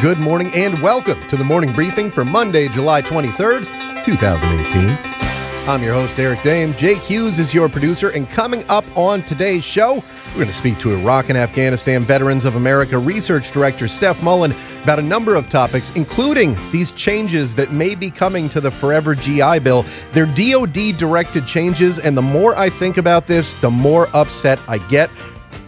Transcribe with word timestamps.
Good 0.00 0.20
morning 0.20 0.54
and 0.54 0.80
welcome 0.80 1.26
to 1.26 1.36
the 1.36 1.42
morning 1.42 1.72
briefing 1.72 2.08
for 2.08 2.24
Monday, 2.24 2.68
July 2.68 3.02
23rd, 3.02 4.04
2018. 4.04 4.96
I'm 5.68 5.82
your 5.82 5.92
host, 5.92 6.16
Eric 6.20 6.40
Dame. 6.44 6.72
Jake 6.74 6.98
Hughes 6.98 7.40
is 7.40 7.52
your 7.52 7.68
producer, 7.68 8.10
and 8.10 8.30
coming 8.30 8.64
up 8.68 8.84
on 8.96 9.22
today's 9.22 9.64
show, 9.64 9.94
we're 10.28 10.34
going 10.34 10.46
to 10.46 10.54
speak 10.54 10.78
to 10.78 10.94
Iraq 10.94 11.30
and 11.30 11.36
Afghanistan 11.36 12.00
Veterans 12.00 12.44
of 12.44 12.54
America 12.54 12.96
Research 12.96 13.50
Director 13.50 13.88
Steph 13.88 14.22
Mullen 14.22 14.54
about 14.84 15.00
a 15.00 15.02
number 15.02 15.34
of 15.34 15.48
topics, 15.48 15.90
including 15.96 16.56
these 16.70 16.92
changes 16.92 17.56
that 17.56 17.72
may 17.72 17.96
be 17.96 18.08
coming 18.08 18.48
to 18.50 18.60
the 18.60 18.70
Forever 18.70 19.16
GI 19.16 19.58
Bill. 19.58 19.84
They're 20.12 20.26
DoD 20.26 20.96
directed 20.96 21.44
changes, 21.44 21.98
and 21.98 22.16
the 22.16 22.22
more 22.22 22.56
I 22.56 22.70
think 22.70 22.98
about 22.98 23.26
this, 23.26 23.54
the 23.54 23.70
more 23.70 24.06
upset 24.14 24.60
I 24.68 24.78
get. 24.78 25.10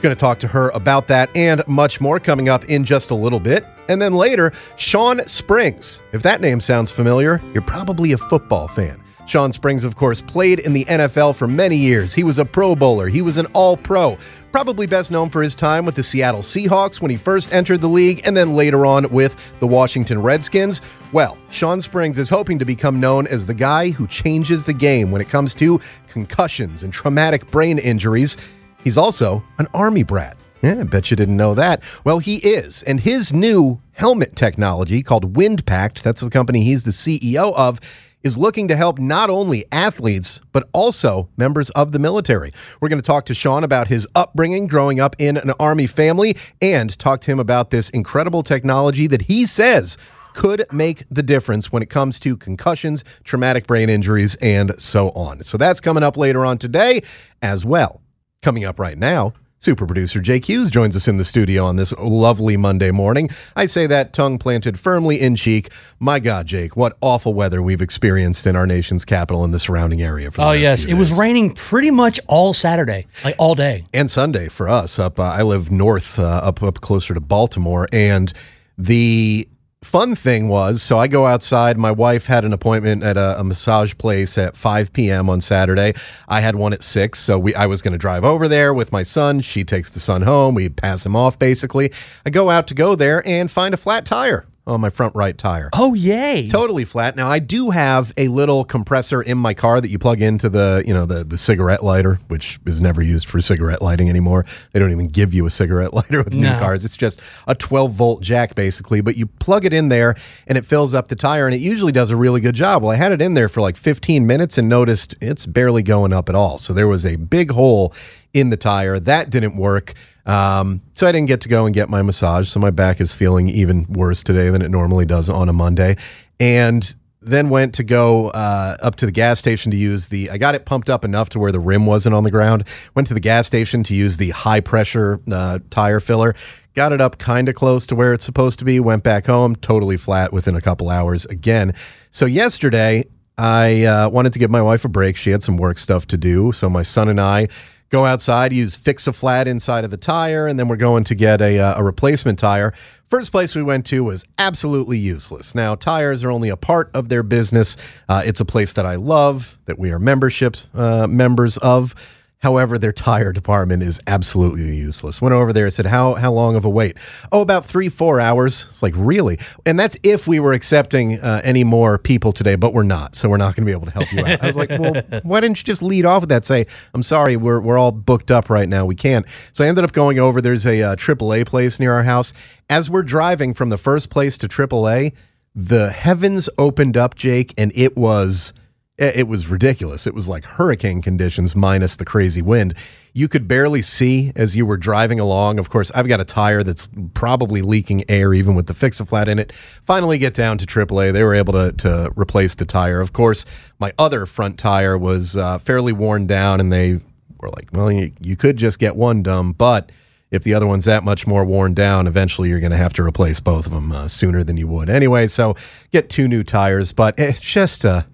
Going 0.01 0.17
to 0.17 0.21
talk 0.21 0.39
to 0.41 0.49
her 0.49 0.71
about 0.71 1.09
that 1.09 1.29
and 1.37 1.63
much 1.69 2.01
more 2.01 2.19
coming 2.19 2.49
up 2.49 2.65
in 2.65 2.85
just 2.85 3.11
a 3.11 3.15
little 3.15 3.39
bit. 3.39 3.67
And 3.91 4.01
then 4.01 4.15
later, 4.15 4.51
Shawn 4.77 5.27
Springs. 5.29 6.03
If 6.13 6.23
that 6.23 6.41
name 6.41 6.61
sounds 6.61 6.91
familiar, 6.91 7.41
you're 7.53 7.63
probably 7.63 8.13
a 8.13 8.19
football 8.19 8.67
fan. 8.67 9.03
Shawn 9.27 9.53
Springs, 9.53 9.85
of 9.85 9.97
course, 9.97 10.21
played 10.21 10.59
in 10.59 10.73
the 10.73 10.85
NFL 10.87 11.37
for 11.37 11.47
many 11.47 11.77
years. 11.77 12.15
He 12.15 12.25
was 12.25 12.39
a 12.39 12.45
Pro 12.45 12.75
Bowler, 12.75 13.09
he 13.09 13.23
was 13.23 13.37
an 13.37 13.47
All 13.53 13.77
Pro, 13.77 14.19
probably 14.51 14.87
best 14.87 15.11
known 15.11 15.31
for 15.31 15.43
his 15.43 15.55
time 15.55 15.85
with 15.85 15.95
the 15.95 16.03
Seattle 16.03 16.41
Seahawks 16.41 17.01
when 17.01 17.11
he 17.11 17.17
first 17.17 17.53
entered 17.53 17.81
the 17.81 17.89
league, 17.89 18.23
and 18.25 18.37
then 18.37 18.57
later 18.57 18.87
on 18.87 19.09
with 19.11 19.37
the 19.61 19.67
Washington 19.69 20.21
Redskins. 20.21 20.81
Well, 21.13 21.39
Shawn 21.51 21.81
Springs 21.81 22.19
is 22.19 22.29
hoping 22.29 22.59
to 22.59 22.65
become 22.65 22.99
known 22.99 23.27
as 23.29 23.47
the 23.47 23.55
guy 23.55 23.91
who 23.91 24.07
changes 24.09 24.65
the 24.65 24.73
game 24.73 25.11
when 25.11 25.21
it 25.21 25.29
comes 25.29 25.55
to 25.57 25.81
concussions 26.09 26.83
and 26.83 26.93
traumatic 26.93 27.49
brain 27.51 27.79
injuries. 27.79 28.37
He's 28.85 28.97
also 28.97 29.43
an 29.59 29.67
Army 29.75 30.03
brat. 30.03 30.37
Yeah, 30.63 30.81
I 30.81 30.83
bet 30.85 31.11
you 31.11 31.17
didn't 31.17 31.37
know 31.37 31.55
that. 31.55 31.83
Well, 32.05 32.19
he 32.19 32.37
is. 32.37 32.83
And 32.83 33.01
his 33.01 33.33
new 33.33 33.81
helmet 33.93 34.37
technology 34.37 35.03
called 35.03 35.35
WindPact, 35.35 36.03
that's 36.03 36.21
the 36.21 36.31
company 36.31 36.63
he's 36.63 36.85
the 36.85 36.91
CEO 36.91 37.55
of, 37.55 37.81
is 38.23 38.37
looking 38.37 38.69
to 38.69 38.77
help 38.77 38.99
not 38.99 39.31
only 39.31 39.65
athletes, 39.73 40.41
but 40.53 40.69
also 40.73 41.29
members 41.39 41.71
of 41.71 41.93
the 41.93 41.99
military. 41.99 42.53
We're 42.81 42.91
going 42.91 43.01
to 43.01 43.07
talk 43.07 43.25
to 43.27 43.35
Shawn 43.35 43.65
about 43.65 43.89
his 43.89 44.07
upbringing 44.15 44.67
growing 44.67 45.01
up 45.01 45.17
in 45.19 45.39
an 45.39 45.53
Army 45.59 45.87
family 45.87 46.37
and 46.61 46.99
talk 46.99 47.23
to 47.23 47.31
him 47.31 47.41
about 47.41 47.71
this 47.71 47.89
incredible 47.91 48.43
technology 48.43 49.07
that 49.07 49.23
he 49.23 49.47
says 49.47 49.97
could 50.35 50.65
make 50.73 51.05
the 51.11 51.23
difference 51.23 51.73
when 51.73 51.83
it 51.83 51.89
comes 51.89 52.21
to 52.21 52.37
concussions, 52.37 53.05
traumatic 53.25 53.67
brain 53.67 53.89
injuries, 53.89 54.37
and 54.37 54.73
so 54.79 55.09
on. 55.11 55.43
So 55.43 55.57
that's 55.57 55.81
coming 55.81 56.03
up 56.03 56.17
later 56.17 56.45
on 56.45 56.59
today 56.59 57.03
as 57.43 57.65
well. 57.65 58.01
Coming 58.43 58.65
up 58.65 58.79
right 58.79 58.97
now, 58.97 59.35
super 59.59 59.85
producer 59.85 60.19
Jake 60.19 60.49
Hughes 60.49 60.71
joins 60.71 60.97
us 60.97 61.07
in 61.07 61.19
the 61.19 61.27
studio 61.27 61.63
on 61.67 61.77
this 61.77 61.93
lovely 61.99 62.57
Monday 62.57 62.91
morning. 62.91 63.29
I 63.55 63.67
say 63.67 63.87
that 63.89 64.15
tongue 64.15 64.39
planted 64.39 64.81
firmly 64.81 65.21
in 65.21 65.37
cheek. 65.37 65.69
My 65.99 66.21
God, 66.21 66.47
Jake, 66.47 66.75
what 66.75 66.97
awful 67.03 67.35
weather 67.35 67.61
we've 67.61 67.83
experienced 67.83 68.47
in 68.47 68.57
our 68.57 68.67
nation's 68.67 69.05
capital 69.05 69.45
and 69.45 69.53
the 69.53 69.59
surrounding 69.59 70.01
area. 70.01 70.31
For 70.31 70.39
the 70.41 70.47
oh 70.47 70.53
yes, 70.53 70.87
it 70.87 70.95
was 70.95 71.13
raining 71.13 71.53
pretty 71.55 71.91
much 71.91 72.19
all 72.29 72.55
Saturday, 72.55 73.07
like 73.25 73.35
all 73.37 73.55
day. 73.55 73.85
and 73.93 74.11
Sunday 74.11 74.49
for 74.49 74.71
us. 74.71 74.99
Up, 74.99 75.19
uh, 75.19 75.25
I 75.25 75.43
live 75.43 75.71
north, 75.71 76.19
uh, 76.19 76.23
up 76.23 76.63
up 76.63 76.81
closer 76.81 77.13
to 77.13 77.21
Baltimore, 77.21 77.89
and 77.93 78.33
the 78.79 79.47
fun 79.83 80.15
thing 80.15 80.49
was, 80.49 80.83
so 80.83 80.99
I 80.99 81.09
go 81.09 81.27
outside. 81.27 81.79
My 81.79 81.91
wife 81.91 82.27
had 82.27 82.45
an 82.45 82.53
appointment 82.53 83.03
at 83.03 83.17
a, 83.17 83.41
a 83.41 83.45
massage 83.45 83.95
place 83.97 84.37
at 84.37 84.57
5 84.57 84.93
p.m. 84.93 85.31
on 85.31 85.41
Saturday. 85.41 85.95
I 86.29 86.41
had 86.41 86.57
one 86.57 86.73
at 86.73 86.83
six, 86.83 87.19
so 87.19 87.39
we 87.39 87.55
I 87.55 87.67
was 87.67 87.83
going 87.83 87.93
to 87.93 87.99
drive 87.99 88.25
over 88.25 88.47
there 88.47 88.75
with 88.75 88.93
my 88.93 89.03
son. 89.03 89.41
She 89.41 89.65
takes 89.65 89.91
the 89.91 90.01
son 90.01 90.23
home. 90.23 90.55
We 90.55 90.69
pass 90.69 91.05
him 91.05 91.17
off 91.17 91.39
basically. 91.39 91.93
I 92.27 92.31
go 92.31 92.51
out 92.51 92.67
to 92.69 92.75
go 92.75 92.95
there 92.95 93.27
and 93.27 93.51
find 93.51 93.73
a 93.75 93.79
flat 93.79 94.05
tire 94.05 94.47
on 94.67 94.81
my 94.81 94.91
front 94.91 95.15
right 95.15 95.37
tire. 95.37 95.71
Oh 95.73 95.95
yay! 95.95 96.49
Totally 96.49 96.85
flat. 96.85 97.17
Now 97.17 97.29
I 97.29 97.39
do 97.39 97.71
have 97.71 98.13
a 98.17 98.29
little 98.29 98.65
compressor 98.65 99.23
in 99.23 99.39
my 99.39 99.55
car 99.55 99.81
that 99.81 99.91
you 99.91 99.99
plug 99.99 100.21
into 100.21 100.49
the, 100.49 100.83
you 100.87 100.95
know, 100.95 101.07
the 101.07 101.25
the 101.25 101.39
cigarette 101.39 101.83
lighter, 101.83 102.21
which 102.29 102.61
is 102.67 102.81
never 102.81 103.03
used 103.03 103.29
for 103.29 103.41
cigarette 103.41 103.83
lighting 103.83 104.09
anymore. 104.09 104.45
They 104.73 104.81
don't 104.81 104.91
even 104.91 105.09
give 105.09 105.35
you 105.35 105.47
a 105.47 105.51
cigarette 105.51 105.93
lighter 106.01 106.23
with 106.23 106.35
new 106.35 106.51
cars. 106.59 106.85
It's 106.85 106.97
just 106.97 107.21
a 107.47 107.55
12 107.55 107.93
volt 107.93 108.23
jack 108.23 108.55
basically, 108.55 109.01
but 109.01 109.17
you 109.17 109.27
plug 109.27 109.65
it 109.65 109.73
in 109.73 109.89
there 109.89 110.15
and 110.47 110.57
it 110.57 110.65
fills 110.65 110.95
up 110.95 111.09
the 111.09 111.17
tire 111.17 111.47
and 111.47 111.55
it 111.55 111.61
usually 111.61 111.93
does 111.93 112.11
a 112.11 112.17
really 112.17 112.41
good 112.41 112.55
job. 112.55 112.83
Well, 112.83 112.93
I 112.93 112.97
had 112.97 113.13
it 113.13 113.23
in 113.23 113.35
there 113.35 113.49
for 113.49 113.61
like 113.61 113.77
15 113.77 114.27
minutes 114.27 114.59
and 114.59 114.69
noticed 114.69 115.17
it's 115.21 115.47
barely 115.47 115.83
going 115.83 116.13
up 116.13 116.29
at 116.29 116.35
all. 116.35 116.59
So 116.59 116.73
there 116.73 116.89
was 116.89 117.05
a 117.05 117.17
big 117.17 117.51
hole 117.51 117.93
in 118.33 118.51
the 118.51 118.57
tire. 118.57 119.01
That 119.01 119.31
didn't 119.31 119.57
work. 119.57 119.95
Um, 120.27 120.81
so 120.95 121.07
I 121.07 121.13
didn't 121.13 121.29
get 121.29 121.41
to 121.43 121.49
go 121.49 121.67
and 121.67 121.75
get 121.75 121.89
my 121.89 122.03
massage. 122.03 122.49
So 122.49 122.61
my 122.61 122.71
back 122.71 123.01
is 123.01 123.13
feeling 123.13 123.49
even 123.49 123.87
worse 123.89 124.23
today 124.23 124.51
than 124.51 124.63
it 124.63 124.71
normally 124.71 125.07
does 125.07 125.29
on 125.29 125.49
a 125.49 125.53
Monday. 125.53 125.97
And 126.39 126.95
then 127.23 127.51
went 127.51 127.75
to 127.75 127.83
go 127.83 128.29
uh, 128.31 128.77
up 128.81 128.97
to 128.97 129.07
the 129.07 129.13
gas 129.13 129.39
station 129.39 129.71
to 129.71 129.77
use 129.77 130.09
the. 130.09 130.31
I 130.31 130.39
got 130.39 130.55
it 130.55 130.65
pumped 130.65 130.89
up 130.89 131.05
enough 131.05 131.29
to 131.31 131.39
where 131.39 131.53
the 131.53 131.61
rim 131.61 131.87
wasn't 131.87 132.15
on 132.15 132.25
the 132.25 132.31
ground. 132.31 132.65
Went 132.95 133.09
to 133.09 133.15
the 133.15 133.21
gas 133.21 133.47
station 133.47 133.83
to 133.85 133.95
use 133.95 134.17
the 134.17 134.31
high 134.31 134.61
pressure 134.61 135.21
uh, 135.31 135.59
tire 135.71 136.01
filler. 136.01 136.35
Got 136.75 136.93
it 136.93 137.01
up 137.01 137.19
kind 137.19 137.49
of 137.49 137.57
close 137.57 137.87
to 137.89 137.95
where 137.95 138.15
it's 138.15 138.25
supposed 138.25 138.59
to 138.61 138.65
be. 138.65 138.81
Went 138.81 139.03
back 139.03 139.27
home, 139.27 139.57
totally 139.57 139.97
flat 139.97 140.33
within 140.33 140.55
a 140.55 140.61
couple 140.61 140.89
hours 140.89 141.27
again. 141.27 141.75
So 142.11 142.27
yesterday, 142.27 143.05
I 143.37 143.85
uh, 143.85 144.09
wanted 144.09 144.33
to 144.35 144.39
give 144.39 144.51
my 144.51 144.63
wife 144.63 144.85
a 144.85 144.89
break. 144.89 145.17
She 145.17 145.31
had 145.31 145.43
some 145.43 145.57
work 145.57 145.79
stuff 145.79 146.07
to 146.09 146.17
do. 146.17 146.53
So 146.53 146.71
my 146.71 146.83
son 146.83 147.09
and 147.09 147.21
I 147.21 147.49
go 147.91 148.07
outside, 148.07 148.53
use 148.53 148.75
fix 148.75 149.07
a 149.07 149.13
flat 149.13 149.47
inside 149.47 149.85
of 149.85 149.91
the 149.91 149.97
tire, 149.97 150.47
and 150.47 150.59
then 150.59 150.69
we're 150.69 150.77
going 150.77 151.05
to 151.05 151.15
get 151.15 151.41
a, 151.41 151.59
uh, 151.59 151.81
a 151.81 151.85
replacement 151.85 152.39
tire. 152.39 152.73
First 153.09 153.33
place 153.33 153.57
we 153.57 153.63
went 153.63 153.87
to 153.87 154.05
was 154.05 154.25
absolutely 154.39 154.97
useless. 154.97 155.55
Now, 155.55 155.75
tires 155.75 156.23
are 156.23 156.31
only 156.31 156.49
a 156.49 156.57
part 156.57 156.91
of 156.95 157.09
their 157.09 157.25
business. 157.25 157.77
Uh, 158.09 158.23
it's 158.25 158.41
a 158.41 158.45
place 158.45 158.73
that 158.75 158.87
I 158.87 158.95
love, 158.95 159.59
that 159.67 159.79
we 159.79 159.91
are 159.91 159.99
membership 159.99 160.57
uh, 160.75 161.09
members 161.09 161.59
of. 161.59 161.95
However, 162.41 162.79
their 162.79 162.93
tire 162.93 163.33
department 163.35 163.83
is 163.83 164.01
absolutely 164.07 164.75
useless. 164.75 165.21
Went 165.21 165.35
over 165.35 165.53
there 165.53 165.67
and 165.67 165.73
said, 165.73 165.85
"How 165.85 166.15
how 166.15 166.33
long 166.33 166.57
of 166.57 166.65
a 166.65 166.71
wait?" 166.71 166.97
Oh, 167.31 167.43
about 167.43 167.67
three 167.67 167.91
four 167.91 168.19
hours. 168.19 168.67
It's 168.71 168.83
like 168.83 168.95
really, 168.97 169.39
and 169.67 169.79
that's 169.79 169.95
if 170.03 170.27
we 170.27 170.41
were 170.41 170.55
accepting 170.55 171.21
uh, 171.21 171.43
any 171.45 171.65
more 171.65 171.99
people 171.99 172.33
today, 172.33 172.55
but 172.55 172.73
we're 172.73 172.83
not, 172.83 173.15
so 173.15 173.29
we're 173.29 173.37
not 173.37 173.55
going 173.55 173.67
to 173.67 173.67
be 173.67 173.73
able 173.73 173.85
to 173.85 173.91
help 173.93 174.11
you 174.11 174.25
out. 174.25 174.43
I 174.43 174.47
was 174.47 174.57
like, 174.57 174.71
"Well, 174.71 175.03
why 175.23 175.41
didn't 175.41 175.59
you 175.59 175.65
just 175.65 175.83
lead 175.83 176.07
off 176.07 176.23
with 176.23 176.31
that? 176.31 176.47
Say, 176.47 176.65
I'm 176.95 177.03
sorry, 177.03 177.37
we're 177.37 177.61
we're 177.61 177.77
all 177.77 177.93
booked 177.93 178.31
up 178.31 178.49
right 178.49 178.69
now. 178.69 178.87
We 178.87 178.95
can't." 178.95 179.27
So 179.53 179.63
I 179.63 179.69
ended 179.69 179.85
up 179.85 179.93
going 179.93 180.19
over. 180.19 180.41
There's 180.41 180.67
a 180.67 180.83
uh, 180.83 180.97
AAA 180.97 181.47
place 181.47 181.79
near 181.79 181.93
our 181.93 182.05
house. 182.05 182.33
As 182.71 182.89
we're 182.89 183.03
driving 183.03 183.53
from 183.53 183.69
the 183.69 183.79
first 183.79 184.09
place 184.09 184.39
to 184.39 184.49
AAA, 184.49 185.13
the 185.55 185.91
heavens 185.91 186.49
opened 186.57 186.97
up, 186.97 187.17
Jake, 187.17 187.53
and 187.59 187.71
it 187.75 187.99
was 187.99 188.55
it 189.01 189.17
it 189.17 189.29
was 189.29 189.49
ridiculous. 189.49 190.07
It 190.07 190.15
was 190.15 190.29
like 190.29 190.45
hurricane 190.45 191.03
conditions 191.03 191.57
minus 191.57 191.97
the 191.97 192.05
crazy 192.05 192.43
wind. 192.43 192.75
You 193.13 193.27
could 193.27 193.49
barely 193.49 193.83
see 193.83 194.31
as 194.37 194.55
you 194.55 194.65
were 194.65 194.77
driving 194.77 195.19
along. 195.19 195.59
Of 195.59 195.69
course, 195.69 195.91
I've 195.97 196.07
got 196.07 196.21
a 196.21 196.25
tire 196.25 196.63
that's 196.63 196.87
probably 197.15 197.61
leaking 197.61 198.09
air 198.09 198.33
even 198.33 198.55
with 198.55 198.67
the 198.67 198.75
fix 198.75 199.01
a 199.01 199.07
flat 199.07 199.29
in 199.29 199.41
it. 199.41 199.53
Finally 199.85 200.19
get 200.19 200.35
down 200.35 200.59
to 200.59 200.67
AAA. 200.67 201.13
They 201.13 201.25
were 201.25 201.35
able 201.35 201.55
to, 201.55 201.73
to 201.73 202.13
replace 202.15 202.55
the 202.55 202.65
tire. 202.65 203.01
Of 203.01 203.13
course, 203.13 203.45
my 203.81 203.93
other 203.99 204.27
front 204.27 204.59
tire 204.59 204.97
was 204.97 205.37
uh, 205.37 205.59
fairly 205.59 205.93
worn 205.93 206.29
down 206.29 206.61
and 206.61 206.73
they 206.73 207.01
were 207.41 207.49
like, 207.49 207.69
well, 207.73 207.91
you, 207.91 208.13
you 208.21 208.37
could 208.37 208.57
just 208.57 208.79
get 208.79 208.95
one 208.95 209.25
dumb, 209.25 209.55
but 209.55 209.91
if 210.31 210.45
the 210.45 210.55
other 210.55 210.67
one's 210.67 210.85
that 210.85 211.03
much 211.03 211.27
more 211.27 211.45
worn 211.45 211.75
down, 211.75 212.07
eventually 212.07 212.49
you're 212.49 212.61
going 212.61 212.71
to 212.71 212.77
have 212.77 212.93
to 212.93 213.03
replace 213.03 213.41
both 213.41 213.67
of 213.67 213.73
them 213.73 213.91
uh, 213.91 214.07
sooner 214.07 214.45
than 214.45 214.57
you 214.57 214.69
would 214.69 214.89
anyway. 214.89 215.27
So 215.27 215.57
get 215.91 216.09
two 216.09 216.29
new 216.29 216.45
tires, 216.45 216.93
but 216.93 217.19
it's 217.19 217.41
just 217.41 217.85
a 217.85 218.07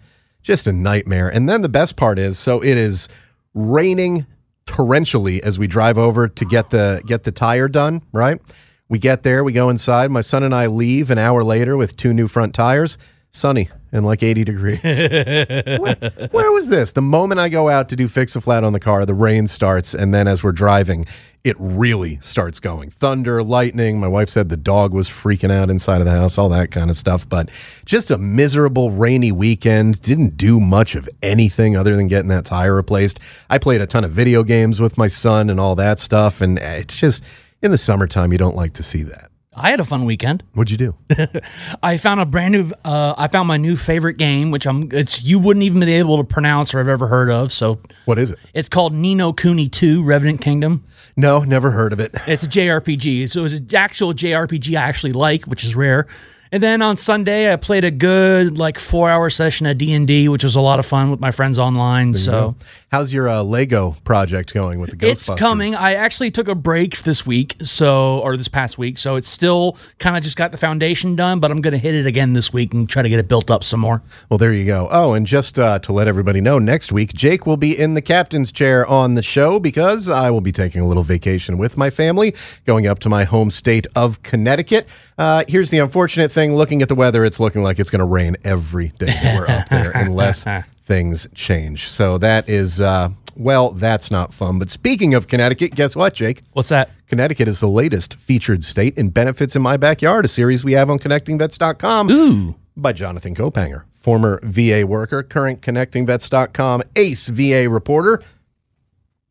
just 0.47 0.69
a 0.69 0.73
nightmare. 0.73 1.29
And 1.29 1.49
then 1.49 1.63
the 1.63 1.69
best 1.69 1.97
part 1.97 2.19
is, 2.21 2.39
so 2.39 2.61
it 2.61 2.79
is 2.79 3.09
raining 3.53 4.27
torrentially 4.67 5.41
as 5.41 5.59
we 5.59 5.67
drive 5.67 5.99
over 5.99 6.29
to 6.29 6.45
get 6.45 6.71
the 6.71 7.03
get 7.07 7.25
the 7.25 7.33
tire 7.33 7.69
done. 7.69 8.03
Right? 8.13 8.41
We 8.89 9.01
get 9.01 9.25
there, 9.25 9.43
we 9.43 9.53
go 9.53 9.69
inside. 9.69 10.13
My 10.13 10.21
son 10.21 10.45
and 10.45 10.55
I 10.55 10.67
leave 10.67 11.11
an 11.11 11.19
hour 11.19 11.43
later 11.43 11.77
with 11.77 11.97
two 11.97 12.15
new 12.15 12.29
front 12.29 12.55
tires. 12.55 12.97
Sunny, 13.33 13.69
and 13.93 14.05
like 14.05 14.23
80 14.23 14.44
degrees. 14.44 14.81
where, 14.83 16.29
where 16.31 16.53
was 16.53 16.69
this? 16.69 16.93
The 16.93 17.03
moment 17.03 17.41
I 17.41 17.49
go 17.49 17.69
out 17.69 17.88
to 17.91 17.97
do 17.97 18.09
fix 18.09 18.37
a 18.37 18.41
flat 18.41 18.65
on 18.65 18.73
the 18.73 18.81
car, 18.81 19.06
the 19.06 19.15
rain 19.15 19.47
starts, 19.47 19.94
and 19.94 20.15
then 20.15 20.29
as 20.29 20.43
we're 20.43 20.53
driving, 20.53 21.06
it 21.47 21.55
really 21.61 22.19
starts 22.21 22.59
going. 22.59 22.91
Thunder, 22.91 23.41
lightning. 23.41 24.00
My 24.00 24.09
wife 24.09 24.29
said 24.29 24.49
the 24.49 24.56
dog 24.56 24.93
was 24.93 25.09
freaking 25.09 25.53
out 25.53 25.71
inside 25.71 26.00
of 26.00 26.05
the 26.05 26.11
house, 26.11 26.38
all 26.38 26.49
that 26.49 26.73
kind 26.73 26.91
of 26.91 26.97
stuff. 26.97 27.29
But 27.29 27.50
just 27.85 28.11
a 28.11 28.19
miserable, 28.19 28.91
rainy 28.91 29.31
weekend. 29.31 30.03
Didn't 30.03 30.37
do 30.37 30.59
much 30.59 30.97
of 30.97 31.09
anything 31.23 31.77
other 31.77 31.94
than 31.94 32.09
getting 32.09 32.31
that 32.31 32.47
tire 32.47 32.75
replaced. 32.75 33.21
I 33.49 33.59
played 33.59 33.81
a 33.81 33.87
ton 33.87 34.03
of 34.03 34.11
video 34.11 34.43
games 34.43 34.81
with 34.81 34.99
my 34.99 35.06
son 35.06 35.49
and 35.49 35.61
all 35.61 35.77
that 35.77 36.00
stuff. 36.00 36.41
And 36.41 36.59
it's 36.59 36.97
just 36.97 37.23
in 37.62 37.71
the 37.71 37.79
summertime, 37.79 38.33
you 38.33 38.38
don't 38.38 38.56
like 38.56 38.73
to 38.73 38.83
see 38.83 39.05
that. 39.05 39.25
I 39.58 39.70
had 39.70 39.81
a 39.81 39.85
fun 39.85 40.05
weekend. 40.05 40.43
What'd 40.53 40.70
you 40.70 40.76
do? 40.76 40.94
I 41.82 41.97
found 41.97 42.20
a 42.20 42.26
brand 42.26 42.53
new. 42.53 42.73
Uh, 42.85 43.14
I 43.17 43.29
found 43.29 43.49
my 43.49 43.56
new 43.56 43.75
favorite 43.76 44.19
game, 44.19 44.50
which 44.50 44.67
I'm. 44.67 44.88
It's 44.93 45.23
you 45.23 45.38
wouldn't 45.38 45.62
even 45.64 45.81
be 45.81 45.94
able 45.94 46.19
to 46.19 46.25
pronounce 46.25 46.75
or 46.75 46.79
have 46.79 46.88
ever 46.88 47.06
heard 47.06 47.31
of. 47.31 47.50
So 47.53 47.79
What 48.05 48.19
is 48.19 48.31
it? 48.32 48.38
it's 48.53 48.69
called 48.69 48.93
Ni 48.93 49.14
no 49.14 49.32
Kuni 49.32 49.69
Two: 49.69 50.03
Revenant 50.05 50.41
Kingdom. 50.43 50.85
No, 51.17 51.41
never 51.41 51.70
heard 51.70 51.94
of 51.94 52.00
it. 52.00 52.14
It's 52.26 52.43
a 52.43 52.49
JRPG. 52.49 53.31
So 53.31 53.44
it's 53.47 53.55
an 53.55 53.75
actual 53.75 54.12
JRPG 54.12 54.76
I 54.76 54.82
actually 54.82 55.12
like, 55.12 55.44
which 55.47 55.64
is 55.64 55.75
rare. 55.75 56.06
And 56.53 56.63
then 56.63 56.83
on 56.83 56.97
Sunday, 56.97 57.53
I 57.53 57.57
played 57.57 57.85
a 57.85 57.91
good 57.91 58.59
like 58.59 58.79
four 58.79 59.11
hour 59.11 59.31
session 59.31 59.67
of 59.67 59.79
D 59.79 59.93
and 59.93 60.07
D, 60.07 60.29
which 60.29 60.45
was 60.45 60.55
a 60.55 60.61
lot 60.61 60.79
of 60.79 60.87
fun 60.87 61.11
with 61.11 61.21
my 61.21 61.31
friends 61.31 61.59
online. 61.59 62.15
So 62.15 62.55
How's 62.97 63.13
your 63.13 63.29
uh, 63.29 63.43
Lego 63.43 63.97
project 64.05 64.55
going 64.55 64.79
with 64.79 64.91
the 64.91 64.97
Ghostbusters? 64.97 65.11
it's 65.11 65.41
coming. 65.41 65.75
I 65.75 65.95
actually 65.95 66.31
took 66.31 66.47
a 66.47 66.55
break 66.55 67.03
this 67.03 67.27
week, 67.27 67.57
so 67.63 68.21
or 68.21 68.37
this 68.37 68.49
past 68.49 68.79
week, 68.79 68.97
so 68.97 69.17
it's 69.17 69.29
still 69.29 69.77
kind 69.99 70.17
of 70.17 70.23
just 70.23 70.37
got 70.37 70.53
the 70.53 70.57
foundation 70.57 71.17
done. 71.17 71.41
But 71.41 71.51
I'm 71.51 71.61
going 71.61 71.73
to 71.73 71.79
hit 71.79 71.95
it 71.95 72.07
again 72.07 72.33
this 72.33 72.53
week 72.53 72.73
and 72.73 72.89
try 72.89 73.03
to 73.03 73.09
get 73.09 73.19
it 73.19 73.27
built 73.27 73.51
up 73.51 73.65
some 73.65 73.81
more. 73.81 74.03
Well, 74.31 74.39
there 74.39 74.53
you 74.53 74.65
go. 74.65 74.89
Oh, 74.91 75.15
and 75.15 75.27
just 75.27 75.59
uh, 75.59 75.81
to 75.81 75.93
let 75.93 76.07
everybody 76.07 76.41
know, 76.41 76.59
next 76.61 76.93
week 76.93 77.13
Jake 77.13 77.45
will 77.45 77.57
be 77.57 77.77
in 77.77 77.95
the 77.95 78.03
captain's 78.03 78.53
chair 78.53 78.87
on 78.87 79.15
the 79.15 79.23
show 79.23 79.59
because 79.59 80.09
I 80.09 80.31
will 80.31 80.41
be 80.41 80.53
taking 80.53 80.81
a 80.81 80.87
little 80.87 81.03
vacation 81.03 81.59
with 81.59 81.77
my 81.77 81.91
family, 81.91 82.35
going 82.67 82.87
up 82.87 83.01
to 83.01 83.09
my 83.09 83.25
home 83.25 83.51
state 83.51 83.87
of 83.97 84.23
Connecticut. 84.23 84.89
Uh, 85.19 85.45
here's 85.49 85.71
the 85.71 85.79
unfortunate 85.79 86.31
thing: 86.31 86.55
looking 86.55 86.83
at 86.83 86.89
the 86.89 86.95
weather, 86.95 87.25
it's 87.25 87.41
looking 87.41 87.63
like 87.63 87.79
it's 87.79 87.91
going 87.91 88.01
to 88.01 88.05
rain 88.05 88.37
every 88.45 88.89
day 88.99 89.07
that 89.07 89.39
we're 89.39 89.49
up 89.49 89.69
there, 89.69 89.91
unless 89.95 90.45
things 90.85 91.27
change. 91.35 91.89
So 91.89 92.19
that 92.19 92.49
is, 92.49 92.81
uh, 92.81 93.11
well, 93.35 93.71
that's 93.71 94.11
not 94.11 94.33
fun. 94.33 94.59
But 94.59 94.71
speaking 94.71 95.15
of 95.15 95.27
Connecticut, 95.27 95.75
guess 95.75 95.97
what, 95.97 96.15
Jake? 96.15 96.43
What's 96.53 96.69
that? 96.69 96.91
Connecticut 97.09 97.49
is 97.49 97.61
the 97.61 97.69
latest 97.69 98.17
featured 98.17 98.65
state 98.65 98.97
in 98.99 99.11
Benefits 99.11 99.55
in 99.57 99.63
My 99.63 99.77
Backyard, 99.77 100.25
a 100.25 100.29
series 100.29 100.65
we 100.65 100.73
have 100.73 100.91
on 100.91 100.99
connectingvets.com 100.99 102.11
Ooh. 102.11 102.55
by 102.77 102.93
Jonathan 102.93 103.35
Kaupanger, 103.35 103.85
former 103.95 104.41
VA 104.43 104.87
worker, 104.87 105.23
current 105.23 105.61
connectingvets.com 105.61 106.83
ace 106.97 107.29
VA 107.29 107.69
reporter. 107.69 108.23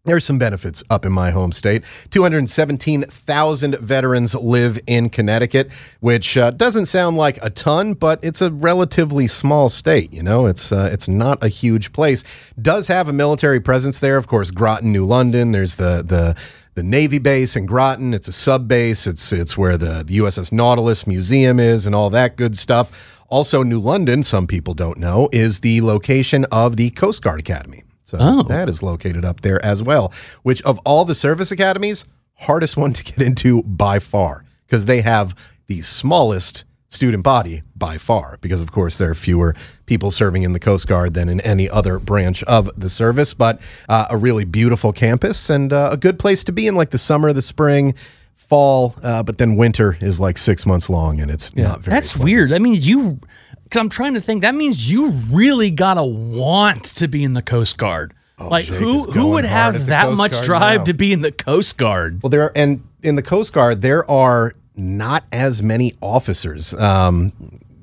There's 0.06 0.24
some 0.24 0.38
benefits 0.38 0.84
up 0.92 1.04
in 1.04 1.12
my 1.12 1.32
home 1.32 1.52
state. 1.52 1.84
217,000 2.12 3.76
veterans 3.80 4.36
live 4.36 4.80
in 4.86 5.10
Connecticut, 5.10 5.72
which 6.00 6.38
uh, 6.38 6.52
doesn't 6.52 6.86
sound 6.86 7.18
like 7.18 7.40
a 7.42 7.50
ton, 7.50 7.96
but 7.96 8.20
it's 8.22 8.42
a 8.42 8.52
relatively 8.52 9.26
small 9.26 9.68
state. 9.68 10.14
You 10.14 10.22
know, 10.22 10.46
it's 10.46 10.72
uh, 10.72 10.90
it's 10.94 11.08
not 11.08 11.44
a 11.44 11.48
huge 11.48 11.92
place. 11.92 12.24
Does 12.62 12.88
have 12.88 13.10
a 13.10 13.14
military 13.14 13.60
presence 13.60 14.00
there, 14.00 14.18
of 14.18 14.28
course. 14.28 14.52
Groton, 14.52 14.92
New 14.92 15.06
London. 15.06 15.52
There's 15.52 15.78
the 15.78 16.04
the 16.06 16.36
the 16.76 16.84
Navy 16.84 17.18
base 17.18 17.56
in 17.56 17.66
Groton. 17.66 18.14
It's 18.14 18.28
a 18.28 18.34
sub 18.34 18.68
base. 18.68 19.08
It's 19.08 19.32
it's 19.32 19.58
where 19.58 19.78
the, 19.78 20.04
the 20.04 20.20
USS 20.20 20.52
Nautilus 20.52 21.08
Museum 21.08 21.60
is 21.60 21.88
and 21.88 21.96
all 21.96 22.12
that 22.12 22.36
good 22.36 22.58
stuff. 22.58 23.12
Also, 23.28 23.64
New 23.64 23.80
London, 23.80 24.22
some 24.22 24.46
people 24.46 24.76
don't 24.76 25.00
know, 25.00 25.30
is 25.32 25.62
the 25.62 25.82
location 25.82 26.46
of 26.52 26.76
the 26.76 26.92
Coast 26.92 27.24
Guard 27.24 27.40
Academy. 27.40 27.85
So 28.06 28.18
Oh. 28.22 28.44
that 28.44 28.70
is 28.70 28.82
located 28.82 29.26
up 29.26 29.42
there 29.42 29.64
as 29.66 29.84
well, 29.84 30.14
which 30.44 30.62
of 30.62 30.80
all 30.86 31.04
the 31.06 31.16
service 31.16 31.52
academies, 31.52 32.06
hardest 32.36 32.78
one 32.78 32.94
to 32.94 33.04
get 33.04 33.22
into 33.22 33.62
by 33.64 34.00
far 34.00 34.46
because 34.68 34.86
they 34.86 35.02
have 35.02 35.36
the 35.68 35.82
smallest 35.82 36.64
student 36.90 37.24
body 37.24 37.62
by 37.76 37.98
far 37.98 38.38
because 38.42 38.62
of 38.62 38.72
course 38.72 38.98
there 39.00 39.10
are 39.10 39.16
fewer 39.16 39.54
people 39.86 40.12
serving 40.12 40.44
in 40.44 40.54
the 40.54 40.60
coast 40.60 40.88
guard 40.88 41.14
than 41.14 41.28
in 41.28 41.42
any 41.42 41.70
other 41.70 42.00
branch 42.00 42.42
of 42.44 42.70
the 42.78 42.90
service 42.90 43.34
but 43.34 43.60
uh, 43.90 44.06
a 44.10 44.16
really 44.16 44.46
beautiful 44.46 44.94
campus 44.94 45.50
and 45.50 45.74
uh, 45.74 45.90
a 45.92 45.98
good 45.98 46.18
place 46.20 46.44
to 46.44 46.54
be 46.54 46.68
in 46.68 46.76
like 46.76 46.92
the 46.92 46.98
summer 46.98 47.34
the 47.34 47.42
spring 47.42 47.94
fall 48.38 48.96
uh, 49.04 49.22
but 49.24 49.40
then 49.40 49.56
winter 49.58 49.98
is 50.00 50.20
like 50.22 50.38
six 50.38 50.66
months 50.66 50.90
long 50.90 51.20
and 51.20 51.32
it's 51.32 51.54
not 51.56 51.82
very 51.82 51.96
That's 51.96 52.12
pleasant. 52.14 52.24
weird. 52.24 52.54
i 52.54 52.60
mean 52.60 52.76
you, 52.80 53.20
because 53.66 53.80
I'm 53.82 53.90
trying 53.90 54.14
to 54.14 54.22
think. 54.22 54.42
That 54.44 54.56
means 54.56 54.90
you 54.90 55.10
really 55.30 55.70
gotta 55.70 56.04
want 56.04 56.86
to 56.86 57.08
be 57.10 57.24
in 57.24 57.34
the 57.34 57.42
Coast 57.42 57.78
Guard. 57.78 58.14
like 58.40 58.66
Oh, 58.66 58.72
Jake 58.72 58.80
who 58.80 59.12
who 59.12 59.28
would 59.32 59.46
have 59.46 59.88
that 59.88 60.06
Coast 60.06 60.18
much 60.18 60.32
Guard 60.32 60.46
drive 60.46 60.80
now. 60.80 60.84
to 60.86 60.94
be 60.94 61.12
in 61.14 61.22
the 61.22 61.32
Coast 61.32 61.78
Guard? 61.78 62.24
Well, 62.24 62.30
there 62.30 62.44
are, 62.44 62.52
and 62.56 62.82
in 63.04 63.16
the 63.16 63.22
Coast 63.24 63.52
Guard 63.54 63.82
there 63.82 64.10
are 64.10 64.54
not 64.78 65.24
as 65.32 65.62
many 65.64 65.96
officers 66.02 66.74
um, 66.76 67.32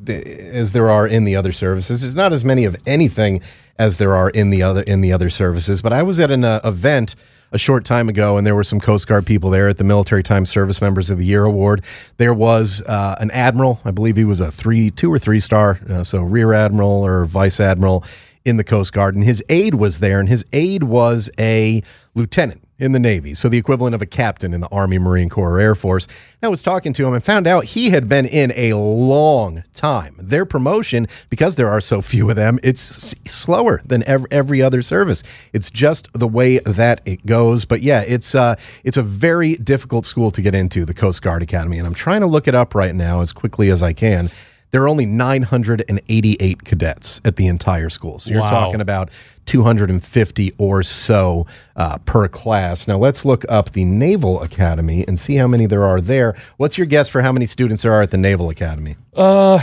as 0.07 0.73
there 0.73 0.91
are 0.91 1.07
in 1.07 1.25
the 1.25 1.37
other 1.37 1.53
services. 1.53 2.01
There's 2.03 2.15
not 2.15 2.33
as 2.33 2.45
many 2.45 2.65
of 2.65 2.77
anything 2.87 3.41
as 3.79 3.99
there 3.99 4.15
are 4.15 4.31
in 4.31 4.51
the 4.51 4.63
other 4.63 4.83
in 4.83 5.01
the 5.01 5.13
other 5.13 5.31
services. 5.31 5.81
But 5.81 5.93
I 5.93 6.03
was 6.03 6.21
at 6.21 6.31
an 6.31 6.45
uh, 6.45 6.61
event 6.65 7.15
a 7.53 7.59
short 7.59 7.85
time 7.85 8.09
ago, 8.09 8.37
and 8.37 8.47
there 8.47 8.55
were 8.55 8.65
some 8.65 8.81
Coast 8.81 9.07
Guard 9.07 9.27
people 9.27 9.51
there 9.51 9.69
at 9.69 9.79
the 9.79 9.85
Military 9.85 10.23
Time 10.23 10.47
Service 10.47 10.81
Members 10.81 11.11
of 11.11 11.19
the 11.19 11.25
Year 11.25 11.45
Award. 11.45 11.85
There 12.17 12.35
was 12.35 12.83
uh, 12.87 13.17
an 13.21 13.31
admiral, 13.31 13.81
I 13.85 13.91
believe 13.91 14.17
he 14.17 14.25
was 14.25 14.41
a 14.41 14.51
three, 14.51 14.91
two 14.91 15.13
or 15.13 15.19
three 15.19 15.41
star, 15.41 15.79
uh, 15.89 16.03
so 16.03 16.23
rear 16.23 16.55
admiral 16.55 17.05
or 17.05 17.27
vice 17.27 17.61
admiral 17.61 18.05
in 18.45 18.57
the 18.57 18.65
Coast 18.65 18.93
Guard, 18.93 19.15
and 19.15 19.23
his 19.23 19.45
aide 19.49 19.75
was 19.75 20.01
there, 20.01 20.19
and 20.19 20.29
his 20.29 20.45
aide 20.53 20.83
was 20.83 21.31
a 21.39 21.83
lieutenant 22.15 22.67
in 22.83 22.91
the 22.91 22.99
Navy, 22.99 23.33
so 23.33 23.49
the 23.49 23.59
equivalent 23.59 23.95
of 23.95 24.03
a 24.03 24.07
captain 24.07 24.53
in 24.53 24.61
the 24.61 24.69
Army, 24.69 24.99
Marine 24.99 25.29
Corps, 25.29 25.53
or 25.53 25.61
Air 25.61 25.77
Force. 25.77 26.07
And 26.07 26.49
I 26.49 26.49
was 26.49 26.65
talking 26.65 26.93
to 26.95 27.07
him 27.07 27.15
and 27.15 27.25
found 27.25 27.47
out 27.47 27.65
he 27.65 27.91
had 27.91 28.09
been 28.09 28.27
in 28.27 28.53
a 28.57 28.75
long 28.75 29.63
time. 29.73 30.17
Their 30.19 30.45
promotion, 30.45 31.07
because 31.31 31.55
there 31.55 31.69
are 31.69 31.81
so 31.81 32.01
few 32.01 32.29
of 32.29 32.35
them, 32.35 32.59
it's 32.65 33.15
slower 33.31 33.83
than 33.87 34.03
every, 34.03 34.27
every 34.33 34.61
other 34.61 34.83
service. 34.83 35.23
It's 35.53 35.71
just 35.71 36.09
the 36.13 36.27
way 36.27 36.59
that 36.59 37.03
it 37.05 37.25
goes. 37.25 37.65
But 37.65 37.83
yeah, 37.83 38.01
it's 38.01 38.35
uh, 38.35 38.57
it's 38.83 38.97
a 38.97 39.03
very 39.03 39.55
difficult 39.55 40.05
school 40.05 40.33
to 40.33 40.43
get 40.43 40.53
into, 40.53 40.85
the 40.85 40.95
Coast 40.95 41.23
Guard 41.23 41.41
Academy, 41.41 41.79
and 41.79 41.87
I'm 41.87 41.95
trying 41.95 42.23
to 42.23 42.27
look 42.27 42.49
it 42.49 42.55
up 42.57 42.75
right 42.75 42.97
now 42.97 43.21
as 43.21 43.33
quickly 43.33 43.71
as 43.71 43.81
I 43.81 43.93
can. 43.93 44.29
There 44.73 44.83
are 44.83 44.89
only 44.89 45.05
988 45.05 46.65
cadets 46.65 47.21
at 47.27 47.37
the 47.37 47.47
entire 47.47 47.91
school. 47.91 48.19
So 48.19 48.31
you're 48.33 48.41
Wow. 48.41 48.49
talking 48.49 48.81
about 48.81 49.11
250 49.45 50.55
or 50.57 50.83
so 50.83 51.47
uh, 51.77 51.99
per 51.99 52.27
class. 52.27 52.89
Now 52.89 52.97
let's 52.97 53.27
look 53.27 53.45
up 53.51 53.73
the 53.73 53.85
Naval 53.85 54.41
Academy 54.43 55.05
and 55.07 55.19
see 55.19 55.37
how 55.37 55.47
many 55.47 55.67
there 55.67 55.85
are 55.85 56.01
there. 56.01 56.35
What's 56.57 56.79
your 56.79 56.87
guess 56.87 57.07
for 57.09 57.21
how 57.21 57.33
many 57.33 57.45
students 57.45 57.83
there 57.83 57.93
are 57.93 58.01
at 58.01 58.11
the 58.13 58.17
Naval 58.17 58.49
Academy? 58.49 58.97
Uh, 59.15 59.61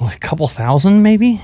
like 0.00 0.16
a 0.16 0.20
couple 0.20 0.48
thousand, 0.48 1.02
maybe. 1.04 1.40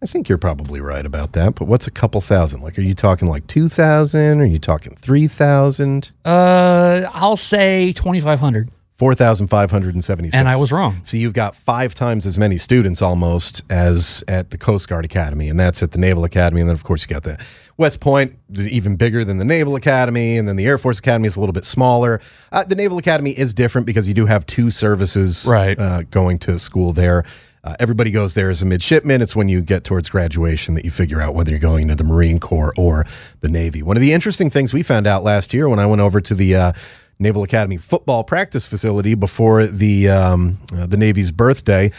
I 0.00 0.06
think 0.06 0.28
you're 0.28 0.38
probably 0.38 0.78
right 0.80 1.04
about 1.04 1.32
that. 1.32 1.56
But 1.56 1.64
what's 1.66 1.88
a 1.88 1.90
couple 1.90 2.20
thousand? 2.20 2.60
Like, 2.60 2.78
are 2.78 2.82
you 2.82 2.94
talking 2.94 3.26
like 3.28 3.48
2,000? 3.48 4.40
Are 4.40 4.44
you 4.44 4.58
talking 4.60 4.94
3,000? 5.00 6.12
Uh, 6.24 7.06
I'll 7.12 7.34
say 7.34 7.92
twenty 7.92 8.20
five 8.20 8.38
hundred. 8.38 8.70
4,576. 8.96 10.34
And 10.34 10.48
I 10.48 10.56
was 10.56 10.72
wrong. 10.72 11.00
So 11.04 11.16
you've 11.16 11.34
got 11.34 11.54
five 11.54 11.94
times 11.94 12.24
as 12.26 12.38
many 12.38 12.56
students 12.56 13.02
almost 13.02 13.62
as 13.70 14.24
at 14.26 14.50
the 14.50 14.58
Coast 14.58 14.88
Guard 14.88 15.04
Academy, 15.04 15.48
and 15.48 15.60
that's 15.60 15.82
at 15.82 15.92
the 15.92 15.98
Naval 15.98 16.24
Academy. 16.24 16.60
And 16.62 16.68
then, 16.70 16.74
of 16.74 16.82
course, 16.84 17.02
you 17.02 17.08
got 17.08 17.22
the 17.22 17.38
West 17.76 18.00
Point, 18.00 18.38
is 18.54 18.66
even 18.68 18.96
bigger 18.96 19.22
than 19.24 19.36
the 19.36 19.44
Naval 19.44 19.76
Academy, 19.76 20.38
and 20.38 20.48
then 20.48 20.56
the 20.56 20.64
Air 20.64 20.78
Force 20.78 20.98
Academy 20.98 21.28
is 21.28 21.36
a 21.36 21.40
little 21.40 21.52
bit 21.52 21.66
smaller. 21.66 22.22
Uh, 22.50 22.64
the 22.64 22.74
Naval 22.74 22.96
Academy 22.96 23.32
is 23.32 23.52
different 23.52 23.86
because 23.86 24.08
you 24.08 24.14
do 24.14 24.24
have 24.24 24.46
two 24.46 24.70
services 24.70 25.44
Right. 25.46 25.78
uh, 25.78 26.02
going 26.04 26.38
to 26.40 26.58
school 26.58 26.94
there. 26.94 27.24
Uh, 27.64 27.74
everybody 27.80 28.10
goes 28.12 28.32
there 28.34 28.48
as 28.48 28.62
a 28.62 28.64
midshipman. 28.64 29.20
It's 29.20 29.34
when 29.36 29.48
you 29.48 29.60
get 29.60 29.82
towards 29.84 30.08
graduation 30.08 30.74
that 30.74 30.84
you 30.84 30.90
figure 30.90 31.20
out 31.20 31.34
whether 31.34 31.50
you're 31.50 31.58
going 31.58 31.88
to 31.88 31.96
the 31.96 32.04
Marine 32.04 32.38
Corps 32.38 32.72
or 32.78 33.04
the 33.40 33.48
Navy. 33.48 33.82
One 33.82 33.96
of 33.96 34.00
the 34.00 34.12
interesting 34.12 34.48
things 34.50 34.72
we 34.72 34.82
found 34.84 35.06
out 35.06 35.24
last 35.24 35.52
year 35.52 35.68
when 35.68 35.80
I 35.80 35.84
went 35.86 36.00
over 36.00 36.20
to 36.20 36.34
the 36.34 36.54
uh, 36.54 36.72
Naval 37.18 37.42
Academy 37.42 37.76
football 37.76 38.24
practice 38.24 38.66
facility 38.66 39.14
before 39.14 39.66
the 39.66 40.08
um, 40.08 40.58
uh, 40.74 40.86
the 40.86 40.96
Navy's 40.96 41.30
birthday, 41.30 41.90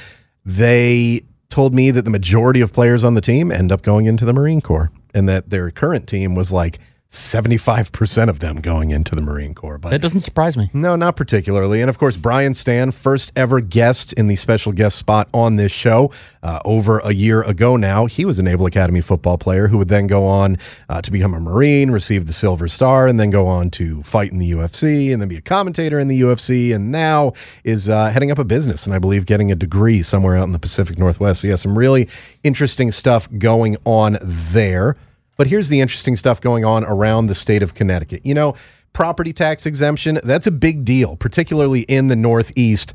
they 0.46 1.24
told 1.50 1.74
me 1.74 1.92
that 1.92 2.04
the 2.04 2.12
majority 2.12 2.62
of 2.62 2.74
players 2.74 3.04
on 3.04 3.16
the 3.16 3.22
team 3.22 3.52
end 3.52 3.72
up 3.72 3.82
going 3.82 4.06
into 4.06 4.26
the 4.26 4.34
Marine 4.34 4.62
Corps, 4.62 4.92
and 5.14 5.28
that 5.28 5.50
their 5.50 5.72
current 5.72 6.08
team 6.08 6.36
was 6.36 6.52
like 6.52 6.80
75% 7.12 8.28
of 8.28 8.40
them 8.40 8.58
going 8.58 8.92
into 8.92 9.16
the 9.16 9.22
Marine 9.22 9.54
Corps. 9.56 9.78
But 9.78 9.92
That 9.92 10.02
doesn't 10.02 10.20
surprise 10.20 10.58
me. 10.58 10.70
no, 10.74 10.96
not 10.96 11.16
particularly. 11.16 11.80
And 11.82 11.90
of 11.90 11.98
course, 11.98 12.18
Brian 12.18 12.54
Stann, 12.54 12.92
first 12.92 13.32
ever 13.36 13.62
guest 13.62 14.12
in 14.14 14.28
the 14.28 14.36
special 14.36 14.74
guest 14.74 14.98
spot 14.98 15.30
on 15.34 15.56
this 15.56 15.72
show 15.72 16.12
uh, 16.44 16.60
over 16.66 17.00
a 17.00 17.14
year 17.14 17.44
ago 17.44 17.78
now. 17.78 18.08
He 18.08 18.26
was 18.26 18.40
a 18.40 18.44
Naval 18.44 18.66
Academy 18.66 19.00
football 19.02 19.38
player 19.38 19.68
who 19.68 19.78
would 19.78 19.88
then 19.88 20.06
go 20.08 20.26
on 20.26 20.58
uh, 20.90 21.02
to 21.02 21.12
become 21.12 21.34
a 21.34 21.40
Marine, 21.40 21.92
receive 21.92 22.28
the 22.28 22.34
Silver 22.34 22.68
Star, 22.68 23.08
and 23.08 23.18
then 23.20 23.30
go 23.30 23.48
on 23.48 23.70
to 23.72 24.04
fight 24.04 24.32
in 24.32 24.38
the 24.38 24.52
UFC 24.52 25.14
and 25.14 25.22
then 25.22 25.30
be 25.30 25.38
a 25.38 25.42
commentator 25.42 26.00
in 26.00 26.10
the 26.10 26.22
UFC. 26.22 26.76
And 26.76 26.92
now 26.92 27.34
is 27.64 27.88
uh, 27.88 28.10
heading 28.10 28.32
up 28.32 28.38
a 28.38 28.44
business 28.44 28.86
and 28.86 28.94
I 28.94 29.00
believe 29.00 29.26
getting 29.26 29.50
a 29.52 29.56
degree 29.56 30.02
somewhere 30.02 30.36
out 30.36 30.44
in 30.44 30.52
the 30.52 30.60
Pacific 30.60 30.98
Northwest. 30.98 31.42
So, 31.42 31.48
yeah, 31.48 31.56
some 31.56 31.78
really 31.78 32.10
interesting 32.44 32.92
stuff 32.92 33.30
going 33.38 33.78
on 33.86 34.18
there. 34.22 34.98
But 35.38 35.48
here's 35.48 35.70
the 35.70 35.80
interesting 35.80 36.18
stuff 36.18 36.42
going 36.42 36.66
on 36.66 36.84
around 36.84 37.28
the 37.28 37.36
state 37.36 37.64
of 37.64 37.74
Connecticut. 37.74 38.26
You 38.26 38.34
know, 38.34 38.56
property 38.94 39.32
tax 39.32 39.66
exemption, 39.66 40.20
that's 40.24 40.48
a 40.48 40.52
big 40.52 40.84
deal, 40.84 41.16
particularly 41.16 41.82
in 41.82 42.08
the 42.08 42.16
Northeast. 42.16 42.94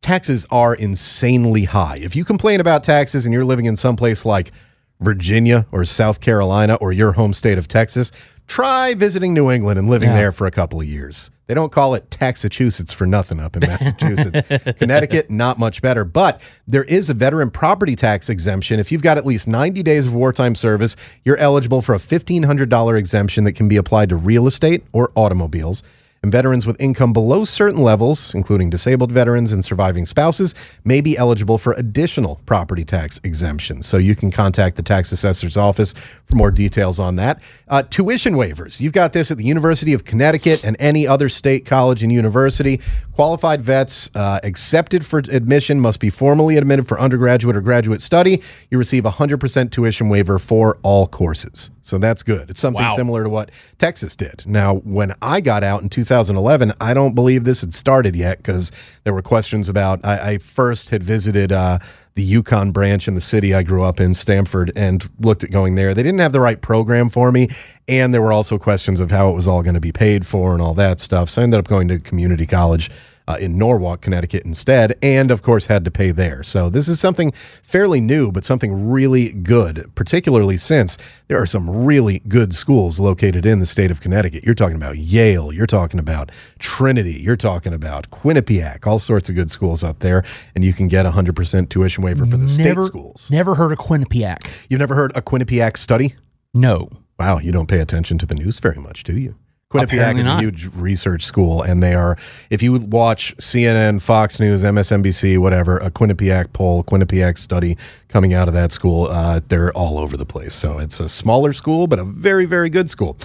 Taxes 0.00 0.46
are 0.50 0.74
insanely 0.74 1.64
high. 1.64 1.98
If 1.98 2.16
you 2.16 2.24
complain 2.24 2.60
about 2.60 2.84
taxes 2.84 3.24
and 3.24 3.32
you're 3.32 3.44
living 3.44 3.66
in 3.66 3.76
some 3.76 3.96
place 3.96 4.24
like 4.24 4.52
Virginia 5.00 5.66
or 5.72 5.84
South 5.84 6.20
Carolina 6.20 6.76
or 6.76 6.92
your 6.92 7.12
home 7.12 7.34
state 7.34 7.58
of 7.58 7.68
Texas, 7.68 8.12
try 8.46 8.94
visiting 8.94 9.32
New 9.34 9.50
England 9.50 9.78
and 9.78 9.88
living 9.88 10.10
Yeah. 10.10 10.16
there 10.16 10.32
for 10.32 10.46
a 10.46 10.50
couple 10.50 10.80
of 10.80 10.86
years. 10.86 11.30
They 11.46 11.54
don't 11.54 11.72
call 11.72 11.94
it 11.94 12.10
Taxachusetts 12.10 12.92
for 12.92 13.06
nothing 13.06 13.38
up 13.40 13.56
in 13.56 13.60
Massachusetts. 13.66 14.78
Connecticut, 14.78 15.30
not 15.30 15.58
much 15.58 15.82
better. 15.82 16.04
But 16.04 16.40
there 16.66 16.84
is 16.84 17.10
a 17.10 17.14
veteran 17.14 17.50
property 17.50 17.94
tax 17.96 18.30
exemption. 18.30 18.80
If 18.80 18.90
you've 18.90 19.02
got 19.02 19.18
at 19.18 19.26
least 19.26 19.46
90 19.48 19.82
days 19.82 20.06
of 20.06 20.14
wartime 20.14 20.54
service, 20.54 20.96
you're 21.24 21.36
eligible 21.36 21.82
for 21.82 21.94
a 21.94 21.98
$1,500 21.98 22.98
exemption 22.98 23.44
that 23.44 23.52
can 23.52 23.68
be 23.68 23.76
applied 23.76 24.08
to 24.10 24.16
real 24.16 24.46
estate 24.46 24.84
or 24.92 25.12
automobiles. 25.14 25.82
And 26.22 26.30
veterans 26.30 26.66
with 26.66 26.80
income 26.80 27.12
below 27.12 27.44
certain 27.44 27.82
levels, 27.82 28.32
including 28.32 28.70
disabled 28.70 29.10
veterans 29.10 29.50
and 29.50 29.64
surviving 29.64 30.06
spouses, 30.06 30.54
may 30.84 31.00
be 31.00 31.18
eligible 31.18 31.58
for 31.58 31.72
additional 31.72 32.40
property 32.46 32.84
tax 32.84 33.20
exemptions. 33.24 33.86
So 33.86 33.96
you 33.96 34.14
can 34.14 34.30
contact 34.30 34.76
the 34.76 34.84
tax 34.84 35.10
assessor's 35.10 35.56
office 35.56 35.94
for 36.26 36.36
more 36.36 36.52
details 36.52 37.00
on 37.00 37.16
that. 37.16 37.42
Uh, 37.66 37.82
tuition 37.82 38.34
waivers. 38.34 38.80
You've 38.80 38.92
got 38.92 39.12
this 39.12 39.32
at 39.32 39.36
the 39.36 39.44
University 39.44 39.92
of 39.94 40.04
Connecticut 40.04 40.64
and 40.64 40.76
any 40.78 41.08
other 41.08 41.28
state 41.28 41.66
college 41.66 42.04
and 42.04 42.12
university. 42.12 42.80
Qualified 43.14 43.60
vets 43.60 44.08
uh, 44.14 44.38
accepted 44.44 45.04
for 45.04 45.18
admission 45.18 45.80
must 45.80 45.98
be 45.98 46.08
formally 46.08 46.56
admitted 46.56 46.86
for 46.86 47.00
undergraduate 47.00 47.56
or 47.56 47.60
graduate 47.60 48.00
study. 48.00 48.42
You 48.70 48.78
receive 48.78 49.04
a 49.06 49.10
100% 49.10 49.72
tuition 49.72 50.08
waiver 50.08 50.38
for 50.38 50.78
all 50.82 51.08
courses. 51.08 51.70
So 51.82 51.98
that's 51.98 52.22
good. 52.22 52.48
It's 52.48 52.60
something 52.60 52.84
Wow. 52.84 52.94
similar 52.96 53.24
to 53.24 53.28
what 53.28 53.50
Texas 53.78 54.14
did. 54.16 54.44
Now, 54.46 54.76
when 54.76 55.14
I 55.20 55.40
got 55.40 55.64
out 55.64 55.82
in 55.82 55.88
2011, 55.88 56.72
I 56.80 56.94
don't 56.94 57.14
believe 57.14 57.44
this 57.44 57.60
had 57.60 57.74
started 57.74 58.14
yet 58.16 58.38
because 58.38 58.70
there 59.04 59.12
were 59.12 59.22
questions 59.22 59.68
about. 59.68 60.00
I, 60.04 60.32
I 60.32 60.38
first 60.38 60.90
had 60.90 61.02
visited 61.02 61.50
uh, 61.52 61.78
the 62.14 62.34
UConn 62.42 62.72
branch 62.72 63.08
in 63.08 63.14
the 63.14 63.20
city 63.20 63.52
I 63.54 63.62
grew 63.62 63.82
up 63.82 63.98
in, 64.00 64.14
Stamford, 64.14 64.70
and 64.76 65.08
looked 65.18 65.44
at 65.44 65.50
going 65.50 65.74
there. 65.74 65.92
They 65.94 66.02
didn't 66.02 66.20
have 66.20 66.32
the 66.32 66.40
right 66.40 66.60
program 66.60 67.08
for 67.08 67.32
me, 67.32 67.48
and 67.88 68.14
there 68.14 68.22
were 68.22 68.32
also 68.32 68.58
questions 68.58 69.00
of 69.00 69.10
how 69.10 69.30
it 69.30 69.32
was 69.32 69.48
all 69.48 69.62
going 69.62 69.74
to 69.74 69.80
be 69.80 69.92
paid 69.92 70.24
for 70.26 70.52
and 70.52 70.62
all 70.62 70.74
that 70.74 71.00
stuff. 71.00 71.30
So 71.30 71.40
I 71.40 71.44
ended 71.44 71.58
up 71.58 71.68
going 71.68 71.88
to 71.88 71.98
community 71.98 72.46
college 72.46 72.90
uh, 73.28 73.36
in 73.40 73.58
Norwalk, 73.58 74.00
Connecticut 74.00 74.44
instead, 74.44 74.98
and 75.02 75.30
of 75.30 75.42
course 75.42 75.66
had 75.66 75.84
to 75.84 75.90
pay 75.90 76.10
there. 76.10 76.42
So 76.42 76.68
this 76.70 76.88
is 76.88 77.00
something 77.00 77.32
fairly 77.62 78.00
new, 78.00 78.32
but 78.32 78.44
something 78.44 78.90
really 78.90 79.30
good, 79.30 79.90
particularly 79.94 80.56
since 80.56 80.98
there 81.28 81.40
are 81.40 81.46
some 81.46 81.84
really 81.84 82.20
good 82.28 82.54
schools 82.54 82.98
located 82.98 83.46
in 83.46 83.58
the 83.58 83.66
state 83.66 83.90
of 83.90 84.00
Connecticut. 84.00 84.44
You're 84.44 84.54
talking 84.54 84.76
about 84.76 84.98
Yale, 84.98 85.52
you're 85.52 85.66
talking 85.66 86.00
about 86.00 86.30
Trinity, 86.58 87.14
you're 87.14 87.36
talking 87.36 87.72
about 87.72 88.10
Quinnipiac, 88.10 88.86
all 88.86 88.98
sorts 88.98 89.28
of 89.28 89.34
good 89.34 89.50
schools 89.50 89.82
up 89.84 90.00
there, 90.00 90.24
and 90.54 90.64
you 90.64 90.72
can 90.72 90.88
get 90.88 91.06
a 91.06 91.10
100% 91.10 91.68
tuition 91.68 92.04
waiver 92.04 92.26
for 92.26 92.36
the 92.36 92.48
state 92.48 92.80
schools. 92.82 93.28
Never 93.30 93.54
heard 93.54 93.72
of 93.72 93.78
Quinnipiac. 93.78 94.46
You've 94.68 94.80
never 94.80 94.94
heard 94.94 95.12
a 95.16 95.22
Quinnipiac 95.22 95.76
study? 95.76 96.14
No. 96.54 96.88
Wow, 97.18 97.38
you 97.38 97.52
don't 97.52 97.68
pay 97.68 97.80
attention 97.80 98.18
to 98.18 98.26
the 98.26 98.34
news 98.34 98.58
very 98.58 98.78
much, 98.80 99.04
do 99.04 99.16
you? 99.16 99.36
Quinnipiac 99.72 100.18
is 100.18 100.26
a 100.26 100.38
huge 100.38 100.68
research 100.74 101.24
school, 101.24 101.62
and 101.62 101.82
they 101.82 101.94
are, 101.94 102.18
if 102.50 102.62
you 102.62 102.74
watch 102.74 103.34
CNN, 103.38 104.02
Fox 104.02 104.38
News, 104.38 104.62
MSNBC, 104.62 105.38
whatever, 105.38 105.78
a 105.78 105.90
Quinnipiac 105.90 106.52
poll, 106.52 106.84
Quinnipiac 106.84 107.38
study 107.38 107.78
coming 108.08 108.34
out 108.34 108.48
of 108.48 108.54
that 108.54 108.72
school, 108.72 109.08
uh, 109.08 109.40
they're 109.48 109.72
all 109.72 109.98
over 109.98 110.16
the 110.16 110.26
place. 110.26 110.54
So 110.54 110.78
it's 110.78 111.00
a 111.00 111.08
smaller 111.08 111.52
school, 111.52 111.86
but 111.86 111.98
a 111.98 112.04
very, 112.04 112.44
very 112.44 112.68
good 112.68 112.90
school. 112.90 113.18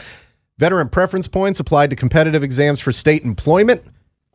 Veteran 0.57 0.89
preference 0.89 1.27
points 1.27 1.59
applied 1.59 1.89
to 1.89 1.95
competitive 1.95 2.43
exams 2.43 2.79
for 2.79 2.91
state 2.91 3.23
employment. 3.23 3.83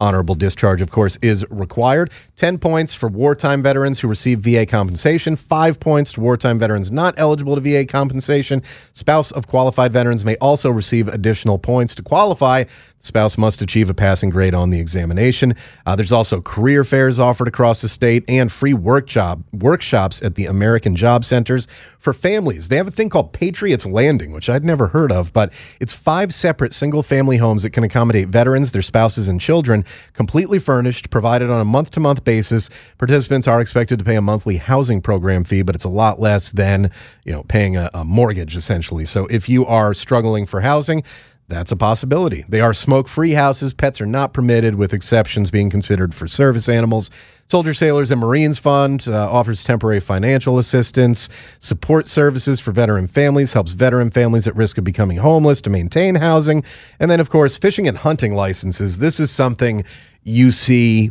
Honorable 0.02 0.34
discharge, 0.34 0.82
of 0.82 0.90
course, 0.90 1.16
is 1.22 1.46
required. 1.48 2.10
10 2.34 2.58
points 2.58 2.92
for 2.92 3.08
wartime 3.08 3.62
veterans 3.62 4.00
who 4.00 4.08
receive 4.08 4.40
VA 4.40 4.66
compensation, 4.66 5.36
5 5.36 5.78
points 5.78 6.10
to 6.10 6.20
wartime 6.20 6.58
veterans 6.58 6.90
not 6.90 7.14
eligible 7.18 7.54
to 7.54 7.60
VA 7.60 7.86
compensation. 7.86 8.64
Spouse 8.94 9.30
of 9.30 9.46
qualified 9.46 9.92
veterans 9.92 10.24
may 10.24 10.34
also 10.38 10.70
receive 10.70 11.06
additional 11.06 11.56
points 11.56 11.94
to 11.94 12.02
qualify. 12.02 12.64
Spouse 13.02 13.36
must 13.36 13.60
achieve 13.60 13.90
a 13.90 13.94
passing 13.94 14.30
grade 14.30 14.54
on 14.54 14.70
the 14.70 14.80
examination. 14.80 15.54
Uh, 15.84 15.94
there's 15.94 16.12
also 16.12 16.40
career 16.40 16.84
fairs 16.84 17.18
offered 17.18 17.48
across 17.48 17.82
the 17.82 17.88
state 17.88 18.24
and 18.28 18.50
free 18.50 18.74
work 18.74 19.06
job 19.06 19.44
workshops 19.52 20.22
at 20.22 20.36
the 20.36 20.46
American 20.46 20.96
Job 20.96 21.24
Centers 21.24 21.66
for 21.98 22.12
families. 22.12 22.68
They 22.68 22.76
have 22.76 22.88
a 22.88 22.92
thing 22.92 23.08
called 23.08 23.32
Patriots 23.32 23.86
Landing, 23.86 24.32
which 24.32 24.48
I'd 24.48 24.64
never 24.64 24.88
heard 24.88 25.12
of, 25.12 25.32
but 25.32 25.52
it's 25.78 25.92
five 25.92 26.34
separate 26.34 26.74
single 26.74 27.02
family 27.02 27.36
homes 27.36 27.62
that 27.62 27.70
can 27.70 27.84
accommodate 27.84 28.28
veterans, 28.28 28.72
their 28.72 28.82
spouses, 28.82 29.28
and 29.28 29.40
children, 29.40 29.84
completely 30.12 30.58
furnished, 30.58 31.10
provided 31.10 31.50
on 31.50 31.60
a 31.60 31.64
month 31.64 31.92
to 31.92 32.00
month 32.00 32.24
basis. 32.24 32.70
Participants 32.98 33.46
are 33.46 33.60
expected 33.60 33.98
to 33.98 34.04
pay 34.04 34.16
a 34.16 34.22
monthly 34.22 34.56
housing 34.56 35.00
program 35.00 35.44
fee, 35.44 35.62
but 35.62 35.74
it's 35.74 35.84
a 35.84 35.88
lot 35.88 36.20
less 36.20 36.50
than 36.52 36.90
you 37.24 37.32
know 37.32 37.44
paying 37.44 37.76
a, 37.76 37.90
a 37.94 38.04
mortgage 38.04 38.56
essentially. 38.56 39.04
So 39.04 39.26
if 39.26 39.48
you 39.48 39.64
are 39.66 39.94
struggling 39.94 40.46
for 40.46 40.60
housing, 40.60 41.04
that's 41.52 41.70
a 41.70 41.76
possibility. 41.76 42.44
They 42.48 42.60
are 42.60 42.72
smoke 42.74 43.08
free 43.08 43.32
houses. 43.32 43.74
Pets 43.74 44.00
are 44.00 44.06
not 44.06 44.32
permitted, 44.32 44.76
with 44.76 44.92
exceptions 44.92 45.50
being 45.50 45.70
considered 45.70 46.14
for 46.14 46.26
service 46.26 46.68
animals. 46.68 47.10
Soldier 47.48 47.74
Sailors 47.74 48.10
and 48.10 48.20
Marines 48.20 48.58
Fund 48.58 49.06
uh, 49.08 49.30
offers 49.30 49.62
temporary 49.62 50.00
financial 50.00 50.58
assistance, 50.58 51.28
support 51.58 52.06
services 52.06 52.60
for 52.60 52.72
veteran 52.72 53.06
families, 53.06 53.52
helps 53.52 53.72
veteran 53.72 54.10
families 54.10 54.46
at 54.46 54.56
risk 54.56 54.78
of 54.78 54.84
becoming 54.84 55.18
homeless 55.18 55.60
to 55.60 55.70
maintain 55.70 56.14
housing. 56.14 56.64
And 56.98 57.10
then, 57.10 57.20
of 57.20 57.28
course, 57.28 57.58
fishing 57.58 57.86
and 57.86 57.98
hunting 57.98 58.34
licenses. 58.34 58.98
This 58.98 59.20
is 59.20 59.30
something 59.30 59.84
you 60.22 60.50
see 60.50 61.10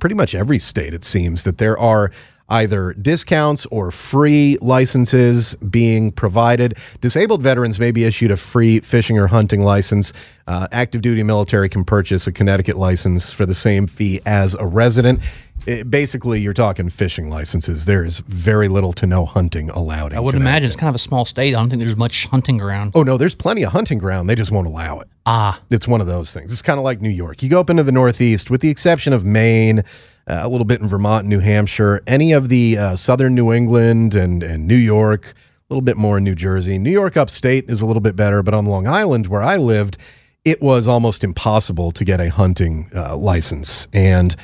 pretty 0.00 0.14
much 0.14 0.34
every 0.34 0.58
state, 0.58 0.94
it 0.94 1.04
seems, 1.04 1.44
that 1.44 1.58
there 1.58 1.78
are 1.78 2.10
either 2.48 2.92
discounts 2.94 3.66
or 3.66 3.90
free 3.90 4.56
licenses 4.60 5.54
being 5.70 6.12
provided. 6.12 6.76
Disabled 7.00 7.42
veterans 7.42 7.78
may 7.80 7.90
be 7.90 8.04
issued 8.04 8.30
a 8.30 8.36
free 8.36 8.80
fishing 8.80 9.18
or 9.18 9.26
hunting 9.26 9.62
license. 9.62 10.12
Uh, 10.46 10.68
active 10.70 11.02
duty 11.02 11.22
military 11.22 11.68
can 11.68 11.84
purchase 11.84 12.26
a 12.26 12.32
Connecticut 12.32 12.76
license 12.76 13.32
for 13.32 13.46
the 13.46 13.54
same 13.54 13.86
fee 13.88 14.20
as 14.26 14.54
a 14.54 14.66
resident. 14.66 15.18
It- 15.66 15.90
basically, 15.90 16.40
you're 16.40 16.52
talking 16.52 16.88
fishing 16.88 17.28
licenses. 17.28 17.84
There 17.86 18.04
is 18.04 18.20
very 18.28 18.68
little 18.68 18.92
to 18.92 19.06
no 19.06 19.24
hunting 19.26 19.68
allowed. 19.70 20.12
In 20.12 20.18
I 20.18 20.20
would 20.20 20.36
imagine 20.36 20.66
it's 20.68 20.76
kind 20.76 20.88
of 20.88 20.94
a 20.94 20.98
small 21.00 21.24
state. 21.24 21.48
I 21.54 21.58
don't 21.58 21.68
think 21.68 21.80
there's 21.82 21.96
much 21.96 22.26
hunting 22.26 22.58
ground. 22.58 22.92
Oh 22.94 23.02
no, 23.02 23.16
there's 23.16 23.34
plenty 23.34 23.64
of 23.64 23.72
hunting 23.72 23.98
ground. 23.98 24.30
They 24.30 24.36
just 24.36 24.52
won't 24.52 24.68
allow 24.68 25.00
it. 25.00 25.08
Ah, 25.24 25.60
It's 25.70 25.88
one 25.88 26.00
of 26.00 26.06
those 26.06 26.32
things. 26.32 26.52
It's 26.52 26.62
kind 26.62 26.78
of 26.78 26.84
like 26.84 27.00
New 27.00 27.08
York. 27.10 27.42
You 27.42 27.48
go 27.48 27.58
up 27.58 27.68
into 27.70 27.82
the 27.82 27.90
Northeast, 27.90 28.48
with 28.50 28.60
the 28.60 28.68
exception 28.70 29.12
of 29.12 29.24
Maine, 29.24 29.82
uh, 30.26 30.40
a 30.42 30.48
little 30.48 30.64
bit 30.64 30.80
in 30.80 30.88
Vermont, 30.88 31.26
New 31.26 31.40
Hampshire, 31.40 32.02
any 32.06 32.32
of 32.32 32.48
the 32.48 32.76
uh, 32.76 32.96
southern 32.96 33.34
New 33.34 33.52
England 33.52 34.14
and, 34.14 34.42
and 34.42 34.66
New 34.66 34.76
York, 34.76 35.34
a 35.36 35.72
little 35.72 35.82
bit 35.82 35.96
more 35.96 36.18
in 36.18 36.24
New 36.24 36.34
Jersey. 36.34 36.78
New 36.78 36.90
York 36.90 37.16
upstate 37.16 37.68
is 37.70 37.80
a 37.80 37.86
little 37.86 38.00
bit 38.00 38.16
better, 38.16 38.42
but 38.42 38.54
on 38.54 38.66
Long 38.66 38.86
Island, 38.86 39.28
where 39.28 39.42
I 39.42 39.56
lived, 39.56 39.98
it 40.44 40.62
was 40.62 40.86
almost 40.86 41.24
impossible 41.24 41.90
to 41.92 42.04
get 42.04 42.20
a 42.20 42.30
hunting 42.30 42.90
uh, 42.94 43.16
license. 43.16 43.88
And 43.92 44.34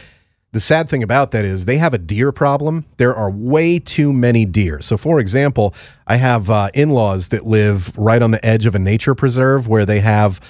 the 0.52 0.60
sad 0.60 0.88
thing 0.88 1.02
about 1.02 1.30
that 1.30 1.44
is 1.44 1.64
they 1.64 1.78
have 1.78 1.94
a 1.94 1.98
deer 1.98 2.30
problem. 2.30 2.84
There 2.98 3.14
are 3.14 3.30
way 3.30 3.78
too 3.78 4.12
many 4.12 4.44
deer. 4.44 4.82
So, 4.82 4.96
for 4.96 5.18
example, 5.18 5.74
I 6.06 6.16
have 6.16 6.50
uh, 6.50 6.70
in 6.74 6.90
laws 6.90 7.28
that 7.28 7.46
live 7.46 7.96
right 7.96 8.20
on 8.20 8.32
the 8.32 8.44
edge 8.44 8.66
of 8.66 8.74
a 8.74 8.78
nature 8.78 9.14
preserve 9.14 9.66
where 9.66 9.86
they 9.86 10.00
have 10.00 10.40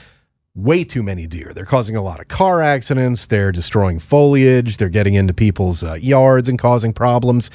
way 0.55 0.85
too 0.85 1.03
many 1.03 1.27
deer. 1.27 1.53
They're 1.55 1.65
causing 1.65 1.97
a 1.97 2.03
lot 2.03 2.21
of 2.21 2.29
car 2.29 2.61
accidents. 2.63 3.27
They're 3.27 3.53
destroying 3.53 3.99
foliage. 3.99 4.77
They're 4.77 4.89
getting 4.91 5.15
into 5.15 5.33
people's 5.33 5.83
uh, 5.83 5.95
yards 5.95 6.49
and 6.49 6.59
causing 6.59 6.93
problems. 6.93 7.51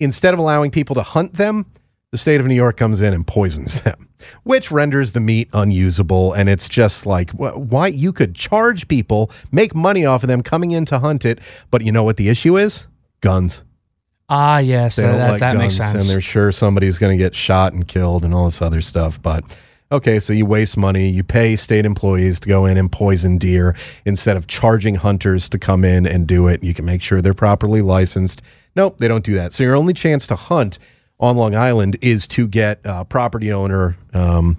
Instead 0.00 0.34
of 0.34 0.40
allowing 0.40 0.70
people 0.70 0.94
to 0.96 1.02
hunt 1.02 1.34
them, 1.34 1.64
the 2.10 2.18
state 2.18 2.40
of 2.40 2.46
New 2.46 2.54
York 2.54 2.76
comes 2.76 3.00
in 3.00 3.14
and 3.14 3.26
poisons 3.26 3.80
them, 3.84 4.06
which 4.42 4.70
renders 4.70 5.12
the 5.12 5.20
meat 5.20 5.48
unusable. 5.54 6.34
And 6.34 6.48
it's 6.50 6.68
just 6.68 7.06
like, 7.06 7.30
wh- 7.30 7.56
why 7.56 7.86
you 7.86 8.12
could 8.12 8.34
charge 8.34 8.86
people, 8.86 9.30
make 9.50 9.74
money 9.74 10.04
off 10.04 10.22
of 10.22 10.28
them 10.28 10.42
coming 10.42 10.72
in 10.72 10.84
to 10.86 10.98
hunt 10.98 11.24
it. 11.24 11.38
But 11.70 11.82
you 11.82 11.90
know 11.92 12.02
what 12.04 12.18
the 12.18 12.28
issue 12.28 12.58
is? 12.58 12.86
Guns. 13.22 13.64
ah, 14.28 14.58
yes, 14.58 14.96
They 14.96 15.04
uh, 15.08 15.12
that, 15.16 15.30
like 15.30 15.40
that 15.40 15.56
makes 15.56 15.76
sense. 15.76 15.94
and 15.94 16.04
they're 16.10 16.20
sure 16.20 16.52
somebody's 16.52 16.98
going 16.98 17.16
to 17.16 17.22
get 17.22 17.34
shot 17.34 17.72
and 17.72 17.86
killed 17.88 18.24
and 18.26 18.34
all 18.34 18.44
this 18.44 18.60
other 18.60 18.80
stuff. 18.82 19.22
But 19.22 19.44
Okay, 19.92 20.18
so 20.18 20.32
you 20.32 20.46
waste 20.46 20.78
money, 20.78 21.10
you 21.10 21.22
pay 21.22 21.54
state 21.54 21.84
employees 21.84 22.40
to 22.40 22.48
go 22.48 22.64
in 22.64 22.78
and 22.78 22.90
poison 22.90 23.36
deer 23.36 23.76
instead 24.06 24.38
of 24.38 24.46
charging 24.46 24.94
hunters 24.94 25.50
to 25.50 25.58
come 25.58 25.84
in 25.84 26.06
and 26.06 26.26
do 26.26 26.48
it. 26.48 26.64
You 26.64 26.72
can 26.72 26.86
make 26.86 27.02
sure 27.02 27.20
they're 27.20 27.34
properly 27.34 27.82
licensed. 27.82 28.40
Nope, 28.74 28.96
they 28.96 29.06
don't 29.06 29.22
do 29.22 29.34
that. 29.34 29.52
So 29.52 29.64
your 29.64 29.76
only 29.76 29.92
chance 29.92 30.26
to 30.28 30.34
hunt 30.34 30.78
on 31.20 31.36
Long 31.36 31.54
Island 31.54 31.98
is 32.00 32.26
to 32.28 32.48
get 32.48 32.80
uh, 32.86 33.04
property 33.04 33.52
owner 33.52 33.98
um, 34.14 34.56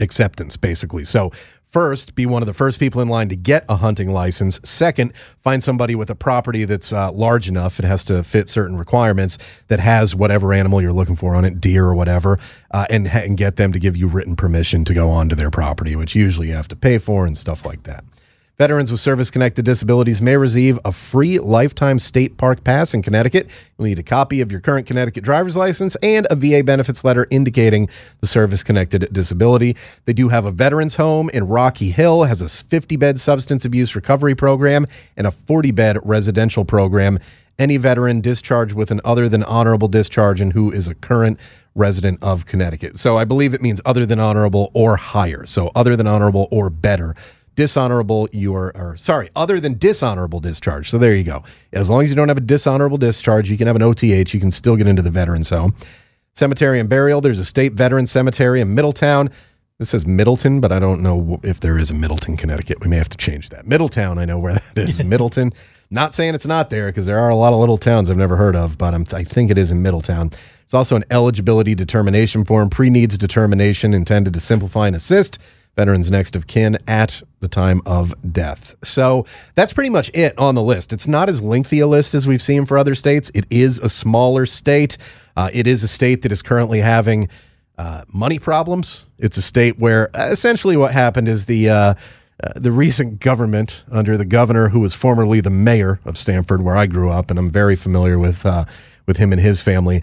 acceptance, 0.00 0.56
basically. 0.56 1.04
So 1.04 1.30
First, 1.74 2.14
be 2.14 2.24
one 2.24 2.40
of 2.40 2.46
the 2.46 2.52
first 2.52 2.78
people 2.78 3.00
in 3.00 3.08
line 3.08 3.28
to 3.30 3.34
get 3.34 3.64
a 3.68 3.74
hunting 3.74 4.12
license. 4.12 4.60
Second, 4.62 5.12
find 5.42 5.60
somebody 5.60 5.96
with 5.96 6.08
a 6.08 6.14
property 6.14 6.64
that's 6.64 6.92
uh, 6.92 7.10
large 7.10 7.48
enough, 7.48 7.80
it 7.80 7.84
has 7.84 8.04
to 8.04 8.22
fit 8.22 8.48
certain 8.48 8.78
requirements, 8.78 9.38
that 9.66 9.80
has 9.80 10.14
whatever 10.14 10.52
animal 10.52 10.80
you're 10.80 10.92
looking 10.92 11.16
for 11.16 11.34
on 11.34 11.44
it, 11.44 11.60
deer 11.60 11.84
or 11.84 11.96
whatever, 11.96 12.38
uh, 12.70 12.86
and, 12.90 13.08
and 13.08 13.36
get 13.36 13.56
them 13.56 13.72
to 13.72 13.80
give 13.80 13.96
you 13.96 14.06
written 14.06 14.36
permission 14.36 14.84
to 14.84 14.94
go 14.94 15.10
onto 15.10 15.34
their 15.34 15.50
property, 15.50 15.96
which 15.96 16.14
usually 16.14 16.46
you 16.46 16.54
have 16.54 16.68
to 16.68 16.76
pay 16.76 16.96
for 16.96 17.26
and 17.26 17.36
stuff 17.36 17.66
like 17.66 17.82
that. 17.82 18.04
Veterans 18.56 18.92
with 18.92 19.00
service 19.00 19.32
connected 19.32 19.64
disabilities 19.64 20.22
may 20.22 20.36
receive 20.36 20.78
a 20.84 20.92
free 20.92 21.40
lifetime 21.40 21.98
state 21.98 22.36
park 22.36 22.62
pass 22.62 22.94
in 22.94 23.02
Connecticut. 23.02 23.48
You'll 23.76 23.88
need 23.88 23.98
a 23.98 24.04
copy 24.04 24.40
of 24.40 24.52
your 24.52 24.60
current 24.60 24.86
Connecticut 24.86 25.24
driver's 25.24 25.56
license 25.56 25.96
and 26.04 26.24
a 26.30 26.36
VA 26.36 26.62
benefits 26.62 27.02
letter 27.02 27.26
indicating 27.30 27.88
the 28.20 28.28
service 28.28 28.62
connected 28.62 29.12
disability. 29.12 29.76
They 30.04 30.12
do 30.12 30.28
have 30.28 30.44
a 30.44 30.52
veterans 30.52 30.94
home 30.94 31.30
in 31.30 31.48
Rocky 31.48 31.90
Hill, 31.90 32.22
has 32.22 32.42
a 32.42 32.48
50 32.48 32.94
bed 32.94 33.18
substance 33.18 33.64
abuse 33.64 33.96
recovery 33.96 34.36
program 34.36 34.86
and 35.16 35.26
a 35.26 35.32
40 35.32 35.72
bed 35.72 35.98
residential 36.04 36.64
program. 36.64 37.18
Any 37.58 37.76
veteran 37.76 38.20
discharged 38.20 38.74
with 38.74 38.92
an 38.92 39.00
other 39.04 39.28
than 39.28 39.42
honorable 39.42 39.88
discharge 39.88 40.40
and 40.40 40.52
who 40.52 40.70
is 40.70 40.86
a 40.86 40.94
current 40.94 41.40
resident 41.74 42.22
of 42.22 42.46
Connecticut. 42.46 42.98
So 42.98 43.16
I 43.16 43.24
believe 43.24 43.52
it 43.52 43.62
means 43.62 43.80
other 43.84 44.06
than 44.06 44.20
honorable 44.20 44.70
or 44.74 44.96
higher. 44.96 45.44
So 45.44 45.72
other 45.74 45.96
than 45.96 46.06
honorable 46.06 46.46
or 46.52 46.70
better 46.70 47.16
dishonorable 47.54 48.28
you 48.32 48.54
are 48.54 48.76
or 48.76 48.96
sorry 48.96 49.30
other 49.36 49.60
than 49.60 49.78
dishonorable 49.78 50.40
discharge. 50.40 50.90
So 50.90 50.98
there 50.98 51.14
you 51.14 51.24
go. 51.24 51.42
As 51.72 51.90
long 51.90 52.02
as 52.04 52.10
you 52.10 52.16
don't 52.16 52.28
have 52.28 52.38
a 52.38 52.42
dishonorable 52.42 52.98
discharge 52.98 53.50
you 53.50 53.58
can 53.58 53.66
have 53.66 53.76
an 53.76 53.82
oth 53.82 54.02
you 54.02 54.24
can 54.40 54.50
still 54.50 54.76
get 54.76 54.86
into 54.86 55.02
the 55.02 55.10
veterans 55.10 55.50
home. 55.50 55.74
Cemetery 56.34 56.80
and 56.80 56.88
burial 56.88 57.20
there's 57.20 57.40
a 57.40 57.44
state 57.44 57.72
veteran 57.72 58.06
cemetery 58.06 58.60
in 58.60 58.74
middletown. 58.74 59.30
This 59.78 59.90
says 59.90 60.06
middleton 60.06 60.60
but 60.60 60.72
i 60.72 60.78
don't 60.78 61.02
know 61.02 61.40
if 61.42 61.60
there 61.60 61.78
is 61.78 61.90
a 61.90 61.94
middleton 61.94 62.36
connecticut. 62.36 62.80
We 62.80 62.88
may 62.88 62.96
have 62.96 63.08
to 63.10 63.18
change 63.18 63.50
that. 63.50 63.66
Middletown 63.66 64.18
i 64.18 64.24
know 64.24 64.38
where 64.38 64.54
that 64.74 64.88
is 64.88 65.02
middleton. 65.04 65.52
Not 65.90 66.14
saying 66.14 66.34
it's 66.34 66.46
not 66.46 66.70
there 66.70 66.86
because 66.86 67.06
there 67.06 67.18
are 67.18 67.28
a 67.28 67.36
lot 67.36 67.52
of 67.52 67.60
little 67.60 67.78
towns 67.78 68.10
i've 68.10 68.16
never 68.16 68.36
heard 68.36 68.56
of 68.56 68.78
but 68.78 68.94
I'm, 68.94 69.04
i 69.12 69.22
think 69.22 69.50
it 69.50 69.58
is 69.58 69.70
in 69.70 69.82
middletown. 69.82 70.32
It's 70.64 70.74
also 70.74 70.96
an 70.96 71.04
eligibility 71.10 71.74
determination 71.74 72.44
form 72.44 72.70
pre-needs 72.70 73.18
determination 73.18 73.94
intended 73.94 74.34
to 74.34 74.40
simplify 74.40 74.86
and 74.86 74.96
assist 74.96 75.38
veterans 75.76 76.10
next 76.10 76.36
of 76.36 76.46
kin 76.46 76.78
at 76.86 77.22
the 77.40 77.48
time 77.48 77.82
of 77.86 78.14
death. 78.32 78.74
So 78.84 79.26
that's 79.54 79.72
pretty 79.72 79.90
much 79.90 80.10
it 80.14 80.38
on 80.38 80.54
the 80.54 80.62
list. 80.62 80.92
It's 80.92 81.06
not 81.06 81.28
as 81.28 81.42
lengthy 81.42 81.80
a 81.80 81.86
list 81.86 82.14
as 82.14 82.26
we've 82.26 82.42
seen 82.42 82.64
for 82.66 82.78
other 82.78 82.94
states. 82.94 83.30
It 83.34 83.44
is 83.50 83.78
a 83.80 83.88
smaller 83.88 84.46
state. 84.46 84.98
Uh, 85.36 85.50
it 85.52 85.66
is 85.66 85.82
a 85.82 85.88
state 85.88 86.22
that 86.22 86.32
is 86.32 86.42
currently 86.42 86.80
having 86.80 87.28
uh, 87.76 88.04
money 88.12 88.38
problems. 88.38 89.06
It's 89.18 89.36
a 89.36 89.42
state 89.42 89.78
where 89.78 90.14
uh, 90.16 90.28
essentially 90.30 90.76
what 90.76 90.92
happened 90.92 91.28
is 91.28 91.46
the 91.46 91.68
uh, 91.68 91.94
uh, 92.42 92.52
the 92.56 92.72
recent 92.72 93.20
government 93.20 93.84
under 93.90 94.16
the 94.16 94.24
governor 94.24 94.68
who 94.68 94.80
was 94.80 94.94
formerly 94.94 95.40
the 95.40 95.50
mayor 95.50 96.00
of 96.04 96.18
Stamford, 96.18 96.62
where 96.62 96.76
I 96.76 96.86
grew 96.86 97.10
up, 97.10 97.30
and 97.30 97.38
I'm 97.38 97.50
very 97.50 97.76
familiar 97.76 98.18
with 98.18 98.46
uh, 98.46 98.64
with 99.06 99.16
him 99.16 99.32
and 99.32 99.40
his 99.40 99.60
family. 99.60 100.02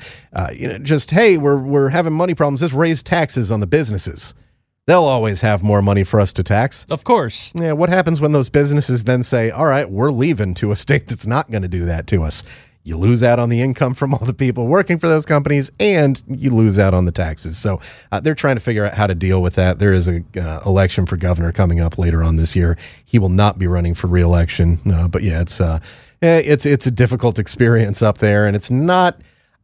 you 0.54 0.68
know, 0.68 0.78
just 0.80 1.12
hey, 1.12 1.38
we're 1.38 1.58
we're 1.58 1.90
having 1.90 2.14
money 2.14 2.34
problems. 2.34 2.62
Let's 2.62 2.74
raise 2.74 3.02
taxes 3.02 3.52
on 3.52 3.62
the 3.62 3.68
businesses. 3.68 4.34
They'll 4.92 5.06
always 5.06 5.40
have 5.40 5.64
more 5.64 5.82
money 5.82 6.04
for 6.04 6.20
us 6.20 6.34
to 6.34 6.44
tax. 6.44 6.86
Of 6.90 7.06
course. 7.06 7.54
Yeah, 7.56 7.72
what 7.72 7.88
happens 7.88 8.20
when 8.20 8.34
those 8.34 8.50
businesses 8.50 9.06
then 9.06 9.24
say, 9.24 9.50
all 9.50 9.66
right, 9.66 9.90
we're 9.90 10.12
leaving 10.12 10.54
to 10.56 10.74
a 10.74 10.76
state 10.76 11.08
that's 11.08 11.26
not 11.26 11.50
going 11.50 11.62
to 11.62 11.70
do 11.70 11.86
that 11.86 12.08
to 12.08 12.24
us? 12.24 12.44
You 12.84 12.98
lose 12.98 13.24
out 13.24 13.40
on 13.40 13.48
the 13.48 13.62
income 13.62 13.94
from 13.94 14.14
all 14.14 14.26
the 14.26 14.34
people 14.34 14.68
working 14.68 15.00
for 15.00 15.08
those 15.08 15.26
companies, 15.26 15.72
and 15.80 16.22
you 16.28 16.54
lose 16.54 16.78
out 16.78 16.94
on 16.94 17.06
the 17.06 17.14
taxes. 17.14 17.58
So 17.58 17.80
uh, 18.12 18.20
they're 18.20 18.36
trying 18.36 18.58
to 18.58 18.60
figure 18.60 18.86
out 18.86 18.94
how 18.94 19.08
to 19.08 19.16
deal 19.16 19.42
with 19.42 19.56
that. 19.56 19.80
There 19.80 19.94
is 19.94 20.08
an 20.08 20.26
uh, 20.36 20.60
election 20.66 21.06
for 21.06 21.16
governor 21.16 21.54
coming 21.54 21.80
up 21.80 21.98
later 21.98 22.22
on 22.22 22.36
this 22.36 22.54
year. 22.54 22.78
He 23.06 23.18
will 23.18 23.30
not 23.30 23.58
be 23.58 23.68
running 23.68 23.94
for 23.94 24.08
reelection, 24.08 24.78
uh, 24.94 25.08
but 25.08 25.24
yeah, 25.24 25.40
it's 25.40 25.62
uh, 25.62 25.80
it's 26.22 26.66
it's 26.66 26.86
a 26.86 26.92
difficult 26.92 27.40
experience 27.40 28.02
up 28.02 28.18
there, 28.18 28.46
and 28.46 28.58
it's 28.58 28.70
not 28.70 29.22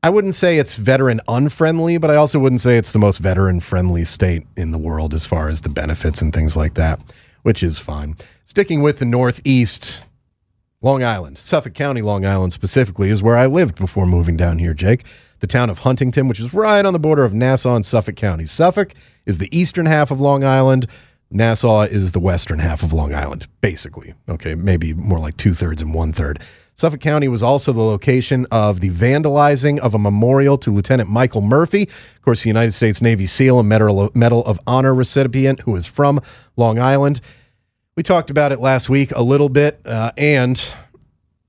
I 0.07 0.09
wouldn't 0.09 0.35
say 0.35 0.57
it's 0.57 0.75
veteran 0.75 1.19
unfriendly, 1.27 1.97
but 1.97 2.09
I 2.09 2.15
also 2.15 2.39
wouldn't 2.39 2.61
say 2.61 2.77
it's 2.77 2.93
the 2.93 2.97
most 2.97 3.17
veteran 3.17 3.59
friendly 3.59 4.05
state 4.05 4.47
in 4.55 4.71
the 4.71 4.77
world 4.77 5.13
as 5.13 5.25
far 5.25 5.49
as 5.49 5.59
the 5.59 5.67
benefits 5.67 6.21
and 6.21 6.33
things 6.33 6.55
like 6.55 6.75
that, 6.75 7.01
which 7.41 7.61
is 7.61 7.77
fine. 7.77 8.15
Sticking 8.45 8.81
with 8.81 8.99
the 8.99 9.05
Northeast, 9.05 10.03
Long 10.81 11.03
Island, 11.03 11.37
Suffolk 11.37 11.73
County, 11.73 12.01
Long 12.01 12.25
Island 12.25 12.53
specifically, 12.53 13.09
is 13.09 13.21
where 13.21 13.35
I 13.35 13.47
lived 13.47 13.75
before 13.75 14.05
moving 14.05 14.37
down 14.37 14.59
here, 14.59 14.73
Jake. 14.73 15.03
The 15.41 15.47
town 15.47 15.69
of 15.69 15.79
Huntington, 15.79 16.29
which 16.29 16.39
is 16.39 16.53
right 16.53 16.85
on 16.85 16.93
the 16.93 16.99
border 16.99 17.25
of 17.25 17.33
Nassau 17.33 17.75
and 17.75 17.85
Suffolk 17.85 18.15
County. 18.15 18.45
Suffolk 18.45 18.93
is 19.25 19.39
the 19.39 19.49
eastern 19.51 19.87
half 19.87 20.09
of 20.09 20.21
Long 20.21 20.45
Island. 20.45 20.87
Nassau 21.29 21.81
is 21.81 22.13
the 22.13 22.21
western 22.21 22.59
half 22.59 22.81
of 22.81 22.93
Long 22.93 23.13
Island, 23.13 23.45
basically. 23.59 24.13
Okay, 24.29 24.55
maybe 24.55 24.93
more 24.93 25.19
like 25.19 25.35
two 25.35 25.53
thirds 25.53 25.81
and 25.81 25.93
one 25.93 26.13
third. 26.13 26.39
Suffolk 26.79 27.01
County 27.01 27.27
was 27.27 27.41
also 27.41 27.73
the 27.73 27.81
location 27.81 28.45
of 28.51 28.81
the 28.81 28.91
vandalizing 28.91 29.79
of 29.79 29.95
a 29.95 29.97
memorial 29.97 30.59
to 30.59 30.69
Lieutenant 30.69 31.09
Michael 31.09 31.41
Murphy, 31.41 31.83
of 31.83 32.21
course, 32.21 32.43
the 32.43 32.49
United 32.49 32.71
States 32.71 33.01
Navy 33.01 33.25
SEAL 33.25 33.59
and 33.59 33.67
Medal 33.67 34.45
of 34.45 34.59
Honor 34.67 34.93
recipient 34.93 35.61
who 35.61 35.75
is 35.75 35.87
from 35.87 36.21
Long 36.55 36.77
Island. 36.77 37.19
We 37.95 38.03
talked 38.03 38.29
about 38.29 38.51
it 38.51 38.59
last 38.59 38.89
week 38.89 39.11
a 39.15 39.23
little 39.23 39.49
bit, 39.49 39.81
uh, 39.87 40.11
and 40.17 40.63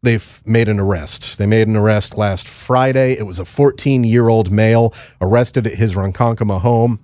they've 0.02 0.40
made 0.46 0.66
an 0.66 0.80
arrest. 0.80 1.36
They 1.36 1.44
made 1.44 1.68
an 1.68 1.76
arrest 1.76 2.16
last 2.16 2.48
Friday. 2.48 3.12
It 3.12 3.26
was 3.26 3.38
a 3.38 3.44
14 3.44 4.04
year 4.04 4.30
old 4.30 4.50
male 4.50 4.94
arrested 5.20 5.66
at 5.66 5.74
his 5.74 5.92
Ronkonkoma 5.92 6.62
home. 6.62 7.00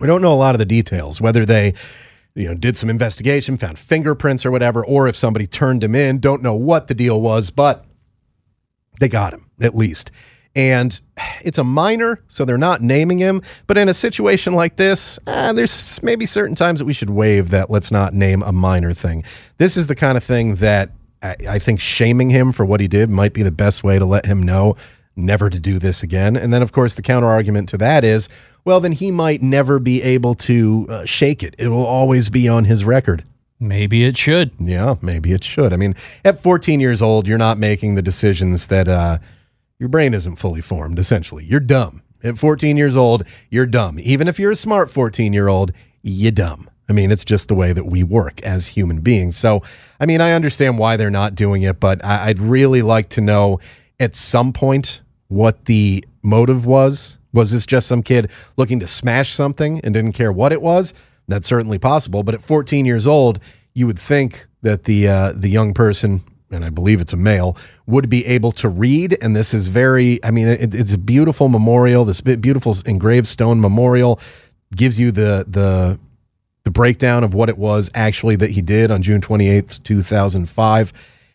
We 0.00 0.08
don't 0.08 0.20
know 0.20 0.32
a 0.32 0.34
lot 0.34 0.56
of 0.56 0.58
the 0.58 0.64
details, 0.64 1.20
whether 1.20 1.46
they 1.46 1.74
you 2.36 2.46
know, 2.46 2.54
did 2.54 2.76
some 2.76 2.90
investigation, 2.90 3.56
found 3.56 3.78
fingerprints 3.78 4.44
or 4.44 4.50
whatever, 4.50 4.84
or 4.84 5.08
if 5.08 5.16
somebody 5.16 5.46
turned 5.46 5.82
him 5.82 5.94
in. 5.94 6.20
Don't 6.20 6.42
know 6.42 6.54
what 6.54 6.86
the 6.86 6.94
deal 6.94 7.20
was, 7.20 7.50
but 7.50 7.84
they 9.00 9.08
got 9.08 9.32
him 9.32 9.50
at 9.60 9.74
least. 9.74 10.10
And 10.54 10.98
it's 11.42 11.58
a 11.58 11.64
minor, 11.64 12.22
so 12.28 12.44
they're 12.44 12.58
not 12.58 12.82
naming 12.82 13.18
him. 13.18 13.42
But 13.66 13.78
in 13.78 13.88
a 13.88 13.94
situation 13.94 14.52
like 14.54 14.76
this, 14.76 15.18
uh, 15.26 15.52
there's 15.54 16.02
maybe 16.02 16.26
certain 16.26 16.54
times 16.54 16.78
that 16.78 16.84
we 16.84 16.92
should 16.92 17.10
waive 17.10 17.50
that 17.50 17.70
let's 17.70 17.90
not 17.90 18.14
name 18.14 18.42
a 18.42 18.52
minor 18.52 18.92
thing. 18.92 19.24
This 19.56 19.76
is 19.76 19.86
the 19.86 19.94
kind 19.94 20.16
of 20.16 20.24
thing 20.24 20.56
that 20.56 20.90
I, 21.22 21.36
I 21.48 21.58
think 21.58 21.80
shaming 21.80 22.30
him 22.30 22.52
for 22.52 22.64
what 22.64 22.80
he 22.80 22.88
did 22.88 23.10
might 23.10 23.32
be 23.32 23.42
the 23.42 23.50
best 23.50 23.82
way 23.82 23.98
to 23.98 24.04
let 24.04 24.26
him 24.26 24.42
know 24.42 24.76
never 25.14 25.48
to 25.48 25.58
do 25.58 25.78
this 25.78 26.02
again. 26.02 26.36
And 26.36 26.52
then, 26.52 26.62
of 26.62 26.72
course, 26.72 26.94
the 26.94 27.02
counter 27.02 27.28
argument 27.28 27.70
to 27.70 27.78
that 27.78 28.04
is 28.04 28.28
well, 28.66 28.80
then 28.80 28.92
he 28.92 29.10
might 29.12 29.40
never 29.42 29.78
be 29.78 30.02
able 30.02 30.34
to 30.34 30.86
uh, 30.90 31.04
shake 31.04 31.42
it. 31.44 31.54
It 31.56 31.68
will 31.68 31.86
always 31.86 32.28
be 32.28 32.48
on 32.48 32.64
his 32.64 32.84
record. 32.84 33.24
Maybe 33.60 34.04
it 34.04 34.18
should. 34.18 34.50
Yeah, 34.58 34.96
maybe 35.00 35.32
it 35.32 35.44
should. 35.44 35.72
I 35.72 35.76
mean, 35.76 35.94
at 36.24 36.42
14 36.42 36.80
years 36.80 37.00
old, 37.00 37.28
you're 37.28 37.38
not 37.38 37.58
making 37.58 37.94
the 37.94 38.02
decisions 38.02 38.66
that 38.66 38.88
uh, 38.88 39.18
your 39.78 39.88
brain 39.88 40.12
isn't 40.12 40.36
fully 40.36 40.60
formed, 40.60 40.98
essentially. 40.98 41.44
You're 41.44 41.60
dumb. 41.60 42.02
At 42.24 42.38
14 42.38 42.76
years 42.76 42.96
old, 42.96 43.24
you're 43.50 43.66
dumb. 43.66 44.00
Even 44.00 44.26
if 44.26 44.38
you're 44.40 44.50
a 44.50 44.56
smart 44.56 44.90
14 44.90 45.32
year 45.32 45.46
old, 45.46 45.72
you're 46.02 46.32
dumb. 46.32 46.68
I 46.88 46.92
mean, 46.92 47.12
it's 47.12 47.24
just 47.24 47.46
the 47.46 47.54
way 47.54 47.72
that 47.72 47.86
we 47.86 48.02
work 48.02 48.42
as 48.42 48.66
human 48.66 49.00
beings. 49.00 49.36
So, 49.36 49.62
I 50.00 50.06
mean, 50.06 50.20
I 50.20 50.32
understand 50.32 50.78
why 50.78 50.96
they're 50.96 51.08
not 51.10 51.36
doing 51.36 51.62
it, 51.62 51.78
but 51.78 52.04
I- 52.04 52.28
I'd 52.28 52.40
really 52.40 52.82
like 52.82 53.08
to 53.10 53.20
know 53.20 53.60
at 54.00 54.16
some 54.16 54.52
point 54.52 55.02
what 55.28 55.64
the 55.66 56.04
motive 56.22 56.66
was 56.66 57.15
was 57.36 57.52
this 57.52 57.66
just 57.66 57.86
some 57.86 58.02
kid 58.02 58.30
looking 58.56 58.80
to 58.80 58.86
smash 58.86 59.34
something 59.34 59.80
and 59.84 59.94
didn't 59.94 60.12
care 60.12 60.32
what 60.32 60.52
it 60.52 60.60
was? 60.60 60.94
That's 61.28 61.46
certainly 61.46 61.78
possible. 61.78 62.22
But 62.22 62.34
at 62.34 62.42
14 62.42 62.86
years 62.86 63.06
old, 63.06 63.38
you 63.74 63.86
would 63.86 63.98
think 63.98 64.46
that 64.62 64.84
the 64.84 65.06
uh, 65.06 65.32
the 65.32 65.48
young 65.48 65.74
person, 65.74 66.22
and 66.50 66.64
I 66.64 66.70
believe 66.70 67.00
it's 67.00 67.12
a 67.12 67.16
male, 67.16 67.56
would 67.86 68.08
be 68.08 68.24
able 68.26 68.52
to 68.52 68.68
read. 68.68 69.18
And 69.20 69.36
this 69.36 69.54
is 69.54 69.68
very, 69.68 70.22
I 70.24 70.30
mean, 70.30 70.48
it, 70.48 70.74
it's 70.74 70.92
a 70.92 70.98
beautiful 70.98 71.48
memorial. 71.48 72.04
This 72.04 72.20
beautiful 72.20 72.74
engraved 72.86 73.26
stone 73.26 73.60
memorial 73.60 74.18
gives 74.74 74.98
you 74.98 75.12
the 75.12 75.44
the 75.48 75.98
the 76.64 76.70
breakdown 76.70 77.22
of 77.22 77.32
what 77.32 77.48
it 77.48 77.58
was 77.58 77.90
actually 77.94 78.34
that 78.34 78.50
he 78.50 78.60
did 78.60 78.90
on 78.90 79.00
June 79.00 79.20
28th, 79.20 79.80
2005. 79.84 80.92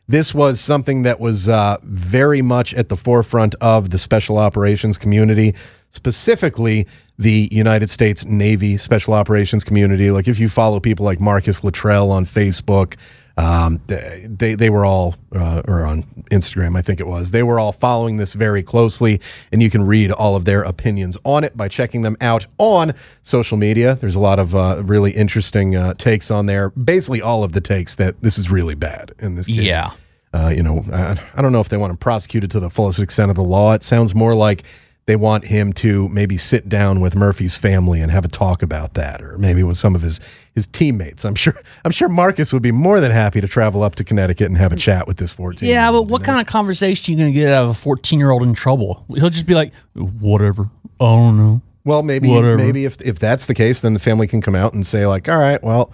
This 0.09 0.33
was 0.33 0.59
something 0.59 1.03
that 1.03 1.21
was 1.21 1.47
uh, 1.47 1.77
very 1.83 2.41
much 2.41 2.73
at 2.73 2.89
the 2.89 2.97
forefront 2.97 3.55
of 3.61 3.91
the 3.91 3.97
special 3.97 4.37
operations 4.37 4.97
community 4.97 5.55
specifically 5.91 6.87
the 7.17 7.47
United 7.51 7.89
States 7.89 8.25
Navy 8.25 8.77
Special 8.77 9.13
Operations 9.13 9.63
community. 9.63 10.11
Like 10.11 10.27
if 10.27 10.39
you 10.39 10.49
follow 10.49 10.79
people 10.79 11.05
like 11.05 11.19
Marcus 11.19 11.63
Luttrell 11.63 12.11
on 12.11 12.25
Facebook, 12.25 12.95
Um, 13.37 13.79
they 13.87 14.55
they 14.55 14.69
were 14.69 14.85
all 14.85 15.15
uh, 15.33 15.61
or 15.65 15.85
on 15.85 16.03
Instagram, 16.31 16.77
I 16.77 16.81
think 16.81 16.99
it 16.99 17.07
was. 17.07 17.31
They 17.31 17.43
were 17.43 17.59
all 17.61 17.71
following 17.71 18.17
this 18.17 18.33
very 18.33 18.61
closely, 18.61 19.21
and 19.53 19.63
you 19.63 19.69
can 19.69 19.83
read 19.87 20.11
all 20.11 20.35
of 20.35 20.43
their 20.43 20.63
opinions 20.63 21.17
on 21.23 21.43
it 21.45 21.55
by 21.55 21.69
checking 21.69 22.01
them 22.03 22.17
out 22.19 22.45
on 22.57 22.93
social 23.23 23.57
media. 23.57 23.95
There's 24.01 24.17
a 24.17 24.19
lot 24.19 24.37
of 24.37 24.53
uh, 24.53 24.83
really 24.83 25.11
interesting 25.11 25.75
uh, 25.77 25.93
takes 25.93 26.29
on 26.29 26.45
there. 26.47 26.71
Basically, 26.71 27.21
all 27.21 27.41
of 27.43 27.53
the 27.53 27.61
takes 27.61 27.95
that 27.95 28.21
this 28.21 28.37
is 28.37 28.51
really 28.51 28.75
bad 28.75 29.13
in 29.19 29.35
this. 29.35 29.47
Kid, 29.47 29.63
Yeah. 29.63 29.91
uh, 30.33 30.51
you 30.53 30.61
know, 30.61 30.83
I, 30.91 31.17
I 31.37 31.41
don't 31.41 31.53
know 31.53 31.61
if 31.61 31.69
they 31.69 31.77
want 31.77 31.93
to 31.93 31.97
prosecute 31.97 32.43
it 32.43 32.51
to 32.51 32.59
the 32.59 32.69
fullest 32.69 32.99
extent 32.99 33.29
of 33.31 33.35
the 33.37 33.43
law. 33.57 33.73
It 33.73 33.81
sounds 33.83 34.13
more 34.13 34.35
like 34.35 34.63
they 35.07 35.15
want 35.15 35.45
him 35.45 35.73
to 35.73 36.07
maybe 36.09 36.37
sit 36.37 36.69
down 36.69 36.99
with 36.99 37.15
Murphy's 37.15 37.57
family 37.57 38.01
and 38.01 38.11
have 38.11 38.23
a 38.23 38.27
talk 38.27 38.61
about 38.61 38.93
that, 38.93 39.21
or 39.21 39.37
maybe 39.37 39.63
with 39.63 39.77
some 39.77 39.95
of 39.95 40.01
his 40.01 40.19
his 40.53 40.67
teammates. 40.67 41.25
I'm 41.25 41.35
sure 41.35 41.55
I'm 41.85 41.91
sure 41.91 42.07
Marcus 42.09 42.53
would 42.53 42.61
be 42.61 42.71
more 42.71 42.99
than 42.99 43.11
happy 43.11 43.41
to 43.41 43.47
travel 43.47 43.83
up 43.83 43.95
to 43.95 44.03
Connecticut 44.03 44.47
and 44.47 44.57
have 44.57 44.71
a 44.71 44.77
chat 44.77 45.07
with 45.07 45.17
this 45.17 45.31
14. 45.33 45.67
Yeah, 45.67 45.91
but 45.91 46.03
what 46.03 46.23
kind 46.23 46.39
of 46.39 46.45
conversation 46.47 47.11
are 47.13 47.17
you 47.17 47.23
going 47.23 47.33
to 47.33 47.39
get 47.39 47.51
out 47.51 47.65
of 47.65 47.69
a 47.71 47.73
14 47.73 48.19
year 48.19 48.31
old 48.31 48.43
in 48.43 48.53
trouble? 48.53 49.05
He'll 49.09 49.29
just 49.29 49.47
be 49.47 49.55
like, 49.55 49.73
whatever. 49.95 50.69
I 50.99 51.05
don't 51.05 51.37
know. 51.37 51.61
Well, 51.83 52.03
maybe 52.03 52.29
Whatever. 52.29 52.57
maybe 52.57 52.85
if 52.85 53.01
if 53.01 53.17
that's 53.17 53.47
the 53.47 53.55
case, 53.55 53.81
then 53.81 53.93
the 53.93 53.99
family 53.99 54.27
can 54.27 54.39
come 54.39 54.53
out 54.55 54.73
and 54.73 54.85
say 54.85 55.07
like, 55.07 55.27
all 55.27 55.37
right, 55.37 55.61
well, 55.63 55.91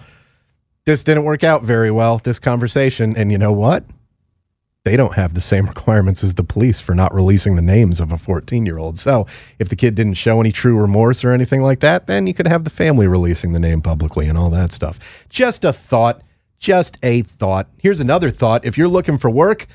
this 0.84 1.02
didn't 1.02 1.24
work 1.24 1.44
out 1.44 1.62
very 1.62 1.90
well, 1.90 2.18
this 2.18 2.38
conversation, 2.38 3.16
and 3.16 3.32
you 3.32 3.38
know 3.38 3.52
what? 3.52 3.84
They 4.84 4.96
don't 4.96 5.14
have 5.14 5.34
the 5.34 5.40
same 5.40 5.66
requirements 5.68 6.24
as 6.24 6.34
the 6.34 6.44
police 6.44 6.80
for 6.80 6.94
not 6.94 7.14
releasing 7.14 7.56
the 7.56 7.62
names 7.62 8.00
of 8.00 8.12
a 8.12 8.18
14 8.18 8.66
year 8.66 8.78
old. 8.78 8.98
So 8.98 9.26
if 9.58 9.68
the 9.68 9.76
kid 9.76 9.94
didn't 9.94 10.14
show 10.14 10.40
any 10.40 10.52
true 10.52 10.78
remorse 10.78 11.24
or 11.24 11.32
anything 11.32 11.62
like 11.62 11.80
that, 11.80 12.06
then 12.06 12.26
you 12.26 12.34
could 12.34 12.48
have 12.48 12.64
the 12.64 12.70
family 12.70 13.06
releasing 13.06 13.52
the 13.52 13.60
name 13.60 13.82
publicly 13.82 14.28
and 14.28 14.38
all 14.38 14.50
that 14.50 14.72
stuff. 14.72 14.98
Just 15.28 15.64
a 15.64 15.72
thought. 15.72 16.22
Just 16.58 16.98
a 17.02 17.22
thought. 17.22 17.68
Here's 17.78 18.00
another 18.00 18.30
thought. 18.30 18.64
If 18.64 18.76
you're 18.76 18.88
looking 18.88 19.18
for 19.18 19.30
work 19.30 19.66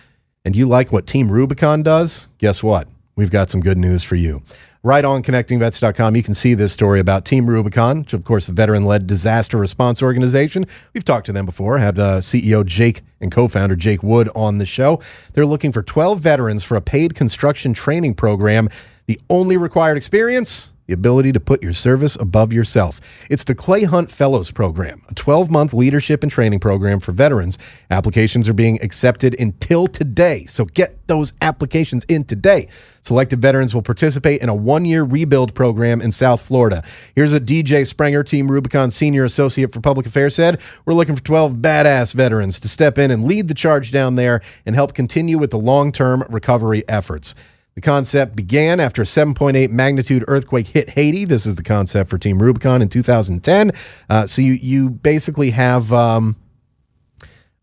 and 0.43 0.55
you 0.55 0.67
like 0.67 0.91
what 0.91 1.07
Team 1.07 1.31
Rubicon 1.31 1.81
does, 1.81 2.27
guess 2.39 2.61
what? 2.61 2.87
We've 3.15 3.29
got 3.29 3.49
some 3.49 3.61
good 3.61 3.77
news 3.77 4.03
for 4.03 4.15
you. 4.15 4.41
Right 4.85 5.05
on 5.05 5.23
connectingvets.com, 5.23 6.15
you 6.15 6.23
can 6.23 6.33
see 6.33 6.55
this 6.55 6.73
story 6.73 6.99
about 6.99 7.23
Team 7.23 7.47
Rubicon, 7.47 7.99
which, 7.99 8.11
of 8.11 8.25
course, 8.25 8.49
a 8.49 8.51
veteran 8.51 8.83
led 8.83 9.07
disaster 9.07 9.57
response 9.57 10.03
organization. 10.03 10.65
We've 10.93 11.05
talked 11.05 11.25
to 11.27 11.31
them 11.31 11.45
before, 11.45 11.77
had 11.77 11.97
uh, 11.97 12.19
CEO 12.19 12.65
Jake 12.65 13.01
and 13.23 13.31
co 13.31 13.47
founder 13.47 13.75
Jake 13.75 14.03
Wood 14.03 14.29
on 14.35 14.59
the 14.59 14.65
show. 14.65 15.01
They're 15.33 15.45
looking 15.45 15.71
for 15.71 15.81
12 15.81 16.19
veterans 16.19 16.63
for 16.63 16.75
a 16.75 16.81
paid 16.81 17.15
construction 17.15 17.73
training 17.73 18.13
program. 18.13 18.69
The 19.07 19.19
only 19.29 19.57
required 19.57 19.97
experience 19.97 20.72
ability 20.93 21.31
to 21.33 21.39
put 21.39 21.61
your 21.61 21.73
service 21.73 22.15
above 22.15 22.53
yourself. 22.53 23.01
It's 23.29 23.43
the 23.43 23.55
Clay 23.55 23.83
Hunt 23.83 24.09
Fellows 24.09 24.51
Program, 24.51 25.01
a 25.09 25.13
12 25.13 25.51
month 25.51 25.73
leadership 25.73 26.23
and 26.23 26.31
training 26.31 26.59
program 26.59 26.99
for 26.99 27.11
veterans. 27.11 27.57
Applications 27.91 28.47
are 28.47 28.53
being 28.53 28.81
accepted 28.81 29.35
until 29.39 29.87
today, 29.87 30.45
so 30.45 30.65
get 30.65 31.07
those 31.07 31.33
applications 31.41 32.05
in 32.05 32.23
today. 32.23 32.67
Selected 33.03 33.41
veterans 33.41 33.75
will 33.75 33.81
participate 33.81 34.41
in 34.41 34.47
a 34.47 34.55
one 34.55 34.85
year 34.85 35.03
rebuild 35.03 35.53
program 35.53 36.01
in 36.01 36.11
South 36.11 36.41
Florida. 36.41 36.83
Here's 37.15 37.33
what 37.33 37.45
DJ 37.45 37.85
Sprenger, 37.85 38.23
Team 38.23 38.49
Rubicon 38.49 38.91
Senior 38.91 39.25
Associate 39.25 39.71
for 39.71 39.81
Public 39.81 40.05
Affairs, 40.05 40.35
said 40.35 40.61
We're 40.85 40.93
looking 40.93 41.15
for 41.15 41.23
12 41.23 41.55
badass 41.55 42.13
veterans 42.13 42.61
to 42.61 42.69
step 42.69 42.97
in 42.97 43.11
and 43.11 43.25
lead 43.25 43.49
the 43.49 43.53
charge 43.53 43.91
down 43.91 44.15
there 44.15 44.41
and 44.65 44.73
help 44.73 44.93
continue 44.93 45.37
with 45.37 45.51
the 45.51 45.57
long 45.57 45.91
term 45.91 46.23
recovery 46.29 46.87
efforts. 46.87 47.35
The 47.75 47.81
concept 47.81 48.35
began 48.35 48.79
after 48.79 49.01
a 49.01 49.05
7.8 49.05 49.71
magnitude 49.71 50.23
earthquake 50.27 50.67
hit 50.67 50.91
Haiti. 50.91 51.25
This 51.25 51.45
is 51.45 51.55
the 51.55 51.63
concept 51.63 52.09
for 52.09 52.17
Team 52.17 52.41
Rubicon 52.41 52.81
in 52.81 52.89
2010. 52.89 53.71
Uh, 54.09 54.27
so 54.27 54.41
you 54.41 54.53
you 54.53 54.89
basically 54.89 55.49
have 55.51 55.91
um, 55.91 56.35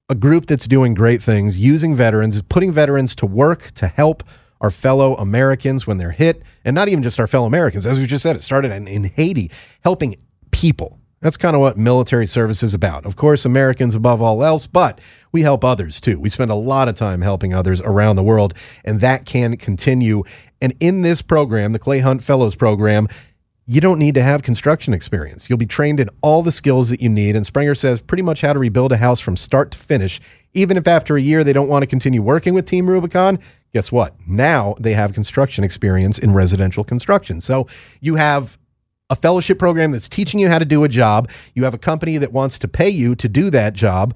a 0.08 0.14
group 0.14 0.46
that's 0.46 0.66
doing 0.66 0.94
great 0.94 1.22
things, 1.22 1.56
using 1.56 1.94
veterans, 1.94 2.40
putting 2.42 2.72
veterans 2.72 3.14
to 3.16 3.26
work 3.26 3.70
to 3.72 3.86
help 3.86 4.24
our 4.60 4.70
fellow 4.70 5.14
Americans 5.16 5.86
when 5.86 5.96
they're 5.96 6.10
hit, 6.10 6.42
and 6.64 6.74
not 6.74 6.88
even 6.88 7.02
just 7.02 7.18
our 7.18 7.26
fellow 7.26 7.46
Americans. 7.46 7.86
As 7.86 7.98
we 7.98 8.06
just 8.06 8.22
said, 8.22 8.36
it 8.36 8.42
started 8.42 8.72
in, 8.72 8.88
in 8.88 9.04
Haiti, 9.04 9.50
helping 9.82 10.16
people. 10.50 10.99
That's 11.22 11.37
kind 11.37 11.54
of 11.54 11.61
what 11.61 11.76
military 11.76 12.26
service 12.26 12.62
is 12.62 12.72
about. 12.72 13.04
Of 13.04 13.16
course, 13.16 13.44
Americans 13.44 13.94
above 13.94 14.22
all 14.22 14.42
else, 14.42 14.66
but 14.66 15.00
we 15.33 15.42
help 15.42 15.64
others 15.64 16.00
too. 16.00 16.18
We 16.18 16.30
spend 16.30 16.50
a 16.50 16.54
lot 16.54 16.88
of 16.88 16.94
time 16.94 17.20
helping 17.20 17.52
others 17.52 17.83
around 17.83 18.16
the 18.16 18.22
world, 18.22 18.54
and 18.87 19.00
that 19.00 19.26
can 19.26 19.59
continue. 19.59 20.24
And 20.62 20.74
in 20.80 21.02
this 21.02 21.20
program, 21.20 21.72
the 21.72 21.78
Clay 21.78 21.98
Hunt 21.98 22.24
Fellows 22.24 22.54
Program, 22.54 23.06
you 23.66 23.83
don't 23.83 23.98
need 23.98 24.14
to 24.14 24.22
have 24.22 24.42
construction 24.42 24.94
experience. 24.94 25.48
You'll 25.48 25.59
be 25.59 25.66
trained 25.66 26.00
in 26.00 26.09
all 26.22 26.42
the 26.42 26.50
skills 26.50 26.88
that 26.88 27.02
you 27.02 27.11
need. 27.11 27.37
And 27.37 27.46
Springer 27.46 27.74
says 27.74 28.00
pretty 28.00 28.22
much 28.22 28.40
how 28.40 28.54
to 28.54 28.59
rebuild 28.59 28.90
a 28.90 28.96
house 28.96 29.20
from 29.20 29.37
start 29.37 29.70
to 29.72 29.78
finish. 29.78 30.20
Even 30.54 30.76
if 30.78 30.88
after 30.88 31.16
a 31.16 31.20
year 31.20 31.44
they 31.44 31.52
don't 31.52 31.68
want 31.68 31.83
to 31.83 31.87
continue 31.87 32.22
working 32.22 32.54
with 32.54 32.64
Team 32.64 32.88
Rubicon, 32.88 33.38
guess 33.72 33.92
what? 33.92 34.14
Now 34.26 34.74
they 34.80 34.94
have 34.94 35.12
construction 35.12 35.64
experience 35.64 36.18
in 36.18 36.33
residential 36.33 36.83
construction. 36.83 37.40
So 37.42 37.68
you 38.00 38.16
have 38.16 38.59
a 39.10 39.16
fellowship 39.16 39.58
program 39.58 39.90
that's 39.90 40.08
teaching 40.08 40.40
you 40.40 40.48
how 40.48 40.58
to 40.58 40.64
do 40.64 40.84
a 40.84 40.88
job. 40.88 41.28
You 41.54 41.64
have 41.64 41.74
a 41.74 41.78
company 41.78 42.16
that 42.18 42.32
wants 42.32 42.58
to 42.60 42.68
pay 42.68 42.88
you 42.88 43.14
to 43.16 43.28
do 43.28 43.50
that 43.50 43.74
job. 43.74 44.14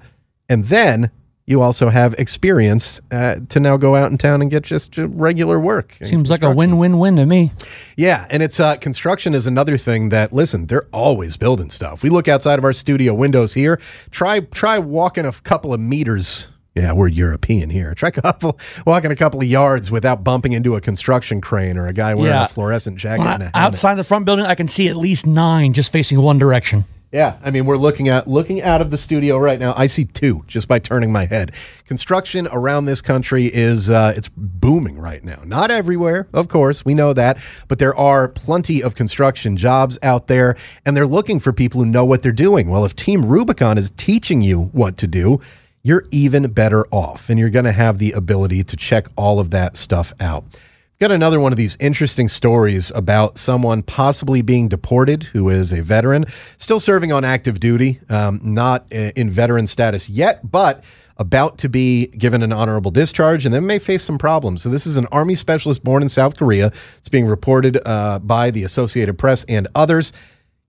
And 0.49 0.65
then 0.65 1.11
you 1.47 1.61
also 1.61 1.89
have 1.89 2.13
experience 2.15 2.99
uh, 3.11 3.35
to 3.49 3.59
now 3.59 3.77
go 3.77 3.95
out 3.95 4.11
in 4.11 4.17
town 4.17 4.41
and 4.41 4.49
get 4.49 4.63
just 4.63 4.97
regular 4.97 5.59
work. 5.59 5.95
Seems 6.01 6.29
like 6.29 6.41
a 6.41 6.49
win 6.49 6.77
win 6.77 6.97
win 6.97 7.17
to 7.17 7.25
me. 7.25 7.51
Yeah, 7.97 8.25
and 8.31 8.41
it's 8.41 8.59
uh, 8.59 8.77
construction 8.77 9.35
is 9.35 9.45
another 9.45 9.77
thing 9.77 10.09
that 10.09 10.33
listen, 10.33 10.65
they're 10.65 10.87
always 10.91 11.37
building 11.37 11.69
stuff. 11.69 12.01
We 12.01 12.09
look 12.09 12.27
outside 12.27 12.57
of 12.57 12.65
our 12.65 12.73
studio 12.73 13.13
windows 13.13 13.53
here. 13.53 13.79
Try 14.09 14.39
try 14.39 14.79
walking 14.79 15.25
a 15.25 15.31
couple 15.31 15.73
of 15.73 15.79
meters. 15.79 16.47
Yeah, 16.75 16.91
we're 16.91 17.07
European 17.07 17.69
here. 17.69 17.93
Try 17.95 18.11
couple 18.11 18.59
walking 18.85 19.11
a 19.11 19.15
couple 19.15 19.39
of 19.41 19.47
yards 19.47 19.89
without 19.91 20.23
bumping 20.23 20.51
into 20.51 20.75
a 20.75 20.81
construction 20.81 21.39
crane 21.41 21.77
or 21.77 21.87
a 21.87 21.93
guy 21.93 22.13
wearing 22.13 22.33
Yeah. 22.33 22.45
a 22.45 22.47
fluorescent 22.49 22.97
jacket. 22.97 23.25
And 23.25 23.43
a 23.43 23.51
outside 23.57 23.95
the 23.95 24.03
front 24.03 24.25
building, 24.25 24.45
I 24.45 24.55
can 24.55 24.67
see 24.67 24.89
at 24.89 24.97
least 24.97 25.25
nine 25.25 25.73
just 25.73 25.91
facing 25.91 26.19
one 26.21 26.37
direction. 26.37 26.85
Yeah, 27.11 27.37
I 27.41 27.49
mean, 27.49 27.65
we're 27.65 27.77
looking 27.77 28.09
at 28.09 28.27
looking 28.27 28.61
out 28.61 28.81
of 28.81 28.91
the 28.91 28.97
studio 28.97 29.37
right 29.37 29.57
now. 29.57 29.73
I 29.77 29.85
see 29.85 30.03
two 30.03 30.43
just 30.47 30.67
by 30.67 30.79
turning 30.79 31.13
my 31.13 31.25
head. 31.25 31.53
Construction 31.85 32.45
around 32.51 32.85
this 32.85 33.01
country 33.01 33.45
is 33.45 33.89
uh, 33.89 34.13
it's 34.17 34.27
booming 34.35 34.99
right 34.99 35.23
now. 35.23 35.41
Not 35.45 35.71
everywhere, 35.71 36.27
of 36.33 36.49
course, 36.49 36.83
we 36.83 36.93
know 36.93 37.13
that, 37.13 37.37
but 37.69 37.79
there 37.79 37.95
are 37.95 38.27
plenty 38.27 38.83
of 38.83 38.95
construction 38.95 39.55
jobs 39.55 39.97
out 40.03 40.27
there, 40.27 40.57
and 40.85 40.97
they're 40.97 41.07
looking 41.07 41.39
for 41.39 41.53
people 41.53 41.81
who 41.81 41.89
know 41.89 42.03
what 42.03 42.21
they're 42.21 42.33
doing. 42.33 42.67
Well, 42.67 42.83
if 42.83 42.97
Team 42.97 43.23
Rubicon 43.23 43.77
is 43.77 43.91
teaching 43.91 44.41
you 44.41 44.63
what 44.73 44.97
to 44.97 45.07
do, 45.07 45.39
you're 45.85 46.07
even 46.09 46.51
better 46.51 46.87
off, 46.89 47.29
and 47.29 47.37
you're 47.37 47.51
going 47.51 47.65
to 47.65 47.71
have 47.71 47.99
the 47.99 48.11
ability 48.13 48.63
to 48.63 48.75
check 48.75 49.05
all 49.15 49.39
of 49.39 49.51
that 49.51 49.77
stuff 49.77 50.13
out. 50.19 50.43
Got 50.99 51.11
another 51.11 51.39
one 51.39 51.53
of 51.53 51.57
these 51.57 51.77
interesting 51.79 52.27
stories 52.27 52.91
about 52.95 53.37
someone 53.37 53.83
possibly 53.83 54.41
being 54.41 54.67
deported 54.67 55.21
who 55.21 55.47
is 55.49 55.71
a 55.71 55.83
veteran, 55.83 56.25
still 56.57 56.79
serving 56.79 57.11
on 57.11 57.23
active 57.23 57.59
duty, 57.59 57.99
um, 58.09 58.41
not 58.43 58.91
in 58.91 59.29
veteran 59.29 59.67
status 59.67 60.09
yet, 60.09 60.49
but 60.49 60.83
about 61.17 61.59
to 61.59 61.69
be 61.69 62.07
given 62.07 62.41
an 62.41 62.51
honorable 62.51 62.89
discharge 62.89 63.45
and 63.45 63.53
then 63.53 63.67
may 63.67 63.77
face 63.77 64.03
some 64.03 64.17
problems. 64.17 64.63
So, 64.63 64.69
this 64.69 64.87
is 64.87 64.97
an 64.97 65.05
Army 65.11 65.35
specialist 65.35 65.83
born 65.83 66.01
in 66.01 66.09
South 66.09 66.35
Korea. 66.35 66.71
It's 66.97 67.09
being 67.09 67.27
reported 67.27 67.79
uh, 67.85 68.17
by 68.19 68.49
the 68.49 68.63
Associated 68.63 69.19
Press 69.19 69.43
and 69.47 69.67
others. 69.75 70.13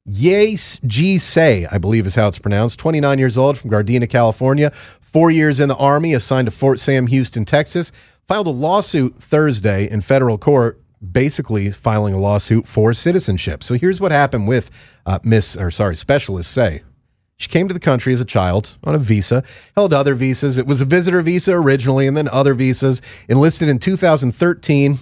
Yea 0.09 0.57
Ji 0.87 1.19
Sea, 1.19 1.67
I 1.67 1.79
believe 1.79 2.07
is 2.07 2.15
how 2.15 2.29
it's 2.29 2.39
pronounced, 2.39 2.79
29 2.79 3.19
years 3.19 3.37
old 3.37 3.59
from 3.59 3.71
Gardena, 3.71 4.09
California, 4.09 4.73
four 5.17 5.31
years 5.31 5.61
in 5.61 5.69
the 5.71 5.77
Army, 5.77 6.13
assigned 6.13 6.45
to 6.45 6.51
Fort 6.51 6.79
Sam 6.79 7.07
Houston, 7.07 7.47
Texas, 7.47 7.91
filed 8.29 8.47
a 8.47 8.51
lawsuit 8.51 9.15
Thursday 9.19 9.89
in 9.91 10.03
federal 10.03 10.37
court, 10.37 10.79
basically 11.11 11.71
filing 11.71 12.13
a 12.13 12.19
lawsuit 12.19 12.67
for 12.67 12.93
citizenship. 12.93 13.65
So 13.65 13.77
here's 13.77 13.99
what 13.99 14.13
happened 14.13 14.47
with 14.47 14.71
uh, 15.07 15.19
Miss, 15.23 15.57
or 15.57 15.71
sorry, 15.71 15.97
Specialist 15.97 16.53
Sea. 16.53 16.83
She 17.39 17.49
came 17.49 17.67
to 17.67 17.73
the 17.73 17.81
country 17.81 18.13
as 18.13 18.21
a 18.21 18.27
child 18.27 18.77
on 18.85 18.95
a 18.95 18.99
visa, 18.99 19.43
held 19.75 19.95
other 19.95 20.15
visas. 20.15 20.59
It 20.59 20.67
was 20.67 20.83
a 20.83 20.85
visitor 20.85 21.23
visa 21.23 21.55
originally, 21.55 22.07
and 22.07 22.15
then 22.15 22.29
other 22.29 22.53
visas. 22.53 23.01
Enlisted 23.27 23.71
in 23.71 23.79
2013. 23.79 24.99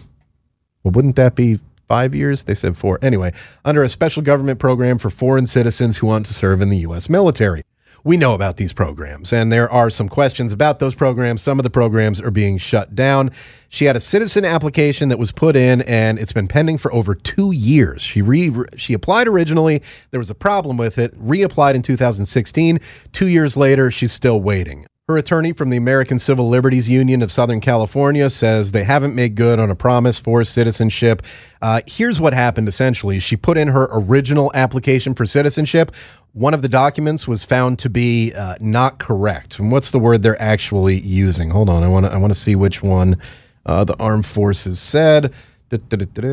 Well, 0.84 0.92
wouldn't 0.92 1.16
that 1.16 1.34
be 1.34 1.58
five 1.88 2.14
years? 2.14 2.44
They 2.44 2.54
said 2.54 2.76
four. 2.76 3.00
Anyway, 3.02 3.32
under 3.64 3.82
a 3.82 3.88
special 3.88 4.22
government 4.22 4.60
program 4.60 4.96
for 4.98 5.10
foreign 5.10 5.46
citizens 5.46 5.96
who 5.96 6.06
want 6.06 6.26
to 6.26 6.34
serve 6.34 6.60
in 6.60 6.70
the 6.70 6.78
U.S. 6.78 7.08
military. 7.08 7.64
We 8.06 8.18
know 8.18 8.34
about 8.34 8.58
these 8.58 8.74
programs, 8.74 9.32
and 9.32 9.50
there 9.50 9.70
are 9.72 9.88
some 9.88 10.10
questions 10.10 10.52
about 10.52 10.78
those 10.78 10.94
programs. 10.94 11.40
Some 11.40 11.58
of 11.58 11.62
the 11.62 11.70
programs 11.70 12.20
are 12.20 12.30
being 12.30 12.58
shut 12.58 12.94
down. 12.94 13.30
She 13.70 13.86
had 13.86 13.96
a 13.96 14.00
citizen 14.00 14.44
application 14.44 15.08
that 15.08 15.18
was 15.18 15.32
put 15.32 15.56
in, 15.56 15.80
and 15.82 16.18
it's 16.18 16.30
been 16.30 16.46
pending 16.46 16.76
for 16.76 16.92
over 16.92 17.14
two 17.14 17.50
years. 17.52 18.02
She 18.02 18.20
re 18.20 18.52
she 18.76 18.92
applied 18.92 19.26
originally. 19.26 19.82
There 20.10 20.20
was 20.20 20.28
a 20.28 20.34
problem 20.34 20.76
with 20.76 20.98
it. 20.98 21.18
Reapplied 21.18 21.76
in 21.76 21.80
2016. 21.80 22.78
Two 23.12 23.26
years 23.26 23.56
later, 23.56 23.90
she's 23.90 24.12
still 24.12 24.38
waiting. 24.38 24.86
Her 25.06 25.18
attorney 25.18 25.52
from 25.52 25.68
the 25.68 25.76
American 25.76 26.18
Civil 26.18 26.48
Liberties 26.48 26.88
Union 26.88 27.20
of 27.20 27.30
Southern 27.30 27.60
California 27.60 28.30
says 28.30 28.72
they 28.72 28.84
haven't 28.84 29.14
made 29.14 29.34
good 29.34 29.58
on 29.58 29.70
a 29.70 29.74
promise 29.74 30.18
for 30.18 30.42
citizenship. 30.44 31.20
Uh, 31.60 31.82
here's 31.86 32.22
what 32.22 32.32
happened 32.32 32.68
essentially 32.68 33.20
she 33.20 33.36
put 33.36 33.58
in 33.58 33.68
her 33.68 33.86
original 33.92 34.50
application 34.54 35.14
for 35.14 35.26
citizenship. 35.26 35.94
One 36.32 36.54
of 36.54 36.62
the 36.62 36.70
documents 36.70 37.28
was 37.28 37.44
found 37.44 37.78
to 37.80 37.90
be 37.90 38.32
uh, 38.32 38.54
not 38.60 38.98
correct. 38.98 39.58
And 39.58 39.70
what's 39.70 39.90
the 39.90 39.98
word 39.98 40.22
they're 40.22 40.40
actually 40.40 41.00
using? 41.00 41.50
Hold 41.50 41.68
on, 41.68 41.82
I 41.82 41.88
want 41.88 42.06
to 42.06 42.12
I 42.12 42.16
want 42.16 42.32
to 42.32 42.40
see 42.40 42.56
which 42.56 42.82
one 42.82 43.18
uh, 43.66 43.84
the 43.84 43.96
armed 43.98 44.24
forces 44.24 44.80
said. 44.80 45.34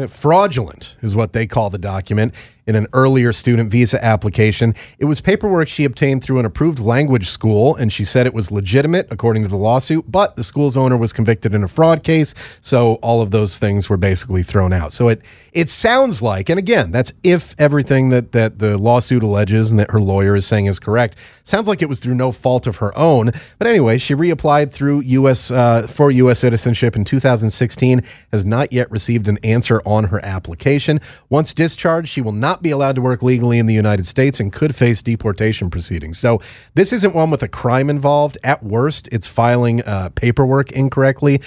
Fraudulent 0.08 0.98
is 1.02 1.14
what 1.14 1.34
they 1.34 1.46
call 1.46 1.70
the 1.72 1.78
document 1.78 2.34
in 2.72 2.76
an 2.78 2.88
earlier 2.94 3.34
student 3.34 3.70
visa 3.70 4.04
application. 4.04 4.74
It 4.98 5.06
was 5.06 5.20
paperwork 5.20 5.68
she 5.68 5.84
obtained 5.84 6.24
through 6.24 6.40
an 6.40 6.46
approved 6.46 6.80
language 6.80 7.30
school, 7.30 7.76
and 7.76 7.92
she 7.92 8.06
said 8.06 8.26
it 8.26 8.34
was 8.34 8.50
legitimate 8.50 9.08
according 9.12 9.44
to 9.44 9.50
the 9.50 9.58
lawsuit, 9.58 10.10
but 10.10 10.38
the 10.38 10.44
school's 10.44 10.78
owner 10.78 10.96
was 10.96 11.12
convicted 11.12 11.54
in 11.54 11.64
a 11.64 11.68
fraud 11.68 12.04
case, 12.04 12.34
so 12.62 12.94
all 12.96 13.22
of 13.22 13.32
those 13.32 13.60
things 13.60 13.90
were 13.90 13.98
basically 13.98 14.42
thrown 14.42 14.72
out. 14.72 14.94
So 14.94 15.10
it 15.10 15.22
it 15.52 15.68
sounds 15.68 16.22
like, 16.22 16.50
and 16.50 16.58
again, 16.58 16.92
that's 16.92 17.12
if 17.24 17.54
everything 17.58 18.10
that 18.10 18.32
that 18.32 18.60
the 18.60 18.78
lawsuit 18.78 19.22
alleges 19.22 19.72
and 19.72 19.80
that 19.80 19.92
her 19.92 20.00
lawyer 20.00 20.36
is 20.36 20.46
saying 20.46 20.68
is 20.68 20.80
correct, 20.80 21.18
sounds 21.44 21.68
like 21.68 21.82
it 21.82 21.90
was 21.90 22.00
through 22.00 22.16
no 22.16 22.32
fault 22.32 22.68
of 22.68 22.78
her 22.78 22.98
own. 22.98 23.32
But 23.58 23.68
anyway, 23.68 23.98
she 23.98 24.16
reapplied 24.16 24.72
through 24.72 25.02
U.S. 25.02 25.52
Uh, 25.52 25.88
for 25.88 26.10
U.S. 26.12 26.40
citizenship 26.40 26.96
in 26.96 27.04
2016, 27.04 28.02
has 28.32 28.46
not 28.46 28.72
yet 28.72 28.90
received 28.90 29.28
an 29.28 29.40
answer 29.44 29.82
on 29.86 30.06
her 30.06 30.24
application. 30.24 31.02
Once 31.30 31.54
discharged, 31.54 32.08
she 32.08 32.22
will 32.22 32.32
not 32.32 32.62
be 32.62 32.72
allowed 32.72 32.96
to 32.96 33.02
work 33.02 33.22
legally 33.22 33.60
in 33.60 33.66
the 33.66 33.74
United 33.74 34.06
States 34.06 34.40
and 34.40 34.54
could 34.54 34.74
face 34.74 35.02
deportation 35.02 35.70
proceedings. 35.70 36.18
So 36.18 36.42
this 36.76 36.94
isn't 36.94 37.14
one 37.14 37.30
with 37.30 37.44
a 37.44 37.50
crime 37.50 37.90
involved. 37.90 38.38
At 38.44 38.64
worst, 38.64 39.10
it's 39.12 39.28
filing 39.28 39.84
uh, 39.84 40.10
paperwork 40.16 40.72
incorrectly. 40.72 41.42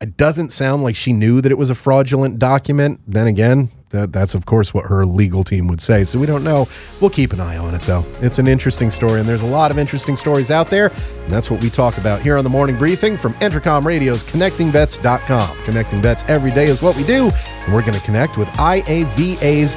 It 0.00 0.16
doesn't 0.16 0.50
sound 0.50 0.82
like 0.82 0.96
she 0.96 1.12
knew 1.12 1.42
that 1.42 1.52
it 1.52 1.58
was 1.58 1.68
a 1.68 1.74
fraudulent 1.74 2.38
document. 2.38 3.00
Then 3.06 3.26
again, 3.26 3.70
that, 3.90 4.14
that's 4.14 4.34
of 4.34 4.46
course 4.46 4.72
what 4.72 4.86
her 4.86 5.04
legal 5.04 5.44
team 5.44 5.68
would 5.68 5.82
say. 5.82 6.04
So 6.04 6.18
we 6.18 6.24
don't 6.24 6.42
know. 6.42 6.66
We'll 7.02 7.10
keep 7.10 7.34
an 7.34 7.40
eye 7.40 7.58
on 7.58 7.74
it 7.74 7.82
though. 7.82 8.06
It's 8.22 8.38
an 8.38 8.46
interesting 8.46 8.90
story, 8.90 9.20
and 9.20 9.28
there's 9.28 9.42
a 9.42 9.46
lot 9.46 9.70
of 9.70 9.78
interesting 9.78 10.16
stories 10.16 10.50
out 10.50 10.70
there, 10.70 10.86
and 10.86 11.30
that's 11.30 11.50
what 11.50 11.62
we 11.62 11.68
talk 11.68 11.98
about 11.98 12.22
here 12.22 12.38
on 12.38 12.44
the 12.44 12.50
morning 12.50 12.78
briefing 12.78 13.18
from 13.18 13.34
Entercom 13.34 13.84
Radio's 13.84 14.22
ConnectingVets.com. 14.22 15.64
Connecting 15.64 16.00
Vets 16.00 16.24
every 16.28 16.50
day 16.50 16.64
is 16.64 16.80
what 16.80 16.96
we 16.96 17.04
do, 17.04 17.30
and 17.34 17.74
we're 17.74 17.82
going 17.82 17.92
to 17.92 18.00
connect 18.00 18.38
with 18.38 18.48
IAVA's 18.52 19.74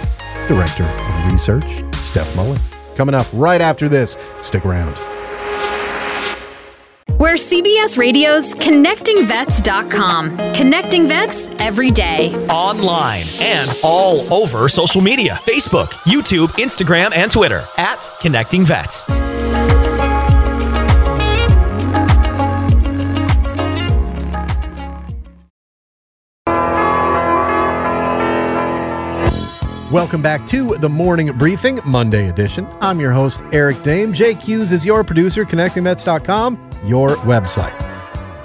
Director 0.48 0.86
of 0.86 1.32
Research, 1.34 1.84
Steph 1.96 2.34
Mullen. 2.38 2.60
Coming 2.96 3.16
up 3.16 3.28
right 3.34 3.60
after 3.60 3.90
this. 3.90 4.18
Stick 4.40 4.66
around. 4.66 4.96
We're 7.24 7.36
CBS 7.36 7.98
Radio's 7.98 8.54
ConnectingVets.com. 8.56 10.54
Connecting 10.54 11.08
vets 11.08 11.50
every 11.58 11.90
day. 11.90 12.36
Online 12.50 13.26
and 13.40 13.72
all 13.82 14.34
over 14.34 14.68
social 14.68 15.00
media 15.00 15.36
Facebook, 15.36 15.92
YouTube, 16.04 16.50
Instagram, 16.62 17.16
and 17.16 17.32
Twitter 17.32 17.66
at 17.78 18.10
Connecting 18.20 18.66
Vets. 18.66 19.06
Welcome 29.94 30.24
back 30.24 30.48
to 30.48 30.76
the 30.80 30.90
Morning 30.90 31.32
Briefing, 31.38 31.80
Monday 31.86 32.28
edition. 32.28 32.68
I'm 32.82 33.00
your 33.00 33.12
host, 33.12 33.44
Eric 33.52 33.84
Dame. 33.84 34.12
Jake 34.12 34.40
Hughes 34.40 34.72
is 34.72 34.84
your 34.84 35.04
producer, 35.04 35.46
ConnectingVets.com, 35.46 36.58
your 36.84 37.10
website. 37.18 37.78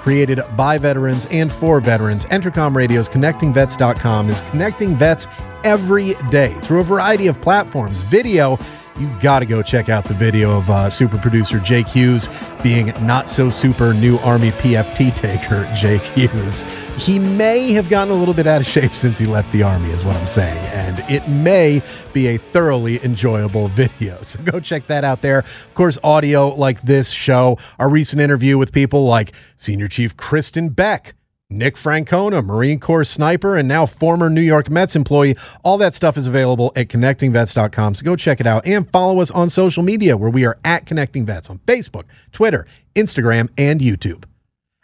Created 0.03 0.41
by 0.55 0.77
veterans 0.77 1.25
and 1.31 1.51
for 1.51 1.79
veterans, 1.79 2.27
Entercom 2.27 2.75
Radio's 2.75 3.09
ConnectingVets.com 3.09 4.29
is 4.29 4.41
connecting 4.51 4.93
vets 4.93 5.25
every 5.63 6.13
day 6.29 6.53
through 6.61 6.81
a 6.81 6.83
variety 6.83 7.25
of 7.25 7.41
platforms, 7.41 7.97
video, 7.97 8.59
you 8.97 9.09
got 9.21 9.39
to 9.39 9.45
go 9.45 9.61
check 9.61 9.89
out 9.89 10.03
the 10.05 10.13
video 10.13 10.57
of 10.57 10.69
uh, 10.69 10.89
super 10.89 11.17
producer 11.17 11.59
Jake 11.59 11.87
Hughes 11.87 12.29
being 12.63 12.87
not 13.05 13.29
so 13.29 13.49
super 13.49 13.93
new 13.93 14.17
Army 14.19 14.51
PFT 14.51 15.15
taker, 15.15 15.69
Jake 15.75 16.01
Hughes. 16.01 16.63
He 16.97 17.19
may 17.19 17.71
have 17.73 17.89
gotten 17.89 18.13
a 18.13 18.17
little 18.17 18.33
bit 18.33 18.47
out 18.47 18.61
of 18.61 18.67
shape 18.67 18.93
since 18.93 19.19
he 19.19 19.25
left 19.25 19.51
the 19.51 19.63
Army, 19.63 19.91
is 19.91 20.03
what 20.03 20.15
I'm 20.15 20.27
saying. 20.27 20.57
And 20.67 20.99
it 21.09 21.27
may 21.27 21.81
be 22.13 22.27
a 22.27 22.37
thoroughly 22.37 23.03
enjoyable 23.03 23.67
video. 23.69 24.21
So 24.21 24.41
go 24.43 24.59
check 24.59 24.87
that 24.87 25.03
out 25.03 25.21
there. 25.21 25.39
Of 25.39 25.73
course, 25.75 25.97
audio 26.03 26.49
like 26.49 26.81
this 26.81 27.09
show, 27.09 27.57
our 27.77 27.89
recent 27.89 28.21
interview 28.21 28.57
with 28.57 28.71
people 28.71 29.05
like 29.05 29.33
Senior 29.57 29.87
Chief 29.87 30.17
Kristin 30.17 30.75
Beck 30.75 31.15
Nick 31.51 31.77
Francona, 31.77 32.45
Marine 32.45 32.79
Corps 32.79 33.03
sniper, 33.03 33.57
and 33.57 33.67
now 33.67 33.83
former 33.83 34.29
New 34.29 34.41
York 34.41 34.69
Mets 34.69 34.95
employee. 34.95 35.35
All 35.63 35.79
that 35.79 35.95
stuff 35.95 36.15
is 36.15 36.27
available 36.27 36.71
at 36.75 36.89
connectingvets.com. 36.89 37.95
So 37.95 38.05
go 38.05 38.15
check 38.15 38.39
it 38.39 38.45
out 38.45 38.67
and 38.67 38.87
follow 38.91 39.19
us 39.19 39.31
on 39.31 39.49
social 39.49 39.81
media 39.81 40.15
where 40.15 40.29
we 40.29 40.45
are 40.45 40.59
at 40.63 40.85
Connecting 40.85 41.25
Vets 41.25 41.49
on 41.49 41.57
Facebook, 41.65 42.03
Twitter, 42.31 42.67
Instagram, 42.95 43.49
and 43.57 43.81
YouTube. 43.81 44.25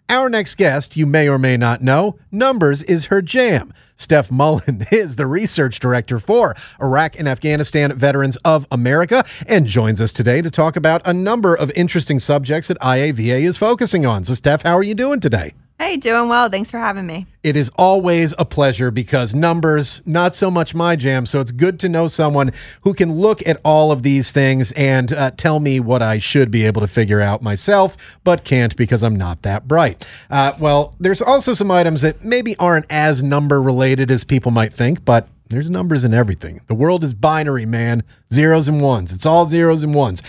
Our 0.09 0.27
next 0.27 0.55
guest, 0.55 0.97
you 0.97 1.05
may 1.05 1.29
or 1.29 1.37
may 1.37 1.55
not 1.55 1.83
know, 1.83 2.17
Numbers 2.31 2.81
is 2.83 3.05
her 3.05 3.21
jam. 3.21 3.71
Steph 3.95 4.31
Mullen 4.31 4.87
is 4.91 5.17
the 5.17 5.27
research 5.27 5.79
director 5.79 6.19
for 6.19 6.55
Iraq 6.81 7.19
and 7.19 7.27
Afghanistan 7.27 7.95
Veterans 7.95 8.37
of 8.37 8.65
America 8.71 9.23
and 9.47 9.67
joins 9.67 10.01
us 10.01 10.11
today 10.11 10.41
to 10.41 10.49
talk 10.49 10.75
about 10.75 11.03
a 11.05 11.13
number 11.13 11.53
of 11.53 11.71
interesting 11.75 12.17
subjects 12.17 12.69
that 12.69 12.79
IAVA 12.79 13.41
is 13.41 13.57
focusing 13.57 14.07
on. 14.07 14.23
So, 14.23 14.33
Steph, 14.33 14.63
how 14.63 14.75
are 14.75 14.83
you 14.83 14.95
doing 14.95 15.19
today? 15.19 15.53
Hey, 15.77 15.97
doing 15.97 16.29
well. 16.29 16.47
Thanks 16.47 16.71
for 16.71 16.77
having 16.77 17.05
me. 17.05 17.27
It 17.43 17.57
is 17.57 17.69
always 17.75 18.33
a 18.37 18.45
pleasure 18.45 18.91
because 18.91 19.35
numbers, 19.35 20.01
not 20.05 20.33
so 20.33 20.49
much 20.49 20.73
my 20.73 20.95
jam. 20.95 21.25
So 21.25 21.41
it's 21.41 21.51
good 21.51 21.81
to 21.81 21.89
know 21.89 22.07
someone 22.07 22.53
who 22.81 22.93
can 22.93 23.11
look 23.19 23.45
at 23.45 23.59
all 23.65 23.91
of 23.91 24.01
these 24.01 24.31
things 24.31 24.71
and 24.71 25.11
uh, 25.11 25.31
tell 25.31 25.59
me 25.59 25.81
what 25.81 26.01
I 26.01 26.17
should 26.17 26.49
be 26.49 26.65
able 26.65 26.79
to 26.79 26.87
figure 26.87 27.19
out 27.19 27.41
myself, 27.41 27.97
but 28.23 28.45
can't 28.45 28.73
because 28.77 29.03
I'm 29.03 29.17
not 29.17 29.41
that 29.41 29.67
bright. 29.67 30.07
Uh, 30.29 30.53
well, 30.59 30.95
there's 31.01 31.21
also 31.21 31.53
some 31.53 31.69
items 31.69 32.01
that 32.03 32.23
maybe 32.23 32.55
aren't 32.55 32.85
as 32.89 33.21
number 33.21 33.61
related 33.61 34.09
as 34.11 34.23
people 34.23 34.51
might 34.51 34.71
think, 34.71 35.03
but 35.03 35.27
there's 35.49 35.69
numbers 35.69 36.05
in 36.05 36.13
everything. 36.13 36.61
The 36.67 36.73
world 36.73 37.03
is 37.03 37.13
binary, 37.13 37.65
man. 37.65 38.01
Zeros 38.31 38.69
and 38.69 38.81
ones. 38.81 39.11
It's 39.11 39.25
all 39.25 39.45
zeros 39.45 39.83
and 39.83 39.93
ones 39.93 40.23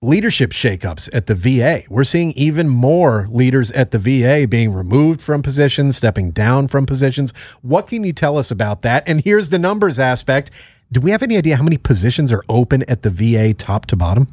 leadership 0.00 0.50
shakeups 0.50 1.08
at 1.12 1.26
the 1.26 1.34
VA. 1.34 1.82
We're 1.88 2.04
seeing 2.04 2.32
even 2.32 2.68
more 2.68 3.26
leaders 3.30 3.72
at 3.72 3.90
the 3.90 3.98
VA 3.98 4.46
being 4.46 4.72
removed 4.72 5.20
from 5.20 5.42
positions, 5.42 5.96
stepping 5.96 6.30
down 6.30 6.68
from 6.68 6.86
positions. 6.86 7.32
What 7.62 7.88
can 7.88 8.04
you 8.04 8.12
tell 8.12 8.38
us 8.38 8.50
about 8.50 8.82
that? 8.82 9.02
And 9.08 9.20
here's 9.20 9.50
the 9.50 9.58
numbers 9.58 9.98
aspect. 9.98 10.50
Do 10.92 11.00
we 11.00 11.10
have 11.10 11.22
any 11.22 11.36
idea 11.36 11.56
how 11.56 11.64
many 11.64 11.78
positions 11.78 12.32
are 12.32 12.44
open 12.48 12.84
at 12.84 13.02
the 13.02 13.10
VA 13.10 13.52
top 13.54 13.86
to 13.86 13.96
bottom? 13.96 14.28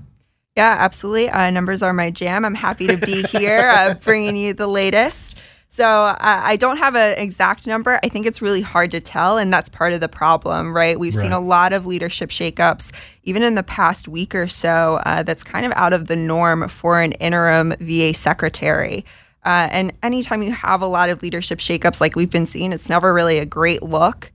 Yeah, 0.56 0.76
absolutely. 0.80 1.30
Uh, 1.30 1.50
numbers 1.50 1.82
are 1.82 1.92
my 1.94 2.12
jam. 2.12 2.46
I'm 2.46 2.56
happy 2.56 2.88
to 2.88 2.98
be 2.98 3.24
here 3.24 3.70
uh, 3.70 3.96
bringing 3.96 4.38
you 4.38 4.54
the 4.54 4.68
latest. 4.68 5.38
So 5.76 6.06
uh, 6.06 6.16
I 6.22 6.56
don't 6.56 6.78
have 6.78 6.96
an 6.96 7.18
exact 7.18 7.68
number. 7.68 8.00
I 8.02 8.08
think 8.08 8.26
it's 8.26 8.42
really 8.42 8.62
hard 8.62 8.92
to 8.92 9.02
tell, 9.02 9.38
and 9.38 9.52
that's 9.52 9.68
part 9.68 9.92
of 9.92 10.00
the 10.00 10.08
problem, 10.08 10.74
right? 10.74 10.98
We've 10.98 11.14
right. 11.14 11.22
seen 11.22 11.34
a 11.34 11.40
lot 11.42 11.74
of 11.74 11.86
leadership 11.86 12.30
shakeups, 12.30 12.94
even 13.24 13.44
in 13.44 13.56
the 13.56 13.64
past 13.64 14.08
week 14.08 14.34
or 14.34 14.48
so. 14.48 15.02
Uh, 15.06 15.24
that's 15.24 15.44
kind 15.44 15.66
of 15.66 15.74
out 15.76 15.92
of 15.92 16.08
the 16.08 16.16
norm 16.16 16.70
for 16.70 17.02
an 17.02 17.12
interim 17.12 17.74
VA 17.82 18.14
secretary. 18.14 19.04
Uh, 19.44 19.68
and 19.70 19.92
anytime 20.02 20.42
you 20.42 20.54
have 20.54 20.82
a 20.82 20.88
lot 20.88 21.10
of 21.10 21.22
leadership 21.22 21.60
shakeups 21.60 22.00
like 22.00 22.16
we've 22.16 22.32
been 22.32 22.48
seeing, 22.48 22.72
it's 22.72 22.88
never 22.88 23.14
really 23.14 23.40
a 23.40 23.46
great 23.46 23.84
look. 23.84 24.32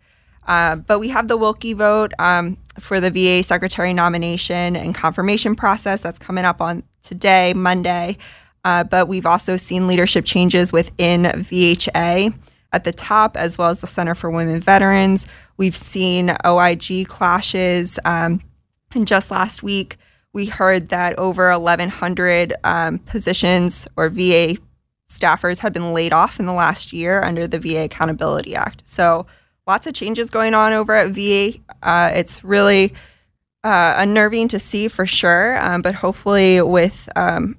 Uh, 0.46 0.76
but 0.76 0.98
we 0.98 1.08
have 1.08 1.28
the 1.28 1.38
Wilkie 1.38 1.72
vote 1.72 2.12
um, 2.18 2.58
for 2.78 3.00
the 3.00 3.10
VA 3.10 3.42
secretary 3.42 3.94
nomination 3.94 4.76
and 4.76 4.94
confirmation 4.94 5.56
process 5.56 6.02
that's 6.02 6.18
coming 6.18 6.44
up 6.44 6.60
on 6.60 6.82
today, 7.00 7.54
Monday. 7.54 8.18
Uh, 8.64 8.84
but 8.84 9.08
we've 9.08 9.26
also 9.26 9.56
seen 9.56 9.86
leadership 9.86 10.24
changes 10.24 10.72
within 10.72 11.22
VHA 11.22 12.34
at 12.72 12.84
the 12.84 12.92
top, 12.92 13.36
as 13.36 13.58
well 13.58 13.70
as 13.70 13.80
the 13.80 13.86
Center 13.86 14.14
for 14.14 14.30
Women 14.30 14.60
Veterans. 14.60 15.26
We've 15.56 15.76
seen 15.76 16.36
OIG 16.44 17.08
clashes. 17.08 17.98
Um, 18.04 18.42
and 18.92 19.06
just 19.06 19.30
last 19.30 19.62
week, 19.62 19.96
we 20.32 20.46
heard 20.46 20.88
that 20.90 21.18
over 21.18 21.50
1,100 21.58 22.54
um, 22.64 22.98
positions 22.98 23.88
or 23.96 24.08
VA 24.08 24.56
staffers 25.08 25.58
had 25.58 25.72
been 25.72 25.92
laid 25.92 26.12
off 26.12 26.38
in 26.38 26.46
the 26.46 26.52
last 26.52 26.92
year 26.92 27.22
under 27.22 27.46
the 27.46 27.58
VA 27.58 27.84
Accountability 27.84 28.54
Act. 28.54 28.86
So 28.86 29.26
lots 29.66 29.86
of 29.86 29.94
changes 29.94 30.30
going 30.30 30.54
on 30.54 30.72
over 30.72 30.94
at 30.94 31.10
VA. 31.10 31.58
Uh, 31.82 32.12
it's 32.14 32.44
really 32.44 32.94
uh, 33.64 33.94
unnerving 33.98 34.48
to 34.48 34.58
see 34.58 34.86
for 34.86 35.04
sure, 35.04 35.60
um, 35.60 35.82
but 35.82 35.96
hopefully 35.96 36.62
with 36.62 37.08
um, 37.16 37.56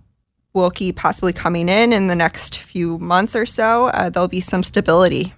Wilkie 0.53 0.91
possibly 0.91 1.31
coming 1.31 1.69
in 1.69 1.93
in 1.93 2.07
the 2.07 2.15
next 2.15 2.59
few 2.59 2.97
months 2.97 3.35
or 3.35 3.45
so, 3.45 3.87
uh, 3.87 4.09
there'll 4.09 4.27
be 4.27 4.41
some 4.41 4.63
stability. 4.63 5.33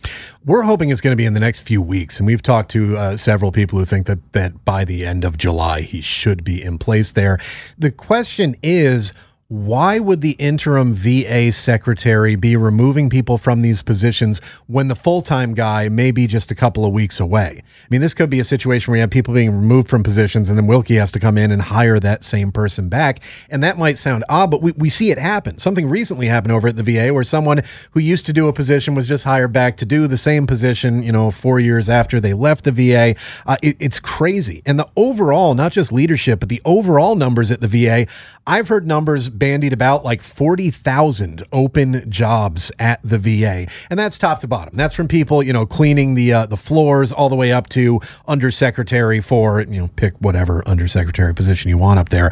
We're 0.45 0.63
hoping 0.63 0.89
it's 0.89 1.01
going 1.01 1.11
to 1.11 1.17
be 1.17 1.25
in 1.25 1.33
the 1.33 1.39
next 1.39 1.59
few 1.59 1.81
weeks, 1.81 2.17
and 2.17 2.25
we've 2.25 2.41
talked 2.41 2.71
to 2.71 2.97
uh, 2.97 3.17
several 3.17 3.51
people 3.51 3.77
who 3.79 3.85
think 3.85 4.07
that 4.07 4.33
that 4.33 4.65
by 4.65 4.85
the 4.85 5.05
end 5.05 5.23
of 5.23 5.37
July 5.37 5.81
he 5.81 6.01
should 6.01 6.43
be 6.43 6.61
in 6.61 6.77
place 6.77 7.11
there. 7.11 7.37
The 7.77 7.91
question 7.91 8.55
is 8.63 9.13
why 9.49 9.99
would 9.99 10.21
the 10.21 10.31
interim 10.31 10.93
VA 10.93 11.51
secretary 11.51 12.35
be 12.35 12.55
removing 12.55 13.09
people 13.09 13.37
from 13.37 13.61
these 13.61 13.81
positions 13.81 14.39
when 14.67 14.87
the 14.87 14.95
full 14.95 15.21
time 15.21 15.53
guy 15.53 15.89
may 15.89 16.11
be 16.11 16.27
just 16.27 16.49
a 16.49 16.55
couple 16.55 16.85
of 16.85 16.93
weeks 16.93 17.19
away? 17.19 17.61
I 17.61 17.87
mean, 17.89 18.01
this 18.01 18.13
could 18.13 18.29
be 18.29 18.39
a 18.39 18.45
situation 18.45 18.91
where 18.91 18.97
you 18.97 19.01
have 19.01 19.11
people 19.11 19.33
being 19.33 19.51
removed 19.51 19.89
from 19.89 20.01
positions 20.01 20.49
and 20.49 20.57
then 20.57 20.65
Wilkie 20.65 20.95
has 20.95 21.11
to 21.11 21.19
come 21.19 21.37
in 21.37 21.51
and 21.51 21.61
hire 21.61 21.99
that 21.99 22.23
same 22.23 22.51
person 22.51 22.89
back. 22.89 23.19
And 23.49 23.63
that 23.63 23.77
might 23.77 23.97
sound 23.97 24.23
odd, 24.29 24.49
but 24.49 24.61
we, 24.61 24.71
we 24.71 24.89
see 24.89 25.11
it 25.11 25.19
happen. 25.19 25.57
Something 25.57 25.89
recently 25.89 26.27
happened 26.27 26.53
over 26.53 26.69
at 26.69 26.77
the 26.77 26.83
VA 26.83 27.13
where 27.13 27.23
someone 27.23 27.61
who 27.91 27.99
used 27.99 28.25
to 28.27 28.33
do 28.33 28.47
a 28.47 28.53
position 28.53 28.95
was 28.95 29.07
just 29.07 29.23
hired 29.25 29.51
back 29.51 29.77
to 29.77 29.85
do 29.85 30.07
the 30.07 30.17
same 30.17 30.47
position, 30.47 31.03
you 31.03 31.11
know, 31.11 31.31
four 31.31 31.59
years 31.59 31.89
after 31.89 32.21
they 32.21 32.33
left 32.33 32.63
the 32.63 32.71
VA. 32.71 33.15
Uh, 33.45 33.57
it, 33.61 33.75
it's 33.79 33.99
crazy. 33.99 34.61
And 34.65 34.79
the 34.79 34.89
overall, 34.95 35.53
not 35.53 35.73
just 35.73 35.91
leadership, 35.91 36.39
but 36.39 36.49
the 36.49 36.61
overall 36.63 37.15
numbers 37.15 37.51
at 37.51 37.59
the 37.59 37.67
VA, 37.67 38.07
I've 38.47 38.67
heard 38.67 38.87
numbers 38.87 39.29
bandied 39.37 39.73
about 39.73 40.05
like 40.05 40.21
40,000 40.21 41.43
open 41.51 42.09
jobs 42.09 42.71
at 42.79 42.99
the 43.03 43.17
VA. 43.17 43.67
And 43.89 43.99
that's 43.99 44.17
top 44.17 44.39
to 44.41 44.47
bottom. 44.47 44.75
That's 44.75 44.93
from 44.93 45.07
people, 45.07 45.43
you 45.43 45.53
know, 45.53 45.65
cleaning 45.65 46.15
the 46.15 46.33
uh, 46.33 46.45
the 46.45 46.57
floors 46.57 47.11
all 47.11 47.29
the 47.29 47.35
way 47.35 47.51
up 47.51 47.69
to 47.69 47.99
undersecretary 48.27 49.21
for, 49.21 49.61
you 49.61 49.81
know, 49.81 49.89
pick 49.95 50.13
whatever 50.19 50.67
undersecretary 50.67 51.33
position 51.33 51.69
you 51.69 51.77
want 51.77 51.99
up 51.99 52.09
there. 52.09 52.31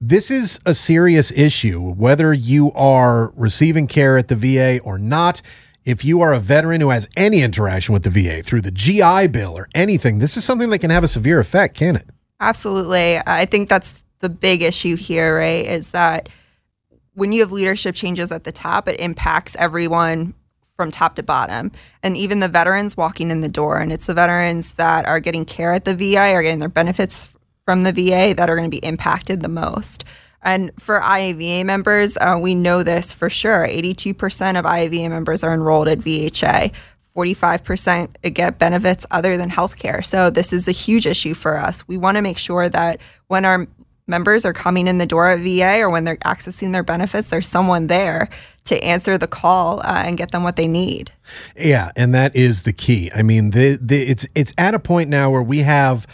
This 0.00 0.30
is 0.30 0.60
a 0.66 0.74
serious 0.74 1.32
issue 1.32 1.80
whether 1.80 2.34
you 2.34 2.72
are 2.72 3.32
receiving 3.36 3.86
care 3.86 4.18
at 4.18 4.28
the 4.28 4.36
VA 4.36 4.80
or 4.80 4.98
not. 4.98 5.40
If 5.84 6.04
you 6.04 6.22
are 6.22 6.32
a 6.32 6.40
veteran 6.40 6.80
who 6.80 6.90
has 6.90 7.08
any 7.16 7.42
interaction 7.42 7.92
with 7.92 8.04
the 8.04 8.10
VA 8.10 8.42
through 8.42 8.62
the 8.62 8.70
GI 8.70 9.28
Bill 9.28 9.56
or 9.56 9.68
anything, 9.74 10.18
this 10.18 10.36
is 10.36 10.44
something 10.44 10.70
that 10.70 10.78
can 10.78 10.90
have 10.90 11.04
a 11.04 11.08
severe 11.08 11.38
effect, 11.40 11.76
can 11.76 11.96
it? 11.96 12.08
Absolutely. 12.40 13.18
I 13.26 13.46
think 13.46 13.68
that's 13.68 14.02
the 14.24 14.30
big 14.30 14.62
issue 14.62 14.96
here, 14.96 15.36
right? 15.36 15.66
Is 15.66 15.90
that 15.90 16.30
when 17.12 17.30
you 17.30 17.42
have 17.42 17.52
leadership 17.52 17.94
changes 17.94 18.32
at 18.32 18.44
the 18.44 18.52
top, 18.52 18.88
it 18.88 18.98
impacts 18.98 19.54
everyone 19.56 20.32
from 20.76 20.90
top 20.90 21.14
to 21.16 21.22
bottom, 21.22 21.70
and 22.02 22.16
even 22.16 22.40
the 22.40 22.48
veterans 22.48 22.96
walking 22.96 23.30
in 23.30 23.42
the 23.42 23.48
door. 23.48 23.76
And 23.76 23.92
it's 23.92 24.06
the 24.06 24.14
veterans 24.14 24.74
that 24.74 25.04
are 25.04 25.20
getting 25.20 25.44
care 25.44 25.74
at 25.74 25.84
the 25.84 25.94
VA, 25.94 26.32
are 26.32 26.42
getting 26.42 26.58
their 26.58 26.70
benefits 26.70 27.28
from 27.66 27.82
the 27.82 27.92
VA 27.92 28.34
that 28.34 28.48
are 28.48 28.56
going 28.56 28.70
to 28.70 28.80
be 28.80 28.84
impacted 28.84 29.42
the 29.42 29.48
most. 29.48 30.04
And 30.42 30.72
for 30.78 31.00
IAVA 31.00 31.64
members, 31.66 32.16
uh, 32.16 32.38
we 32.40 32.54
know 32.54 32.82
this 32.82 33.12
for 33.12 33.28
sure. 33.28 33.68
82% 33.68 34.58
of 34.58 34.64
IAVA 34.64 35.10
members 35.10 35.44
are 35.44 35.52
enrolled 35.52 35.88
at 35.88 35.98
VHA. 35.98 36.72
45% 37.16 38.34
get 38.34 38.58
benefits 38.58 39.06
other 39.10 39.36
than 39.36 39.50
healthcare. 39.50 40.04
So 40.04 40.30
this 40.30 40.52
is 40.52 40.66
a 40.66 40.72
huge 40.72 41.06
issue 41.06 41.34
for 41.34 41.56
us. 41.56 41.86
We 41.86 41.96
want 41.96 42.16
to 42.16 42.22
make 42.22 42.38
sure 42.38 42.68
that 42.68 43.00
when 43.28 43.44
our 43.44 43.66
members 44.06 44.44
are 44.44 44.52
coming 44.52 44.86
in 44.86 44.98
the 44.98 45.06
door 45.06 45.30
at 45.30 45.40
VA 45.40 45.80
or 45.80 45.90
when 45.90 46.04
they're 46.04 46.16
accessing 46.18 46.72
their 46.72 46.82
benefits, 46.82 47.28
there's 47.28 47.46
someone 47.46 47.86
there 47.86 48.28
to 48.64 48.82
answer 48.82 49.18
the 49.18 49.26
call 49.26 49.80
uh, 49.80 50.02
and 50.04 50.16
get 50.16 50.30
them 50.30 50.42
what 50.42 50.56
they 50.56 50.68
need. 50.68 51.12
Yeah, 51.56 51.90
and 51.96 52.14
that 52.14 52.34
is 52.34 52.62
the 52.62 52.72
key. 52.72 53.10
I 53.14 53.22
mean, 53.22 53.50
the, 53.50 53.78
the 53.80 54.02
it's 54.02 54.26
it's 54.34 54.52
at 54.58 54.74
a 54.74 54.78
point 54.78 55.10
now 55.10 55.30
where 55.30 55.42
we 55.42 55.60
have 55.60 56.06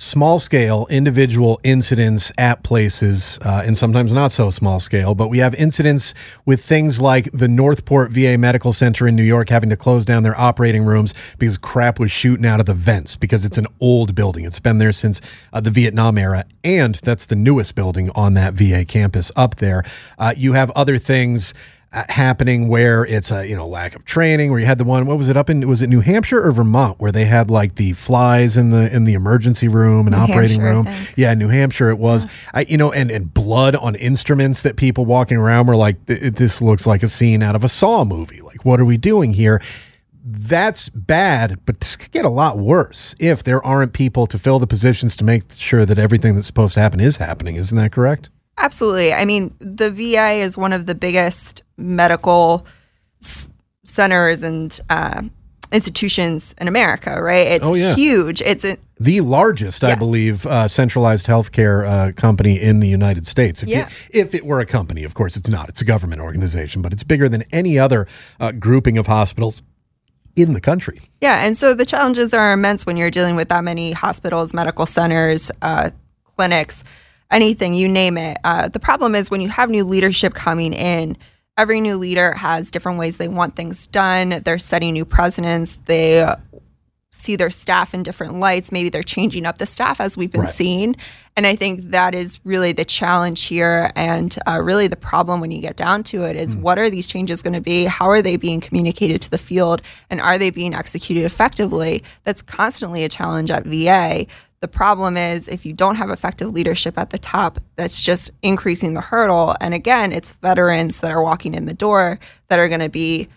small 0.00 0.38
scale 0.38 0.86
individual 0.90 1.60
incidents 1.64 2.30
at 2.38 2.62
places 2.62 3.38
uh, 3.44 3.62
and 3.66 3.76
sometimes 3.76 4.12
not 4.12 4.30
so 4.30 4.48
small 4.48 4.78
scale 4.78 5.12
but 5.12 5.28
we 5.28 5.38
have 5.38 5.54
incidents 5.56 6.14
with 6.46 6.64
things 6.64 7.00
like 7.00 7.28
the 7.32 7.48
northport 7.48 8.12
va 8.12 8.38
medical 8.38 8.72
center 8.72 9.08
in 9.08 9.16
new 9.16 9.24
york 9.24 9.48
having 9.48 9.68
to 9.68 9.76
close 9.76 10.04
down 10.04 10.22
their 10.22 10.38
operating 10.40 10.84
rooms 10.84 11.12
because 11.38 11.58
crap 11.58 11.98
was 11.98 12.12
shooting 12.12 12.46
out 12.46 12.60
of 12.60 12.66
the 12.66 12.74
vents 12.74 13.16
because 13.16 13.44
it's 13.44 13.58
an 13.58 13.66
old 13.80 14.14
building. 14.14 14.44
It's 14.44 14.60
been 14.60 14.78
there 14.78 14.92
since 14.92 15.20
uh, 15.52 15.60
the 15.60 15.70
vietnam 15.70 16.16
era 16.16 16.44
and 16.62 16.94
that's 16.96 17.26
the 17.26 17.36
newest 17.36 17.74
building 17.74 18.10
on 18.14 18.34
that 18.34 18.54
va 18.54 18.84
campus 18.84 19.32
up 19.34 19.56
there. 19.56 19.84
Uh, 20.18 20.32
you 20.36 20.52
have 20.52 20.70
other 20.72 20.98
things 20.98 21.54
uh, 21.90 22.04
happening 22.10 22.68
where 22.68 23.06
it's 23.06 23.30
a 23.30 23.48
you 23.48 23.56
know 23.56 23.66
lack 23.66 23.96
of 23.96 24.04
training 24.04 24.50
where 24.50 24.60
you 24.60 24.66
had 24.66 24.76
the 24.76 24.84
one 24.84 25.06
what 25.06 25.16
was 25.16 25.28
it 25.28 25.36
up 25.38 25.48
in 25.48 25.66
was 25.66 25.80
it 25.80 25.86
New 25.88 26.00
Hampshire 26.00 26.42
or 26.42 26.52
Vermont 26.52 27.00
where 27.00 27.10
they 27.10 27.24
had 27.24 27.50
like 27.50 27.76
the 27.76 27.94
flies 27.94 28.58
in 28.58 28.68
the 28.70 28.94
in 28.94 29.04
the 29.04 29.14
emergency 29.14 29.68
room 29.68 30.06
and 30.06 30.14
New 30.14 30.22
operating 30.22 30.60
Hampshire, 30.60 30.90
room? 30.90 31.06
yeah 31.16 31.32
New 31.32 31.48
Hampshire 31.48 31.88
it 31.88 31.98
was. 31.98 32.26
I, 32.52 32.66
you 32.68 32.76
know 32.76 32.92
and 32.92 33.10
and 33.10 33.32
blood 33.32 33.74
on 33.74 33.94
instruments 33.94 34.62
that 34.62 34.76
people 34.76 35.06
walking 35.06 35.38
around 35.38 35.66
were 35.66 35.76
like 35.76 36.04
this 36.04 36.60
looks 36.60 36.86
like 36.86 37.02
a 37.02 37.08
scene 37.08 37.42
out 37.42 37.56
of 37.56 37.64
a 37.64 37.68
Saw 37.70 38.04
movie. 38.04 38.42
Like 38.42 38.66
what 38.66 38.80
are 38.80 38.84
we 38.84 38.98
doing 38.98 39.32
here? 39.32 39.62
That's 40.30 40.90
bad, 40.90 41.58
but 41.64 41.80
this 41.80 41.96
could 41.96 42.10
get 42.12 42.26
a 42.26 42.28
lot 42.28 42.58
worse 42.58 43.14
if 43.18 43.44
there 43.44 43.64
aren't 43.64 43.94
people 43.94 44.26
to 44.26 44.38
fill 44.38 44.58
the 44.58 44.66
positions 44.66 45.16
to 45.16 45.24
make 45.24 45.54
sure 45.54 45.86
that 45.86 45.98
everything 45.98 46.34
that's 46.34 46.46
supposed 46.46 46.74
to 46.74 46.80
happen 46.80 47.00
is 47.00 47.16
happening. 47.16 47.56
Isn't 47.56 47.78
that 47.78 47.92
correct? 47.92 48.28
Absolutely. 48.58 49.12
I 49.12 49.24
mean, 49.24 49.54
the 49.60 49.90
VA 49.90 50.32
is 50.32 50.58
one 50.58 50.72
of 50.72 50.86
the 50.86 50.94
biggest 50.94 51.62
medical 51.76 52.66
s- 53.22 53.48
centers 53.84 54.42
and 54.42 54.78
uh, 54.90 55.22
institutions 55.72 56.54
in 56.60 56.66
America, 56.68 57.22
right? 57.22 57.46
It's 57.46 57.64
Oh, 57.64 57.74
yeah. 57.74 57.94
huge. 57.94 58.40
It's 58.42 58.64
a, 58.64 58.76
the 58.98 59.20
largest, 59.20 59.84
I 59.84 59.94
believe, 59.94 60.44
uh, 60.46 60.66
centralized 60.66 61.26
healthcare 61.26 61.86
uh, 61.86 62.12
company 62.12 62.60
in 62.60 62.80
the 62.80 62.88
United 62.88 63.26
States. 63.28 63.62
If, 63.62 63.68
Yeah. 63.68 63.88
you, 64.12 64.20
if 64.22 64.34
it 64.34 64.44
were 64.44 64.58
a 64.60 64.66
company, 64.66 65.04
of 65.04 65.14
course, 65.14 65.36
it's 65.36 65.48
not. 65.48 65.68
It's 65.68 65.80
a 65.80 65.84
government 65.84 66.20
organization, 66.20 66.82
but 66.82 66.92
it's 66.92 67.04
bigger 67.04 67.28
than 67.28 67.44
any 67.52 67.78
other 67.78 68.08
uh, 68.40 68.50
grouping 68.52 68.98
of 68.98 69.06
hospitals 69.06 69.62
in 70.34 70.52
the 70.52 70.60
country. 70.60 71.00
Yeah, 71.20 71.44
and 71.46 71.56
so 71.56 71.74
the 71.74 71.84
challenges 71.86 72.34
are 72.34 72.52
immense 72.52 72.86
when 72.86 72.96
you're 72.96 73.10
dealing 73.10 73.36
with 73.36 73.48
that 73.50 73.62
many 73.62 73.92
hospitals, 73.92 74.52
medical 74.52 74.86
centers, 74.86 75.50
uh, 75.62 75.90
clinics, 76.36 76.82
anything, 77.30 77.74
you 77.74 77.88
name 77.88 78.16
it. 78.18 78.38
Uh, 78.44 78.68
the 78.68 78.80
problem 78.80 79.14
is 79.14 79.30
when 79.30 79.40
you 79.40 79.48
have 79.48 79.70
new 79.70 79.84
leadership 79.84 80.34
coming 80.34 80.72
in, 80.72 81.16
every 81.56 81.80
new 81.80 81.96
leader 81.96 82.32
has 82.34 82.70
different 82.70 82.98
ways 82.98 83.16
they 83.16 83.28
want 83.28 83.56
things 83.56 83.86
done. 83.86 84.42
They're 84.44 84.58
setting 84.58 84.92
new 84.92 85.04
precedents. 85.04 85.78
They 85.86 86.20
uh, 86.20 86.36
see 87.10 87.36
their 87.36 87.50
staff 87.50 87.94
in 87.94 88.02
different 88.04 88.38
lights. 88.38 88.70
Maybe 88.70 88.90
they're 88.90 89.02
changing 89.02 89.44
up 89.46 89.58
the 89.58 89.66
staff 89.66 90.00
as 90.00 90.16
we've 90.16 90.30
been 90.30 90.42
Right. 90.42 90.50
seeing. 90.50 90.94
And 91.36 91.46
I 91.46 91.56
think 91.56 91.90
that 91.90 92.14
is 92.14 92.38
really 92.44 92.72
the 92.72 92.84
challenge 92.84 93.44
here. 93.44 93.90
And 93.96 94.36
uh, 94.46 94.60
really 94.62 94.86
the 94.88 94.96
problem 94.96 95.40
when 95.40 95.50
you 95.50 95.60
get 95.60 95.76
down 95.76 96.02
to 96.04 96.24
it 96.24 96.36
is 96.36 96.54
what 96.54 96.78
are 96.78 96.90
these 96.90 97.06
changes 97.06 97.42
going 97.42 97.54
to 97.54 97.60
be? 97.60 97.84
How 97.86 98.06
are 98.08 98.22
they 98.22 98.36
being 98.36 98.60
communicated 98.60 99.22
to 99.22 99.30
the 99.30 99.38
field? 99.38 99.80
And 100.10 100.20
are 100.20 100.36
they 100.38 100.50
being 100.50 100.74
executed 100.74 101.24
effectively? 101.24 102.04
That's 102.24 102.42
constantly 102.42 103.04
a 103.04 103.08
challenge 103.08 103.50
at 103.50 103.64
VA. 103.66 104.26
The 104.60 104.68
problem 104.68 105.16
is 105.16 105.46
if 105.46 105.64
you 105.64 105.72
don't 105.72 105.94
have 105.94 106.10
effective 106.10 106.52
leadership 106.52 106.98
at 106.98 107.10
the 107.10 107.18
top, 107.18 107.58
that's 107.76 108.02
just 108.02 108.30
increasing 108.42 108.94
the 108.94 109.00
hurdle. 109.00 109.56
And 109.60 109.72
again, 109.72 110.12
it's 110.12 110.32
veterans 110.34 111.00
that 111.00 111.12
are 111.12 111.22
walking 111.22 111.54
in 111.54 111.66
the 111.66 111.74
door 111.74 112.18
that 112.48 112.58
are 112.58 112.68
going 112.68 112.80
to 112.80 112.88
be 112.88 113.28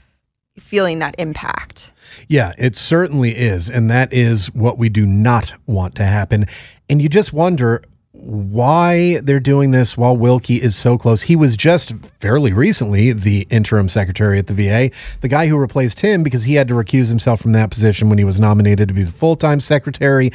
feeling 0.58 1.00
that 1.00 1.16
impact. 1.18 1.92
Yeah, 2.28 2.54
it 2.58 2.76
certainly 2.76 3.38
is. 3.38 3.70
And 3.70 3.90
that 3.90 4.12
is 4.12 4.54
what 4.54 4.78
we 4.78 4.90
do 4.90 5.06
not 5.06 5.54
want 5.68 5.96
to 5.96 6.04
happen. 6.04 6.48
And 6.90 7.02
you 7.02 7.08
just 7.08 7.34
wonder 7.34 7.84
why 8.14 9.20
they're 9.22 9.40
doing 9.40 9.72
this 9.72 9.98
while 9.98 10.16
Wilkie 10.16 10.62
is 10.62 10.76
so 10.76 10.98
close. 10.98 11.24
He 11.24 11.36
was 11.36 11.56
just 11.56 11.94
fairly 12.20 12.52
recently 12.54 13.14
the 13.14 13.48
interim 13.50 13.90
secretary 13.90 14.38
at 14.38 14.48
the 14.48 14.54
VA, 14.54 14.92
the 15.22 15.28
guy 15.28 15.48
who 15.48 15.58
replaced 15.58 16.02
him 16.02 16.22
because 16.22 16.44
he 16.44 16.56
had 16.56 16.68
to 16.68 16.74
recuse 16.74 17.08
himself 17.08 17.42
from 17.42 17.54
that 17.54 17.72
position 17.72 18.10
when 18.10 18.18
he 18.18 18.24
was 18.24 18.40
nominated 18.40 18.90
to 18.90 18.94
be 18.94 19.04
the 19.04 19.12
full 19.12 19.36
time 19.36 19.60
secretary. 19.60 20.32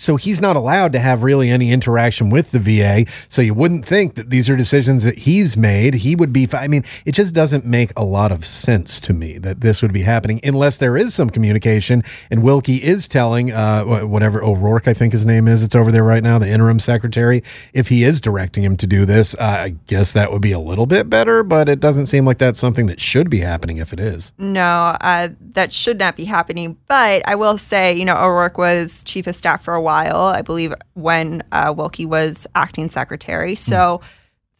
So 0.00 0.16
he's 0.16 0.40
not 0.40 0.56
allowed 0.56 0.92
to 0.94 0.98
have 0.98 1.22
really 1.22 1.50
any 1.50 1.70
interaction 1.70 2.30
with 2.30 2.52
the 2.52 2.58
VA. 2.58 3.04
So 3.28 3.42
you 3.42 3.52
wouldn't 3.52 3.84
think 3.84 4.14
that 4.14 4.30
these 4.30 4.48
are 4.48 4.56
decisions 4.56 5.04
that 5.04 5.18
he's 5.18 5.56
made. 5.56 5.94
He 5.94 6.16
would 6.16 6.32
be, 6.32 6.48
I 6.52 6.68
mean, 6.68 6.84
it 7.04 7.12
just 7.12 7.34
doesn't 7.34 7.66
make 7.66 7.92
a 7.96 8.04
lot 8.04 8.32
of 8.32 8.44
sense 8.44 8.98
to 9.00 9.12
me 9.12 9.36
that 9.38 9.60
this 9.60 9.82
would 9.82 9.92
be 9.92 10.02
happening 10.02 10.40
unless 10.42 10.78
there 10.78 10.96
is 10.96 11.14
some 11.14 11.28
communication. 11.28 12.02
And 12.30 12.42
Wilkie 12.42 12.82
is 12.82 13.08
telling, 13.08 13.52
uh, 13.52 13.84
whatever 13.84 14.42
O'Rourke, 14.42 14.88
I 14.88 14.94
think 14.94 15.12
his 15.12 15.26
name 15.26 15.46
is, 15.46 15.62
it's 15.62 15.74
over 15.74 15.92
there 15.92 16.04
right 16.04 16.22
now, 16.22 16.38
the 16.38 16.48
interim 16.48 16.80
secretary, 16.80 17.42
if 17.74 17.88
he 17.88 18.02
is 18.02 18.20
directing 18.20 18.64
him 18.64 18.78
to 18.78 18.86
do 18.86 19.04
this, 19.04 19.34
uh, 19.34 19.42
I 19.42 19.68
guess 19.86 20.14
that 20.14 20.32
would 20.32 20.42
be 20.42 20.52
a 20.52 20.58
little 20.58 20.86
bit 20.86 21.10
better, 21.10 21.42
but 21.42 21.68
it 21.68 21.78
doesn't 21.78 22.06
seem 22.06 22.24
like 22.24 22.38
that's 22.38 22.58
something 22.58 22.86
that 22.86 23.00
should 23.00 23.28
be 23.28 23.40
happening 23.40 23.76
if 23.76 23.92
it 23.92 24.00
is. 24.00 24.32
No, 24.38 24.96
uh, 25.00 25.28
that 25.52 25.72
should 25.72 25.98
not 25.98 26.16
be 26.16 26.24
happening. 26.24 26.78
But 26.88 27.22
I 27.28 27.34
will 27.34 27.58
say, 27.58 27.94
you 27.94 28.06
know, 28.06 28.16
O'Rourke 28.16 28.56
was 28.56 29.02
chief 29.02 29.26
of 29.26 29.36
staff 29.36 29.62
for 29.62 29.74
a 29.74 29.80
while, 29.80 29.89
I 29.90 30.42
believe, 30.42 30.74
when 30.94 31.42
uh, 31.52 31.72
Wilkie 31.76 32.06
was 32.06 32.46
acting 32.54 32.90
secretary. 32.90 33.54
So 33.54 34.00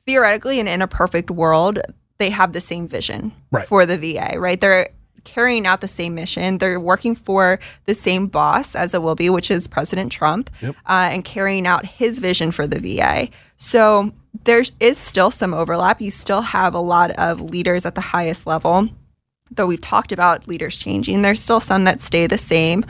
theoretically, 0.06 0.60
and 0.60 0.68
in 0.68 0.82
a 0.82 0.88
perfect 0.88 1.30
world, 1.30 1.78
they 2.18 2.30
have 2.30 2.52
the 2.52 2.60
same 2.60 2.86
vision 2.86 3.32
Right. 3.50 3.66
for 3.66 3.86
the 3.86 3.96
VA, 3.96 4.38
right? 4.38 4.60
They're 4.60 4.88
carrying 5.24 5.66
out 5.66 5.80
the 5.80 5.88
same 5.88 6.14
mission. 6.14 6.58
They're 6.58 6.80
working 6.80 7.14
for 7.14 7.60
the 7.84 7.94
same 7.94 8.26
boss 8.26 8.74
as 8.74 8.94
it 8.94 9.02
will 9.02 9.14
be, 9.14 9.28
which 9.30 9.50
is 9.50 9.68
President 9.68 10.10
Trump, 10.10 10.50
uh, 10.62 10.72
and 10.86 11.24
carrying 11.24 11.66
out 11.66 11.84
his 11.84 12.18
vision 12.18 12.50
for 12.50 12.66
the 12.66 12.78
VA. 12.78 13.28
So 13.56 14.12
there 14.44 14.62
is 14.80 14.96
still 14.96 15.30
some 15.30 15.52
overlap. 15.52 16.00
You 16.00 16.10
still 16.10 16.40
have 16.40 16.74
a 16.74 16.80
lot 16.80 17.10
of 17.12 17.40
leaders 17.40 17.84
at 17.84 17.94
the 17.94 18.00
highest 18.00 18.46
level 18.46 18.88
though 19.50 19.66
we've 19.66 19.80
talked 19.80 20.12
about 20.12 20.46
leaders 20.46 20.78
changing, 20.78 21.22
there's 21.22 21.40
still 21.42 21.60
some 21.60 21.84
that 21.84 22.00
stay 22.00 22.26
the 22.26 22.38
same. 22.38 22.84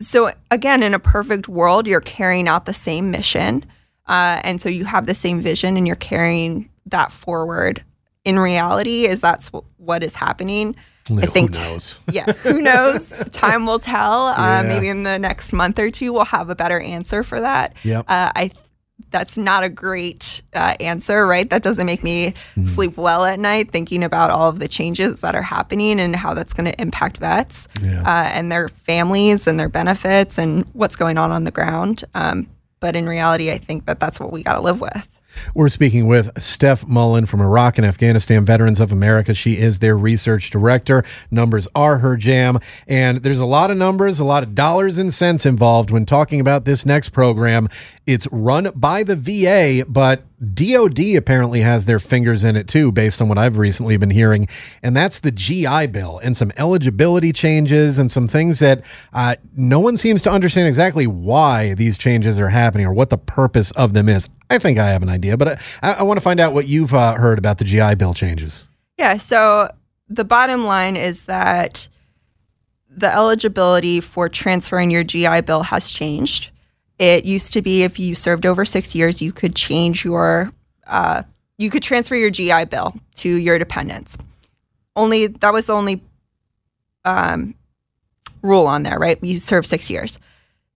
So, 0.00 0.32
again, 0.50 0.82
in 0.82 0.94
a 0.94 0.98
perfect 0.98 1.48
world, 1.48 1.86
you're 1.86 2.00
carrying 2.00 2.48
out 2.48 2.64
the 2.66 2.74
same 2.74 3.10
mission. 3.10 3.64
Uh, 4.06 4.40
and 4.44 4.60
so 4.60 4.68
you 4.68 4.84
have 4.84 5.06
the 5.06 5.14
same 5.14 5.40
vision 5.40 5.76
and 5.76 5.86
you're 5.86 5.96
carrying 5.96 6.68
that 6.86 7.12
forward. 7.12 7.82
In 8.24 8.38
reality, 8.38 9.06
is 9.06 9.20
that's 9.20 9.48
wh- 9.48 9.80
what 9.80 10.02
is 10.02 10.14
happening. 10.14 10.76
I 11.10 11.26
think 11.26 11.54
who 11.54 11.62
knows? 11.62 12.00
yeah, 12.10 12.32
who 12.32 12.60
knows? 12.60 13.18
Time 13.32 13.66
will 13.66 13.78
tell. 13.78 14.28
Yeah. 14.28 14.60
Uh, 14.60 14.62
maybe 14.62 14.88
in 14.88 15.02
the 15.02 15.18
next 15.18 15.52
month 15.52 15.78
or 15.78 15.90
two, 15.90 16.12
we'll 16.12 16.24
have 16.24 16.48
a 16.48 16.54
better 16.54 16.80
answer 16.80 17.22
for 17.22 17.40
that. 17.40 17.74
Yep. 17.82 18.06
Uh, 18.08 18.32
I 18.34 18.50
that's 19.10 19.36
not 19.38 19.62
a 19.64 19.68
great 19.68 20.42
uh, 20.54 20.74
answer, 20.80 21.26
right? 21.26 21.48
That 21.50 21.62
doesn't 21.62 21.86
make 21.86 22.02
me 22.02 22.34
Hmm. 22.54 22.64
sleep 22.64 22.96
well 22.96 23.24
at 23.24 23.38
night 23.38 23.70
thinking 23.70 24.02
about 24.04 24.30
all 24.30 24.48
of 24.48 24.58
the 24.58 24.68
changes 24.68 25.20
that 25.20 25.34
are 25.34 25.42
happening 25.42 26.00
and 26.00 26.14
how 26.16 26.34
that's 26.34 26.52
going 26.52 26.70
to 26.70 26.80
impact 26.80 27.18
vets 27.18 27.68
Yeah. 27.80 28.02
uh, 28.02 28.28
and 28.32 28.50
their 28.50 28.68
families 28.68 29.46
and 29.46 29.58
their 29.58 29.68
benefits 29.68 30.38
and 30.38 30.64
what's 30.72 30.96
going 30.96 31.18
on 31.18 31.30
on 31.32 31.44
the 31.44 31.50
ground. 31.50 32.04
Um, 32.14 32.48
but 32.80 32.96
in 32.96 33.08
reality, 33.08 33.50
I 33.50 33.58
think 33.58 33.86
that 33.86 33.98
that's 34.00 34.18
what 34.20 34.32
we 34.32 34.42
got 34.42 34.54
to 34.54 34.60
live 34.60 34.80
with. 34.80 35.13
We're 35.54 35.68
speaking 35.68 36.06
with 36.06 36.30
Steph 36.40 36.86
Mullen 36.86 37.26
from 37.26 37.40
Iraq 37.40 37.78
and 37.78 37.86
Afghanistan 37.86 38.44
Veterans 38.44 38.80
of 38.80 38.92
America. 38.92 39.34
She 39.34 39.58
is 39.58 39.78
their 39.78 39.96
research 39.96 40.50
director. 40.50 41.04
Numbers 41.30 41.68
are 41.74 41.98
her 41.98 42.16
jam. 42.16 42.58
And 42.86 43.18
there's 43.22 43.40
a 43.40 43.46
lot 43.46 43.70
of 43.70 43.76
numbers, 43.76 44.20
a 44.20 44.24
lot 44.24 44.42
of 44.42 44.54
dollars 44.54 44.98
and 44.98 45.12
cents 45.12 45.46
involved 45.46 45.90
when 45.90 46.06
talking 46.06 46.40
about 46.40 46.64
this 46.64 46.86
next 46.86 47.10
program. 47.10 47.68
It's 48.06 48.26
run 48.30 48.70
by 48.74 49.02
the 49.02 49.16
VA, 49.16 49.84
but 49.88 50.24
DOD 50.44 51.16
apparently 51.16 51.60
has 51.60 51.86
their 51.86 51.98
fingers 51.98 52.44
in 52.44 52.56
it 52.56 52.68
too, 52.68 52.92
based 52.92 53.20
on 53.20 53.28
what 53.28 53.38
I've 53.38 53.56
recently 53.56 53.96
been 53.96 54.10
hearing. 54.10 54.48
And 54.82 54.96
that's 54.96 55.20
the 55.20 55.30
GI 55.30 55.88
Bill 55.88 56.18
and 56.22 56.36
some 56.36 56.52
eligibility 56.56 57.32
changes 57.32 57.98
and 57.98 58.10
some 58.10 58.28
things 58.28 58.58
that 58.58 58.84
uh, 59.12 59.36
no 59.56 59.80
one 59.80 59.96
seems 59.96 60.22
to 60.22 60.30
understand 60.30 60.68
exactly 60.68 61.06
why 61.06 61.74
these 61.74 61.98
changes 61.98 62.38
are 62.38 62.48
happening 62.48 62.86
or 62.86 62.92
what 62.92 63.10
the 63.10 63.18
purpose 63.18 63.70
of 63.72 63.94
them 63.94 64.08
is. 64.08 64.28
I 64.50 64.58
think 64.58 64.78
I 64.78 64.88
have 64.90 65.02
an 65.02 65.08
idea, 65.08 65.36
but 65.36 65.60
I, 65.82 65.92
I 65.94 66.02
want 66.02 66.18
to 66.18 66.22
find 66.22 66.40
out 66.40 66.54
what 66.54 66.68
you've 66.68 66.94
uh, 66.94 67.14
heard 67.14 67.38
about 67.38 67.58
the 67.58 67.64
GI 67.64 67.96
Bill 67.96 68.14
changes. 68.14 68.68
Yeah. 68.98 69.16
So 69.16 69.70
the 70.08 70.24
bottom 70.24 70.64
line 70.64 70.96
is 70.96 71.24
that 71.24 71.88
the 72.96 73.12
eligibility 73.12 74.00
for 74.00 74.28
transferring 74.28 74.90
your 74.90 75.04
GI 75.04 75.42
Bill 75.42 75.62
has 75.62 75.90
changed. 75.90 76.50
It 76.98 77.24
used 77.24 77.52
to 77.54 77.62
be 77.62 77.82
if 77.82 77.98
you 77.98 78.14
served 78.14 78.46
over 78.46 78.64
six 78.64 78.94
years, 78.94 79.20
you 79.20 79.32
could 79.32 79.56
change 79.56 80.04
your, 80.04 80.52
uh, 80.86 81.24
you 81.58 81.70
could 81.70 81.82
transfer 81.82 82.14
your 82.14 82.30
GI 82.30 82.66
Bill 82.66 82.94
to 83.16 83.28
your 83.28 83.58
dependents. 83.58 84.16
Only 84.96 85.26
that 85.26 85.52
was 85.52 85.66
the 85.66 85.74
only 85.74 86.02
um, 87.04 87.54
rule 88.42 88.66
on 88.66 88.84
there, 88.84 88.98
right? 88.98 89.22
You 89.22 89.38
serve 89.40 89.66
six 89.66 89.90
years. 89.90 90.18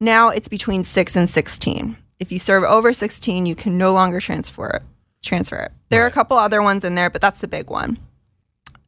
Now 0.01 0.31
it's 0.31 0.49
between 0.49 0.83
six 0.83 1.15
and 1.15 1.31
sixteen. 1.31 1.97
If 2.19 2.33
you 2.33 2.41
serve 2.41 2.65
over 2.65 2.93
sixteen, 2.93 3.47
you 3.47 3.55
can 3.55 3.79
no 3.79 3.93
longer 3.93 4.21
transfer 4.21 4.69
it. 4.71 4.83
Transfer 5.23 5.57
it. 5.57 5.73
There 5.89 6.03
are 6.03 6.07
a 6.07 6.13
couple 6.13 6.37
other 6.37 6.63
ones 6.63 6.85
in 6.85 6.97
there, 6.97 7.11
but 7.11 7.21
that's 7.21 7.41
the 7.41 7.49
big 7.49 7.71
one. 7.71 7.99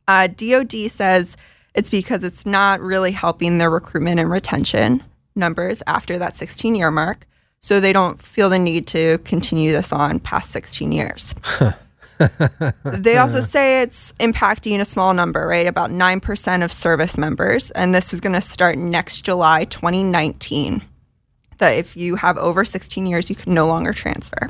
Uh, 0.08 0.26
DoD 0.26 0.90
says 0.90 1.36
it's 1.74 1.90
because 1.90 2.24
it's 2.24 2.44
not 2.44 2.80
really 2.80 3.12
helping 3.12 3.58
their 3.58 3.70
recruitment 3.70 4.18
and 4.18 4.30
retention 4.30 5.04
numbers 5.40 5.82
after 5.88 6.18
that 6.18 6.36
16 6.36 6.76
year 6.76 6.92
mark. 6.92 7.26
So 7.60 7.80
they 7.80 7.92
don't 7.92 8.22
feel 8.22 8.48
the 8.48 8.58
need 8.58 8.86
to 8.88 9.18
continue 9.18 9.72
this 9.72 9.92
on 9.92 10.20
past 10.20 10.50
16 10.50 10.92
years. 10.92 11.34
they 12.84 13.16
also 13.18 13.40
say 13.40 13.82
it's 13.82 14.12
impacting 14.14 14.80
a 14.80 14.84
small 14.84 15.12
number, 15.12 15.46
right? 15.46 15.66
About 15.66 15.90
9% 15.90 16.64
of 16.64 16.72
service 16.72 17.18
members. 17.18 17.70
And 17.72 17.94
this 17.94 18.14
is 18.14 18.20
going 18.20 18.32
to 18.34 18.40
start 18.40 18.78
next 18.78 19.22
July 19.22 19.64
2019. 19.64 20.82
That 21.58 21.76
if 21.76 21.96
you 21.96 22.16
have 22.16 22.38
over 22.38 22.64
16 22.64 23.04
years, 23.06 23.28
you 23.28 23.36
can 23.36 23.52
no 23.52 23.66
longer 23.66 23.92
transfer. 23.92 24.48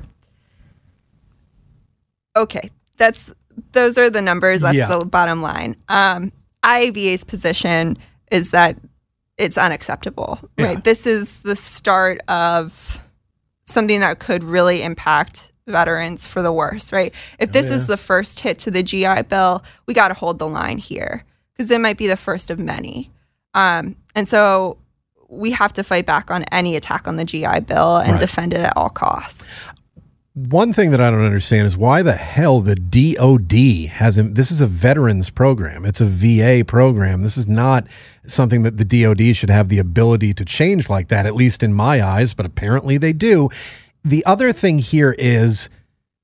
Okay, 2.36 2.70
that's 2.96 3.32
those 3.72 3.98
are 3.98 4.08
the 4.08 4.22
numbers. 4.22 4.60
That's 4.60 4.76
Yeah. 4.76 4.86
the 4.86 5.04
bottom 5.04 5.42
line. 5.42 5.74
Um, 5.88 6.32
IAVA's 6.62 7.24
position 7.24 7.98
is 8.30 8.50
that 8.52 8.76
it's 9.40 9.58
unacceptable. 9.58 10.38
Yeah. 10.58 10.66
Right. 10.66 10.84
This 10.84 11.06
is 11.06 11.38
the 11.40 11.56
start 11.56 12.20
of 12.28 13.00
something 13.64 14.00
that 14.00 14.18
could 14.18 14.44
really 14.44 14.82
impact 14.82 15.52
veterans 15.66 16.26
for 16.26 16.42
the 16.42 16.52
worse. 16.52 16.92
Right. 16.92 17.14
If 17.38 17.52
this 17.52 17.70
is 17.70 17.86
the 17.86 17.96
first 17.96 18.40
hit 18.40 18.58
to 18.60 18.70
the 18.70 18.82
GI 18.82 19.22
Bill, 19.22 19.62
we 19.86 19.94
got 19.94 20.08
to 20.08 20.14
hold 20.14 20.38
the 20.38 20.48
line 20.48 20.78
here 20.78 21.24
because 21.52 21.70
it 21.70 21.80
might 21.80 21.96
be 21.96 22.06
the 22.08 22.16
first 22.16 22.50
of 22.50 22.58
many. 22.58 23.10
Um, 23.54 23.96
and 24.14 24.28
so 24.28 24.78
we 25.28 25.52
have 25.52 25.72
to 25.74 25.84
fight 25.84 26.06
back 26.06 26.30
on 26.30 26.42
any 26.50 26.74
attack 26.76 27.06
on 27.06 27.16
the 27.16 27.24
GI 27.24 27.60
Bill 27.60 27.98
and 27.98 28.12
Right. 28.12 28.20
defend 28.20 28.52
it 28.52 28.60
at 28.60 28.76
all 28.76 28.88
costs. 28.88 29.48
One 30.48 30.72
thing 30.72 30.90
that 30.92 31.00
I 31.00 31.10
don't 31.10 31.24
understand 31.24 31.66
is 31.66 31.76
why 31.76 32.00
the 32.00 32.14
hell 32.14 32.60
the 32.60 32.74
DOD 32.74 33.90
hasn't. 33.90 34.36
This 34.36 34.50
is 34.50 34.62
a 34.62 34.66
veterans 34.66 35.28
program. 35.28 35.84
It's 35.84 36.00
a 36.00 36.06
VA 36.06 36.64
program. 36.64 37.20
This 37.20 37.36
is 37.36 37.46
not 37.46 37.86
something 38.26 38.62
that 38.62 38.78
the 38.78 38.84
DOD 38.84 39.36
should 39.36 39.50
have 39.50 39.68
the 39.68 39.78
ability 39.78 40.32
to 40.34 40.44
change 40.44 40.88
like 40.88 41.08
that, 41.08 41.26
at 41.26 41.34
least 41.34 41.62
in 41.62 41.74
my 41.74 42.02
eyes, 42.02 42.32
but 42.32 42.46
apparently 42.46 42.96
they 42.96 43.12
do. 43.12 43.50
The 44.02 44.24
other 44.24 44.52
thing 44.52 44.78
here 44.78 45.14
is 45.18 45.68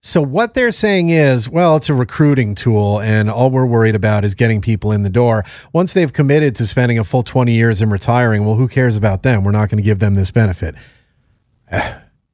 so 0.02 0.22
what 0.22 0.54
they're 0.54 0.72
saying 0.72 1.10
is, 1.10 1.48
well, 1.48 1.74
it's 1.76 1.88
a 1.88 1.94
recruiting 1.94 2.54
tool, 2.54 3.00
and 3.00 3.28
all 3.28 3.50
we're 3.50 3.66
worried 3.66 3.96
about 3.96 4.24
is 4.24 4.36
getting 4.36 4.60
people 4.60 4.92
in 4.92 5.02
the 5.02 5.10
door. 5.10 5.44
Once 5.72 5.94
they've 5.94 6.12
committed 6.12 6.54
to 6.56 6.66
spending 6.66 6.96
a 6.96 7.04
full 7.04 7.24
20 7.24 7.52
years 7.52 7.82
and 7.82 7.90
retiring, 7.90 8.46
well, 8.46 8.54
who 8.54 8.68
cares 8.68 8.96
about 8.96 9.24
them? 9.24 9.42
We're 9.42 9.50
not 9.50 9.68
going 9.68 9.78
to 9.78 9.82
give 9.82 9.98
them 9.98 10.14
this 10.14 10.30
benefit. 10.30 10.76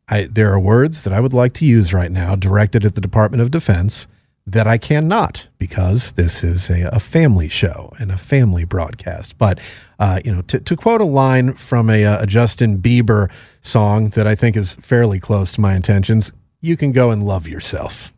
I, 0.09 0.25
there 0.25 0.53
are 0.53 0.61
words 0.61 1.05
that 1.05 1.13
I 1.13 1.21
would 1.21 1.33
like 1.33 1.55
to 1.55 1.65
use 1.65 1.93
right 1.93 2.11
now 2.11 2.35
directed 2.35 2.85
at 2.85 2.95
the 2.95 3.01
Department 3.01 3.43
of 3.43 3.51
Defense 3.51 4.09
that 4.47 4.67
I 4.67 4.77
cannot 4.77 5.47
because 5.59 6.13
this 6.13 6.43
is 6.43 6.69
a, 6.69 6.89
a 6.93 6.99
family 6.99 7.49
show 7.49 7.93
and 7.99 8.11
a 8.11 8.17
family 8.17 8.65
broadcast. 8.65 9.39
But, 9.39 9.61
uh, 9.99 10.21
you 10.25 10.35
know, 10.35 10.43
to, 10.43 10.59
to 10.59 10.77
quote 10.77 11.01
a 11.01 11.05
line 11.05 11.55
from 11.55 11.89
a, 11.89 12.05
uh, 12.05 12.23
a 12.23 12.27
Justin 12.27 12.79
Bieber 12.79 13.31
song 13.61 14.11
that 14.11 14.27
I 14.27 14.35
think 14.35 14.57
is 14.57 14.73
fairly 14.73 15.21
close 15.21 15.53
to 15.53 15.61
my 15.61 15.77
intentions, 15.77 16.33
you 16.61 16.77
can 16.77 16.93
go 16.93 17.11
and 17.11 17.25
love 17.25 17.47
yourself. 17.47 18.13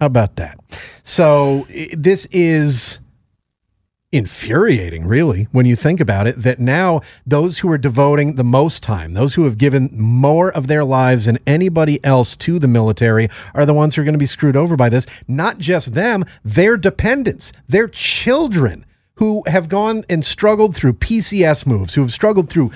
How 0.00 0.06
about 0.06 0.36
that? 0.36 0.58
So 1.04 1.66
this 1.92 2.26
is 2.26 3.00
infuriating, 4.10 5.04
really, 5.04 5.48
when 5.52 5.66
you 5.66 5.76
think 5.76 6.00
about 6.00 6.26
it, 6.26 6.42
that 6.42 6.58
now 6.58 7.00
those 7.26 7.58
who 7.58 7.70
are 7.70 7.78
devoting 7.78 8.34
the 8.34 8.44
most 8.44 8.82
time, 8.82 9.12
those 9.12 9.34
who 9.34 9.44
have 9.44 9.58
given 9.58 9.90
more 9.92 10.50
of 10.52 10.66
their 10.66 10.84
lives 10.84 11.26
than 11.26 11.38
anybody 11.46 12.02
else 12.04 12.34
to 12.36 12.58
the 12.58 12.68
military, 12.68 13.28
are 13.54 13.66
the 13.66 13.74
ones 13.74 13.94
who 13.94 14.02
are 14.02 14.04
going 14.04 14.14
to 14.14 14.18
be 14.18 14.26
screwed 14.26 14.56
over 14.56 14.76
by 14.76 14.88
this. 14.88 15.06
Not 15.26 15.58
just 15.58 15.94
them, 15.94 16.24
their 16.42 16.76
dependents, 16.76 17.52
their 17.68 17.88
children 17.88 18.86
who 19.16 19.42
have 19.46 19.68
gone 19.68 20.04
and 20.08 20.24
struggled 20.24 20.74
through 20.74 20.94
PCS 20.94 21.66
moves, 21.66 21.94
who 21.94 22.00
have 22.00 22.12
struggled 22.12 22.48
through 22.48 22.70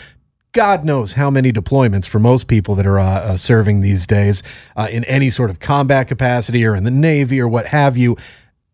God 0.52 0.84
knows 0.84 1.14
how 1.14 1.30
many 1.30 1.50
deployments 1.50 2.06
for 2.06 2.18
most 2.18 2.46
people 2.46 2.74
that 2.74 2.86
are 2.86 2.98
uh, 2.98 3.04
uh, 3.04 3.36
serving 3.38 3.80
these 3.80 4.06
days 4.06 4.42
uh, 4.76 4.86
in 4.90 5.02
any 5.04 5.30
sort 5.30 5.48
of 5.48 5.60
combat 5.60 6.08
capacity 6.08 6.64
or 6.66 6.74
in 6.74 6.84
the 6.84 6.90
Navy 6.90 7.40
or 7.40 7.48
what 7.48 7.66
have 7.66 7.96
you. 7.96 8.18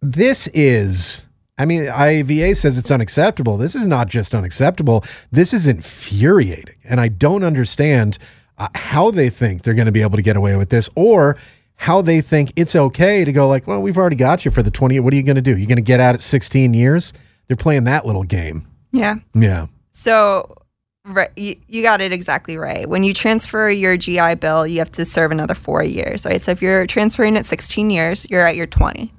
This 0.03 0.49
is, 0.49 1.28
I 1.59 1.65
mean, 1.65 1.83
IAVA 1.85 2.57
says 2.57 2.79
it's 2.79 2.91
unacceptable. 2.91 3.57
This 3.57 3.75
is 3.75 3.87
not 3.87 4.09
just 4.09 4.35
unacceptable, 4.35 5.05
this 5.31 5.53
is 5.53 5.67
infuriating. 5.67 6.77
And 6.85 7.01
I 7.01 7.09
don't 7.09 7.43
understand 7.43 8.19
uh, 8.59 8.69
how 8.75 9.11
they 9.11 9.31
think 9.31 9.63
they're 9.63 9.75
going 9.75 9.87
to 9.87 9.93
be 9.93 10.03
able 10.03 10.17
to 10.17 10.23
get 10.23 10.37
away 10.37 10.57
with 10.57 10.71
this 10.71 10.89
or 10.95 11.37
how 11.77 12.03
they 12.03 12.21
think 12.21 12.53
it's 12.57 12.75
okay 12.75 13.25
to 13.25 13.33
go 13.33 13.47
like, 13.49 13.67
well, 13.67 13.81
we've 13.81 13.97
already 13.97 14.17
got 14.17 14.45
you 14.45 14.51
for 14.51 14.63
the 14.63 14.71
20. 14.71 14.99
What 15.01 15.13
are 15.13 15.17
you 15.17 15.23
going 15.23 15.37
to 15.37 15.43
do? 15.43 15.57
You're 15.57 15.69
going 15.69 15.77
to 15.77 15.83
get 15.83 16.01
out 16.01 16.15
at 16.15 16.21
16 16.21 16.75
years? 16.75 17.13
They're 17.47 17.57
playing 17.57 17.85
that 17.85 18.05
little 18.05 18.25
game. 18.25 18.67
Yeah. 18.91 19.17
Yeah. 19.33 19.67
So, 19.93 20.57
right, 21.05 21.31
you, 21.37 21.55
you 21.69 21.83
got 21.83 22.01
it 22.01 22.13
exactly 22.13 22.57
right. 22.57 22.89
When 22.89 23.05
you 23.05 23.15
transfer 23.15 23.71
your 23.71 23.97
GI 23.97 24.37
Bill, 24.37 24.67
you 24.67 24.81
have 24.81 24.91
to 24.93 25.05
serve 25.05 25.31
another 25.31 25.55
four 25.55 25.85
years, 25.85 26.27
right? 26.27 26.43
So 26.43 26.51
if 26.51 26.61
you're 26.61 26.87
transferring 26.87 27.37
at 27.37 27.47
16 27.47 27.91
years, 27.91 28.27
you're 28.29 28.47
at 28.47 28.57
your 28.57 28.67
20, 28.67 29.13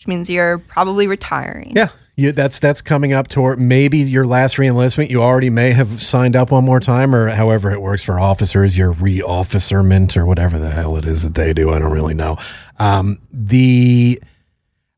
which 0.00 0.06
means 0.06 0.30
you're 0.30 0.56
probably 0.56 1.06
retiring. 1.06 1.74
Yeah, 1.76 1.90
you, 2.16 2.32
that's 2.32 2.58
that's 2.58 2.80
coming 2.80 3.12
up 3.12 3.28
toward 3.28 3.60
maybe 3.60 3.98
your 3.98 4.24
last 4.24 4.56
reenlistment. 4.56 5.10
You 5.10 5.22
already 5.22 5.50
may 5.50 5.72
have 5.72 6.02
signed 6.02 6.34
up 6.34 6.50
one 6.50 6.64
more 6.64 6.80
time, 6.80 7.14
or 7.14 7.28
however 7.28 7.70
it 7.70 7.82
works 7.82 8.02
for 8.02 8.18
officers, 8.18 8.78
your 8.78 8.94
reofficerment 8.94 10.16
or 10.16 10.24
whatever 10.24 10.58
the 10.58 10.70
hell 10.70 10.96
it 10.96 11.04
is 11.04 11.24
that 11.24 11.34
they 11.34 11.52
do. 11.52 11.70
I 11.70 11.78
don't 11.78 11.92
really 11.92 12.14
know. 12.14 12.38
Um, 12.78 13.18
the 13.30 14.22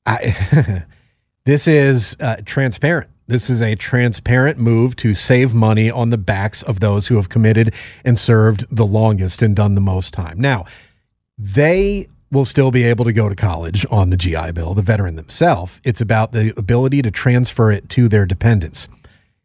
I, 0.07 0.85
this 1.47 1.67
is 1.67 2.17
uh, 2.21 2.37
transparent. 2.45 3.11
This 3.27 3.51
is 3.51 3.61
a 3.61 3.75
transparent 3.75 4.59
move 4.59 4.95
to 4.97 5.17
save 5.17 5.53
money 5.53 5.91
on 5.91 6.11
the 6.11 6.19
backs 6.19 6.63
of 6.63 6.79
those 6.79 7.09
who 7.09 7.17
have 7.17 7.29
committed 7.29 7.75
and 8.05 8.17
served 8.17 8.67
the 8.71 8.87
longest 8.87 9.43
and 9.43 9.57
done 9.57 9.75
the 9.75 9.81
most 9.81 10.15
time. 10.15 10.41
Now, 10.41 10.67
they 11.37 12.07
will 12.33 12.47
still 12.47 12.71
be 12.71 12.83
able 12.83 13.05
to 13.05 13.13
go 13.13 13.29
to 13.29 13.37
college 13.37 13.85
on 13.91 14.11
the 14.11 14.17
GI 14.17 14.53
Bill, 14.53 14.75
the 14.75 14.83
veteran 14.83 15.17
themselves. 15.17 15.81
It's 15.85 16.01
about 16.01 16.33
the 16.33 16.53
ability 16.57 17.03
to 17.03 17.11
transfer 17.11 17.71
it 17.71 17.89
to 17.91 18.09
their 18.09 18.25
dependents. 18.25 18.89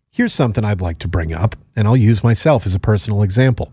Here's 0.09 0.33
something 0.33 0.63
I'd 0.63 0.81
like 0.81 0.97
to 0.99 1.07
bring 1.07 1.33
up, 1.33 1.55
and 1.75 1.88
I'll 1.88 1.97
use 1.97 2.23
myself 2.23 2.65
as 2.65 2.73
a 2.73 2.79
personal 2.79 3.21
example. 3.21 3.71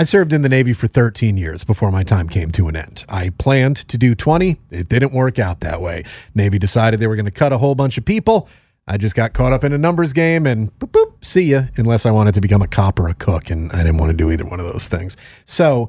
I 0.00 0.04
served 0.04 0.32
in 0.32 0.42
the 0.42 0.48
Navy 0.48 0.72
for 0.72 0.88
13 0.88 1.36
years 1.36 1.62
before 1.62 1.92
my 1.92 2.02
time 2.02 2.28
came 2.28 2.50
to 2.52 2.68
an 2.68 2.74
end. 2.74 3.04
I 3.08 3.30
planned 3.30 3.76
to 3.88 3.96
do 3.96 4.14
20. 4.14 4.58
It 4.70 4.88
didn't 4.88 5.12
work 5.12 5.38
out 5.38 5.60
that 5.60 5.80
way. 5.80 6.04
Navy 6.34 6.58
decided 6.58 6.98
they 6.98 7.06
were 7.06 7.16
going 7.16 7.26
to 7.26 7.30
cut 7.30 7.52
a 7.52 7.58
whole 7.58 7.74
bunch 7.74 7.98
of 7.98 8.04
people. 8.04 8.48
I 8.88 8.96
just 8.96 9.14
got 9.14 9.32
caught 9.32 9.52
up 9.52 9.62
in 9.62 9.72
a 9.72 9.78
numbers 9.78 10.12
game 10.12 10.46
and 10.46 10.76
boop, 10.80 10.90
boop, 10.90 11.24
see 11.24 11.42
ya, 11.42 11.64
unless 11.76 12.04
I 12.04 12.10
wanted 12.10 12.34
to 12.34 12.40
become 12.40 12.62
a 12.62 12.66
cop 12.66 12.98
or 12.98 13.08
a 13.08 13.14
cook. 13.14 13.50
And 13.50 13.70
I 13.72 13.78
didn't 13.78 13.98
want 13.98 14.10
to 14.10 14.16
do 14.16 14.32
either 14.32 14.44
one 14.44 14.58
of 14.58 14.66
those 14.66 14.88
things. 14.88 15.16
So 15.44 15.88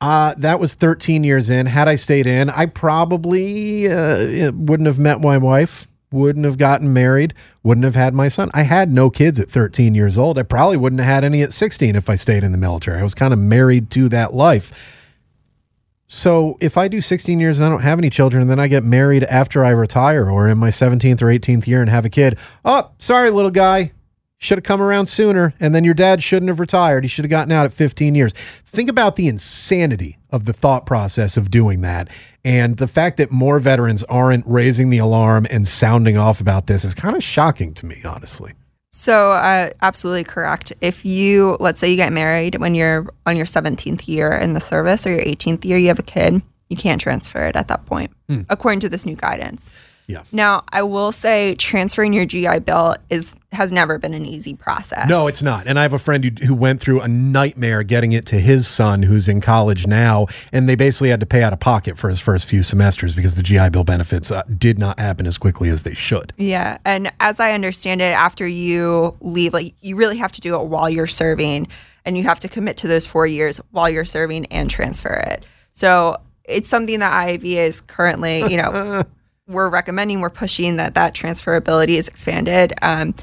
uh, 0.00 0.34
that 0.38 0.60
was 0.60 0.74
13 0.74 1.24
years 1.24 1.50
in. 1.50 1.66
Had 1.66 1.88
I 1.88 1.94
stayed 1.94 2.26
in, 2.26 2.50
I 2.50 2.66
probably 2.66 3.88
uh, 3.88 4.52
wouldn't 4.52 4.86
have 4.86 4.98
met 4.98 5.20
my 5.20 5.38
wife 5.38 5.86
wouldn't 6.12 6.44
have 6.44 6.58
gotten 6.58 6.92
married, 6.92 7.34
wouldn't 7.62 7.84
have 7.84 7.94
had 7.94 8.14
my 8.14 8.28
son. 8.28 8.50
I 8.52 8.62
had 8.62 8.92
no 8.92 9.10
kids 9.10 9.38
at 9.38 9.50
13 9.50 9.94
years 9.94 10.18
old. 10.18 10.38
I 10.38 10.42
probably 10.42 10.76
wouldn't 10.76 11.00
have 11.00 11.08
had 11.08 11.24
any 11.24 11.42
at 11.42 11.52
16 11.52 11.94
if 11.94 12.10
I 12.10 12.14
stayed 12.14 12.42
in 12.42 12.52
the 12.52 12.58
military. 12.58 12.98
I 12.98 13.02
was 13.02 13.14
kind 13.14 13.32
of 13.32 13.38
married 13.38 13.90
to 13.92 14.08
that 14.08 14.34
life. 14.34 14.72
So 16.08 16.58
if 16.60 16.76
I 16.76 16.88
do 16.88 17.00
16 17.00 17.38
years 17.38 17.60
and 17.60 17.66
I 17.66 17.70
don't 17.70 17.82
have 17.82 17.98
any 17.98 18.10
children, 18.10 18.42
and 18.42 18.50
then 18.50 18.58
I 18.58 18.66
get 18.66 18.82
married 18.82 19.22
after 19.24 19.64
I 19.64 19.70
retire 19.70 20.28
or 20.28 20.48
in 20.48 20.58
my 20.58 20.70
17th 20.70 21.22
or 21.22 21.26
18th 21.26 21.68
year 21.68 21.80
and 21.80 21.88
have 21.88 22.04
a 22.04 22.10
kid, 22.10 22.36
oh, 22.64 22.90
sorry, 22.98 23.30
little 23.30 23.52
guy, 23.52 23.92
should 24.40 24.56
have 24.56 24.64
come 24.64 24.80
around 24.80 25.06
sooner. 25.06 25.54
And 25.60 25.74
then 25.74 25.84
your 25.84 25.94
dad 25.94 26.22
shouldn't 26.22 26.48
have 26.48 26.58
retired. 26.58 27.04
He 27.04 27.08
should 27.08 27.24
have 27.24 27.30
gotten 27.30 27.52
out 27.52 27.66
at 27.66 27.72
15 27.72 28.14
years. 28.14 28.32
Think 28.64 28.88
about 28.88 29.16
the 29.16 29.28
insanity 29.28 30.18
of 30.30 30.46
the 30.46 30.54
thought 30.54 30.86
process 30.86 31.36
of 31.36 31.50
doing 31.50 31.82
that. 31.82 32.08
And 32.42 32.78
the 32.78 32.88
fact 32.88 33.18
that 33.18 33.30
more 33.30 33.60
veterans 33.60 34.02
aren't 34.04 34.46
raising 34.46 34.88
the 34.88 34.98
alarm 34.98 35.46
and 35.50 35.68
sounding 35.68 36.16
off 36.16 36.40
about 36.40 36.66
this 36.66 36.84
is 36.84 36.94
kind 36.94 37.14
of 37.14 37.22
shocking 37.22 37.74
to 37.74 37.86
me, 37.86 38.00
honestly. 38.02 38.54
So, 38.92 39.32
uh, 39.32 39.70
absolutely 39.82 40.24
correct. 40.24 40.72
If 40.80 41.04
you, 41.04 41.56
let's 41.60 41.78
say 41.78 41.90
you 41.90 41.96
get 41.96 42.12
married 42.12 42.56
when 42.56 42.74
you're 42.74 43.06
on 43.26 43.36
your 43.36 43.46
17th 43.46 44.08
year 44.08 44.32
in 44.32 44.54
the 44.54 44.60
service 44.60 45.06
or 45.06 45.10
your 45.10 45.24
18th 45.24 45.64
year, 45.64 45.76
you 45.76 45.88
have 45.88 45.98
a 45.98 46.04
kid, 46.04 46.42
you 46.70 46.76
can't 46.76 47.00
transfer 47.00 47.44
it 47.44 47.56
at 47.56 47.68
that 47.68 47.84
point, 47.86 48.10
hmm. 48.28 48.40
according 48.48 48.80
to 48.80 48.88
this 48.88 49.04
new 49.04 49.14
guidance. 49.14 49.70
Yeah. 50.08 50.24
Now, 50.32 50.64
I 50.72 50.82
will 50.82 51.12
say 51.12 51.54
transferring 51.54 52.12
your 52.12 52.26
GI 52.26 52.60
Bill 52.60 52.96
is 53.10 53.36
has 53.52 53.72
never 53.72 53.98
been 53.98 54.14
an 54.14 54.24
easy 54.24 54.54
process. 54.54 55.08
No, 55.08 55.26
it's 55.26 55.42
not. 55.42 55.66
And 55.66 55.78
I 55.78 55.82
have 55.82 55.92
a 55.92 55.98
friend 55.98 56.24
who, 56.24 56.46
who 56.46 56.54
went 56.54 56.80
through 56.80 57.00
a 57.00 57.08
nightmare 57.08 57.82
getting 57.82 58.12
it 58.12 58.24
to 58.26 58.38
his 58.38 58.68
son 58.68 59.02
who's 59.02 59.26
in 59.28 59.40
college 59.40 59.86
now, 59.86 60.26
and 60.52 60.68
they 60.68 60.76
basically 60.76 61.08
had 61.08 61.20
to 61.20 61.26
pay 61.26 61.42
out 61.42 61.52
of 61.52 61.58
pocket 61.58 61.98
for 61.98 62.08
his 62.08 62.20
first 62.20 62.48
few 62.48 62.62
semesters 62.62 63.12
because 63.12 63.34
the 63.34 63.42
GI 63.42 63.70
Bill 63.70 63.82
benefits 63.82 64.30
uh, 64.30 64.42
did 64.56 64.78
not 64.78 65.00
happen 65.00 65.26
as 65.26 65.36
quickly 65.36 65.68
as 65.68 65.82
they 65.82 65.94
should. 65.94 66.32
Yeah, 66.36 66.78
and 66.84 67.12
as 67.18 67.40
I 67.40 67.52
understand 67.52 68.00
it, 68.00 68.14
after 68.14 68.46
you 68.46 69.16
leave, 69.20 69.52
like 69.52 69.74
you 69.80 69.96
really 69.96 70.18
have 70.18 70.32
to 70.32 70.40
do 70.40 70.54
it 70.54 70.66
while 70.66 70.88
you're 70.88 71.08
serving, 71.08 71.66
and 72.04 72.16
you 72.16 72.22
have 72.24 72.38
to 72.40 72.48
commit 72.48 72.76
to 72.78 72.88
those 72.88 73.04
four 73.04 73.26
years 73.26 73.58
while 73.72 73.90
you're 73.90 74.04
serving 74.04 74.46
and 74.46 74.70
transfer 74.70 75.12
it. 75.12 75.44
So 75.72 76.18
it's 76.44 76.68
something 76.68 77.00
that 77.00 77.12
IAVA 77.12 77.66
is 77.66 77.80
currently, 77.80 78.48
you 78.50 78.56
know. 78.56 79.02
we're 79.50 79.68
recommending, 79.68 80.20
we're 80.20 80.30
pushing 80.30 80.76
that 80.76 80.94
that 80.94 81.12
transferability 81.12 81.96
is 81.96 82.06
expanded. 82.06 82.72
Um, 82.82 83.14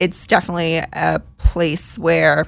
it's 0.00 0.26
definitely 0.26 0.78
a 0.78 1.22
place 1.36 1.98
where 1.98 2.46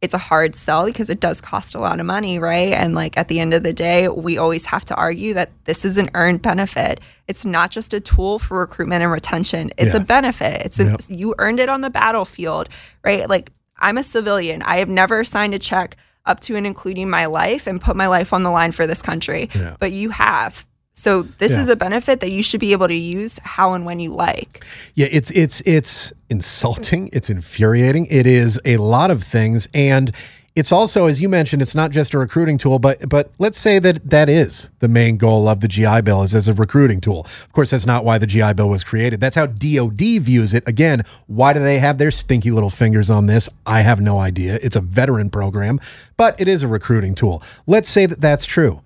it's 0.00 0.14
a 0.14 0.18
hard 0.18 0.54
sell 0.54 0.84
because 0.84 1.10
it 1.10 1.18
does 1.18 1.40
cost 1.40 1.74
a 1.74 1.78
lot 1.78 1.98
of 1.98 2.06
money, 2.06 2.38
right? 2.38 2.72
And 2.72 2.94
like 2.94 3.16
at 3.16 3.28
the 3.28 3.40
end 3.40 3.52
of 3.52 3.62
the 3.62 3.72
day, 3.72 4.08
we 4.08 4.38
always 4.38 4.66
have 4.66 4.84
to 4.86 4.94
argue 4.94 5.34
that 5.34 5.50
this 5.64 5.84
is 5.84 5.98
an 5.98 6.10
earned 6.14 6.42
benefit. 6.42 7.00
It's 7.26 7.44
not 7.44 7.70
just 7.70 7.92
a 7.92 8.00
tool 8.00 8.38
for 8.38 8.58
recruitment 8.58 9.02
and 9.02 9.10
retention. 9.10 9.72
It's 9.76 9.94
yeah. 9.94 10.00
a 10.00 10.04
benefit. 10.04 10.62
It's 10.64 10.78
yep. 10.78 11.00
a, 11.00 11.14
you 11.14 11.34
earned 11.38 11.58
it 11.58 11.68
on 11.68 11.80
the 11.80 11.90
battlefield, 11.90 12.68
right? 13.04 13.28
Like 13.28 13.50
I'm 13.78 13.98
a 13.98 14.04
civilian. 14.04 14.62
I 14.62 14.78
have 14.78 14.88
never 14.88 15.24
signed 15.24 15.54
a 15.54 15.58
check 15.58 15.96
up 16.26 16.40
to 16.40 16.54
and 16.56 16.66
including 16.66 17.10
my 17.10 17.26
life 17.26 17.66
and 17.66 17.80
put 17.80 17.96
my 17.96 18.06
life 18.06 18.32
on 18.32 18.42
the 18.44 18.50
line 18.50 18.70
for 18.70 18.86
this 18.86 19.02
country. 19.02 19.50
Yeah. 19.54 19.76
But 19.80 19.92
you 19.92 20.10
have. 20.10 20.64
So 20.98 21.22
this 21.22 21.52
yeah. 21.52 21.62
is 21.62 21.68
a 21.68 21.76
benefit 21.76 22.18
that 22.20 22.32
you 22.32 22.42
should 22.42 22.58
be 22.58 22.72
able 22.72 22.88
to 22.88 22.94
use 22.94 23.38
how 23.44 23.72
and 23.74 23.86
when 23.86 24.00
you 24.00 24.10
like. 24.10 24.64
Yeah, 24.96 25.06
it's 25.12 25.30
it's 25.30 25.60
it's 25.60 26.12
insulting, 26.28 27.08
it's 27.12 27.30
infuriating. 27.30 28.06
It 28.06 28.26
is 28.26 28.60
a 28.64 28.78
lot 28.78 29.12
of 29.12 29.22
things 29.22 29.68
and 29.72 30.10
it's 30.56 30.72
also 30.72 31.06
as 31.06 31.20
you 31.20 31.28
mentioned 31.28 31.62
it's 31.62 31.76
not 31.76 31.92
just 31.92 32.14
a 32.14 32.18
recruiting 32.18 32.58
tool 32.58 32.80
but 32.80 33.08
but 33.08 33.30
let's 33.38 33.60
say 33.60 33.78
that 33.78 34.10
that 34.10 34.28
is 34.28 34.70
the 34.80 34.88
main 34.88 35.16
goal 35.16 35.46
of 35.46 35.60
the 35.60 35.68
GI 35.68 36.00
bill 36.00 36.24
is 36.24 36.34
as 36.34 36.48
a 36.48 36.52
recruiting 36.52 37.00
tool. 37.00 37.20
Of 37.44 37.52
course 37.52 37.70
that's 37.70 37.86
not 37.86 38.04
why 38.04 38.18
the 38.18 38.26
GI 38.26 38.54
bill 38.54 38.68
was 38.68 38.82
created. 38.82 39.20
That's 39.20 39.36
how 39.36 39.46
DoD 39.46 40.00
views 40.00 40.52
it. 40.52 40.66
Again, 40.66 41.04
why 41.28 41.52
do 41.52 41.60
they 41.60 41.78
have 41.78 41.98
their 41.98 42.10
stinky 42.10 42.50
little 42.50 42.70
fingers 42.70 43.08
on 43.08 43.26
this? 43.26 43.48
I 43.66 43.82
have 43.82 44.00
no 44.00 44.18
idea. 44.18 44.58
It's 44.62 44.74
a 44.74 44.80
veteran 44.80 45.30
program, 45.30 45.78
but 46.16 46.34
it 46.40 46.48
is 46.48 46.64
a 46.64 46.68
recruiting 46.68 47.14
tool. 47.14 47.40
Let's 47.68 47.88
say 47.88 48.06
that 48.06 48.20
that's 48.20 48.44
true 48.44 48.82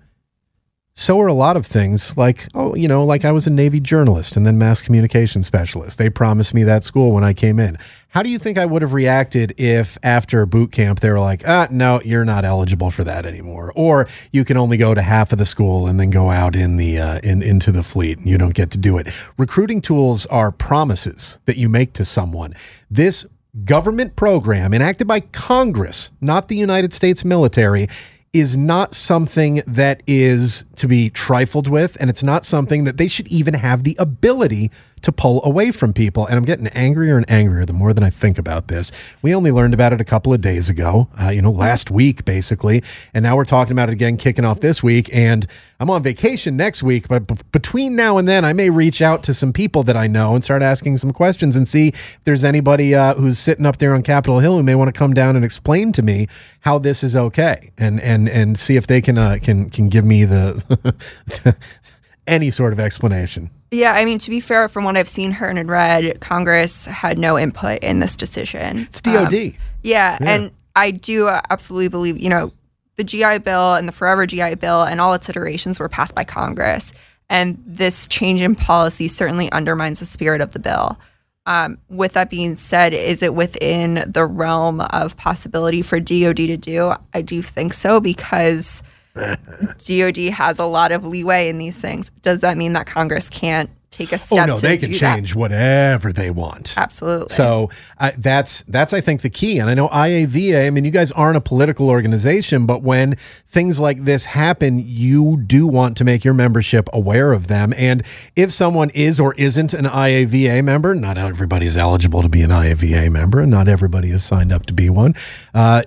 so 0.95 1.19
are 1.19 1.27
a 1.27 1.33
lot 1.33 1.57
of 1.57 1.65
things 1.65 2.15
like 2.17 2.47
oh 2.53 2.75
you 2.75 2.87
know 2.87 3.03
like 3.03 3.25
i 3.25 3.31
was 3.31 3.47
a 3.47 3.49
navy 3.49 3.79
journalist 3.79 4.37
and 4.37 4.45
then 4.45 4.57
mass 4.57 4.81
communication 4.81 5.41
specialist. 5.41 5.97
They 5.97 6.09
promised 6.09 6.53
me 6.53 6.63
that 6.63 6.83
school 6.83 7.11
when 7.11 7.23
i 7.23 7.33
came 7.33 7.59
in. 7.59 7.77
How 8.09 8.21
do 8.21 8.29
you 8.29 8.37
think 8.37 8.57
i 8.57 8.65
would 8.65 8.81
have 8.83 8.93
reacted 8.93 9.59
if 9.59 9.97
after 10.03 10.45
boot 10.45 10.71
camp 10.71 10.99
they 10.99 11.09
were 11.09 11.19
like 11.19 11.47
ah 11.47 11.67
no 11.71 11.99
you're 12.05 12.25
not 12.25 12.45
eligible 12.45 12.91
for 12.91 13.03
that 13.03 13.25
anymore 13.25 13.71
or 13.75 14.07
you 14.31 14.45
can 14.45 14.55
only 14.55 14.77
go 14.77 14.93
to 14.93 15.01
half 15.01 15.31
of 15.31 15.39
the 15.39 15.45
school 15.45 15.87
and 15.87 15.99
then 15.99 16.11
go 16.11 16.29
out 16.29 16.55
in 16.55 16.77
the 16.77 16.99
uh, 16.99 17.19
in 17.23 17.41
into 17.41 17.71
the 17.71 17.83
fleet 17.83 18.19
and 18.19 18.27
you 18.27 18.37
don't 18.37 18.53
get 18.53 18.69
to 18.71 18.77
do 18.77 18.97
it. 18.97 19.07
Recruiting 19.37 19.81
tools 19.81 20.25
are 20.27 20.51
promises 20.51 21.39
that 21.45 21.57
you 21.57 21.69
make 21.69 21.93
to 21.93 22.05
someone. 22.05 22.53
This 22.91 23.25
government 23.65 24.15
program 24.15 24.73
enacted 24.73 25.05
by 25.05 25.19
congress 25.19 26.09
not 26.21 26.47
the 26.47 26.55
united 26.55 26.91
states 26.91 27.23
military 27.23 27.87
is 28.33 28.57
not 28.57 28.95
something 28.95 29.61
that 29.67 30.01
is 30.07 30.65
to 30.75 30.87
be 30.87 31.09
trifled 31.11 31.67
with, 31.67 31.95
and 31.99 32.09
it's 32.09 32.23
not 32.23 32.45
something 32.45 32.83
that 32.83 32.97
they 32.97 33.07
should 33.07 33.27
even 33.27 33.53
have 33.53 33.83
the 33.83 33.95
ability 33.99 34.71
to 35.03 35.11
pull 35.11 35.43
away 35.45 35.71
from 35.71 35.93
people. 35.93 36.25
And 36.25 36.35
I'm 36.35 36.45
getting 36.45 36.67
angrier 36.67 37.17
and 37.17 37.29
angrier 37.29 37.65
the 37.65 37.73
more 37.73 37.93
that 37.93 38.03
I 38.03 38.09
think 38.09 38.37
about 38.37 38.67
this. 38.67 38.91
We 39.21 39.35
only 39.35 39.51
learned 39.51 39.73
about 39.73 39.93
it 39.93 40.01
a 40.01 40.05
couple 40.05 40.33
of 40.33 40.41
days 40.41 40.69
ago, 40.69 41.07
uh, 41.21 41.29
you 41.29 41.41
know, 41.41 41.51
last 41.51 41.91
week 41.91 42.25
basically, 42.25 42.83
and 43.13 43.23
now 43.23 43.35
we're 43.35 43.45
talking 43.45 43.71
about 43.71 43.89
it 43.89 43.93
again, 43.93 44.17
kicking 44.17 44.45
off 44.45 44.61
this 44.61 44.81
week. 44.81 45.13
And 45.13 45.47
I'm 45.79 45.89
on 45.89 46.01
vacation 46.01 46.55
next 46.55 46.81
week, 46.81 47.07
but 47.07 47.27
b- 47.27 47.35
between 47.51 47.95
now 47.95 48.17
and 48.17 48.27
then, 48.27 48.45
I 48.45 48.53
may 48.53 48.69
reach 48.69 49.01
out 49.01 49.21
to 49.23 49.33
some 49.33 49.51
people 49.51 49.83
that 49.83 49.97
I 49.97 50.07
know 50.07 50.33
and 50.33 50.43
start 50.43 50.61
asking 50.61 50.97
some 50.97 51.11
questions 51.11 51.55
and 51.55 51.67
see 51.67 51.89
if 51.89 52.19
there's 52.23 52.45
anybody 52.45 52.95
uh, 52.95 53.15
who's 53.15 53.37
sitting 53.37 53.65
up 53.65 53.79
there 53.79 53.93
on 53.93 54.01
Capitol 54.01 54.39
Hill 54.39 54.57
who 54.57 54.63
may 54.63 54.75
want 54.75 54.93
to 54.93 54.97
come 54.97 55.13
down 55.13 55.35
and 55.35 55.43
explain 55.43 55.91
to 55.91 56.01
me 56.01 56.29
how 56.61 56.79
this 56.79 57.03
is 57.03 57.15
okay, 57.17 57.71
and 57.77 57.99
and 57.99 58.29
and 58.29 58.57
see 58.57 58.77
if 58.77 58.87
they 58.87 59.01
can 59.01 59.17
uh, 59.17 59.37
can 59.41 59.69
can 59.69 59.89
give 59.89 60.05
me 60.05 60.23
the 60.23 61.55
any 62.27 62.51
sort 62.51 62.73
of 62.73 62.79
explanation. 62.79 63.49
Yeah, 63.71 63.93
I 63.93 64.05
mean, 64.05 64.19
to 64.19 64.29
be 64.29 64.39
fair, 64.39 64.69
from 64.69 64.83
what 64.83 64.95
I've 64.97 65.09
seen, 65.09 65.31
heard 65.31 65.57
and 65.57 65.69
read, 65.69 66.19
Congress 66.21 66.85
had 66.85 67.17
no 67.17 67.37
input 67.37 67.79
in 67.79 67.99
this 67.99 68.15
decision. 68.15 68.79
It's 68.79 69.01
DOD. 69.01 69.33
Um, 69.33 69.33
yeah, 69.33 69.51
yeah, 69.81 70.17
and 70.21 70.51
I 70.75 70.91
do 70.91 71.27
absolutely 71.27 71.87
believe, 71.87 72.19
you 72.19 72.29
know, 72.29 72.53
the 72.95 73.03
GI 73.03 73.39
Bill 73.39 73.73
and 73.73 73.87
the 73.87 73.91
Forever 73.91 74.25
GI 74.25 74.55
Bill 74.55 74.83
and 74.83 75.01
all 75.01 75.13
its 75.13 75.27
iterations 75.29 75.79
were 75.79 75.89
passed 75.89 76.13
by 76.13 76.23
Congress. 76.23 76.93
And 77.29 77.61
this 77.65 78.07
change 78.07 78.41
in 78.41 78.55
policy 78.55 79.07
certainly 79.07 79.51
undermines 79.51 79.99
the 79.99 80.05
spirit 80.05 80.41
of 80.41 80.51
the 80.51 80.59
bill. 80.59 80.99
Um, 81.45 81.77
with 81.89 82.13
that 82.13 82.29
being 82.29 82.55
said, 82.55 82.93
is 82.93 83.21
it 83.21 83.33
within 83.33 84.03
the 84.07 84.25
realm 84.25 84.81
of 84.81 85.17
possibility 85.17 85.81
for 85.81 85.99
DoD 85.99 86.37
to 86.37 86.57
do? 86.57 86.93
I 87.13 87.21
do 87.21 87.41
think 87.41 87.73
so 87.73 87.99
because 87.99 88.81
DoD 89.15 90.17
has 90.31 90.59
a 90.59 90.65
lot 90.65 90.91
of 90.91 91.05
leeway 91.05 91.49
in 91.49 91.57
these 91.57 91.77
things. 91.77 92.09
Does 92.21 92.39
that 92.41 92.57
mean 92.57 92.73
that 92.73 92.87
Congress 92.87 93.29
can't 93.29 93.69
take 93.93 94.11
a 94.11 94.17
step. 94.17 94.49
Oh 94.49 94.53
no, 94.53 94.55
they 94.55 94.77
can 94.77 94.91
change 94.91 95.33
that. 95.33 95.39
whatever 95.39 96.11
they 96.11 96.29
want. 96.29 96.73
Absolutely. 96.75 97.29
So 97.29 97.69
uh, 97.99 98.11
that's 98.17 98.63
that's 98.67 98.91
I 98.93 99.01
think 99.01 99.21
the 99.21 99.29
key. 99.29 99.59
And 99.59 99.69
I 99.69 99.73
know 99.73 99.87
IAVA. 99.89 100.65
I 100.65 100.69
mean, 100.69 100.83
you 100.83 100.91
guys 100.91 101.11
aren't 101.11 101.37
a 101.37 101.41
political 101.41 101.89
organization, 101.89 102.65
but 102.65 102.81
when 102.81 103.15
things 103.47 103.79
like 103.79 104.03
this 104.03 104.25
happen, 104.25 104.79
you 104.79 105.37
do 105.45 105.67
want 105.67 105.95
to 105.97 106.03
make 106.03 106.25
your 106.25 106.33
membership 106.33 106.89
aware 106.91 107.31
of 107.31 107.47
them. 107.47 107.73
And 107.77 108.03
if 108.35 108.51
someone 108.51 108.89
is 108.91 109.19
or 109.19 109.33
isn't 109.35 109.73
an 109.73 109.85
IAVA 109.85 110.63
member, 110.63 110.95
not 110.95 111.17
everybody's 111.17 111.77
eligible 111.77 112.21
to 112.21 112.29
be 112.29 112.41
an 112.41 112.49
IAVA 112.49 113.11
member, 113.11 113.39
and 113.39 113.51
not 113.51 113.67
everybody 113.67 114.09
is 114.09 114.23
signed 114.23 114.51
up 114.51 114.65
to 114.65 114.73
be 114.73 114.89
one. 114.89 115.15
Uh, 115.53 115.83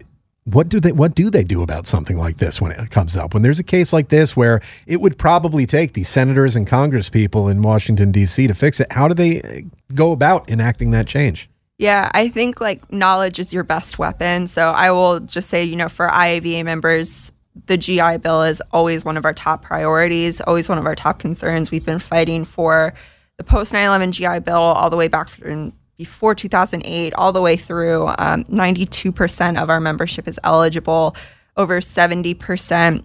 what 0.47 0.69
do 0.69 0.79
they 0.79 0.93
what 0.93 1.15
do 1.15 1.29
they 1.29 1.43
do 1.43 1.63
about 1.63 1.87
something 1.87 2.17
like 2.17 2.37
this 2.37 2.61
when 2.61 2.71
it 2.71 2.91
comes 2.91 3.17
up? 3.17 3.35
When 3.35 3.43
there's 3.43 3.59
a 3.59 3.65
case 3.65 3.93
like 3.93 4.09
this 4.09 4.37
where 4.37 4.61
it 4.87 5.01
would 5.01 5.19
probably 5.19 5.67
take 5.67 5.95
the 5.95 6.05
senators 6.05 6.55
and 6.55 6.67
congress 6.67 7.09
people 7.09 7.49
in 7.49 7.63
washington 7.63 8.13
d.c 8.13 8.47
to 8.47 8.55
fix 8.55 8.81
it 8.81 8.91
how 8.93 9.09
do 9.09 9.15
they 9.15 9.43
uh, 9.43 9.61
go 9.95 10.13
about 10.13 10.49
enacting 10.49 10.93
that 10.93 11.07
change? 11.07 11.51
Yeah 11.79 12.11
i 12.15 12.29
think 12.29 12.61
like 12.61 12.91
knowledge 12.93 13.39
is 13.41 13.53
your 13.53 13.65
best 13.65 13.99
weapon. 13.99 14.47
So 14.47 14.71
i 14.71 14.91
will 14.91 15.21
just 15.21 15.51
say 15.51 15.65
you 15.65 15.77
know 15.77 15.89
for 15.89 16.09
iava 16.09 16.65
members 16.65 17.33
the 17.67 17.77
gi 17.77 18.19
bill 18.19 18.43
is 18.43 18.63
always 18.73 19.05
one 19.05 19.17
of 19.17 19.25
our 19.25 19.35
top 19.35 19.63
priorities 19.63 20.41
always 20.43 20.69
one 20.69 20.79
of 20.79 20.87
our 20.87 20.95
top 20.95 21.19
concerns. 21.19 21.73
We've 21.73 21.85
been 21.85 21.99
fighting 21.99 22.45
for 22.45 22.95
the 23.37 23.45
post 23.45 23.73
9-11 23.73 24.13
gi 24.13 24.41
bill 24.41 24.63
all 24.63 24.91
the 24.91 24.97
way 24.97 25.09
back 25.09 25.29
from 25.29 25.73
before 25.97 26.35
2008 26.35 27.15
all 27.15 27.33
the 27.33 27.43
way 27.43 27.57
through. 27.57 28.09
Um, 28.19 28.45
92% 28.45 29.61
of 29.61 29.71
our 29.71 29.81
membership 29.81 30.29
is 30.29 30.39
eligible. 30.45 31.17
over 31.57 31.81
70% 31.81 33.05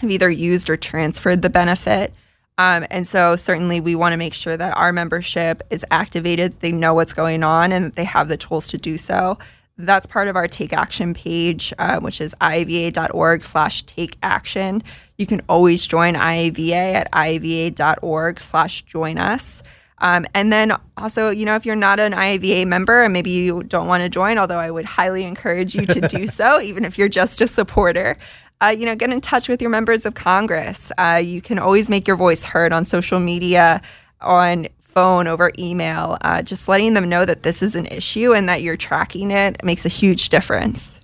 have 0.00 0.10
either 0.10 0.30
used 0.30 0.70
or 0.70 0.76
transferred 0.76 1.42
the 1.42 1.50
benefit. 1.50 2.14
Um, 2.56 2.86
and 2.90 3.06
so, 3.06 3.36
certainly, 3.36 3.80
we 3.80 3.94
want 3.94 4.12
to 4.12 4.16
make 4.16 4.34
sure 4.34 4.56
that 4.56 4.76
our 4.76 4.92
membership 4.92 5.62
is 5.70 5.84
activated, 5.90 6.60
they 6.60 6.72
know 6.72 6.92
what's 6.92 7.14
going 7.14 7.42
on, 7.42 7.72
and 7.72 7.92
they 7.92 8.04
have 8.04 8.28
the 8.28 8.36
tools 8.36 8.68
to 8.68 8.78
do 8.78 8.98
so. 8.98 9.38
That's 9.78 10.04
part 10.04 10.28
of 10.28 10.36
our 10.36 10.46
Take 10.46 10.74
Action 10.74 11.14
page, 11.14 11.72
uh, 11.78 12.00
which 12.00 12.20
is 12.20 12.34
iava.org 12.40 13.44
slash 13.44 13.82
take 13.82 14.18
action. 14.22 14.82
You 15.16 15.26
can 15.26 15.40
always 15.48 15.86
join 15.86 16.14
IAVA 16.14 16.94
at 16.94 17.10
iava.org 17.12 18.40
slash 18.40 18.82
join 18.82 19.16
us. 19.16 19.62
Um, 20.00 20.26
and 20.34 20.52
then 20.52 20.72
also, 20.96 21.30
you 21.30 21.44
know, 21.44 21.56
if 21.56 21.66
you're 21.66 21.76
not 21.76 22.00
an 22.00 22.12
IAVA 22.12 22.66
member 22.66 23.02
and 23.02 23.12
maybe 23.12 23.30
you 23.30 23.62
don't 23.62 23.86
want 23.86 24.02
to 24.02 24.08
join, 24.08 24.38
although 24.38 24.58
I 24.58 24.70
would 24.70 24.86
highly 24.86 25.24
encourage 25.24 25.74
you 25.74 25.86
to 25.86 26.00
do 26.08 26.26
so, 26.28 26.60
even 26.60 26.84
if 26.84 26.98
you're 26.98 27.08
just 27.08 27.40
a 27.40 27.46
supporter, 27.46 28.16
uh, 28.62 28.68
you 28.68 28.84
know, 28.84 28.94
get 28.94 29.10
in 29.10 29.20
touch 29.20 29.48
with 29.48 29.62
your 29.62 29.70
members 29.70 30.04
of 30.04 30.14
Congress. 30.14 30.92
Uh, 30.98 31.20
you 31.22 31.40
can 31.40 31.58
always 31.58 31.88
make 31.88 32.06
your 32.06 32.16
voice 32.16 32.44
heard 32.44 32.72
on 32.72 32.84
social 32.84 33.18
media, 33.18 33.80
on 34.20 34.68
phone, 34.80 35.26
over 35.26 35.50
email. 35.58 36.18
Uh, 36.20 36.42
just 36.42 36.68
letting 36.68 36.94
them 36.94 37.08
know 37.08 37.24
that 37.24 37.42
this 37.42 37.62
is 37.62 37.74
an 37.74 37.86
issue 37.86 38.34
and 38.34 38.48
that 38.48 38.62
you're 38.62 38.76
tracking 38.76 39.30
it 39.30 39.62
makes 39.64 39.86
a 39.86 39.88
huge 39.88 40.28
difference. 40.28 40.99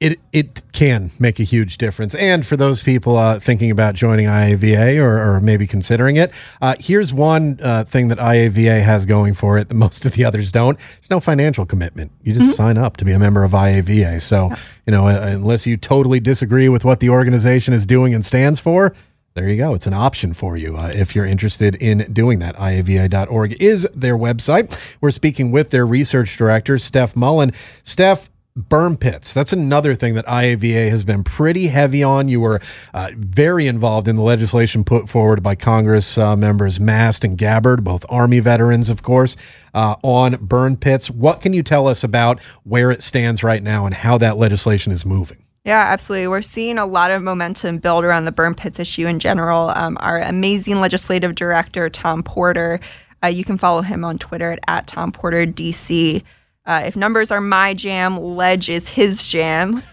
It 0.00 0.18
it 0.32 0.62
can 0.72 1.10
make 1.18 1.38
a 1.38 1.42
huge 1.42 1.76
difference. 1.76 2.14
And 2.14 2.46
for 2.46 2.56
those 2.56 2.82
people 2.82 3.18
uh, 3.18 3.38
thinking 3.38 3.70
about 3.70 3.94
joining 3.94 4.28
IAVA 4.28 4.96
or, 4.98 5.18
or 5.18 5.40
maybe 5.42 5.66
considering 5.66 6.16
it, 6.16 6.32
uh, 6.62 6.74
here's 6.80 7.12
one 7.12 7.60
uh, 7.62 7.84
thing 7.84 8.08
that 8.08 8.16
IAVA 8.16 8.82
has 8.82 9.04
going 9.04 9.34
for 9.34 9.58
it 9.58 9.68
that 9.68 9.74
most 9.86 10.06
of 10.06 10.12
the 10.12 10.24
others 10.24 10.50
don't. 10.50 10.78
There's 10.78 11.10
no 11.10 11.20
financial 11.20 11.66
commitment. 11.66 12.12
You 12.22 12.32
just 12.32 12.56
sign 12.56 12.78
up 12.78 12.96
to 12.96 13.04
be 13.04 13.12
a 13.12 13.18
member 13.18 13.44
of 13.44 13.52
IAVA. 13.52 14.22
So, 14.22 14.50
you 14.86 14.90
know, 14.90 15.06
uh, 15.06 15.20
unless 15.20 15.66
you 15.66 15.76
totally 15.76 16.18
disagree 16.18 16.70
with 16.70 16.82
what 16.82 17.00
the 17.00 17.10
organization 17.10 17.74
is 17.74 17.84
doing 17.84 18.14
and 18.14 18.24
stands 18.24 18.58
for, 18.58 18.94
there 19.34 19.48
you 19.48 19.56
go. 19.58 19.74
It's 19.74 19.86
an 19.86 19.94
option 19.94 20.34
for 20.34 20.56
you 20.56 20.76
uh, 20.76 20.90
if 20.94 21.14
you're 21.14 21.26
interested 21.26 21.76
in 21.76 22.12
doing 22.12 22.40
that. 22.40 22.56
IAVA.org 22.56 23.60
is 23.62 23.86
their 23.94 24.16
website. 24.16 24.76
We're 25.00 25.12
speaking 25.12 25.52
with 25.52 25.70
their 25.70 25.86
research 25.86 26.36
director, 26.36 26.78
Steph 26.78 27.14
Mullen. 27.14 27.52
Steph, 27.84 28.28
burn 28.68 28.96
pits. 28.96 29.32
That's 29.32 29.52
another 29.52 29.94
thing 29.94 30.14
that 30.14 30.26
IAVA 30.26 30.90
has 30.90 31.04
been 31.04 31.24
pretty 31.24 31.68
heavy 31.68 32.02
on. 32.02 32.28
You 32.28 32.40
were 32.40 32.60
uh, 32.94 33.10
very 33.16 33.66
involved 33.66 34.08
in 34.08 34.16
the 34.16 34.22
legislation 34.22 34.84
put 34.84 35.08
forward 35.08 35.42
by 35.42 35.54
Congress 35.54 36.18
uh, 36.18 36.36
members 36.36 36.78
Mast 36.78 37.24
and 37.24 37.36
Gabbard, 37.36 37.84
both 37.84 38.04
Army 38.08 38.40
veterans, 38.40 38.90
of 38.90 39.02
course, 39.02 39.36
uh, 39.74 39.96
on 40.02 40.36
burn 40.40 40.76
pits. 40.76 41.10
What 41.10 41.40
can 41.40 41.52
you 41.52 41.62
tell 41.62 41.86
us 41.86 42.04
about 42.04 42.40
where 42.64 42.90
it 42.90 43.02
stands 43.02 43.42
right 43.42 43.62
now 43.62 43.86
and 43.86 43.94
how 43.94 44.18
that 44.18 44.36
legislation 44.36 44.92
is 44.92 45.04
moving? 45.04 45.44
Yeah, 45.64 45.84
absolutely. 45.88 46.26
We're 46.28 46.42
seeing 46.42 46.78
a 46.78 46.86
lot 46.86 47.10
of 47.10 47.22
momentum 47.22 47.78
build 47.78 48.04
around 48.04 48.24
the 48.24 48.32
burn 48.32 48.54
pits 48.54 48.80
issue 48.80 49.06
in 49.06 49.18
general. 49.18 49.70
Um, 49.70 49.98
our 50.00 50.18
amazing 50.18 50.80
legislative 50.80 51.34
director, 51.34 51.90
Tom 51.90 52.22
Porter, 52.22 52.80
uh, 53.22 53.28
you 53.28 53.44
can 53.44 53.58
follow 53.58 53.82
him 53.82 54.04
on 54.04 54.18
Twitter 54.18 54.52
at, 54.52 54.60
at 54.68 54.86
Tom 54.86 55.12
Porter 55.12 55.46
DC. 55.46 56.22
Uh, 56.70 56.84
if 56.86 56.94
numbers 56.94 57.32
are 57.32 57.40
my 57.40 57.74
jam, 57.74 58.16
ledge 58.16 58.70
is 58.70 58.88
his 58.88 59.26
jam. 59.26 59.82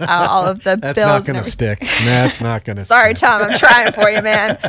Uh, 0.00 0.26
all 0.28 0.46
of 0.46 0.64
the 0.64 0.76
That's 0.76 0.96
bills. 0.96 1.06
not 1.06 1.26
going 1.26 1.42
to 1.42 1.48
stick. 1.48 1.80
That's 1.80 2.40
not 2.40 2.64
going 2.64 2.76
to 2.78 2.84
Sorry. 2.84 3.14
Tom, 3.14 3.42
I'm 3.42 3.56
trying 3.56 3.92
for 3.92 4.10
you, 4.10 4.22
man. 4.22 4.58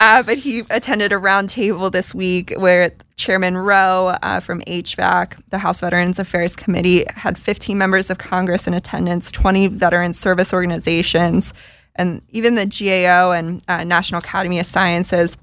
Uh, 0.00 0.20
but 0.22 0.36
he 0.38 0.60
attended 0.70 1.12
a 1.12 1.16
roundtable 1.16 1.90
this 1.92 2.12
week 2.12 2.52
where 2.56 2.92
Chairman 3.14 3.56
Roe 3.56 4.16
uh, 4.22 4.40
from 4.40 4.60
HVAC, 4.62 5.40
the 5.50 5.58
House 5.58 5.78
Veterans 5.78 6.18
Affairs 6.18 6.56
Committee, 6.56 7.04
had 7.08 7.38
15 7.38 7.78
members 7.78 8.10
of 8.10 8.18
Congress 8.18 8.66
in 8.66 8.74
attendance, 8.74 9.30
20 9.30 9.68
veteran 9.68 10.12
service 10.12 10.52
organizations, 10.52 11.54
and 11.94 12.20
even 12.30 12.56
the 12.56 12.66
GAO 12.66 13.30
and 13.30 13.62
uh, 13.68 13.84
National 13.84 14.18
Academy 14.18 14.58
of 14.58 14.66
Sciences. 14.66 15.38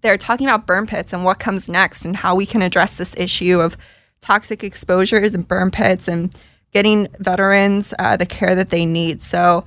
They're 0.00 0.18
talking 0.18 0.48
about 0.48 0.66
burn 0.66 0.86
pits 0.86 1.12
and 1.12 1.24
what 1.24 1.38
comes 1.38 1.68
next 1.68 2.04
and 2.04 2.16
how 2.16 2.34
we 2.34 2.46
can 2.46 2.62
address 2.62 2.96
this 2.96 3.14
issue 3.16 3.60
of 3.60 3.76
toxic 4.24 4.64
exposures 4.64 5.34
and 5.34 5.46
burn 5.46 5.70
pits 5.70 6.08
and 6.08 6.34
getting 6.72 7.06
veterans 7.18 7.92
uh, 7.98 8.16
the 8.16 8.24
care 8.24 8.54
that 8.54 8.70
they 8.70 8.86
need. 8.86 9.20
So, 9.20 9.64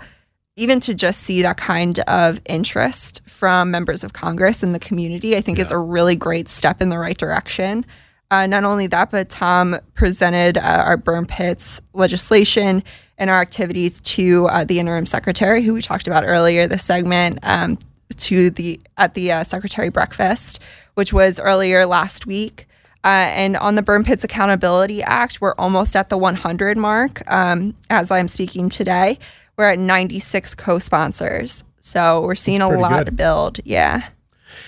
even 0.56 0.80
to 0.80 0.96
just 0.96 1.20
see 1.20 1.44
that 1.44 1.58
kind 1.58 2.00
of 2.00 2.42
interest 2.46 3.22
from 3.28 3.70
members 3.70 4.04
of 4.04 4.14
Congress 4.14 4.64
and 4.64 4.74
the 4.74 4.80
community, 4.80 5.38
I 5.38 5.42
think 5.42 5.60
is 5.60 5.72
a 5.72 5.78
really 5.78 6.16
great 6.16 6.50
step 6.50 6.82
in 6.82 6.90
the 6.90 6.98
right 6.98 7.16
direction. 7.16 7.86
Uh, 8.32 8.48
not 8.48 8.64
only 8.64 8.88
that, 8.88 9.12
but 9.12 9.30
Tom 9.30 9.78
presented 9.94 10.58
uh, 10.58 10.62
our 10.62 10.98
burn 10.98 11.28
pits 11.28 11.80
legislation 11.94 12.84
and 13.20 13.30
our 13.30 13.40
activities 13.40 14.00
to 14.00 14.48
uh, 14.48 14.64
the 14.64 14.80
interim 14.80 15.06
secretary, 15.06 15.62
who 15.62 15.76
we 15.76 15.82
talked 15.84 16.08
about 16.08 16.24
earlier. 16.26 16.66
This 16.66 16.84
segment 16.84 17.38
um, 17.44 17.78
to 18.18 18.50
the 18.50 18.82
at 18.98 19.14
the 19.14 19.32
uh, 19.32 19.44
secretary 19.44 19.90
breakfast, 19.90 20.60
which 20.96 21.14
was 21.14 21.40
earlier 21.40 21.86
last 21.86 22.26
week. 22.26 22.68
Uh, 23.04 23.30
and 23.32 23.56
on 23.58 23.76
the 23.76 23.82
Burn 23.82 24.04
Pits 24.04 24.24
Accountability 24.24 25.02
Act, 25.04 25.40
we're 25.40 25.54
almost 25.56 25.96
at 25.96 26.10
the 26.10 26.18
100 26.18 26.78
mark 26.78 27.30
um, 27.32 27.76
as 27.90 28.12
I'm 28.12 28.28
speaking 28.28 28.70
today. 28.70 29.20
We're 29.58 29.72
at 29.72 29.80
96 29.80 30.56
co 30.56 30.80
sponsors. 30.80 31.64
So 31.80 32.22
we're 32.22 32.36
seeing 32.36 32.62
a 32.62 32.70
lot 32.70 33.06
good. 33.06 33.16
build. 33.16 33.60
Yeah. 33.64 34.10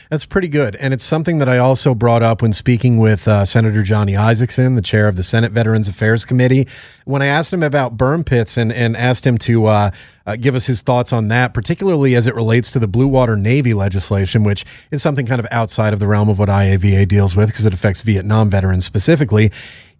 That's 0.10 0.26
pretty 0.26 0.48
good. 0.48 0.76
And 0.78 0.94
it's 0.94 1.04
something 1.04 1.40
that 1.40 1.50
I 1.50 1.58
also 1.58 1.94
brought 1.94 2.24
up 2.24 2.42
when 2.42 2.54
speaking 2.54 2.98
with 2.98 3.28
uh, 3.28 3.46
Senator 3.46 3.84
Johnny 3.84 4.14
Isakson, 4.14 4.76
the 4.76 4.82
chair 4.82 5.08
of 5.08 5.16
the 5.16 5.24
Senate 5.24 5.52
Veterans 5.52 5.88
Affairs 5.88 6.26
Committee. 6.26 6.68
When 7.06 7.22
I 7.22 7.28
asked 7.28 7.54
him 7.54 7.64
about 7.64 7.98
burn 7.98 8.24
pits 8.24 8.58
and, 8.58 8.72
and 8.72 8.96
asked 8.96 9.26
him 9.26 9.38
to 9.40 9.66
uh, 9.68 9.92
uh, 10.26 10.36
give 10.36 10.56
us 10.56 10.66
his 10.66 10.82
thoughts 10.82 11.12
on 11.12 11.28
that, 11.30 11.54
particularly 11.54 12.16
as 12.16 12.28
it 12.28 12.36
relates 12.36 12.70
to 12.72 12.80
the 12.80 12.88
Blue 12.88 13.08
Water 13.08 13.36
Navy 13.36 13.74
legislation, 13.74 14.44
which 14.44 14.66
is 14.92 15.02
something 15.02 15.26
kind 15.26 15.40
of 15.40 15.48
outside 15.52 15.94
of 15.94 16.00
the 16.00 16.08
realm 16.08 16.30
of 16.30 16.38
what 16.38 16.50
IAVA 16.50 17.08
deals 17.08 17.36
with 17.36 17.48
because 17.48 17.66
it 17.66 17.74
affects 17.74 18.02
Vietnam 18.02 18.50
veterans 18.50 18.86
specifically 18.86 19.52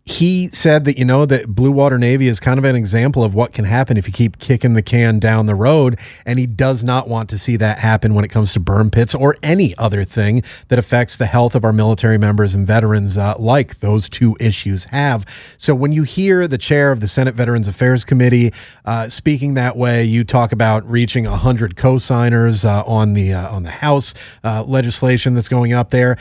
he 0.10 0.50
said 0.52 0.86
that 0.86 0.98
you 0.98 1.06
know 1.06 1.26
that 1.28 1.48
Blue 1.48 1.72
Water 1.72 2.00
Navy 2.00 2.28
is 2.28 2.40
kind 2.40 2.58
of 2.58 2.66
an 2.66 2.76
example 2.76 3.24
of 3.24 3.36
what 3.36 3.54
can 3.54 3.66
happen 3.66 3.96
if 3.96 4.08
you 4.08 4.14
keep 4.14 4.40
kicking 4.40 4.74
the 4.74 4.82
can 4.82 5.20
down 5.20 5.46
the 5.46 5.54
road. 5.54 6.00
And 6.26 6.40
he 6.40 6.48
does 6.48 6.84
not 6.84 7.08
want 7.08 7.30
to 7.30 7.38
see 7.38 7.58
that 7.58 7.78
happen 7.78 8.16
when 8.16 8.26
it 8.26 8.30
comes 8.30 8.52
to 8.54 8.60
burn 8.60 8.90
pits 8.90 9.14
or 9.14 9.38
any 9.44 9.78
other 9.78 10.04
thing 10.04 10.42
that 10.70 10.80
affects 10.80 11.18
the 11.18 11.28
health 11.28 11.54
of 11.54 11.64
our 11.64 11.72
military 11.72 12.18
members 12.18 12.56
and 12.56 12.66
veterans 12.66 13.18
uh, 13.18 13.36
like 13.38 13.82
those 13.82 14.10
two 14.10 14.36
issues 14.40 14.86
have. 14.86 15.26
So 15.60 15.76
when 15.76 15.92
you 15.92 16.04
hear 16.04 16.48
the 16.48 16.58
chair 16.58 16.92
of 16.92 17.02
the 17.02 17.08
Senate 17.08 17.36
Veterans 17.36 17.68
Affairs 17.68 18.04
Committee 18.04 18.52
uh, 18.86 19.10
speaking 19.10 19.54
that 19.54 19.78
way 19.78 20.04
you 20.04 20.24
talk 20.24 20.52
about 20.52 20.90
reaching 20.90 21.26
100 21.26 21.76
co-signers 21.76 22.66
uh, 22.66 22.84
on 22.84 23.14
the 23.14 23.34
uh, 23.34 23.50
on 23.50 23.64
the 23.64 23.70
House 23.70 24.16
uh, 24.44 24.64
legislation 24.64 25.36
that's 25.36 25.50
going 25.50 25.74
up 25.74 25.92
there 25.92 26.18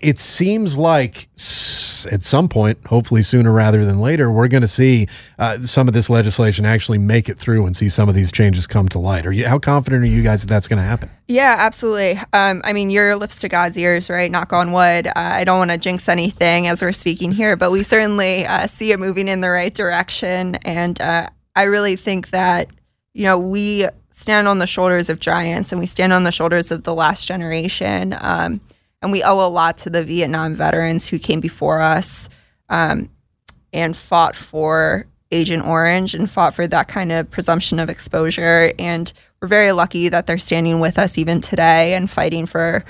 it 0.00 0.18
seems 0.18 0.76
like 0.76 1.28
at 2.10 2.22
some 2.22 2.48
point, 2.48 2.78
hopefully 2.86 3.22
sooner 3.22 3.52
rather 3.52 3.84
than 3.84 4.00
later, 4.00 4.30
we're 4.30 4.48
going 4.48 4.62
to 4.62 4.68
see 4.68 5.08
uh, 5.38 5.60
some 5.60 5.88
of 5.88 5.94
this 5.94 6.08
legislation 6.08 6.64
actually 6.64 6.98
make 6.98 7.28
it 7.28 7.38
through 7.38 7.66
and 7.66 7.76
see 7.76 7.88
some 7.88 8.08
of 8.08 8.14
these 8.14 8.30
changes 8.30 8.66
come 8.66 8.88
to 8.90 8.98
light. 8.98 9.26
Are 9.26 9.32
you? 9.32 9.46
How 9.46 9.58
confident 9.58 10.04
are 10.04 10.06
you 10.06 10.22
guys 10.22 10.40
that 10.42 10.48
that's 10.48 10.68
going 10.68 10.78
to 10.78 10.84
happen? 10.84 11.10
Yeah, 11.26 11.56
absolutely. 11.58 12.20
Um, 12.32 12.62
I 12.64 12.72
mean, 12.72 12.90
your 12.90 13.16
lips 13.16 13.40
to 13.40 13.48
God's 13.48 13.76
ears, 13.76 14.08
right? 14.08 14.30
Knock 14.30 14.52
on 14.52 14.72
wood. 14.72 15.06
Uh, 15.08 15.12
I 15.16 15.44
don't 15.44 15.58
want 15.58 15.70
to 15.70 15.78
jinx 15.78 16.08
anything 16.08 16.66
as 16.66 16.82
we're 16.82 16.92
speaking 16.92 17.32
here, 17.32 17.56
but 17.56 17.70
we 17.70 17.82
certainly 17.82 18.46
uh, 18.46 18.66
see 18.66 18.92
it 18.92 18.98
moving 18.98 19.28
in 19.28 19.40
the 19.40 19.50
right 19.50 19.74
direction. 19.74 20.56
And 20.56 21.00
uh, 21.00 21.28
I 21.56 21.64
really 21.64 21.96
think 21.96 22.30
that, 22.30 22.70
you 23.14 23.24
know, 23.24 23.38
we 23.38 23.86
stand 24.10 24.48
on 24.48 24.58
the 24.58 24.66
shoulders 24.66 25.08
of 25.08 25.20
giants 25.20 25.70
and 25.70 25.80
we 25.80 25.86
stand 25.86 26.12
on 26.12 26.24
the 26.24 26.32
shoulders 26.32 26.70
of 26.70 26.84
the 26.84 26.94
last 26.94 27.26
generation. 27.26 28.16
Um, 28.20 28.60
and 29.02 29.12
we 29.12 29.22
owe 29.22 29.46
a 29.46 29.48
lot 29.48 29.78
to 29.78 29.90
the 29.90 30.02
Vietnam 30.02 30.54
veterans 30.54 31.06
who 31.06 31.18
came 31.18 31.40
before 31.40 31.80
us 31.80 32.28
um, 32.68 33.08
and 33.72 33.96
fought 33.96 34.34
for 34.34 35.06
Agent 35.30 35.64
Orange 35.64 36.14
and 36.14 36.30
fought 36.30 36.54
for 36.54 36.66
that 36.66 36.88
kind 36.88 37.12
of 37.12 37.30
presumption 37.30 37.78
of 37.78 37.90
exposure. 37.90 38.72
And 38.78 39.12
we're 39.40 39.48
very 39.48 39.72
lucky 39.72 40.08
that 40.08 40.26
they're 40.26 40.38
standing 40.38 40.80
with 40.80 40.98
us 40.98 41.18
even 41.18 41.40
today 41.40 41.94
and 41.94 42.10
fighting 42.10 42.46
for 42.46 42.84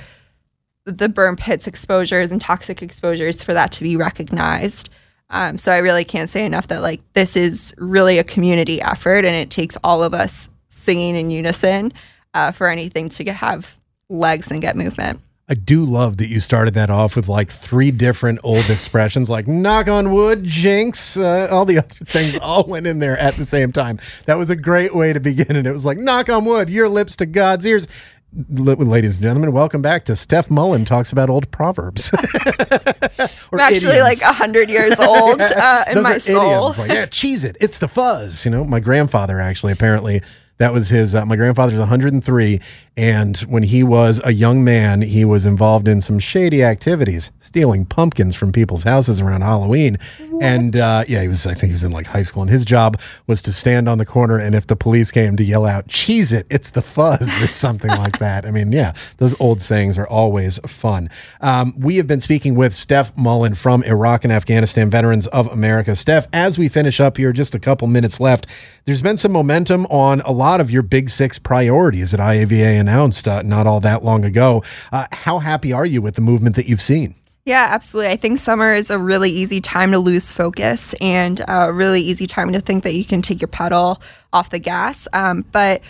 the 0.85 1.09
burn 1.09 1.37
pits 1.37 1.67
exposures 1.67 2.31
and 2.31 2.41
toxic 2.41 2.83
exposures 2.83 3.43
for 3.43 3.53
that 3.53 3.73
to 3.73 3.83
be 3.83 3.97
recognized. 3.97 4.89
Um, 5.31 5.59
so 5.59 5.73
I 5.73 5.79
really 5.79 6.05
can't 6.05 6.31
say 6.31 6.47
enough 6.47 6.69
that 6.69 6.81
like 6.81 7.01
this 7.13 7.37
is 7.37 7.75
really 7.77 8.19
a 8.19 8.25
community 8.25 8.81
effort 8.81 9.27
and 9.27 9.37
it 9.37 9.51
takes 9.51 9.77
all 9.85 10.03
of 10.03 10.15
us 10.15 10.49
singing 10.69 11.17
in 11.17 11.31
unison 11.31 11.93
uh, 12.33 12.53
for 12.53 12.69
anything 12.69 13.11
to 13.11 13.31
have 13.33 13.79
legs 14.09 14.51
and 14.51 14.63
get 14.63 14.77
movement. 14.77 15.21
I 15.51 15.55
do 15.55 15.83
love 15.83 16.19
that 16.19 16.29
you 16.29 16.41
started 16.41 16.75
that 16.75 16.91
off 16.91 17.17
with 17.17 17.27
like 17.27 17.51
three 17.51 17.91
different 17.91 18.41
old 18.43 18.69
expressions, 18.71 19.31
like 19.31 19.49
knock 19.49 19.89
on 19.89 20.13
wood, 20.13 20.45
jinx, 20.45 21.17
uh, 21.17 21.49
all 21.51 21.65
the 21.65 21.79
other 21.79 21.95
things 22.05 22.37
all 22.43 22.65
went 22.65 22.87
in 22.87 22.99
there 22.99 23.19
at 23.19 23.37
the 23.37 23.47
same 23.47 23.73
time. 23.73 23.99
That 24.27 24.37
was 24.37 24.51
a 24.51 24.57
great 24.57 24.95
way 24.95 25.15
to 25.15 25.21
begin 25.21 25.57
And 25.57 25.67
It 25.67 25.73
was 25.73 25.87
like 25.87 25.97
knock 25.97 26.29
on 26.29 26.45
wood, 26.45 26.69
your 26.69 26.89
lips 26.89 27.17
to 27.17 27.27
God's 27.27 27.65
ears. 27.65 27.89
ladies 28.31 29.17
and 29.17 29.23
gentlemen, 29.23 29.53
welcome 29.53 29.81
back 29.81 30.05
to 30.05 30.17
Steph 30.17 30.51
Mullen 30.51 30.85
talks 30.85 31.13
about 31.13 31.31
old 31.31 31.51
proverbs. 31.51 32.11
I'm 32.15 33.59
actually 33.59 33.97
idioms. 33.97 34.01
like 34.01 34.21
hundred 34.21 34.69
years 34.69 35.01
old 35.01 35.41
uh, 35.41 35.85
in 35.89 35.95
Those 35.95 36.05
my 36.05 36.19
soul. 36.19 36.69
Idioms. 36.69 36.79
Like, 36.79 36.91
yeah, 36.91 37.07
cheese 37.07 37.45
it. 37.45 37.57
It's 37.59 37.79
the 37.79 37.89
fuzz. 37.89 38.45
You 38.45 38.51
know, 38.51 38.65
my 38.65 38.81
grandfather 38.81 39.41
actually 39.41 39.73
apparently 39.73 40.21
that 40.59 40.73
was 40.73 40.89
his. 40.89 41.15
Uh, 41.15 41.25
my 41.25 41.37
grandfather's 41.37 41.79
103, 41.79 42.61
and 42.99 43.37
when 43.43 43.63
he 43.63 43.85
was 43.85 44.21
a 44.25 44.33
young 44.33 44.65
man, 44.65 45.03
he 45.03 45.25
was 45.25 45.47
involved 45.47 45.87
in 45.87 46.01
some 46.01 46.19
shady 46.19 46.65
activities, 46.65 47.31
stealing 47.39 47.87
pumpkins 47.87 48.35
from 48.35 48.51
people's 48.51 48.83
houses 48.83 49.21
around 49.21 49.43
Halloween. 49.43 49.99
What? 50.31 50.43
And 50.43 50.77
uh, 50.77 51.05
yeah, 51.07 51.23
he 51.23 51.29
was. 51.29 51.47
I 51.47 51.55
think 51.55 51.71
he 51.71 51.73
was 51.75 51.85
in 51.85 51.93
like 51.93 52.07
high 52.07 52.23
school, 52.23 52.43
and 52.43 52.51
his 52.51 52.65
job 52.65 53.01
was 53.29 53.41
to 53.43 53.53
stand 53.53 53.89
on 53.89 53.99
the 53.99 54.05
corner, 54.05 54.37
and 54.37 54.53
if 54.53 54.67
the 54.67 54.75
police 54.75 55.13
came, 55.13 55.37
to 55.37 55.45
yell 55.45 55.65
out, 55.65 55.87
"Cheese 55.87 56.33
it! 56.33 56.49
It's 56.51 56.71
the 56.71 56.83
fuzz!" 56.83 57.29
or 57.41 57.47
something 57.53 57.91
like 57.91 58.19
that. 58.19 58.45
I 58.45 58.51
mean, 58.51 58.73
yeah, 58.73 58.95
those 59.19 59.33
old 59.39 59.63
sayings 59.63 59.97
are 59.97 60.09
always 60.09 60.59
fun. 60.67 61.09
Um, 61.41 61.75
we 61.79 61.99
have 61.99 62.09
been 62.09 62.21
speaking 62.21 62.57
with 62.57 62.75
Steph 62.75 63.17
Mullen 63.17 63.55
from 63.55 63.85
Iraq 63.85 64.25
and 64.25 64.33
Afghanistan 64.33 64.91
Veterans 64.91 65.29
of 65.29 65.47
America. 65.47 65.95
Steph, 65.95 66.27
as 66.33 66.59
we 66.59 66.69
finish 66.69 66.99
up 66.99 67.17
here, 67.17 67.33
just 67.33 67.55
a 67.55 67.61
couple 67.61 67.87
minutes 67.87 68.19
left. 68.19 68.49
There's 68.87 69.03
been 69.03 69.19
some 69.19 69.33
momentum 69.33 69.87
on 69.87 70.21
a 70.23 70.33
lot 70.33 70.61
of 70.61 70.71
your 70.71 70.83
big 70.83 71.11
six 71.11 71.39
priorities 71.39 72.13
at 72.13 72.19
IAVA 72.19 72.88
announced 72.89 73.29
uh, 73.29 73.43
not 73.43 73.67
all 73.67 73.81
that 73.81 74.03
long 74.03 74.25
ago. 74.25 74.65
Uh, 74.91 75.07
how 75.13 75.39
happy 75.39 75.73
are 75.73 75.87
you 75.87 76.01
with 76.01 76.15
the 76.15 76.23
movement 76.23 76.57
that 76.57 76.67
you've 76.67 76.81
seen? 76.81 77.15
Yeah, 77.45 77.69
absolutely. 77.71 78.13
I 78.13 78.17
think 78.17 78.39
summer 78.39 78.75
is 78.75 78.91
a 78.91 78.99
really 78.99 79.31
easy 79.31 79.61
time 79.61 79.93
to 79.93 79.99
lose 79.99 80.33
focus 80.33 80.95
and 81.01 81.43
a 81.49 81.73
really 81.73 82.01
easy 82.01 82.27
time 82.27 82.53
to 82.53 82.61
think 82.61 82.85
that 82.85 82.95
you 82.95 83.05
can 83.05 83.23
take 83.23 83.41
your 83.41 83.49
pedal 83.49 84.03
off 84.33 84.51
the 84.51 84.59
gas. 84.59 85.09
Um, 85.13 85.45
but 85.53 85.81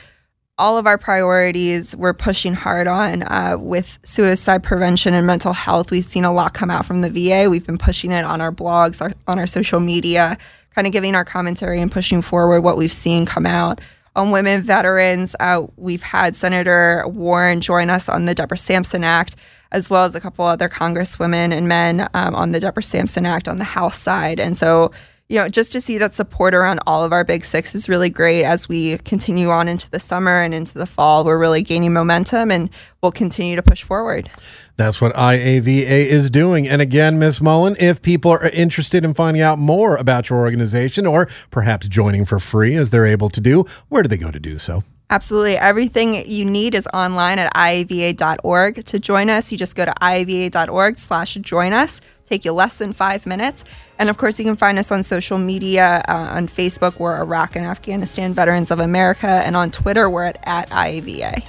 all 0.57 0.77
of 0.77 0.87
our 0.87 0.99
priorities 0.99 1.95
we're 1.95 2.13
pushing 2.13 2.53
hard 2.53 2.89
on 2.89 3.23
uh, 3.25 3.57
with 3.59 3.99
suicide 4.03 4.63
prevention 4.63 5.15
and 5.15 5.27
mental 5.27 5.53
health. 5.53 5.93
We've 5.93 6.05
seen 6.05 6.25
a 6.25 6.33
lot 6.33 6.53
come 6.53 6.71
out 6.71 6.85
from 6.85 7.01
the 7.01 7.11
VA. 7.11 7.49
We've 7.49 7.67
been 7.67 7.79
pushing 7.79 8.11
it 8.11 8.25
on 8.25 8.41
our 8.41 8.53
blogs, 8.53 9.01
our, 9.01 9.13
on 9.29 9.39
our 9.39 9.47
social 9.47 9.79
media 9.79 10.37
kind 10.79 10.87
of 10.87 10.93
giving 10.93 11.17
our 11.17 11.25
commentary 11.25 11.81
and 11.81 11.91
pushing 11.91 12.23
forward 12.23 12.61
what 12.61 12.77
we've 12.77 12.93
seen 12.93 13.27
come 13.27 13.47
out. 13.47 13.81
On 14.19 14.33
women 14.33 14.63
veterans, 14.63 15.37
uh, 15.39 15.65
we've 15.77 16.03
had 16.03 16.35
Senator 16.35 17.05
Warren 17.07 17.61
join 17.61 17.89
us 17.89 18.09
on 18.09 18.25
the 18.25 18.35
Deborah 18.35 18.59
Sampson 18.59 19.05
Act, 19.05 19.37
as 19.71 19.89
well 19.89 20.03
as 20.03 20.17
a 20.17 20.21
couple 20.21 20.45
other 20.45 20.69
congresswomen 20.69 21.53
and 21.57 21.69
men 21.69 22.09
um, 22.15 22.35
on 22.35 22.51
the 22.51 22.59
Deborah 22.59 22.83
Sampson 22.83 23.25
Act 23.25 23.47
on 23.47 23.59
the 23.59 23.65
House 23.65 23.97
side. 23.97 24.41
And 24.41 24.57
so, 24.57 24.91
you 25.29 25.39
know, 25.39 25.49
just 25.49 25.73
to 25.73 25.81
see 25.81 25.99
that 25.99 26.15
support 26.15 26.55
around 26.55 26.81
all 26.87 27.05
of 27.05 27.13
our 27.13 27.23
big 27.23 27.45
six 27.45 27.75
is 27.75 27.89
really 27.89 28.09
great 28.09 28.45
as 28.45 28.67
we 28.67 28.97
continue 28.99 29.51
on 29.51 29.69
into 29.69 29.91
the 29.91 30.01
summer 30.01 30.41
and 30.41 30.55
into 30.55 30.79
the 30.79 30.87
fall. 30.87 31.23
We're 31.25 31.39
really 31.39 31.63
gaining 31.63 31.93
momentum 31.93 32.51
and 32.51 32.71
we'll 33.03 33.13
continue 33.13 33.55
to 33.55 33.63
push 33.63 33.83
forward. 33.83 34.31
That's 34.77 35.01
what 35.01 35.15
IAVA 35.15 35.83
is 35.83 36.31
doing. 36.31 36.67
And 36.67 36.81
again, 36.81 37.19
Ms. 37.19 37.43
Mullen, 37.43 37.77
if 37.79 38.01
people 38.01 38.31
are 38.31 38.49
interested 38.49 39.05
in 39.05 39.13
finding 39.13 39.43
out 39.43 39.59
more 39.59 39.97
about 39.97 40.31
your 40.31 40.39
organization 40.39 41.05
or 41.05 41.29
perhaps 41.51 41.89
joining 41.89 42.25
for 42.25 42.41
free 42.41 42.75
as 42.75 42.89
they're 42.89 43.07
able 43.07 43.29
to 43.31 43.41
do, 43.41 43.67
where 43.89 44.03
do 44.03 44.09
they 44.09 44.17
go 44.17 44.31
to 44.31 44.41
do 44.41 44.57
so? 44.57 44.83
Absolutely. 45.11 45.57
Everything 45.57 46.27
you 46.31 46.45
need 46.45 46.75
is 46.75 46.87
online 46.93 47.39
at 47.39 47.53
iava.org. 47.55 48.85
To 48.85 48.99
join 48.99 49.31
us, 49.31 49.51
you 49.51 49.59
just 49.59 49.75
go 49.75 49.85
to 49.85 49.95
iava.org 50.03 50.99
slash 50.99 51.35
join 51.35 51.73
us. 51.73 52.01
Take 52.29 52.45
you 52.45 52.53
less 52.53 52.77
than 52.77 52.93
five 52.93 53.25
minutes. 53.25 53.65
And 53.99 54.11
of 54.11 54.19
course, 54.19 54.39
you 54.39 54.45
can 54.45 54.55
find 54.55 54.79
us 54.79 54.93
on 54.93 55.03
social 55.03 55.39
media. 55.39 56.03
Uh, 56.07 56.13
on 56.13 56.47
Facebook, 56.47 56.99
we're 56.99 57.17
Iraq 57.17 57.57
and 57.57 57.65
Afghanistan 57.65 58.35
Veterans 58.35 58.71
of 58.71 58.81
America. 58.81 59.27
And 59.27 59.57
on 59.57 59.71
Twitter, 59.71 60.11
we're 60.11 60.25
at, 60.25 60.39
at 60.43 60.69
IAVA. 60.69 61.43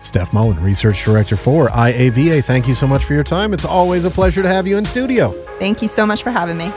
Steph 0.00 0.32
Mullen, 0.32 0.62
Research 0.62 1.04
Director 1.04 1.36
for 1.36 1.68
IAVA. 1.68 2.42
Thank 2.44 2.66
you 2.66 2.74
so 2.74 2.86
much 2.86 3.04
for 3.04 3.12
your 3.12 3.24
time. 3.24 3.52
It's 3.52 3.66
always 3.66 4.06
a 4.06 4.10
pleasure 4.10 4.42
to 4.42 4.48
have 4.48 4.66
you 4.66 4.78
in 4.78 4.86
studio. 4.86 5.32
Thank 5.58 5.82
you 5.82 5.88
so 5.88 6.06
much 6.06 6.22
for 6.22 6.30
having 6.30 6.56
me. 6.56 6.72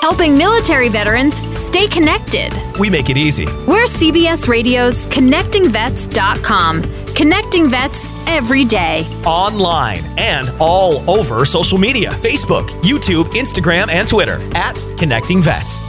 Helping 0.00 0.36
military 0.36 0.88
veterans 0.88 1.36
stay 1.56 1.86
connected. 1.86 2.52
We 2.80 2.90
make 2.90 3.10
it 3.10 3.16
easy. 3.16 3.46
We're 3.66 3.86
CBS 3.86 4.48
Radio's 4.48 5.06
ConnectingVets.com. 5.08 6.82
Connecting 7.14 7.68
vets 7.68 8.15
every 8.26 8.64
day. 8.64 9.00
Online 9.24 10.00
and 10.18 10.50
all 10.60 11.08
over 11.08 11.44
social 11.44 11.78
media 11.78 12.10
Facebook, 12.10 12.68
YouTube, 12.82 13.24
Instagram, 13.32 13.88
and 13.88 14.06
Twitter 14.06 14.40
at 14.54 14.76
Connecting 14.98 15.42
Vets. 15.42 15.80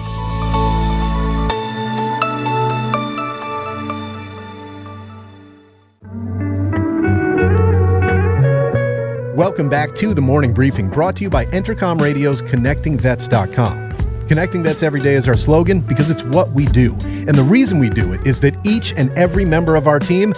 Welcome 9.38 9.70
back 9.70 9.94
to 9.96 10.16
the 10.16 10.22
morning 10.22 10.52
briefing 10.52 10.90
brought 10.90 11.16
to 11.18 11.24
you 11.24 11.30
by 11.30 11.46
Entercom 11.46 12.02
Radio's 12.02 12.42
ConnectingVets.com. 12.42 14.28
Connecting 14.28 14.64
Vets 14.64 14.82
Every 14.82 15.00
Day 15.00 15.14
is 15.14 15.28
our 15.28 15.38
slogan 15.38 15.80
because 15.80 16.10
it's 16.10 16.24
what 16.24 16.52
we 16.54 16.66
do. 16.66 16.94
And 17.04 17.36
the 17.36 17.44
reason 17.44 17.78
we 17.78 17.88
do 17.88 18.14
it 18.14 18.26
is 18.26 18.42
that 18.42 18.56
each 18.66 18.94
and 18.98 19.12
every 19.12 19.46
member 19.46 19.76
of 19.76 19.88
our 19.88 20.00
team 20.00 20.34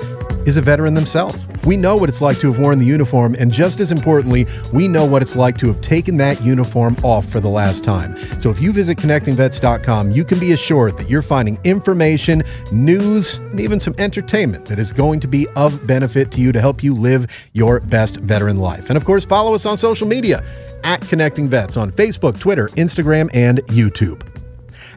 is 0.45 0.57
a 0.57 0.61
veteran 0.61 0.93
themselves. 0.93 1.37
We 1.65 1.77
know 1.77 1.95
what 1.95 2.09
it's 2.09 2.21
like 2.21 2.39
to 2.39 2.51
have 2.51 2.59
worn 2.59 2.79
the 2.79 2.85
uniform, 2.85 3.35
and 3.37 3.51
just 3.51 3.79
as 3.79 3.91
importantly, 3.91 4.47
we 4.73 4.87
know 4.87 5.05
what 5.05 5.21
it's 5.21 5.35
like 5.35 5.57
to 5.59 5.67
have 5.67 5.81
taken 5.81 6.17
that 6.17 6.41
uniform 6.41 6.95
off 7.03 7.27
for 7.27 7.39
the 7.39 7.49
last 7.49 7.83
time. 7.83 8.17
So 8.39 8.49
if 8.49 8.59
you 8.59 8.71
visit 8.71 8.97
connectingvets.com, 8.97 10.11
you 10.11 10.23
can 10.23 10.39
be 10.39 10.53
assured 10.53 10.97
that 10.97 11.09
you're 11.09 11.21
finding 11.21 11.59
information, 11.63 12.43
news, 12.71 13.37
and 13.37 13.59
even 13.59 13.79
some 13.79 13.95
entertainment 13.97 14.65
that 14.65 14.79
is 14.79 14.93
going 14.93 15.19
to 15.19 15.27
be 15.27 15.47
of 15.55 15.85
benefit 15.85 16.31
to 16.31 16.41
you 16.41 16.51
to 16.51 16.61
help 16.61 16.83
you 16.83 16.93
live 16.93 17.49
your 17.53 17.79
best 17.81 18.17
veteran 18.17 18.57
life. 18.57 18.89
And 18.89 18.97
of 18.97 19.05
course, 19.05 19.25
follow 19.25 19.53
us 19.53 19.65
on 19.65 19.77
social 19.77 20.07
media 20.07 20.43
at 20.83 21.01
Connecting 21.01 21.49
Vets 21.49 21.77
on 21.77 21.91
Facebook, 21.91 22.39
Twitter, 22.39 22.69
Instagram, 22.69 23.29
and 23.33 23.59
YouTube. 23.67 24.25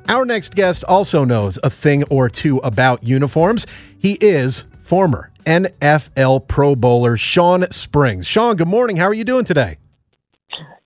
Our 0.09 0.24
next 0.24 0.55
guest 0.55 0.84
also 0.84 1.24
knows 1.24 1.59
a 1.62 1.70
thing 1.70 2.05
or 2.05 2.28
two 2.28 2.59
about 2.59 3.05
uniforms. 3.05 3.66
He 3.99 4.18
is 4.20 4.64
former 4.80 5.32
NFL 5.45 6.47
Pro 6.49 6.74
Bowler 6.74 7.16
Shawn 7.16 7.70
Springs. 7.70 8.26
Shawn, 8.26 8.57
good 8.57 8.68
morning. 8.68 8.97
How 8.97 9.07
are 9.07 9.14
you 9.14 9.24
doing 9.24 9.45
today? 9.45 9.78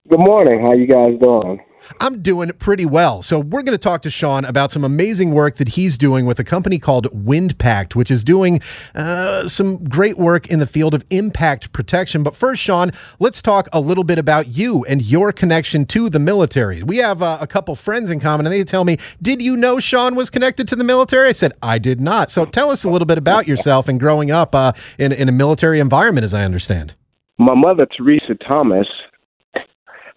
Good 0.08 0.20
morning. 0.20 0.64
How 0.64 0.72
you 0.72 0.86
guys 0.86 1.18
doing? 1.20 1.60
I'm 2.00 2.22
doing 2.22 2.50
pretty 2.58 2.86
well. 2.86 3.22
So, 3.22 3.38
we're 3.38 3.62
going 3.62 3.72
to 3.72 3.78
talk 3.78 4.02
to 4.02 4.10
Shawn 4.10 4.44
about 4.44 4.72
some 4.72 4.84
amazing 4.84 5.32
work 5.32 5.56
that 5.56 5.68
he's 5.68 5.98
doing 5.98 6.26
with 6.26 6.38
a 6.38 6.44
company 6.44 6.78
called 6.78 7.06
Windpact, 7.12 7.94
which 7.94 8.10
is 8.10 8.24
doing 8.24 8.60
uh, 8.94 9.48
some 9.48 9.82
great 9.84 10.18
work 10.18 10.48
in 10.48 10.58
the 10.58 10.66
field 10.66 10.94
of 10.94 11.04
impact 11.10 11.72
protection. 11.72 12.22
But 12.22 12.34
first, 12.34 12.62
Shawn, 12.62 12.92
let's 13.18 13.40
talk 13.40 13.68
a 13.72 13.80
little 13.80 14.04
bit 14.04 14.18
about 14.18 14.48
you 14.48 14.84
and 14.86 15.02
your 15.02 15.32
connection 15.32 15.86
to 15.86 16.08
the 16.08 16.18
military. 16.18 16.82
We 16.82 16.98
have 16.98 17.22
uh, 17.22 17.38
a 17.40 17.46
couple 17.46 17.74
friends 17.74 18.10
in 18.10 18.20
common, 18.20 18.46
and 18.46 18.52
they 18.52 18.64
tell 18.64 18.84
me, 18.84 18.98
Did 19.22 19.40
you 19.42 19.56
know 19.56 19.80
Shawn 19.80 20.14
was 20.14 20.30
connected 20.30 20.68
to 20.68 20.76
the 20.76 20.84
military? 20.84 21.28
I 21.28 21.32
said, 21.32 21.52
I 21.62 21.78
did 21.78 22.00
not. 22.00 22.30
So, 22.30 22.44
tell 22.44 22.70
us 22.70 22.84
a 22.84 22.90
little 22.90 23.06
bit 23.06 23.18
about 23.18 23.46
yourself 23.48 23.88
and 23.88 24.00
growing 24.00 24.30
up 24.30 24.54
uh, 24.54 24.72
in, 24.98 25.12
in 25.12 25.28
a 25.28 25.32
military 25.32 25.80
environment, 25.80 26.24
as 26.24 26.34
I 26.34 26.44
understand. 26.44 26.94
My 27.38 27.54
mother, 27.54 27.86
Teresa 27.96 28.34
Thomas, 28.50 28.86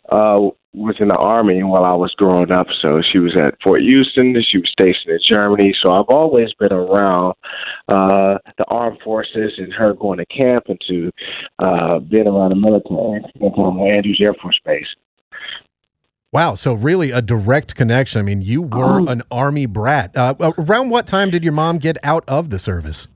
uh, 0.09 0.49
was 0.73 0.95
in 0.99 1.07
the 1.07 1.17
army 1.17 1.63
while 1.63 1.83
I 1.83 1.95
was 1.95 2.13
growing 2.17 2.51
up. 2.51 2.67
So 2.83 2.99
she 3.11 3.17
was 3.17 3.35
at 3.37 3.55
Fort 3.63 3.81
Houston. 3.81 4.35
She 4.47 4.57
was 4.57 4.69
stationed 4.71 5.09
in 5.09 5.19
Germany. 5.27 5.73
So 5.83 5.91
I've 5.91 6.09
always 6.09 6.53
been 6.59 6.71
around 6.71 7.33
uh, 7.87 8.37
the 8.57 8.65
armed 8.67 8.99
forces 9.03 9.53
and 9.57 9.73
her 9.73 9.93
going 9.93 10.19
to 10.19 10.25
camp 10.27 10.65
and 10.67 10.79
to 10.87 11.11
uh, 11.59 11.99
being 11.99 12.27
around 12.27 12.49
the 12.49 12.55
military. 12.55 13.21
from 13.39 13.79
Andrews 13.79 14.19
Air 14.21 14.35
Force 14.41 14.59
Base. 14.63 14.87
Wow, 16.31 16.53
so 16.53 16.73
really 16.73 17.09
a 17.09 17.23
direct 17.23 17.75
connection. 17.75 18.19
I 18.19 18.21
mean, 18.21 18.43
you 18.43 18.61
were 18.61 18.99
um, 18.99 19.07
an 19.07 19.23
army 19.31 19.65
brat. 19.65 20.15
Uh, 20.15 20.35
around 20.59 20.89
what 20.89 21.07
time 21.07 21.31
did 21.31 21.43
your 21.43 21.53
mom 21.53 21.79
get 21.79 21.97
out 22.03 22.23
of 22.27 22.51
the 22.51 22.59
service? 22.59 23.07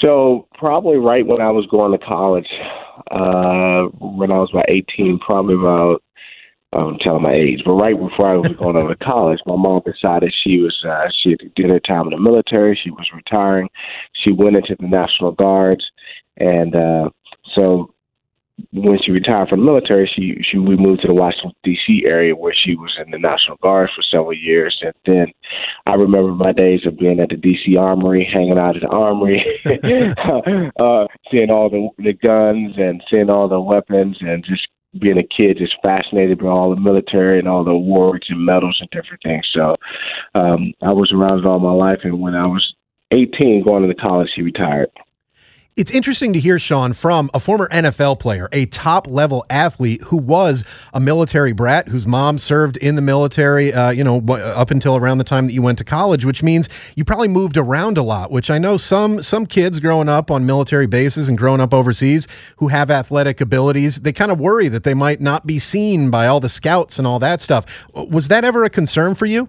So 0.00 0.48
probably 0.58 0.96
right 0.96 1.24
when 1.24 1.40
I 1.40 1.50
was 1.50 1.66
going 1.70 1.96
to 1.96 2.04
college, 2.04 2.48
uh, 3.12 3.86
when 4.00 4.32
I 4.32 4.38
was 4.38 4.50
about 4.52 4.68
18, 4.68 5.20
probably 5.20 5.54
about 5.54 6.02
I'm 6.74 6.98
telling 6.98 7.22
my 7.22 7.32
age, 7.32 7.62
but 7.64 7.72
right 7.72 7.98
before 7.98 8.26
I 8.26 8.36
was 8.36 8.56
going 8.56 8.76
over 8.76 8.94
to 8.94 9.04
college, 9.04 9.40
my 9.46 9.56
mom 9.56 9.82
decided 9.84 10.34
she 10.42 10.58
was 10.58 10.76
uh, 10.86 11.08
she 11.22 11.36
did 11.56 11.70
her 11.70 11.80
time 11.80 12.06
in 12.06 12.10
the 12.10 12.20
military. 12.20 12.78
She 12.82 12.90
was 12.90 13.08
retiring. 13.14 13.68
She 14.12 14.32
went 14.32 14.56
into 14.56 14.76
the 14.78 14.88
National 14.88 15.32
Guards, 15.32 15.84
and 16.36 16.74
uh, 16.74 17.10
so 17.54 17.94
when 18.72 18.98
she 19.04 19.10
retired 19.10 19.48
from 19.48 19.60
the 19.60 19.66
military, 19.66 20.10
she 20.14 20.36
she 20.48 20.58
we 20.58 20.76
moved 20.76 21.02
to 21.02 21.08
the 21.08 21.14
Washington 21.14 21.52
D.C. 21.64 22.04
area 22.06 22.34
where 22.36 22.54
she 22.54 22.76
was 22.76 22.96
in 23.04 23.10
the 23.10 23.18
National 23.18 23.56
Guard 23.58 23.90
for 23.94 24.02
several 24.02 24.32
years, 24.32 24.80
and 24.82 24.94
then 25.06 25.26
I 25.86 25.94
remember 25.94 26.32
my 26.32 26.52
days 26.52 26.86
of 26.86 26.98
being 26.98 27.20
at 27.20 27.30
the 27.30 27.36
D.C. 27.36 27.76
Armory, 27.76 28.28
hanging 28.32 28.58
out 28.58 28.76
at 28.76 28.82
the 28.82 28.88
Armory, 28.88 29.42
uh, 30.78 31.06
seeing 31.30 31.50
all 31.50 31.68
the 31.68 31.88
the 32.02 32.12
guns 32.12 32.74
and 32.76 33.02
seeing 33.10 33.30
all 33.30 33.48
the 33.48 33.60
weapons, 33.60 34.18
and 34.20 34.44
just 34.44 34.68
being 35.00 35.18
a 35.18 35.22
kid, 35.22 35.58
just 35.58 35.74
fascinated 35.82 36.38
by 36.38 36.46
all 36.46 36.74
the 36.74 36.80
military 36.80 37.38
and 37.38 37.48
all 37.48 37.64
the 37.64 37.70
awards 37.70 38.26
and 38.28 38.44
medals 38.44 38.78
and 38.80 38.90
different 38.90 39.22
things. 39.22 39.46
So 39.52 39.76
um, 40.34 40.72
I 40.82 40.92
was 40.92 41.12
around 41.12 41.40
it 41.40 41.46
all 41.46 41.58
my 41.58 41.72
life, 41.72 42.00
and 42.04 42.20
when 42.20 42.34
I 42.34 42.46
was 42.46 42.74
18, 43.10 43.64
going 43.64 43.84
into 43.84 43.94
college, 43.94 44.30
he 44.34 44.42
retired. 44.42 44.90
It's 45.76 45.90
interesting 45.90 46.32
to 46.34 46.38
hear, 46.38 46.60
Shawn, 46.60 46.92
from 46.92 47.30
a 47.34 47.40
former 47.40 47.68
NFL 47.68 48.20
player, 48.20 48.48
a 48.52 48.66
top 48.66 49.08
level 49.08 49.44
athlete 49.50 50.02
who 50.02 50.16
was 50.16 50.62
a 50.92 51.00
military 51.00 51.52
brat, 51.52 51.88
whose 51.88 52.06
mom 52.06 52.38
served 52.38 52.76
in 52.76 52.94
the 52.94 53.02
military, 53.02 53.74
uh, 53.74 53.90
you 53.90 54.04
know, 54.04 54.24
up 54.28 54.70
until 54.70 54.94
around 54.94 55.18
the 55.18 55.24
time 55.24 55.48
that 55.48 55.52
you 55.52 55.62
went 55.62 55.78
to 55.78 55.84
college, 55.84 56.24
which 56.24 56.44
means 56.44 56.68
you 56.94 57.04
probably 57.04 57.26
moved 57.26 57.56
around 57.56 57.98
a 57.98 58.04
lot, 58.04 58.30
which 58.30 58.52
I 58.52 58.58
know 58.58 58.76
some, 58.76 59.20
some 59.20 59.46
kids 59.46 59.80
growing 59.80 60.08
up 60.08 60.30
on 60.30 60.46
military 60.46 60.86
bases 60.86 61.28
and 61.28 61.36
growing 61.36 61.60
up 61.60 61.74
overseas 61.74 62.28
who 62.58 62.68
have 62.68 62.88
athletic 62.88 63.40
abilities, 63.40 64.02
they 64.02 64.12
kind 64.12 64.30
of 64.30 64.38
worry 64.38 64.68
that 64.68 64.84
they 64.84 64.94
might 64.94 65.20
not 65.20 65.44
be 65.44 65.58
seen 65.58 66.08
by 66.08 66.28
all 66.28 66.38
the 66.38 66.48
scouts 66.48 66.98
and 66.98 67.06
all 67.06 67.18
that 67.18 67.40
stuff. 67.40 67.66
Was 67.94 68.28
that 68.28 68.44
ever 68.44 68.62
a 68.62 68.70
concern 68.70 69.16
for 69.16 69.26
you? 69.26 69.48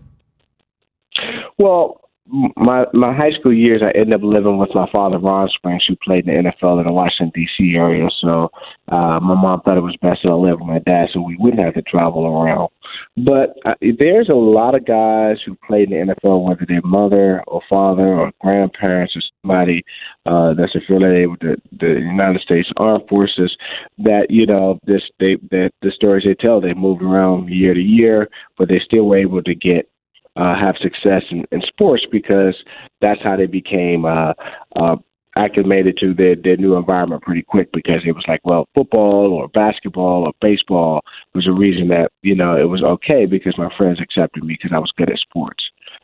Well, 1.60 2.02
my 2.28 2.86
my 2.94 3.16
high 3.16 3.32
school 3.32 3.54
years, 3.54 3.82
I 3.84 3.92
ended 3.98 4.14
up 4.14 4.22
living 4.24 4.58
with 4.58 4.74
my 4.74 4.90
father, 4.92 5.20
Ron 5.20 5.48
Springs, 5.50 5.86
who 5.88 5.96
played 5.98 6.28
in 6.28 6.44
the 6.44 6.52
NFL 6.52 6.80
in 6.80 6.88
the 6.88 6.92
Washington 6.92 7.32
D.C. 7.36 7.76
area. 7.76 8.08
So 8.20 8.50
uh, 8.90 9.20
my 9.20 9.36
mom 9.36 9.62
thought 9.62 9.78
it 9.78 9.82
was 9.82 9.96
best 10.02 10.22
that 10.24 10.30
I 10.30 10.34
live 10.34 10.60
with 10.60 10.68
my 10.68 10.80
dad, 10.80 11.10
so 11.14 11.22
we 11.22 11.38
wouldn't 11.38 11.64
have 11.64 11.76
to 11.76 11.84
travel 11.84 12.26
around. 12.26 12.70
But 13.18 13.58
uh, 13.66 13.76
there's 14.00 14.30
a 14.30 14.36
lot 14.36 14.74
of 14.74 14.86
guys 14.86 15.38
who 15.46 15.56
played 15.68 15.92
in 15.92 16.08
the 16.08 16.16
NFL, 16.16 16.48
whether 16.48 16.66
they're 16.68 16.82
mother 16.82 17.44
or 17.48 17.62
father 17.70 18.08
or 18.08 18.32
grandparents 18.42 19.16
or 19.16 19.22
somebody 19.42 19.84
uh, 20.26 20.56
that's 20.56 20.76
affiliated 20.76 21.30
with 21.30 21.40
the, 21.42 21.58
the 21.80 22.00
United 22.00 22.42
States 22.42 22.70
Armed 22.78 23.08
Forces. 23.08 23.56
That 24.00 24.32
you 24.32 24.48
know, 24.48 24.80
this 24.86 25.04
they 25.20 25.38
that 25.52 25.72
the 25.84 25.92
stories 25.92 26.24
they 26.26 26.34
tell, 26.34 26.60
they 26.60 26.74
moved 26.74 27.04
around 27.04 27.50
year 27.50 27.76
to 27.76 27.80
year, 27.80 28.30
but 28.58 28.68
they 28.68 28.80
still 28.84 29.06
were 29.06 29.18
able 29.18 29.44
to 29.44 29.54
get 29.54 29.88
uh, 30.36 30.56
have 30.56 30.76
success 30.82 31.24
in, 31.32 31.46
in 31.52 31.62
sports 31.62 32.06
because 32.12 32.56
that's 33.02 33.22
how 33.24 33.36
they 33.36 33.46
became 33.46 34.06
uh, 34.06 34.34
uh, 34.76 34.96
acclimated 35.38 35.98
to 35.98 36.14
their, 36.14 36.36
their 36.36 36.58
new 36.58 36.76
environment 36.76 37.22
pretty 37.22 37.42
quick 37.42 37.72
because 37.74 38.02
it 38.06 38.14
was 38.14 38.24
like, 38.28 38.40
well, 38.44 38.68
football 38.74 39.34
or 39.34 39.48
basketball 39.50 40.24
or 40.26 40.32
baseball 40.42 41.02
was 41.34 41.48
a 41.48 41.52
reason 41.52 41.90
that, 41.90 42.12
you 42.22 42.36
know, 42.36 42.56
it 42.56 42.70
was 42.70 42.84
okay 42.84 43.26
because 43.26 43.58
my 43.58 43.70
friends 43.78 44.00
accepted 44.02 44.44
me 44.44 44.58
because 44.58 44.74
I 44.74 44.80
was 44.80 44.94
good 44.96 45.10
at 45.10 45.20
sports. 45.20 45.64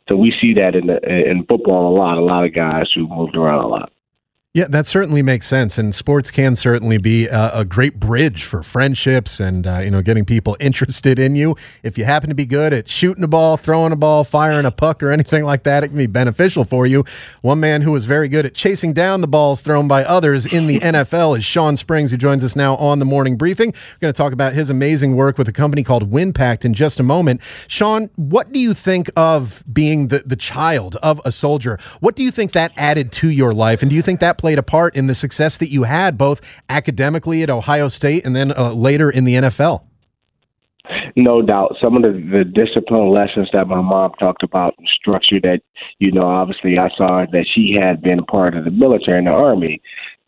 So 0.10 0.16
we 0.16 0.34
see 0.42 0.54
that 0.56 0.76
in 0.76 0.88
the, 0.88 1.00
in 1.08 1.46
football 1.46 1.94
a 1.94 1.96
lot, 1.96 2.18
a 2.18 2.22
lot 2.22 2.44
of 2.44 2.54
guys 2.54 2.88
who 2.94 3.08
moved 3.08 3.36
around 3.36 3.64
a 3.64 3.68
lot. 3.68 3.91
Yeah, 4.54 4.68
that 4.68 4.86
certainly 4.86 5.22
makes 5.22 5.48
sense, 5.48 5.78
and 5.78 5.96
sports 5.96 6.30
can 6.30 6.58
certainly 6.58 6.98
be 6.98 7.26
a, 7.28 7.60
a 7.60 7.64
great 7.64 8.02
bridge 8.02 8.44
for 8.44 8.64
friendships 8.64 9.40
and 9.40 9.66
uh, 9.66 9.78
you 9.78 9.90
know 9.90 10.02
getting 10.02 10.26
people 10.26 10.58
interested 10.60 11.20
in 11.20 11.38
you. 11.38 11.56
If 11.84 11.98
you 11.98 12.04
happen 12.04 12.28
to 12.28 12.36
be 12.36 12.46
good 12.46 12.74
at 12.74 12.90
shooting 12.90 13.24
a 13.24 13.30
ball, 13.30 13.56
throwing 13.56 13.94
a 13.94 13.96
ball, 13.96 14.26
firing 14.26 14.66
a 14.66 14.72
puck, 14.72 15.02
or 15.02 15.10
anything 15.10 15.46
like 15.46 15.64
that, 15.64 15.86
it 15.86 15.88
can 15.88 15.98
be 15.98 16.06
beneficial 16.06 16.66
for 16.66 16.86
you. 16.86 17.06
One 17.40 17.62
man 17.62 17.82
who 17.82 17.94
was 17.94 18.04
very 18.04 18.28
good 18.28 18.46
at 18.46 18.54
chasing 18.54 18.92
down 18.92 19.22
the 19.22 19.28
balls 19.28 19.62
thrown 19.62 19.88
by 19.88 20.04
others 20.04 20.46
in 20.46 20.68
the 20.68 20.82
NFL 20.82 21.38
is 21.38 21.46
Shawn 21.46 21.78
Springs, 21.78 22.12
who 22.12 22.18
joins 22.18 22.44
us 22.44 22.54
now 22.54 22.76
on 22.76 23.00
the 23.00 23.06
morning 23.06 23.38
briefing. 23.38 23.70
We're 23.70 24.00
going 24.02 24.14
to 24.14 24.18
talk 24.18 24.34
about 24.34 24.52
his 24.52 24.70
amazing 24.70 25.16
work 25.16 25.38
with 25.38 25.48
a 25.48 25.54
company 25.54 25.82
called 25.82 26.12
Windpact 26.12 26.66
in 26.66 26.74
just 26.74 27.00
a 27.00 27.04
moment. 27.04 27.40
Shawn, 27.70 28.10
what 28.18 28.52
do 28.52 28.60
you 28.60 28.74
think 28.74 29.10
of 29.16 29.64
being 29.72 30.10
the 30.10 30.24
the 30.26 30.36
child 30.36 30.98
of 30.98 31.22
a 31.24 31.32
soldier? 31.32 31.80
What 32.02 32.18
do 32.18 32.24
you 32.24 32.32
think 32.32 32.52
that 32.52 32.74
added 32.76 33.14
to 33.14 33.30
your 33.30 33.54
life, 33.54 33.82
and 33.82 33.90
do 33.90 33.96
you 33.96 34.02
think 34.02 34.20
that 34.20 34.41
played 34.42 34.58
a 34.58 34.64
part 34.64 34.96
in 34.96 35.06
the 35.06 35.14
success 35.14 35.58
that 35.58 35.70
you 35.70 35.84
had 35.84 36.18
both 36.18 36.42
academically 36.68 37.44
at 37.44 37.50
Ohio 37.52 37.88
State 37.88 38.26
and 38.26 38.36
then 38.36 38.52
uh, 38.58 38.74
later 38.74 39.10
in 39.10 39.24
the 39.24 39.36
NFL. 39.36 39.84
No 41.16 41.44
doubt. 41.44 41.76
Some 41.80 41.96
of 41.96 42.02
the, 42.02 42.12
the 42.12 42.44
discipline 42.44 43.12
lessons 43.12 43.50
that 43.54 43.68
my 43.68 43.82
mom 43.82 44.14
talked 44.20 44.42
about, 44.42 44.74
structure 44.88 45.40
that, 45.42 45.62
you 46.00 46.12
know, 46.12 46.26
obviously 46.26 46.80
I 46.80 46.90
saw 46.98 47.24
that 47.32 47.46
she 47.54 47.78
had 47.80 48.02
been 48.02 48.18
a 48.20 48.24
part 48.24 48.58
of 48.58 48.66
the 48.66 48.72
military 48.72 49.20
and 49.20 49.28
the 49.28 49.32
army 49.32 49.80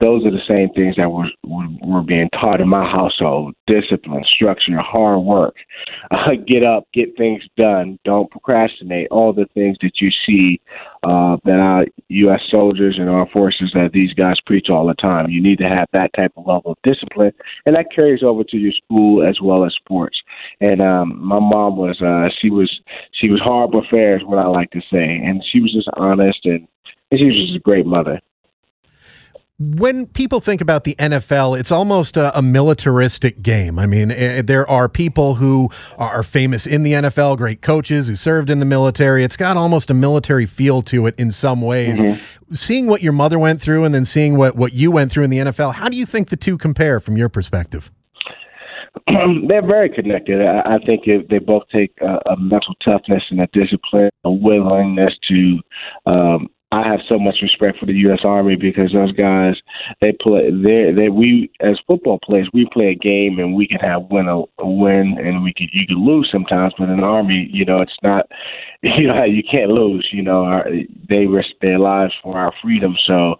those 0.03 0.25
are 0.25 0.31
the 0.31 0.45
same 0.45 0.67
things 0.73 0.97
that 0.97 1.09
were 1.09 1.29
were, 1.45 2.01
being 2.03 2.29
taught 2.31 2.59
in 2.59 2.67
my 2.67 2.83
household: 2.83 3.55
discipline, 3.67 4.25
structure, 4.25 4.77
hard 4.77 5.21
work, 5.21 5.55
uh, 6.11 6.31
get 6.47 6.61
up, 6.61 6.85
get 6.93 7.15
things 7.17 7.41
done, 7.55 7.97
don't 8.03 8.29
procrastinate. 8.29 9.07
All 9.11 9.31
the 9.31 9.45
things 9.53 9.77
that 9.81 10.01
you 10.01 10.11
see 10.25 10.59
uh, 11.03 11.37
that 11.45 11.59
our 11.59 11.85
U.S. 12.09 12.41
soldiers 12.49 12.97
and 12.99 13.09
our 13.09 13.27
forces 13.29 13.71
that 13.75 13.91
these 13.93 14.13
guys 14.13 14.35
preach 14.45 14.67
all 14.69 14.85
the 14.85 14.93
time. 14.95 15.29
You 15.29 15.41
need 15.41 15.59
to 15.59 15.69
have 15.69 15.87
that 15.93 16.11
type 16.15 16.33
of 16.35 16.47
level 16.47 16.71
of 16.71 16.77
discipline, 16.83 17.31
and 17.65 17.73
that 17.77 17.93
carries 17.95 18.23
over 18.23 18.43
to 18.43 18.57
your 18.57 18.73
school 18.73 19.25
as 19.25 19.39
well 19.41 19.63
as 19.63 19.73
sports. 19.73 20.21
And 20.59 20.81
um, 20.81 21.17
my 21.17 21.39
mom 21.39 21.77
was 21.77 22.01
uh, 22.01 22.27
she 22.41 22.49
was 22.49 22.69
she 23.13 23.29
was 23.29 23.39
hard 23.39 23.71
but 23.71 23.85
fair 23.89 24.17
is 24.17 24.25
what 24.25 24.39
I 24.39 24.47
like 24.47 24.71
to 24.71 24.81
say, 24.91 25.21
and 25.23 25.41
she 25.49 25.61
was 25.61 25.71
just 25.71 25.87
honest 25.95 26.39
and, 26.43 26.67
and 27.09 27.19
she 27.19 27.25
was 27.25 27.35
just 27.35 27.55
a 27.55 27.59
great 27.59 27.85
mother 27.85 28.19
when 29.71 30.07
people 30.07 30.39
think 30.39 30.61
about 30.61 30.83
the 30.83 30.95
NFL, 30.95 31.59
it's 31.59 31.71
almost 31.71 32.17
a, 32.17 32.37
a, 32.37 32.41
militaristic 32.41 33.41
game. 33.41 33.79
I 33.79 33.87
mean, 33.87 34.11
eh, 34.11 34.41
there 34.41 34.69
are 34.69 34.89
people 34.89 35.35
who 35.35 35.69
are 35.97 36.23
famous 36.23 36.65
in 36.65 36.83
the 36.83 36.93
NFL, 36.93 37.37
great 37.37 37.61
coaches 37.61 38.07
who 38.07 38.15
served 38.15 38.49
in 38.49 38.59
the 38.59 38.65
military. 38.65 39.23
It's 39.23 39.37
got 39.37 39.57
almost 39.57 39.89
a 39.89 39.93
military 39.93 40.45
feel 40.45 40.81
to 40.83 41.07
it 41.07 41.15
in 41.17 41.31
some 41.31 41.61
ways. 41.61 42.03
Mm-hmm. 42.03 42.53
Seeing 42.53 42.87
what 42.87 43.01
your 43.01 43.13
mother 43.13 43.39
went 43.39 43.61
through 43.61 43.83
and 43.85 43.95
then 43.95 44.05
seeing 44.05 44.37
what, 44.37 44.55
what 44.55 44.73
you 44.73 44.91
went 44.91 45.11
through 45.11 45.23
in 45.23 45.29
the 45.29 45.39
NFL, 45.39 45.73
how 45.73 45.89
do 45.89 45.97
you 45.97 46.05
think 46.05 46.29
the 46.29 46.37
two 46.37 46.57
compare 46.57 46.99
from 46.99 47.17
your 47.17 47.29
perspective? 47.29 47.91
They're 49.47 49.65
very 49.65 49.89
connected. 49.89 50.41
I, 50.41 50.75
I 50.75 50.77
think 50.85 51.07
it, 51.07 51.29
they 51.29 51.39
both 51.39 51.63
take 51.71 51.93
a, 52.01 52.19
a 52.29 52.37
mental 52.37 52.75
toughness 52.83 53.23
and 53.29 53.41
a 53.41 53.47
discipline, 53.53 54.09
a 54.23 54.31
willingness 54.31 55.13
to 55.29 55.59
um, 56.05 56.47
I 56.73 56.87
have 56.87 57.01
so 57.07 57.19
much 57.19 57.35
respect 57.43 57.77
for 57.77 57.85
the 57.85 57.93
U.S. 58.07 58.21
Army 58.23 58.55
because 58.55 58.93
those 58.93 59.11
guys 59.11 59.53
they 60.01 60.11
play 60.11 60.49
they 60.49 60.91
they 60.91 61.09
we 61.09 61.51
as 61.59 61.77
football 61.85 62.17
players 62.23 62.49
we 62.51 62.67
play 62.73 62.87
a 62.87 62.95
game 62.95 63.37
and 63.37 63.53
we 63.53 63.67
can 63.67 63.77
have 63.77 64.09
win 64.09 64.27
a, 64.27 64.41
a 64.57 64.67
win 64.67 65.15
and 65.19 65.43
we 65.43 65.53
could 65.53 65.69
you 65.71 65.85
can 65.85 66.03
lose 66.03 66.27
sometimes 66.31 66.73
but 66.79 66.89
in 66.89 66.97
the 66.97 67.03
Army 67.03 67.47
you 67.53 67.63
know 67.63 67.79
it's 67.79 67.99
not 68.01 68.25
you 68.81 69.05
know 69.05 69.23
you 69.23 69.43
can't 69.43 69.69
lose 69.69 70.09
you 70.11 70.23
know 70.23 70.45
our, 70.45 70.67
they 71.07 71.27
risk 71.27 71.49
their 71.61 71.77
lives 71.77 72.13
for 72.23 72.35
our 72.35 72.51
freedom 72.59 72.95
so 73.05 73.35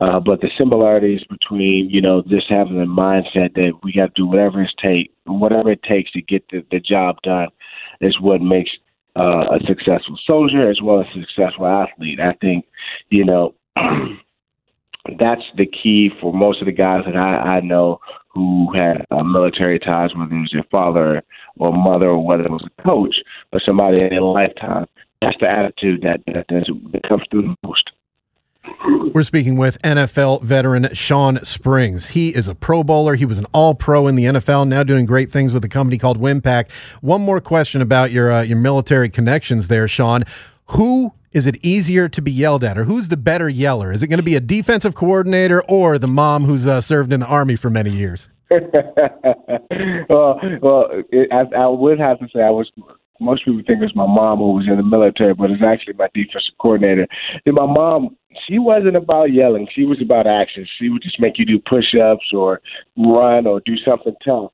uh, 0.00 0.20
but 0.20 0.40
the 0.40 0.50
similarities 0.56 1.24
between 1.28 1.90
you 1.90 2.00
know 2.00 2.22
just 2.28 2.48
having 2.48 2.78
the 2.78 2.84
mindset 2.84 3.52
that 3.54 3.72
we 3.82 3.92
got 3.92 4.14
to 4.14 4.22
do 4.22 4.26
whatever 4.26 4.62
it 4.62 4.70
take 4.80 5.12
whatever 5.24 5.72
it 5.72 5.82
takes 5.82 6.12
to 6.12 6.22
get 6.22 6.44
the, 6.52 6.64
the 6.70 6.78
job 6.78 7.16
done 7.24 7.48
is 8.00 8.20
what 8.20 8.40
makes 8.40 8.70
uh, 9.16 9.56
a 9.56 9.58
successful 9.66 10.18
soldier 10.26 10.68
as 10.70 10.80
well 10.82 11.00
as 11.00 11.06
a 11.16 11.20
successful 11.20 11.66
athlete. 11.66 12.20
I 12.20 12.34
think, 12.40 12.66
you 13.10 13.24
know, 13.24 13.54
that's 15.18 15.42
the 15.56 15.66
key 15.66 16.10
for 16.20 16.32
most 16.32 16.60
of 16.60 16.66
the 16.66 16.72
guys 16.72 17.02
that 17.06 17.16
I, 17.16 17.56
I 17.56 17.60
know 17.60 18.00
who 18.28 18.72
had 18.74 19.04
uh, 19.10 19.22
military 19.22 19.78
ties, 19.78 20.10
whether 20.14 20.34
it 20.34 20.40
was 20.40 20.50
their 20.52 20.66
father 20.70 21.22
or 21.58 21.72
mother 21.72 22.08
or 22.08 22.24
whether 22.24 22.44
it 22.44 22.50
was 22.50 22.66
a 22.66 22.82
coach 22.82 23.16
or 23.52 23.60
somebody 23.64 24.00
in 24.00 24.10
their 24.10 24.22
lifetime. 24.22 24.86
That's 25.22 25.36
the 25.40 25.48
attitude 25.48 26.02
that, 26.02 26.20
that, 26.26 26.46
that 26.48 27.08
comes 27.08 27.22
through 27.30 27.42
the 27.42 27.56
most. 27.66 27.90
We're 29.14 29.22
speaking 29.22 29.56
with 29.56 29.80
NFL 29.82 30.42
veteran 30.42 30.92
Shawn 30.92 31.42
Springs. 31.44 32.08
He 32.08 32.34
is 32.34 32.48
a 32.48 32.54
Pro 32.54 32.84
Bowler. 32.84 33.14
He 33.14 33.24
was 33.24 33.38
an 33.38 33.46
All 33.52 33.74
Pro 33.74 34.06
in 34.06 34.14
the 34.14 34.24
NFL, 34.24 34.68
now 34.68 34.82
doing 34.82 35.06
great 35.06 35.32
things 35.32 35.52
with 35.52 35.64
a 35.64 35.68
company 35.68 35.98
called 35.98 36.20
Windpact. 36.20 36.70
One 37.00 37.22
more 37.22 37.40
question 37.40 37.80
about 37.80 38.10
your 38.10 38.30
uh, 38.30 38.42
your 38.42 38.58
military 38.58 39.08
connections 39.08 39.68
there, 39.68 39.88
Shawn. 39.88 40.24
Who 40.70 41.12
is 41.32 41.46
it 41.46 41.56
easier 41.62 42.08
to 42.08 42.22
be 42.22 42.32
yelled 42.32 42.64
at, 42.64 42.78
or 42.78 42.84
who's 42.84 43.08
the 43.08 43.16
better 43.16 43.48
yeller? 43.48 43.92
Is 43.92 44.02
it 44.02 44.08
going 44.08 44.18
to 44.18 44.22
be 44.22 44.36
a 44.36 44.40
defensive 44.40 44.94
coordinator 44.94 45.62
or 45.64 45.98
the 45.98 46.08
mom 46.08 46.44
who's 46.44 46.66
uh, 46.66 46.80
served 46.80 47.12
in 47.12 47.20
the 47.20 47.26
army 47.26 47.56
for 47.56 47.70
many 47.70 47.90
years? 47.90 48.30
well, 48.50 50.40
well, 50.62 50.88
it, 51.10 51.28
I, 51.32 51.44
I 51.56 51.66
would 51.66 51.98
have 51.98 52.18
to 52.20 52.28
say 52.34 52.42
I 52.42 52.50
was 52.50 52.70
most 53.20 53.44
people 53.44 53.62
think 53.66 53.82
it's 53.82 53.94
my 53.94 54.06
mom 54.06 54.38
who 54.38 54.52
was 54.52 54.66
in 54.68 54.76
the 54.76 54.82
military, 54.82 55.34
but 55.34 55.50
it's 55.50 55.62
actually 55.62 55.94
my 55.94 56.08
defensive 56.14 56.54
coordinator. 56.60 57.06
And 57.44 57.54
my 57.54 57.66
mom, 57.66 58.16
she 58.46 58.58
wasn't 58.58 58.96
about 58.96 59.32
yelling. 59.32 59.66
She 59.74 59.84
was 59.84 60.00
about 60.02 60.26
action. 60.26 60.66
She 60.78 60.88
would 60.88 61.02
just 61.02 61.20
make 61.20 61.38
you 61.38 61.44
do 61.44 61.58
push-ups 61.58 62.32
or 62.32 62.60
run 62.96 63.46
or 63.46 63.60
do 63.60 63.76
something 63.78 64.14
tough. 64.24 64.52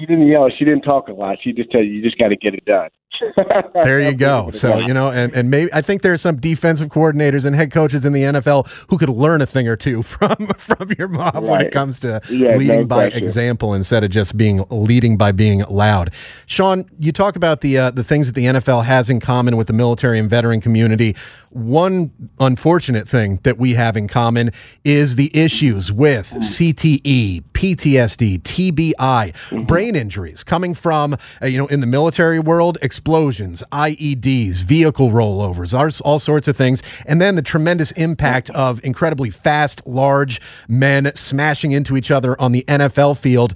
She 0.00 0.06
didn't 0.06 0.26
yell. 0.26 0.48
She 0.58 0.64
didn't 0.64 0.82
talk 0.82 1.08
a 1.08 1.12
lot. 1.12 1.36
She 1.42 1.52
just 1.52 1.70
tell 1.70 1.82
you, 1.82 1.92
you 1.92 2.02
just 2.02 2.18
got 2.18 2.28
to 2.28 2.36
get 2.36 2.54
it 2.54 2.64
done 2.64 2.88
there 3.84 4.00
you 4.00 4.14
go. 4.14 4.50
So 4.50 4.78
you 4.78 4.94
know, 4.94 5.10
and, 5.10 5.34
and 5.34 5.50
maybe 5.50 5.72
I 5.72 5.82
think 5.82 6.02
there 6.02 6.12
are 6.12 6.18
some 6.18 6.36
defensive 6.36 6.88
coordinators 6.88 7.44
and 7.44 7.54
head 7.54 7.70
coaches 7.70 8.04
in 8.04 8.12
the 8.12 8.22
NFL 8.22 8.68
who 8.88 8.98
could 8.98 9.08
learn 9.08 9.40
a 9.40 9.46
thing 9.46 9.68
or 9.68 9.76
two 9.76 10.02
from 10.10 10.48
from 10.56 10.92
your 10.98 11.08
mom 11.08 11.32
right. 11.34 11.42
when 11.42 11.60
it 11.62 11.72
comes 11.72 12.00
to 12.00 12.20
yeah, 12.30 12.56
leading 12.56 12.80
no 12.80 12.86
by 12.86 13.06
example 13.06 13.74
instead 13.74 14.04
of 14.04 14.10
just 14.10 14.36
being 14.36 14.64
leading 14.70 15.16
by 15.16 15.32
being 15.32 15.60
loud. 15.68 16.12
Shawn, 16.46 16.88
you 16.98 17.12
talk 17.12 17.36
about 17.36 17.60
the 17.60 17.78
uh, 17.78 17.90
the 17.90 18.04
things 18.04 18.26
that 18.26 18.34
the 18.34 18.46
NFL 18.46 18.84
has 18.84 19.10
in 19.10 19.20
common 19.20 19.56
with 19.56 19.66
the 19.66 19.72
military 19.72 20.18
and 20.18 20.30
veteran 20.30 20.60
community. 20.60 21.16
One 21.50 22.12
unfortunate 22.38 23.08
thing 23.08 23.40
that 23.42 23.58
we 23.58 23.74
have 23.74 23.96
in 23.96 24.06
common 24.06 24.52
is 24.84 25.16
the 25.16 25.36
issues 25.36 25.90
with 25.90 26.30
CTE, 26.30 27.42
PTSD, 27.52 28.40
TBI, 28.42 29.66
brain 29.66 29.89
injuries 29.96 30.44
coming 30.44 30.74
from, 30.74 31.16
uh, 31.42 31.46
you 31.46 31.58
know, 31.58 31.66
in 31.66 31.80
the 31.80 31.86
military 31.86 32.38
world, 32.38 32.78
explosions, 32.82 33.62
IEDs, 33.72 34.62
vehicle 34.62 35.10
rollovers, 35.10 35.74
all, 36.04 36.18
sorts 36.18 36.48
of 36.48 36.56
things. 36.56 36.82
And 37.06 37.20
then 37.20 37.34
the 37.36 37.42
tremendous 37.42 37.92
impact 37.92 38.50
of 38.50 38.82
incredibly 38.84 39.30
fast, 39.30 39.80
large 39.86 40.40
men 40.68 41.12
smashing 41.14 41.72
into 41.72 41.96
each 41.96 42.10
other 42.10 42.40
on 42.40 42.52
the 42.52 42.64
NFL 42.68 43.18
field 43.18 43.54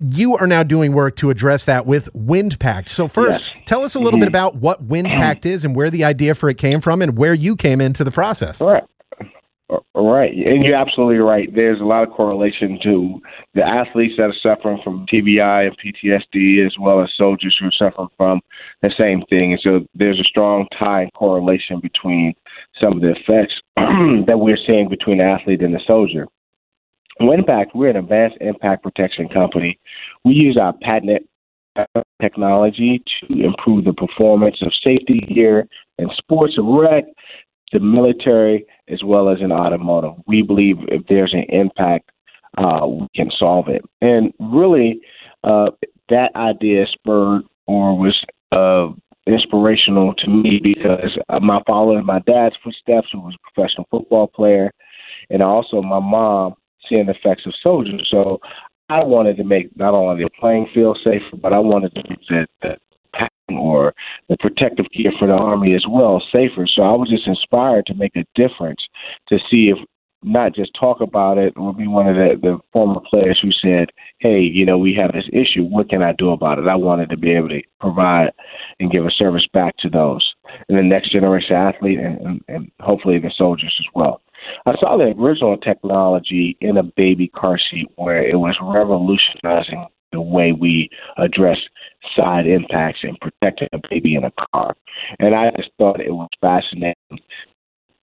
you 0.00 0.36
are 0.36 0.46
now 0.46 0.62
doing 0.62 0.92
work 0.92 1.16
to 1.16 1.28
address 1.28 1.64
that 1.64 1.84
with 1.84 2.08
WindPact. 2.14 2.88
So 2.88 3.08
first, 3.08 3.42
Yes. 3.42 3.62
tell 3.66 3.82
us 3.82 3.96
a 3.96 3.98
little 3.98 4.20
bit 4.20 4.28
about 4.28 4.54
what 4.56 4.86
WindPact 4.86 5.44
is 5.44 5.64
and 5.64 5.74
where 5.74 5.90
the 5.90 6.04
idea 6.04 6.36
for 6.36 6.48
it 6.48 6.56
came 6.56 6.80
from 6.80 7.02
and 7.02 7.18
where 7.18 7.34
you 7.34 7.56
came 7.56 7.80
into 7.80 8.04
the 8.04 8.12
process. 8.12 8.60
All 8.60 8.70
right. 8.70 8.84
Right. 9.94 10.32
And 10.32 10.64
you're 10.64 10.76
absolutely 10.76 11.18
right. 11.18 11.54
There's 11.54 11.80
a 11.80 11.84
lot 11.84 12.02
of 12.02 12.14
correlation 12.14 12.78
to 12.82 13.20
the 13.54 13.62
athletes 13.62 14.14
that 14.16 14.30
are 14.30 14.34
suffering 14.42 14.80
from 14.82 15.06
TBI 15.12 15.66
and 15.66 15.76
PTSD, 15.76 16.64
as 16.64 16.74
well 16.80 17.02
as 17.02 17.10
soldiers 17.16 17.56
who 17.60 17.66
are 17.66 17.72
suffering 17.72 18.08
from 18.16 18.40
the 18.80 18.90
same 18.96 19.22
thing. 19.28 19.52
And 19.52 19.60
so 19.62 19.86
there's 19.94 20.20
a 20.20 20.24
strong 20.24 20.66
tie 20.78 21.02
and 21.02 21.12
correlation 21.12 21.80
between 21.80 22.32
some 22.80 22.94
of 22.94 23.02
the 23.02 23.10
effects 23.10 23.54
that 23.76 24.38
we're 24.38 24.58
seeing 24.66 24.88
between 24.88 25.18
the 25.18 25.24
athlete 25.24 25.60
and 25.60 25.74
the 25.74 25.80
soldier. 25.86 26.26
when 27.18 27.40
WindPact, 27.40 27.74
we're 27.74 27.90
an 27.90 27.96
advanced 27.96 28.38
impact 28.40 28.82
protection 28.82 29.28
company. 29.28 29.78
We 30.24 30.32
use 30.32 30.56
our 30.56 30.72
patented 30.80 31.24
technology 32.20 33.02
to 33.20 33.44
improve 33.44 33.84
the 33.84 33.92
performance 33.92 34.56
of 34.62 34.72
safety 34.82 35.20
gear 35.20 35.68
in 35.98 36.08
sports 36.16 36.54
and 36.56 36.78
rec, 36.78 37.04
the 37.72 37.80
military, 37.80 38.64
as 38.88 39.02
well 39.04 39.28
as 39.28 39.40
in 39.40 39.52
automotive. 39.52 40.14
We 40.26 40.42
believe 40.42 40.76
if 40.88 41.06
there's 41.08 41.34
an 41.34 41.44
impact, 41.48 42.10
uh, 42.56 42.86
we 42.86 43.06
can 43.14 43.30
solve 43.38 43.68
it. 43.68 43.84
And 44.00 44.32
really, 44.38 45.00
uh, 45.44 45.70
that 46.08 46.34
idea 46.34 46.86
spurred 46.86 47.42
or 47.66 47.98
was 47.98 48.18
uh, 48.52 48.88
inspirational 49.26 50.14
to 50.14 50.28
me 50.28 50.60
because 50.62 51.18
I'm 51.28 51.50
following 51.66 52.04
my 52.04 52.20
dad's 52.20 52.56
footsteps, 52.64 53.08
who 53.12 53.20
was 53.20 53.34
a 53.34 53.52
professional 53.52 53.86
football 53.90 54.26
player, 54.26 54.72
and 55.30 55.42
also 55.42 55.82
my 55.82 56.00
mom 56.00 56.54
seeing 56.88 57.06
the 57.06 57.14
effects 57.14 57.44
of 57.46 57.52
soldiers. 57.62 58.08
So 58.10 58.40
I 58.88 59.04
wanted 59.04 59.36
to 59.36 59.44
make 59.44 59.76
not 59.76 59.92
only 59.92 60.24
the 60.24 60.30
playing 60.40 60.68
field 60.72 60.98
safer, 61.04 61.36
but 61.36 61.52
I 61.52 61.58
wanted 61.58 61.94
to 61.94 62.02
make 62.08 62.46
the, 62.62 62.76
or 63.50 63.94
the 64.28 64.36
protective 64.38 64.86
gear 64.94 65.12
for 65.18 65.26
the 65.26 65.34
Army 65.34 65.74
as 65.74 65.84
well 65.88 66.22
safer. 66.32 66.66
So 66.66 66.82
I 66.82 66.92
was 66.92 67.08
just 67.08 67.26
inspired 67.26 67.86
to 67.86 67.94
make 67.94 68.16
a 68.16 68.24
difference 68.34 68.80
to 69.28 69.38
see 69.50 69.70
if 69.70 69.78
not 70.22 70.54
just 70.54 70.72
talk 70.78 71.00
about 71.00 71.38
it 71.38 71.52
or 71.56 71.72
be 71.72 71.86
one 71.86 72.08
of 72.08 72.16
the, 72.16 72.36
the 72.40 72.58
former 72.72 73.00
players 73.08 73.38
who 73.40 73.50
said, 73.52 73.90
hey, 74.18 74.40
you 74.40 74.66
know, 74.66 74.76
we 74.76 74.94
have 74.94 75.12
this 75.12 75.28
issue. 75.32 75.62
What 75.62 75.88
can 75.88 76.02
I 76.02 76.12
do 76.12 76.30
about 76.30 76.58
it? 76.58 76.66
I 76.66 76.74
wanted 76.74 77.10
to 77.10 77.16
be 77.16 77.30
able 77.30 77.48
to 77.50 77.62
provide 77.80 78.32
and 78.80 78.90
give 78.90 79.06
a 79.06 79.10
service 79.10 79.46
back 79.52 79.76
to 79.78 79.88
those 79.88 80.28
and 80.68 80.76
the 80.76 80.82
next 80.82 81.12
generation 81.12 81.54
athlete 81.54 82.00
and, 82.00 82.20
and, 82.20 82.40
and 82.48 82.72
hopefully 82.80 83.18
the 83.18 83.32
soldiers 83.36 83.74
as 83.78 83.86
well. 83.94 84.20
I 84.66 84.74
saw 84.78 84.96
the 84.96 85.14
original 85.20 85.56
technology 85.56 86.56
in 86.60 86.76
a 86.76 86.82
baby 86.82 87.28
car 87.28 87.58
seat 87.70 87.88
where 87.96 88.22
it 88.22 88.36
was 88.36 88.56
revolutionizing 88.60 89.86
the 90.12 90.20
way 90.20 90.52
we 90.52 90.88
address 91.16 91.58
side 92.16 92.46
impacts 92.46 93.00
and 93.02 93.18
protecting 93.20 93.68
a 93.72 93.78
baby 93.90 94.14
in 94.14 94.24
a 94.24 94.32
car. 94.52 94.74
And 95.18 95.34
I 95.34 95.50
just 95.56 95.70
thought 95.78 96.00
it 96.00 96.12
was 96.12 96.28
fascinating. 96.40 96.94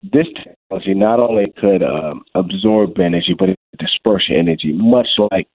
This 0.03 0.27
technology 0.35 0.95
not 0.95 1.21
only 1.21 1.53
could 1.59 1.83
um, 1.83 2.23
absorb 2.35 2.99
energy, 2.99 3.35
but 3.39 3.51
it 3.51 3.59
could 3.71 3.87
disperse 3.87 4.31
energy, 4.35 4.73
much 4.73 5.09
like 5.31 5.47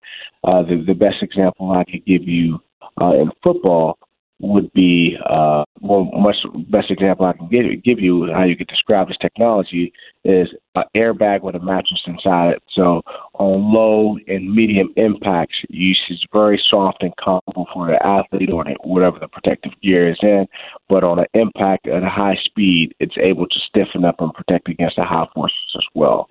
uh, 0.44 0.62
the, 0.62 0.84
the 0.86 0.94
best 0.94 1.18
example 1.22 1.72
I 1.72 1.84
could 1.84 2.06
give 2.06 2.28
you 2.28 2.60
uh, 3.02 3.14
in 3.14 3.32
football 3.44 3.98
would 4.40 4.72
be 4.74 5.16
uh, 5.30 5.64
much 5.82 6.36
best 6.70 6.92
example 6.92 7.26
I 7.26 7.34
can 7.34 7.48
give, 7.48 7.84
give 7.84 8.00
you 8.00 8.28
how 8.34 8.44
you 8.44 8.58
could 8.58 8.68
describe 8.68 9.08
this 9.08 9.18
technology 9.22 9.94
is 10.26 10.50
an 10.76 10.84
airbag 10.96 11.42
with 11.42 11.56
a 11.56 11.60
mattress 11.60 12.02
inside 12.06 12.56
it. 12.56 12.64
So 12.74 13.02
on 13.36 13.74
low 13.74 14.18
and 14.28 14.54
medium 14.54 14.90
impacts, 14.98 15.56
use 15.70 16.00
very 16.34 16.62
soft 16.70 17.02
and 17.02 17.14
comfortable 17.24 17.68
for 17.74 17.88
the 17.88 18.06
athlete 18.06 18.50
or 18.52 18.66
whatever 18.84 19.20
the 19.20 19.28
protective 19.28 19.72
gear 19.82 20.12
is 20.12 20.20
in. 20.22 20.48
But 20.90 21.04
on 21.04 21.20
an 21.20 21.28
impact 21.34 21.88
at 21.88 22.04
a 22.04 22.10
high 22.10 22.38
speed, 22.44 22.94
it's 23.00 23.18
able 23.18 23.48
to 23.48 23.60
stiffen 23.68 24.04
up 24.04 24.20
and 24.20 24.34
protect 24.34 24.68
against 24.68 24.98
the 24.98 25.06
high 25.06 25.28
forces 25.34 25.76
as 25.78 25.86
well. 25.94 26.30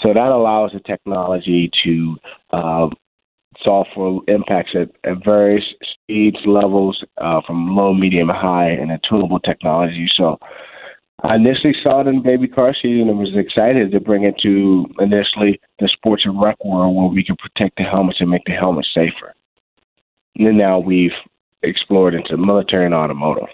So 0.00 0.12
that 0.12 0.18
allows 0.18 0.72
the 0.72 0.80
technology 0.80 1.70
to 1.84 2.16
uh, 2.52 2.88
for 3.94 4.22
impacts 4.28 4.74
at, 4.74 4.90
at 5.08 5.24
various 5.24 5.64
speeds, 5.92 6.38
levels, 6.46 7.02
uh, 7.18 7.40
from 7.46 7.74
low, 7.74 7.94
medium, 7.94 8.28
high, 8.28 8.70
and 8.70 8.90
a 8.90 9.00
tunable 9.08 9.40
technology. 9.40 10.06
So 10.16 10.38
I 11.22 11.36
initially 11.36 11.74
saw 11.82 12.00
it 12.00 12.06
in 12.06 12.22
baby 12.22 12.48
car 12.48 12.74
seat 12.74 13.00
and 13.00 13.18
was 13.18 13.34
excited 13.34 13.92
to 13.92 14.00
bring 14.00 14.24
it 14.24 14.34
to 14.42 14.86
initially 14.98 15.60
the 15.78 15.88
sports 15.88 16.24
and 16.26 16.40
rec 16.40 16.62
world 16.64 16.94
where 16.94 17.06
we 17.06 17.24
can 17.24 17.36
protect 17.36 17.76
the 17.76 17.84
helmets 17.84 18.20
and 18.20 18.30
make 18.30 18.44
the 18.44 18.52
helmets 18.52 18.90
safer. 18.94 19.34
And 20.36 20.46
then 20.46 20.58
now 20.58 20.78
we've 20.78 21.12
explored 21.62 22.14
into 22.14 22.36
military 22.36 22.84
and 22.84 22.94
automotive. 22.94 23.48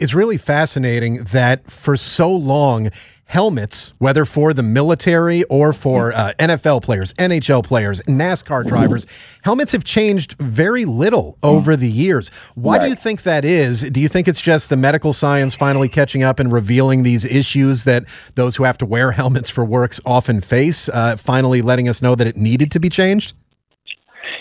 It's 0.00 0.14
really 0.14 0.38
fascinating 0.38 1.24
that 1.24 1.70
for 1.70 1.96
so 1.96 2.34
long, 2.34 2.90
helmets, 3.30 3.92
whether 3.98 4.24
for 4.24 4.52
the 4.52 4.62
military 4.62 5.44
or 5.44 5.72
for 5.72 6.12
uh, 6.14 6.32
NFL 6.40 6.82
players, 6.82 7.12
NHL 7.12 7.62
players, 7.62 8.02
NASCAR 8.02 8.66
drivers, 8.66 9.06
helmets 9.44 9.70
have 9.70 9.84
changed 9.84 10.34
very 10.40 10.84
little 10.84 11.38
over 11.44 11.76
the 11.76 11.88
years. 11.88 12.30
Why 12.56 12.78
do 12.78 12.88
you 12.88 12.96
think 12.96 13.22
that 13.22 13.44
is? 13.44 13.82
Do 13.82 14.00
you 14.00 14.08
think 14.08 14.26
it's 14.26 14.40
just 14.40 14.68
the 14.68 14.76
medical 14.76 15.12
science 15.12 15.54
finally 15.54 15.88
catching 15.88 16.24
up 16.24 16.40
and 16.40 16.50
revealing 16.50 17.04
these 17.04 17.24
issues 17.24 17.84
that 17.84 18.04
those 18.34 18.56
who 18.56 18.64
have 18.64 18.78
to 18.78 18.86
wear 18.86 19.12
helmets 19.12 19.48
for 19.48 19.64
works 19.64 20.00
often 20.04 20.40
face, 20.40 20.88
uh, 20.88 21.16
finally 21.16 21.62
letting 21.62 21.88
us 21.88 22.02
know 22.02 22.16
that 22.16 22.26
it 22.26 22.36
needed 22.36 22.72
to 22.72 22.80
be 22.80 22.88
changed? 22.88 23.34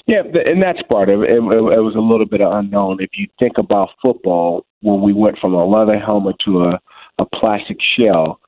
Yeah, 0.08 0.24
and 0.24 0.64
that's 0.64 0.82
part 0.90 1.10
of 1.10 1.22
it. 1.22 1.30
It, 1.30 1.34
it. 1.36 1.38
it 1.38 1.84
was 1.84 1.94
a 1.96 2.02
little 2.02 2.26
bit 2.26 2.42
of 2.42 2.52
unknown. 2.54 2.98
If 3.02 3.12
you 3.14 3.28
think 3.38 3.60
about 3.60 3.90
football, 4.02 4.66
when 4.82 5.02
we 5.02 5.14
went 5.14 5.38
from 5.40 5.54
a 5.54 5.66
leather 5.66 6.00
helmet 6.00 6.36
to 6.46 6.64
a, 6.64 6.80
a 7.20 7.26
plastic 7.26 7.78
shell, 7.98 8.40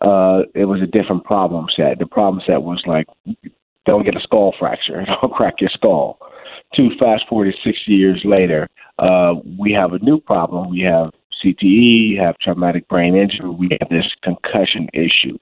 uh, 0.00 0.42
it 0.54 0.64
was 0.64 0.80
a 0.80 0.86
different 0.86 1.24
problem 1.24 1.66
set. 1.76 1.98
The 1.98 2.06
problem 2.06 2.42
set 2.46 2.62
was 2.62 2.82
like, 2.86 3.06
don't 3.86 4.04
get 4.04 4.16
a 4.16 4.20
skull 4.20 4.54
fracture, 4.58 5.04
don't 5.20 5.32
crack 5.32 5.60
your 5.60 5.70
skull. 5.70 6.18
To 6.74 6.90
fast 6.98 7.24
forward 7.28 7.54
60 7.64 7.92
years 7.92 8.20
later, 8.24 8.68
uh, 8.98 9.34
we 9.58 9.72
have 9.72 9.92
a 9.92 9.98
new 9.98 10.20
problem. 10.20 10.70
We 10.70 10.80
have 10.80 11.10
CTE, 11.44 12.10
you 12.10 12.20
have 12.20 12.38
traumatic 12.38 12.86
brain 12.88 13.16
injury, 13.16 13.48
we 13.48 13.68
have 13.80 13.88
this 13.88 14.06
concussion 14.22 14.88
issue. 14.92 15.38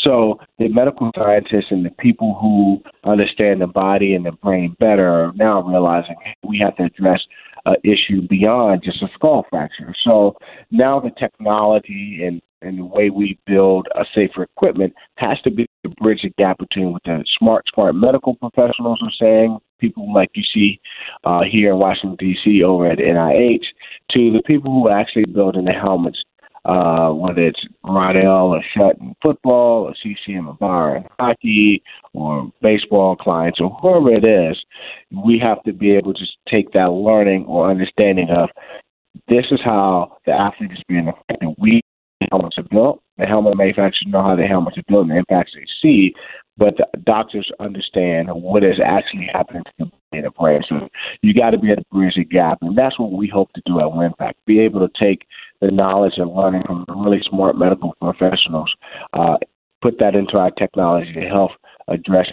So 0.00 0.40
the 0.58 0.68
medical 0.68 1.10
scientists 1.16 1.70
and 1.70 1.84
the 1.84 1.90
people 1.90 2.38
who 2.40 2.82
understand 3.08 3.60
the 3.60 3.66
body 3.66 4.14
and 4.14 4.24
the 4.24 4.32
brain 4.32 4.76
better 4.78 5.08
are 5.08 5.32
now 5.34 5.62
realizing 5.62 6.16
we 6.42 6.58
have 6.58 6.76
to 6.76 6.84
address 6.84 7.20
an 7.66 7.76
issue 7.84 8.26
beyond 8.28 8.82
just 8.84 9.02
a 9.02 9.08
skull 9.14 9.46
fracture. 9.50 9.94
So 10.04 10.36
now 10.70 11.00
the 11.00 11.10
technology 11.10 12.20
and, 12.24 12.40
and 12.60 12.78
the 12.78 12.84
way 12.84 13.10
we 13.10 13.38
build 13.46 13.88
a 13.94 14.04
safer 14.14 14.42
equipment 14.42 14.94
has 15.16 15.40
to 15.42 15.50
be 15.50 15.66
to 15.84 15.90
bridge 15.90 16.22
the 16.22 16.30
gap 16.38 16.58
between 16.58 16.92
what 16.92 17.02
the 17.04 17.24
smart, 17.38 17.64
smart 17.72 17.94
medical 17.94 18.34
professionals 18.36 19.00
are 19.02 19.12
saying, 19.20 19.58
people 19.80 20.12
like 20.12 20.30
you 20.34 20.44
see 20.54 20.80
uh, 21.24 21.42
here 21.42 21.72
in 21.72 21.78
Washington, 21.78 22.16
D.C. 22.18 22.62
over 22.62 22.88
at 22.88 22.98
NIH, 22.98 23.64
to 24.10 24.32
the 24.32 24.42
people 24.46 24.70
who 24.70 24.88
are 24.88 24.98
actually 24.98 25.24
building 25.24 25.64
the 25.64 25.72
helmets 25.72 26.22
uh, 26.64 27.10
whether 27.10 27.42
it's 27.42 27.66
Riddell 27.82 28.54
or 28.54 28.62
Schutt 28.74 29.00
in 29.00 29.16
football, 29.20 29.84
or 29.84 29.94
CCM 30.02 30.48
or 30.48 30.54
Bauer 30.54 30.96
in 30.96 31.04
hockey, 31.18 31.82
or 32.12 32.52
baseball 32.60 33.16
clients, 33.16 33.60
or 33.60 33.70
whoever 33.70 34.14
it 34.14 34.24
is, 34.24 34.56
we 35.24 35.38
have 35.38 35.62
to 35.64 35.72
be 35.72 35.92
able 35.92 36.14
to 36.14 36.24
take 36.48 36.72
that 36.72 36.90
learning 36.90 37.44
or 37.46 37.70
understanding 37.70 38.28
of 38.30 38.48
this 39.28 39.46
is 39.50 39.60
how 39.62 40.16
the 40.26 40.32
athlete 40.32 40.72
is 40.72 40.82
being 40.88 41.08
affected. 41.08 41.54
We 41.58 41.82
helmets 42.30 42.58
are 42.58 42.64
built. 42.64 43.02
The 43.18 43.26
helmet 43.26 43.56
manufacturers 43.56 44.04
know 44.06 44.22
how 44.22 44.36
the 44.36 44.46
helmets 44.46 44.78
are 44.78 44.82
built 44.88 45.02
and 45.02 45.10
the 45.10 45.16
impacts 45.16 45.52
they 45.54 45.66
see, 45.82 46.14
but 46.56 46.76
the 46.76 46.86
doctors 47.04 47.50
understand 47.60 48.28
what 48.32 48.64
is 48.64 48.78
actually 48.84 49.28
happening 49.32 49.62
to 49.78 49.90
the 50.12 50.22
the 50.22 50.30
brain. 50.30 50.62
So 50.68 50.88
you 51.22 51.34
got 51.34 51.50
to 51.50 51.58
be 51.58 51.70
able 51.70 51.82
to 51.82 51.88
bridge 51.90 52.14
the 52.16 52.24
gap, 52.24 52.58
and 52.60 52.76
that's 52.76 52.98
what 52.98 53.12
we 53.12 53.28
hope 53.28 53.52
to 53.54 53.62
do 53.64 53.80
at 53.80 53.86
WindPact. 53.86 54.34
Be 54.46 54.60
able 54.60 54.86
to 54.86 54.92
take 54.98 55.26
the 55.60 55.70
knowledge 55.70 56.14
and 56.16 56.34
learning 56.34 56.64
from 56.66 56.84
really 56.88 57.22
smart 57.28 57.56
medical 57.56 57.94
professionals, 58.00 58.72
uh, 59.14 59.36
put 59.80 59.98
that 59.98 60.14
into 60.14 60.36
our 60.36 60.50
technology 60.50 61.12
to 61.14 61.22
help 61.22 61.52
address 61.88 62.30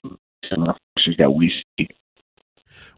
some 0.49 0.63
of 0.63 0.75
the 0.75 1.01
issues 1.01 1.15
that 1.17 1.31
we 1.31 1.53
see. 1.77 1.87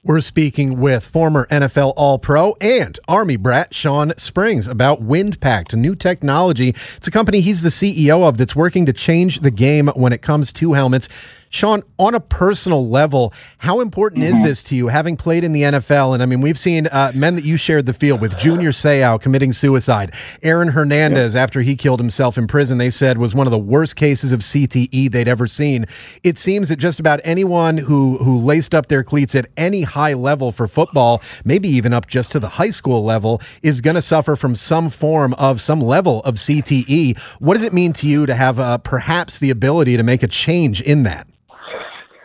We're 0.04 0.22
speaking 0.22 0.80
with 0.80 1.04
former 1.06 1.45
NFL 1.52 1.93
All 1.95 2.18
Pro 2.18 2.56
and 2.60 2.99
Army 3.08 3.38
brat 3.38 3.72
Shawn 3.76 4.14
Springs 4.18 4.68
about 4.68 5.04
WindPact, 5.04 5.74
a 5.74 5.78
new 5.78 5.93
technology. 5.93 6.70
It's 6.97 7.08
a 7.08 7.12
company 7.12 7.39
he's 7.39 7.62
the 7.62 7.70
CEO 7.70 8.28
of 8.28 8.38
that's 8.38 8.56
working 8.56 8.88
to 8.88 8.93
change 8.93 9.41
the 9.41 9.52
game 9.52 9.89
when 9.89 10.12
it 10.12 10.24
comes 10.24 10.52
to 10.54 10.74
helmets. 10.74 11.08
Shawn, 11.52 11.84
on 11.99 12.16
a 12.16 12.20
personal 12.20 12.88
level, 12.88 13.34
how 13.58 13.82
important 13.82 14.24
mm-hmm. 14.24 14.36
is 14.36 14.43
this 14.43 14.64
to 14.64 14.76
you, 14.76 14.88
having 14.88 15.18
played 15.18 15.43
in 15.43 15.52
the 15.52 15.64
NFL? 15.64 16.14
And 16.14 16.24
I 16.24 16.26
mean, 16.26 16.41
we've 16.41 16.58
seen 16.58 16.88
uh, 16.88 17.12
men 17.14 17.36
that 17.36 17.43
you 17.43 17.58
shared 17.58 17.86
the 17.86 17.93
field 17.93 18.22
with, 18.22 18.38
Junior 18.38 18.72
Seau 18.72 19.22
committing 19.22 19.52
suicide, 19.52 20.14
Aaron 20.41 20.70
Hernandez 20.70 21.36
yep. 21.36 21.43
after 21.43 21.62
he 21.62 21.76
killed 21.76 21.99
himself 21.99 22.38
in 22.38 22.47
prison, 22.47 22.78
they 22.78 22.89
said 22.89 23.18
was 23.18 23.36
one 23.36 23.45
of 23.47 23.52
the 23.52 23.60
worst 23.60 23.97
cases 23.97 24.32
of 24.32 24.39
CTE 24.39 25.12
they'd 25.12 25.28
ever 25.28 25.45
seen. 25.45 25.86
It 26.24 26.39
seems 26.39 26.70
that 26.70 26.78
just 26.78 26.99
about 26.99 27.20
anyone 27.24 27.78
who 27.78 28.18
who 28.18 28.39
laced 28.39 28.74
up 28.74 28.88
their 28.88 29.04
cleats 29.04 29.36
at 29.36 29.47
any 29.58 29.82
high 29.82 30.14
level 30.14 30.54
for 30.54 30.68
football, 30.68 31.22
maybe 31.43 31.68
even 31.68 31.91
up 31.91 32.08
just 32.08 32.32
to 32.32 32.39
the 32.39 32.47
high 32.47 32.70
school 32.70 33.04
level, 33.04 33.41
is 33.62 33.82
going 33.82 33.95
to 33.95 34.02
suffer 34.02 34.38
from 34.38 34.56
some 34.56 34.89
form 34.89 35.34
of 35.34 35.60
some 35.60 35.82
level 35.82 36.22
of 36.24 36.36
CTE. 36.36 37.18
What 37.39 37.56
does 37.56 37.64
it 37.64 37.74
mean 37.74 37.91
to 37.93 38.08
you 38.08 38.26
to 38.26 38.34
have 38.34 38.58
uh, 38.58 38.78
perhaps 38.78 39.39
the 39.39 39.49
ability 39.49 39.97
to 39.97 40.04
make 40.04 40.24
a 40.24 40.28
change 40.28 40.82
in 40.82 41.04
that? 41.04 41.28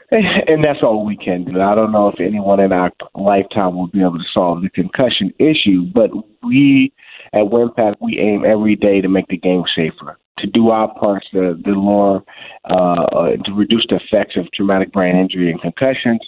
And 0.47 0.63
that's 0.63 0.83
all 0.83 1.05
we 1.05 1.17
can 1.17 1.45
do. 1.45 1.61
I 1.61 1.75
don't 1.75 1.91
know 1.91 2.09
if 2.09 2.21
anyone 2.21 2.61
in 2.61 2.73
our 2.73 2.93
lifetime 3.15 3.75
will 3.75 3.89
be 3.89 4.01
able 4.01 4.19
to 4.19 4.25
solve 4.33 4.63
the 4.63 4.71
concussion 4.71 5.33
issue, 5.39 5.85
but 5.93 6.11
we 6.45 6.93
at 7.33 7.43
WindPact, 7.43 7.97
we 8.01 8.19
aim 8.19 8.45
every 8.45 8.77
day 8.77 9.01
to 9.01 9.09
make 9.09 9.27
the 9.29 9.37
game 9.37 9.65
safer, 9.75 10.19
to 10.39 10.47
do 10.47 10.71
our 10.71 10.93
parts 10.95 11.27
to, 11.33 11.57
to 11.61 11.71
lower, 11.71 12.23
uh, 12.65 13.31
to 13.45 13.53
reduce 13.53 13.87
the 13.89 13.97
effects 13.97 14.37
of 14.37 14.47
traumatic 14.53 14.93
brain 14.93 15.17
injury 15.17 15.51
and 15.51 15.61
concussions. 15.61 16.21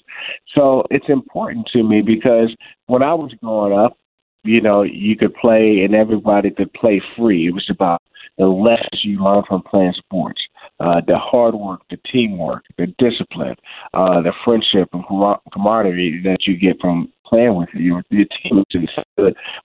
So 0.55 0.85
it's 0.91 1.09
important 1.09 1.69
to 1.73 1.83
me 1.83 2.03
because 2.03 2.55
when 2.87 3.03
I 3.03 3.15
was 3.15 3.33
growing 3.43 3.79
up, 3.79 3.97
you 4.45 4.61
know, 4.61 4.83
you 4.83 5.17
could 5.17 5.35
play 5.35 5.83
and 5.85 5.95
everybody 5.95 6.51
could 6.51 6.73
play 6.73 7.01
free. 7.17 7.47
It 7.47 7.55
was 7.55 7.69
about 7.71 8.03
the 8.39 8.47
lessons 8.47 9.03
you 9.03 9.23
learn 9.23 9.43
from 9.49 9.63
playing 9.63 9.95
sports 9.97 10.41
uh, 10.81 11.01
the 11.07 11.19
hard 11.19 11.55
work, 11.55 11.81
the 11.91 11.99
teamwork, 12.11 12.65
the 12.77 12.87
discipline, 12.99 13.57
uh, 13.95 14.21
the 14.23 14.33
friendship 14.45 14.89
and 14.93 15.05
camaraderie 15.53 16.21
that 16.25 16.47
you 16.47 16.57
get 16.57 16.81
from 16.81 17.13
playing 17.27 17.55
with 17.57 17.69
your, 17.75 18.03
your 18.11 18.27
team. 18.43 18.65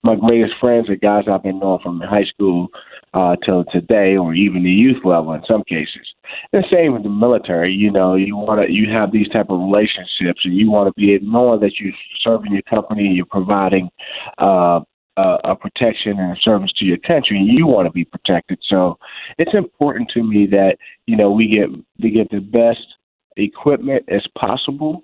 My 0.04 0.16
greatest 0.16 0.54
friends 0.60 0.90
are 0.90 0.96
guys 0.96 1.26
I've 1.32 1.44
been 1.44 1.60
knowing 1.60 1.82
from 1.82 2.02
high 2.02 2.26
school 2.26 2.68
uh, 3.14 3.36
till 3.46 3.64
today, 3.66 4.18
or 4.18 4.34
even 4.34 4.64
the 4.64 4.70
youth 4.70 5.06
level 5.06 5.34
in 5.34 5.44
some 5.48 5.64
cases. 5.68 6.14
The 6.52 6.64
same 6.72 6.94
with 6.94 7.04
the 7.04 7.10
military. 7.10 7.72
You 7.72 7.92
know, 7.92 8.16
you 8.16 8.36
want 8.36 8.66
to 8.66 8.74
you 8.74 8.92
have 8.92 9.12
these 9.12 9.30
type 9.30 9.50
of 9.50 9.60
relationships, 9.60 10.42
and 10.44 10.56
you 10.56 10.72
want 10.72 10.88
to 10.88 11.00
be 11.00 11.18
knowing 11.22 11.60
that 11.62 11.74
you're 11.80 11.94
serving 12.22 12.54
your 12.54 12.64
company, 12.64 13.08
you're 13.08 13.26
providing 13.26 13.90
uh, 14.40 14.82
a, 15.18 15.38
a 15.44 15.56
protection 15.56 16.20
and 16.20 16.38
a 16.38 16.42
service 16.42 16.72
to 16.78 16.86
your 16.86 16.98
country, 16.98 17.38
and 17.38 17.48
you 17.48 17.68
want 17.68 17.88
to 17.88 17.92
be 17.92 18.06
protected. 18.06 18.60
So 18.68 18.98
it's 19.38 19.54
important 19.54 20.10
to 20.14 20.24
me 20.24 20.48
that 20.48 20.78
you 21.06 21.16
know 21.16 21.32
we 21.32 21.48
get 21.48 21.70
we 22.02 22.12
get 22.12 22.30
the 22.32 22.40
best 22.40 22.86
equipment 23.38 24.06
as 24.10 24.26
possible 24.38 25.04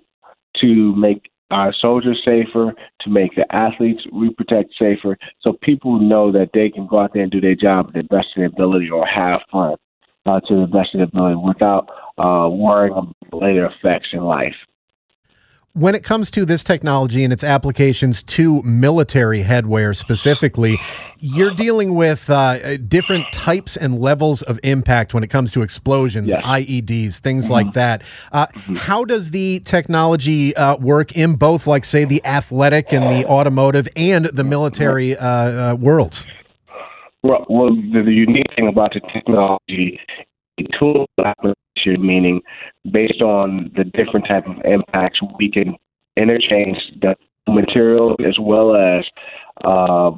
to 0.60 0.94
make 0.96 1.30
our 1.50 1.74
soldiers 1.80 2.20
safer, 2.24 2.72
to 3.00 3.10
make 3.10 3.34
the 3.34 3.44
athletes 3.54 4.02
we 4.12 4.30
protect 4.30 4.72
safer, 4.78 5.18
so 5.40 5.52
people 5.62 5.98
know 5.98 6.30
that 6.30 6.50
they 6.54 6.70
can 6.70 6.86
go 6.86 7.00
out 7.00 7.12
there 7.12 7.22
and 7.22 7.32
do 7.32 7.40
their 7.40 7.56
job 7.56 7.92
to 7.92 8.02
the 8.02 8.08
best 8.08 8.28
of 8.28 8.36
their 8.36 8.46
ability 8.46 8.88
or 8.88 9.04
have 9.04 9.40
fun 9.50 9.74
uh, 10.26 10.38
to 10.40 10.60
the 10.60 10.66
best 10.66 10.94
of 10.94 10.98
their 10.98 11.04
ability 11.04 11.36
without 11.44 11.88
uh, 12.18 12.48
worrying 12.48 12.92
about 12.92 13.14
later 13.32 13.66
effects 13.66 14.08
in 14.12 14.20
life 14.20 14.54
when 15.74 15.94
it 15.94 16.02
comes 16.02 16.30
to 16.32 16.44
this 16.44 16.64
technology 16.64 17.22
and 17.22 17.32
its 17.32 17.44
applications 17.44 18.22
to 18.24 18.60
military 18.62 19.42
headwear 19.42 19.96
specifically, 19.96 20.78
you're 21.20 21.54
dealing 21.54 21.94
with 21.94 22.28
uh, 22.28 22.76
different 22.78 23.24
types 23.32 23.76
and 23.76 23.98
levels 24.00 24.42
of 24.42 24.58
impact 24.64 25.14
when 25.14 25.22
it 25.22 25.28
comes 25.28 25.52
to 25.52 25.62
explosions, 25.62 26.30
yes. 26.30 26.44
IEDs, 26.44 27.18
things 27.18 27.44
mm-hmm. 27.44 27.52
like 27.52 27.72
that. 27.74 28.02
Uh, 28.32 28.46
mm-hmm. 28.48 28.76
How 28.76 29.04
does 29.04 29.30
the 29.30 29.60
technology 29.60 30.56
uh, 30.56 30.76
work 30.76 31.12
in 31.16 31.36
both, 31.36 31.66
like, 31.66 31.84
say, 31.84 32.04
the 32.04 32.24
athletic 32.24 32.92
and 32.92 33.08
the 33.08 33.24
automotive 33.26 33.88
and 33.94 34.26
the 34.26 34.44
military 34.44 35.16
uh, 35.16 35.26
uh, 35.26 35.74
worlds? 35.76 36.26
Well, 37.22 37.46
well 37.48 37.70
the, 37.70 38.02
the 38.04 38.12
unique 38.12 38.46
thing 38.56 38.66
about 38.66 38.94
the 38.94 39.00
technology 39.12 40.00
the 40.58 40.66
tool 40.78 41.06
meaning 41.86 42.40
based 42.90 43.22
on 43.22 43.70
the 43.76 43.84
different 43.84 44.26
type 44.26 44.46
of 44.46 44.56
impacts, 44.64 45.20
we 45.38 45.50
can 45.50 45.76
interchange 46.16 46.76
the 47.00 47.14
material 47.48 48.16
as 48.26 48.36
well 48.38 48.76
as 48.76 49.04
uh, 49.64 50.10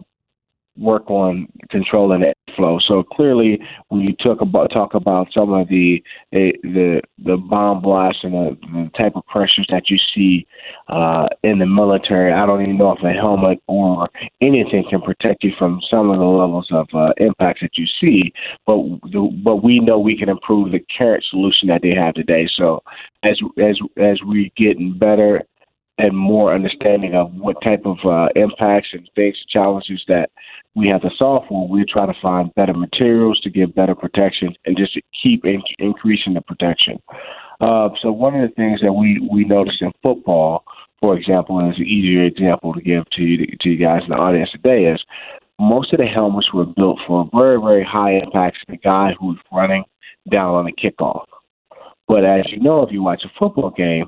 work 0.78 1.10
on 1.10 1.46
controlling 1.70 2.22
airflow. 2.22 2.80
So 2.86 3.02
clearly, 3.02 3.60
when 3.88 4.00
you 4.00 4.14
talk 4.14 4.40
about 4.40 4.70
talk 4.70 4.94
about 4.94 5.28
some 5.32 5.52
of 5.52 5.68
the 5.68 6.02
the 6.32 7.00
the 7.18 7.36
bomb 7.36 7.82
blasts 7.82 8.24
and 8.24 8.32
the, 8.32 8.56
the 8.72 8.90
type 8.96 9.12
of 9.16 9.26
pressures 9.26 9.66
that 9.70 9.90
you 9.90 9.98
see 10.14 10.46
uh, 10.88 11.28
in 11.42 11.58
the 11.58 11.66
military, 11.66 12.32
I 12.32 12.46
don't 12.46 12.62
even 12.62 12.78
know 12.78 12.92
if 12.92 13.02
a 13.02 13.12
helmet 13.12 13.62
or 13.66 14.08
anything 14.40 14.84
can 14.88 15.02
protect 15.02 15.44
you 15.44 15.52
from 15.58 15.80
some 15.90 16.10
of 16.10 16.18
the 16.18 16.24
levels 16.24 16.68
of 16.70 16.88
uh, 16.94 17.12
impacts 17.18 17.60
that 17.60 17.76
you 17.76 17.86
see. 18.00 18.32
But 18.66 18.78
the, 19.10 19.40
but 19.44 19.56
we 19.62 19.80
know 19.80 19.98
we 19.98 20.18
can 20.18 20.28
improve 20.28 20.72
the 20.72 20.84
current 20.96 21.24
solution 21.30 21.68
that 21.68 21.82
they 21.82 21.94
have 21.94 22.14
today. 22.14 22.48
So 22.56 22.82
as 23.22 23.38
as 23.58 23.78
as 23.98 24.18
we 24.26 24.52
getting 24.56 24.98
better 24.98 25.42
and 25.98 26.16
more 26.16 26.54
understanding 26.54 27.14
of 27.14 27.32
what 27.34 27.62
type 27.62 27.82
of 27.84 27.98
uh, 28.04 28.28
impacts 28.34 28.88
and 28.92 29.08
things, 29.14 29.36
challenges 29.48 30.02
that 30.08 30.30
we 30.74 30.88
have 30.88 31.02
the 31.02 31.10
software. 31.16 31.68
We 31.68 31.84
try 31.84 32.06
to 32.06 32.14
find 32.20 32.54
better 32.54 32.72
materials 32.72 33.40
to 33.40 33.50
give 33.50 33.74
better 33.74 33.94
protection 33.94 34.54
and 34.64 34.76
just 34.76 34.98
keep 35.22 35.44
in- 35.44 35.62
increasing 35.78 36.34
the 36.34 36.40
protection. 36.40 36.98
Uh, 37.60 37.90
so 38.00 38.10
one 38.10 38.34
of 38.34 38.48
the 38.48 38.54
things 38.54 38.80
that 38.80 38.92
we 38.92 39.26
we 39.30 39.44
notice 39.44 39.76
in 39.80 39.92
football, 40.02 40.64
for 41.00 41.16
example, 41.16 41.58
and 41.58 41.72
is 41.72 41.78
an 41.78 41.86
easier 41.86 42.24
example 42.24 42.72
to 42.72 42.80
give 42.80 43.04
to 43.10 43.22
you 43.22 43.46
to 43.60 43.68
you 43.68 43.76
guys 43.76 44.02
in 44.04 44.10
the 44.10 44.16
audience 44.16 44.50
today 44.50 44.86
is 44.86 45.02
most 45.60 45.92
of 45.92 45.98
the 45.98 46.06
helmets 46.06 46.52
were 46.52 46.66
built 46.66 46.98
for 47.06 47.28
very 47.34 47.60
very 47.60 47.84
high 47.84 48.14
impacts. 48.14 48.58
The 48.68 48.78
guy 48.78 49.14
who's 49.20 49.38
running 49.52 49.84
down 50.30 50.54
on 50.54 50.64
the 50.64 50.72
kickoff. 50.72 51.26
But 52.08 52.24
as 52.24 52.44
you 52.50 52.60
know, 52.60 52.82
if 52.82 52.92
you 52.92 53.02
watch 53.02 53.22
a 53.24 53.38
football 53.38 53.70
game, 53.70 54.06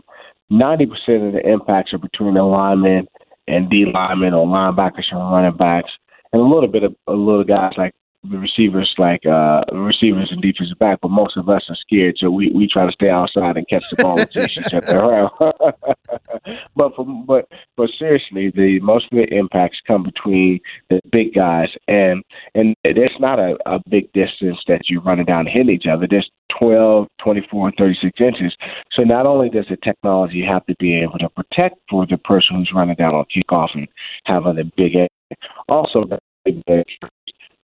90% 0.51 1.27
of 1.27 1.33
the 1.33 1.43
impacts 1.45 1.93
are 1.93 1.99
between 1.99 2.35
the 2.35 2.43
linemen 2.43 3.07
and 3.49 3.71
D 3.71 3.87
linemen 3.93 4.35
or 4.35 4.47
linebackers 4.47 5.11
and 5.11 5.21
running 5.21 5.57
backs, 5.57 5.91
and 6.35 6.43
a 6.43 6.45
little 6.45 6.68
bit 6.68 6.82
of 6.82 6.97
a 7.07 7.12
little 7.12 7.45
guys 7.45 7.72
like 7.78 7.95
the 8.31 8.39
receivers 8.39 8.93
like 8.99 9.25
uh 9.27 9.62
receivers 9.72 10.29
and 10.31 10.41
defensive 10.41 10.79
back, 10.79 11.01
but 11.01 11.11
most 11.11 11.37
of 11.37 11.49
us 11.49 11.62
are 11.68 11.77
scared, 11.77 12.16
so 12.18 12.31
we, 12.31 12.51
we 12.51 12.68
try 12.68 12.87
to 12.87 12.93
stay 12.93 13.11
outside 13.11 13.57
and 13.57 13.68
catch 13.68 13.85
the 13.91 14.03
ball 14.03 14.20
each 14.20 14.72
other 14.72 14.99
around. 14.99 15.31
but 16.77 16.95
for, 16.95 17.05
but 17.27 17.49
but 17.77 17.91
seriously, 17.99 18.51
the 18.55 18.81
most 18.81 19.07
of 19.12 19.18
the 19.18 19.35
impacts 19.35 19.79
come 19.87 20.03
between 20.03 20.61
the 20.91 21.01
big 21.11 21.35
guys, 21.35 21.68
and 21.89 22.22
and 22.55 22.75
there's 22.85 23.16
not 23.20 23.39
a, 23.39 23.57
a 23.66 23.81
big 23.89 24.12
distance 24.12 24.59
that 24.68 24.89
you're 24.89 25.03
running 25.03 25.27
down 25.27 25.41
and 25.41 25.49
hitting 25.49 25.75
each 25.75 25.87
other. 25.87 26.07
There's 26.09 26.31
12, 26.59 27.09
24, 27.22 27.72
36 27.77 28.20
inches. 28.20 28.57
So 28.93 29.03
not 29.03 29.27
only 29.27 29.49
does 29.49 29.66
the 29.68 29.77
technology 29.77 30.45
have 30.45 30.64
to 30.66 30.77
be 30.79 30.95
able 31.01 31.18
to 31.18 31.29
protect 31.31 31.77
for 31.91 32.07
the 32.07 32.18
person 32.18 32.57
who's 32.57 32.72
running 32.75 32.97
down 32.97 33.14
on 33.14 33.25
kickoff 33.35 33.70
and 33.75 33.89
having 34.25 34.57
the 34.57 34.70
big 34.77 34.95
also 35.68 36.05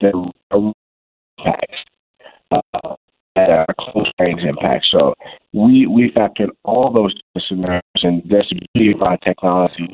the 0.00 0.32
impacts 0.52 1.78
uh, 2.50 2.96
at 3.36 3.50
our 3.50 3.66
close 3.78 4.10
range 4.18 4.42
impact. 4.42 4.86
So 4.90 5.14
we 5.52 5.86
we 5.86 6.10
factored 6.10 6.50
all 6.64 6.92
those 6.92 7.14
scenarios, 7.48 7.82
and 8.02 8.22
that's 8.30 8.48
the 8.50 8.60
beauty 8.74 8.92
of 8.92 9.02
our 9.02 9.16
technology. 9.18 9.88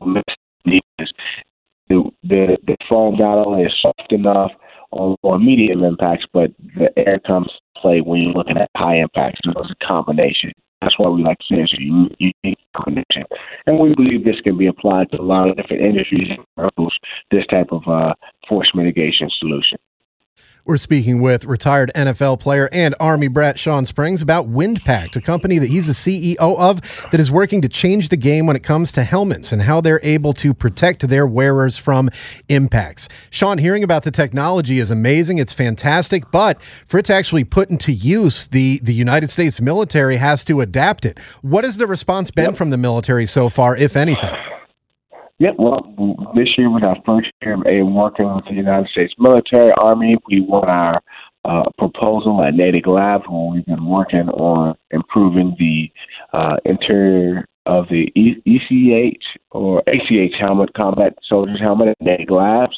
The, 1.89 2.03
the 2.25 2.59
the 2.67 2.77
foam 2.89 3.17
not 3.17 3.61
is 3.61 3.73
soft 3.81 4.13
enough 4.13 4.51
on, 4.91 5.17
on 5.23 5.45
medium 5.45 5.85
impacts, 5.85 6.27
but 6.33 6.51
the 6.77 6.91
air 6.99 7.21
comes 7.21 7.47
to 7.47 7.81
play 7.81 8.01
when 8.01 8.23
you're 8.23 8.33
looking 8.33 8.57
at 8.57 8.71
high 8.77 8.97
impacts. 8.97 9.41
So 9.45 9.53
it's 9.57 9.71
a 9.71 9.85
combination. 9.85 10.53
That's 10.81 10.99
why 10.99 11.09
we 11.09 11.23
like 11.23 11.39
to 11.39 11.45
say 11.51 11.61
it's 11.63 11.73
a 11.73 11.83
unique 11.83 12.59
combination. 12.77 13.25
And 13.67 13.79
we 13.79 13.95
believe 13.95 14.25
this 14.25 14.41
can 14.43 14.59
be 14.59 14.67
applied 14.67 15.11
to 15.11 15.21
a 15.21 15.23
lot 15.23 15.49
of 15.49 15.57
different 15.57 15.83
industries 15.83 16.29
and 16.57 16.91
this 17.31 17.47
type 17.47 17.69
of 17.73 17.83
uh, 17.89 18.15
force 18.49 18.71
mitigation 18.75 19.31
solution. 19.39 19.79
We're 20.67 20.79
speaking 20.79 21.23
with 21.23 21.45
retired 21.45 21.93
NFL 21.95 22.41
player 22.41 22.69
and 22.73 22.93
Army 22.99 23.29
brat 23.29 23.57
Shawn 23.57 23.87
Springs 23.87 24.21
about 24.21 24.51
WindPact, 24.51 25.15
a 25.15 25.21
company 25.21 25.61
that 25.61 25.71
he's 25.71 25.87
the 25.87 25.93
CEO 26.37 26.37
of 26.41 26.81
that 27.13 27.21
is 27.21 27.31
working 27.31 27.63
to 27.63 27.69
change 27.69 28.09
the 28.09 28.17
game 28.17 28.47
when 28.49 28.57
it 28.57 28.65
comes 28.65 28.91
to 28.93 29.05
helmets 29.05 29.53
and 29.53 29.63
how 29.63 29.81
they're 29.81 30.01
able 30.03 30.33
to 30.33 30.53
protect 30.53 31.09
their 31.09 31.25
wearers 31.25 31.79
from 31.79 32.11
impacts. 32.49 33.09
Shawn, 33.31 33.59
hearing 33.59 33.85
about 33.85 34.03
the 34.03 34.11
technology 34.11 34.81
is 34.81 34.91
amazing. 34.91 35.39
It's 35.39 35.53
fantastic, 35.53 36.33
but 36.33 36.61
for 36.89 36.99
it 36.99 37.05
to 37.05 37.15
actually 37.15 37.45
put 37.45 37.71
into 37.71 37.93
use, 37.93 38.49
the, 38.49 38.81
the 38.83 38.93
United 38.93 39.31
States 39.31 39.61
military 39.61 40.17
has 40.17 40.45
to 40.47 40.63
adapt 40.63 41.05
it. 41.05 41.21
What 41.43 41.63
has 41.63 41.77
the 41.77 41.87
response 41.87 42.33
been 42.33 42.47
yep. 42.47 42.57
from 42.57 42.71
the 42.71 42.77
military 42.77 43.27
so 43.27 43.49
far, 43.49 43.77
if 43.77 43.97
anything? 43.97 44.35
Yeah, 45.39 45.51
well, 45.59 45.83
this 46.35 46.49
year 46.57 46.71
was 46.71 46.83
our 46.83 46.97
first 47.05 47.31
year 47.43 47.63
in 47.69 47.95
working 47.95 48.35
with 48.35 48.47
the 48.47 48.55
United 48.55 48.89
States 48.89 49.13
military, 49.19 49.71
Army. 49.73 50.15
We 50.31 50.41
won 50.41 50.67
our 50.67 51.03
uh, 51.45 51.65
proposal 51.77 52.43
at 52.43 52.55
Natick 52.55 52.87
Labs 52.87 53.25
where 53.29 53.53
we've 53.53 53.67
been 53.67 53.85
working 53.87 54.31
on 54.31 54.75
improving 54.93 55.55
the 55.59 55.93
uh, 56.33 56.57
interior 56.65 57.45
of 57.67 57.87
the 57.89 58.11
e- 58.19 58.43
ECH 58.47 59.23
or 59.51 59.83
ACH 59.87 60.35
helmet, 60.41 60.73
combat 60.73 61.15
soldiers 61.29 61.61
helmet 61.61 61.89
at 61.89 62.01
Natick 62.01 62.31
Labs. 62.31 62.77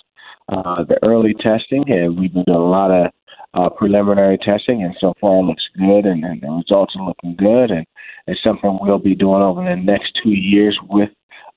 Uh, 0.49 0.83
the 0.83 0.99
early 1.05 1.35
testing, 1.35 1.85
and 1.89 2.19
we've 2.19 2.33
been 2.33 2.43
doing 2.45 2.59
a 2.59 2.61
lot 2.61 2.91
of 2.91 3.13
uh, 3.55 3.69
preliminary 3.69 4.39
testing, 4.39 4.83
and 4.83 4.97
so 4.99 5.13
far 5.21 5.39
it 5.39 5.43
looks 5.43 5.63
good, 5.79 6.07
and, 6.07 6.25
and 6.25 6.41
the 6.41 6.49
results 6.49 6.95
are 6.99 7.07
looking 7.07 7.37
good, 7.37 7.71
and 7.71 7.87
it's 8.27 8.43
something 8.43 8.79
we'll 8.81 8.99
be 8.99 9.15
doing 9.15 9.43
over 9.43 9.63
the 9.63 9.77
next 9.77 10.19
two 10.23 10.33
years 10.33 10.77
with 10.89 11.11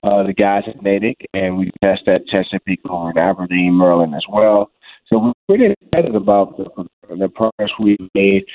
uh, 0.03 0.23
the 0.23 0.34
guys 0.34 0.64
at 0.68 0.82
Natick, 0.82 1.26
and 1.34 1.57
we 1.57 1.72
test 1.84 2.03
that 2.06 2.28
Chesapeake 2.28 2.80
over 2.90 3.11
in 3.11 3.18
Aberdeen, 3.18 3.78
Maryland 3.78 4.15
as 4.15 4.26
well. 4.30 4.72
So 5.07 5.19
we're 5.19 5.34
pretty 5.48 5.73
excited 5.82 6.15
about 6.15 6.57
the, 6.57 6.88
the 7.15 7.30
progress 7.30 7.69
we've 7.80 8.10
made, 8.15 8.45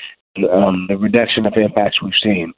um, 0.51 0.87
the 0.89 0.97
reduction 0.97 1.45
of 1.45 1.53
impacts 1.55 2.01
we've 2.01 2.13
seen. 2.21 2.53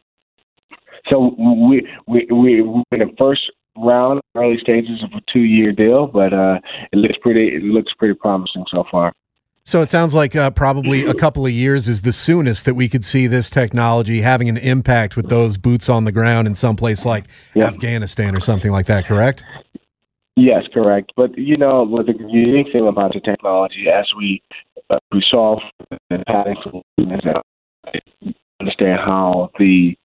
So 1.09 1.35
we 1.37 1.87
we 2.07 2.27
we 2.29 2.61
we're 2.61 2.83
in 2.91 2.99
the 2.99 3.15
first 3.17 3.51
round, 3.77 4.21
early 4.35 4.57
stages 4.59 5.01
of 5.03 5.11
a 5.13 5.21
two-year 5.31 5.71
deal, 5.71 6.07
but 6.07 6.33
uh, 6.33 6.59
it 6.91 6.97
looks 6.97 7.17
pretty 7.21 7.55
it 7.55 7.63
looks 7.63 7.93
pretty 7.97 8.15
promising 8.15 8.65
so 8.69 8.83
far. 8.91 9.13
So 9.69 9.83
it 9.83 9.91
sounds 9.91 10.15
like 10.15 10.35
uh, 10.35 10.49
probably 10.49 11.05
a 11.05 11.13
couple 11.13 11.45
of 11.45 11.51
years 11.51 11.87
is 11.87 12.01
the 12.01 12.11
soonest 12.11 12.65
that 12.65 12.73
we 12.73 12.89
could 12.89 13.05
see 13.05 13.27
this 13.27 13.51
technology 13.51 14.21
having 14.21 14.49
an 14.49 14.57
impact 14.57 15.15
with 15.15 15.29
those 15.29 15.57
boots 15.57 15.89
on 15.89 16.05
the 16.05 16.11
ground 16.11 16.47
in 16.47 16.55
some 16.55 16.75
place 16.75 17.05
like 17.05 17.25
Yeah. 17.53 17.65
Afghanistan 17.65 18.35
or 18.35 18.39
something 18.39 18.71
like 18.71 18.87
that. 18.87 19.05
Correct? 19.05 19.45
Yes, 20.35 20.63
correct. 20.73 21.11
But 21.15 21.37
you 21.37 21.55
know, 21.55 21.83
what 21.83 22.07
the 22.07 22.15
unique 22.17 22.71
thing 22.71 22.87
about 22.87 23.13
the 23.13 23.19
technology, 23.19 23.85
as 23.93 24.07
we 24.17 24.41
uh, 24.89 24.97
we 25.11 25.21
solve 25.29 25.59
the 26.09 26.23
padding 26.25 26.55
is 26.97 27.93
understand 28.59 28.99
how 29.05 29.51
the 29.59 29.95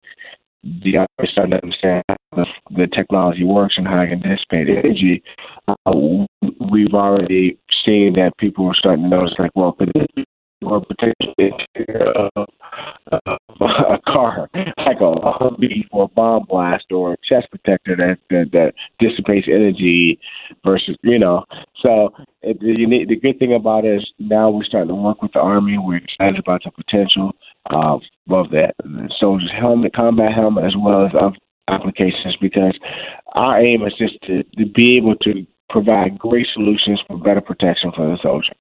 the 0.62 0.99
operators 0.99 1.32
starting 1.32 1.53
to 1.53 1.62
understand 1.62 2.03
how 2.09 2.16
the, 2.36 2.47
the 2.77 2.86
technology 2.89 3.45
works 3.45 3.74
and 3.78 3.86
how 3.86 4.01
it 4.01 4.09
can 4.09 4.20
dissipate 4.20 4.69
energy. 4.69 5.23
Uh, 5.69 6.27
we've 6.70 6.93
already 6.95 7.59
seen 7.85 8.15
that 8.15 8.36
people 8.39 8.66
are 8.66 8.74
starting 8.74 9.05
to 9.05 9.09
notice, 9.09 9.35
like, 9.39 9.52
well, 9.55 9.73
could 9.73 9.93
this 9.94 10.24
or 10.65 10.85
potentially 10.85 11.52
uh, 12.16 12.44
uh, 13.12 13.36
a 13.61 13.98
car, 14.06 14.48
like 14.55 14.97
a 15.01 15.12
Humvee 15.40 15.89
for 15.90 16.05
a 16.05 16.09
bomb 16.09 16.44
blast 16.48 16.86
or 16.90 17.12
a 17.12 17.16
chest 17.28 17.48
protector 17.51 17.97
that, 17.97 18.19
that 18.31 18.51
that 18.52 18.74
dissipates 18.98 19.47
energy 19.48 20.19
versus 20.65 20.97
you 21.02 21.19
know. 21.19 21.44
So 21.81 22.11
it, 22.43 22.61
the 22.61 22.78
unique, 22.78 23.09
the 23.09 23.16
good 23.16 23.39
thing 23.39 23.55
about 23.55 23.85
it 23.85 23.97
is 23.97 24.12
now 24.19 24.51
we're 24.51 24.65
starting 24.65 24.89
to 24.89 24.94
work 24.94 25.23
with 25.23 25.32
the 25.32 25.40
army. 25.40 25.78
We're 25.78 25.98
excited 25.98 26.39
about 26.39 26.62
the 26.65 26.70
potential 26.70 27.32
uh, 27.70 27.98
of 28.31 28.51
that 28.51 28.74
the 28.82 29.11
soldier's 29.19 29.52
helmet, 29.59 29.94
combat 29.94 30.32
helmet, 30.32 30.65
as 30.65 30.74
well 30.77 31.06
as 31.06 31.12
applications. 31.69 32.36
Because 32.40 32.77
our 33.35 33.61
aim 33.61 33.82
is 33.82 33.94
just 33.98 34.20
to, 34.23 34.43
to 34.43 34.66
be 34.66 34.97
able 34.97 35.16
to 35.16 35.47
provide 35.70 36.19
great 36.19 36.47
solutions 36.53 37.01
for 37.07 37.19
better 37.19 37.41
protection 37.41 37.93
for 37.95 38.07
the 38.07 38.19
soldier. 38.23 38.53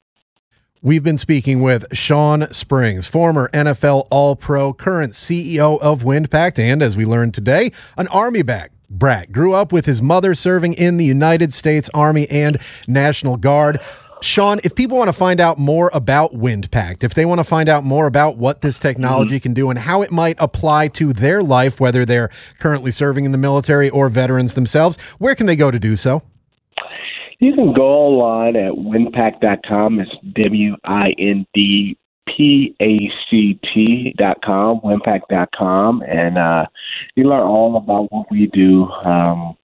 We've 0.81 1.03
been 1.03 1.17
speaking 1.17 1.61
with 1.61 1.85
Shawn 1.95 2.51
Springs, 2.51 3.07
former 3.07 3.49
NFL 3.53 4.07
All 4.11 4.35
Pro, 4.35 4.73
current 4.73 5.13
CEO 5.13 5.79
of 5.79 6.01
WindPact, 6.01 6.59
and 6.59 6.83
as 6.83 6.97
we 6.97 7.05
learned 7.05 7.33
today, 7.33 7.71
an 7.95 8.09
Army 8.09 8.41
back. 8.41 8.71
Brat 8.89 9.31
grew 9.31 9.53
up 9.53 9.71
with 9.71 9.85
his 9.85 10.01
mother 10.01 10.35
serving 10.35 10.73
in 10.73 10.97
the 10.97 11.05
United 11.05 11.53
States 11.53 11.89
Army 11.93 12.29
and 12.29 12.59
National 12.85 13.37
Guard. 13.37 13.79
Shawn, 14.21 14.59
if 14.63 14.75
people 14.75 14.97
want 14.97 15.07
to 15.07 15.13
find 15.13 15.39
out 15.39 15.57
more 15.57 15.89
about 15.93 16.33
WindPact, 16.33 17.03
if 17.03 17.13
they 17.13 17.25
want 17.25 17.39
to 17.39 17.43
find 17.43 17.69
out 17.69 17.83
more 17.83 18.05
about 18.05 18.37
what 18.37 18.61
this 18.61 18.75
mm-hmm. 18.75 18.87
technology 18.89 19.39
can 19.39 19.53
do 19.53 19.69
and 19.69 19.79
how 19.79 20.01
it 20.01 20.11
might 20.11 20.35
apply 20.39 20.89
to 20.89 21.13
their 21.13 21.41
life, 21.41 21.79
whether 21.79 22.05
they're 22.05 22.29
currently 22.59 22.91
serving 22.91 23.25
in 23.25 23.31
the 23.31 23.37
military 23.37 23.89
or 23.89 24.09
veterans 24.09 24.53
themselves, 24.53 24.97
where 25.17 25.33
can 25.35 25.45
they 25.45 25.55
go 25.55 25.71
to 25.71 25.79
do 25.79 25.95
so? 25.95 26.23
You 27.43 27.53
can 27.53 27.73
go 27.73 27.89
online 27.89 28.55
at 28.55 28.71
windpact.com. 28.71 29.99
It's 29.99 30.15
W 30.39 30.77
I 30.85 31.13
N 31.19 31.45
D 31.53 31.97
P 32.25 32.73
A 32.81 33.11
C 33.29 33.59
T 33.73 34.15
dot 34.17 34.41
com, 34.41 34.79
windpact.com, 34.79 36.03
and 36.03 36.37
uh, 36.37 36.65
you 37.15 37.27
learn 37.27 37.41
all 37.41 37.75
about 37.75 38.09
what 38.13 38.31
we 38.31 38.47
do 38.47 38.85
um, 38.85 39.57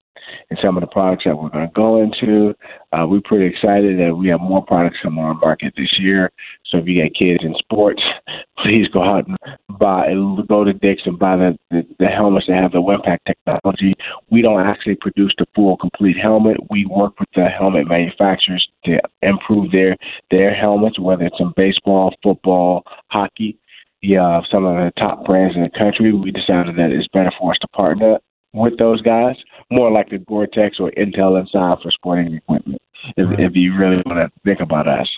and 0.50 0.58
some 0.62 0.76
of 0.76 0.80
the 0.80 0.86
products 0.88 1.24
that 1.24 1.36
we're 1.36 1.48
going 1.48 1.66
to 1.66 1.72
go 1.72 2.02
into. 2.02 2.54
Uh, 2.92 3.06
we're 3.06 3.20
pretty 3.24 3.46
excited 3.46 3.98
that 3.98 4.14
we 4.14 4.28
have 4.28 4.40
more 4.40 4.64
products 4.64 4.96
coming 5.02 5.22
on 5.22 5.38
market 5.40 5.72
this 5.76 5.98
year. 5.98 6.30
So 6.66 6.78
if 6.78 6.86
you 6.86 7.02
got 7.02 7.14
kids 7.14 7.44
in 7.44 7.54
sports, 7.58 8.02
please 8.58 8.88
go 8.88 9.02
out 9.02 9.26
and 9.28 9.36
buy, 9.78 10.12
go 10.48 10.64
to 10.64 10.72
Dick's 10.72 11.02
and 11.06 11.18
buy 11.18 11.36
the, 11.36 11.58
the, 11.70 11.86
the 12.00 12.06
helmets 12.06 12.46
that 12.48 12.60
have 12.60 12.72
the 12.72 12.82
WindPact 12.82 13.18
technology. 13.26 13.94
We 14.30 14.42
don't 14.42 14.60
actually 14.60 14.96
produce 14.96 15.32
the 15.38 15.46
full 15.54 15.76
complete 15.76 16.16
helmet. 16.20 16.56
We 16.68 16.84
work 16.86 17.18
with 17.20 17.28
the 17.34 17.48
helmet 17.48 17.88
manufacturers 17.88 18.66
to 18.84 19.00
improve 19.22 19.70
their 19.72 19.96
their 20.30 20.54
helmets, 20.54 20.98
whether 20.98 21.24
it's 21.24 21.40
in 21.40 21.52
baseball, 21.56 22.14
football, 22.22 22.84
hockey. 23.08 23.56
Yeah, 24.02 24.40
some 24.50 24.64
of 24.64 24.76
the 24.76 24.92
top 25.00 25.26
brands 25.26 25.54
in 25.54 25.62
the 25.62 25.78
country. 25.78 26.12
We 26.12 26.30
decided 26.30 26.76
that 26.76 26.90
it's 26.90 27.06
better 27.08 27.30
for 27.38 27.52
us 27.52 27.58
to 27.60 27.68
partner 27.68 28.18
with 28.52 28.78
those 28.78 29.00
guys, 29.02 29.36
more 29.70 29.90
like 29.90 30.10
the 30.10 30.18
Gore-Tex 30.18 30.78
or 30.80 30.90
Intel 30.92 31.40
Inside 31.40 31.78
for 31.82 31.90
sporting 31.90 32.34
equipment. 32.34 32.80
If, 33.16 33.38
if 33.38 33.56
you 33.56 33.76
really 33.76 34.02
want 34.04 34.18
to 34.18 34.30
think 34.44 34.60
about 34.60 34.88
us. 34.88 35.08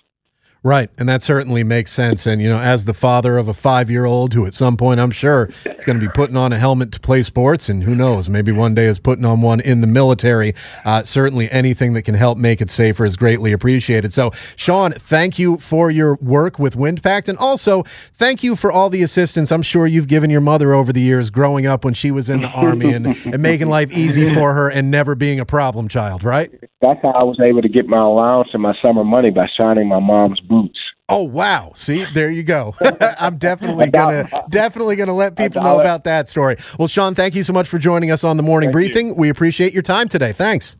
Right. 0.65 0.91
And 0.97 1.09
that 1.09 1.25
certainly 1.25 1.65
makes 1.65 1.91
sense. 1.91 2.25
And, 2.25 2.41
you 2.41 2.49
know, 2.49 2.61
as 2.61 2.85
the 2.85 2.95
father 2.95 3.37
of 3.37 3.49
a 3.49 3.55
five 3.55 3.91
year 3.91 4.05
old 4.05 4.33
who 4.33 4.47
at 4.47 4.55
some 4.55 4.77
point 4.77 5.01
I'm 5.01 5.11
sure 5.11 5.51
is 5.65 5.85
going 5.85 5.99
to 5.99 6.07
be 6.07 6.13
putting 6.13 6.37
on 6.37 6.53
a 6.53 6.59
helmet 6.59 6.93
to 6.93 7.01
play 7.01 7.25
sports, 7.25 7.69
and 7.69 7.83
who 7.83 7.97
knows, 7.97 8.29
maybe 8.29 8.53
one 8.53 8.73
day 8.73 8.85
is 8.85 9.01
putting 9.01 9.25
on 9.25 9.41
one 9.41 9.61
in 9.61 9.81
the 9.81 9.89
military, 9.89 10.55
uh, 10.85 11.03
certainly 11.03 11.51
anything 11.51 11.95
that 11.95 12.03
can 12.03 12.15
help 12.15 12.39
make 12.39 12.61
it 12.61 12.71
safer 12.71 13.05
is 13.05 13.17
greatly 13.17 13.51
appreciated. 13.51 14.13
So, 14.13 14.31
Shawn, 14.55 14.93
thank 14.93 15.37
you 15.37 15.59
for 15.59 15.91
your 15.91 16.15
work 16.21 16.61
with 16.61 16.77
WindPact. 16.77 17.29
And 17.29 17.39
also, 17.39 17.83
thank 18.15 18.45
you 18.45 18.55
for 18.55 18.71
all 18.71 18.89
the 18.89 19.03
assistance 19.03 19.51
I'm 19.51 19.63
sure 19.63 19.89
you've 19.89 20.07
given 20.07 20.31
your 20.31 20.41
mother 20.41 20.75
over 20.75 20.93
the 20.93 21.01
years 21.01 21.31
growing 21.31 21.67
up 21.67 21.85
when 21.85 21.95
she 21.95 22.13
was 22.13 22.29
in 22.29 22.41
the 22.41 22.49
Army 22.49 22.93
and, 22.93 23.07
and 23.07 23.43
making 23.43 23.69
life 23.69 23.91
easy 23.91 24.33
for 24.33 24.55
her 24.55 24.69
and 24.69 24.93
never 24.93 25.17
being 25.17 25.41
a 25.41 25.45
problem 25.45 25.89
child, 25.89 26.23
right? 26.23 26.53
That's 26.81 27.01
how 27.03 27.11
I 27.11 27.23
was 27.25 27.39
able 27.41 27.63
to 27.63 27.69
get 27.69 27.89
my 27.89 28.01
allowance 28.01 28.51
and 28.53 28.63
my 28.63 28.75
summer 28.85 29.05
money 29.05 29.31
by 29.31 29.49
signing 29.61 29.89
my 29.89 30.01
mom's 30.01 30.41
boots. 30.53 30.79
Oh 31.09 31.23
wow! 31.23 31.73
See, 31.75 32.07
there 32.15 32.31
you 32.31 32.43
go. 32.43 32.75
I'm 33.19 33.39
definitely 33.39 33.91
gonna 33.99 34.29
definitely 34.51 34.97
gonna 34.97 35.15
let 35.15 35.37
people 35.37 35.63
know 35.63 35.81
about 35.81 36.05
that 36.05 36.29
story. 36.29 36.57
Well, 36.79 36.89
Shawn, 36.89 37.15
thank 37.15 37.35
you 37.35 37.43
so 37.43 37.53
much 37.53 37.69
for 37.69 37.79
joining 37.79 38.11
us 38.11 38.25
on 38.25 38.37
the 38.37 38.43
morning 38.43 38.69
Thank 38.69 38.75
briefing. 38.75 39.17
We 39.17 39.29
appreciate 39.29 39.73
your 39.73 39.83
time 39.83 40.09
today. 40.09 40.33
Thanks. 40.33 40.77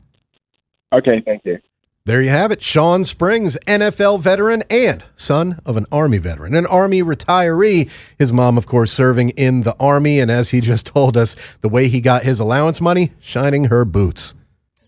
Okay, 0.93 1.21
thank 1.25 1.43
you. 1.45 1.59
There 2.05 2.21
you 2.21 2.31
have 2.31 2.51
it. 2.51 2.61
Shawn 2.61 3.05
Springs, 3.05 3.57
NFL 3.65 4.19
veteran 4.19 4.63
and 4.69 5.05
son 5.15 5.61
of 5.65 5.77
an 5.77 5.85
Army 5.89 6.17
veteran, 6.17 6.53
an 6.53 6.65
Army 6.65 7.01
retiree. 7.01 7.89
His 8.19 8.33
mom, 8.33 8.57
of 8.57 8.65
course, 8.67 8.91
serving 8.91 9.29
in 9.29 9.63
the 9.63 9.73
Army. 9.79 10.19
And 10.19 10.29
as 10.29 10.49
he 10.49 10.59
just 10.59 10.85
told 10.95 11.15
us, 11.15 11.37
the 11.61 11.69
way 11.69 11.87
he 11.87 12.01
got 12.01 12.23
his 12.23 12.41
allowance 12.41 12.81
money, 12.81 13.13
shining 13.21 13.65
her 13.65 13.85
boots. 13.85 14.35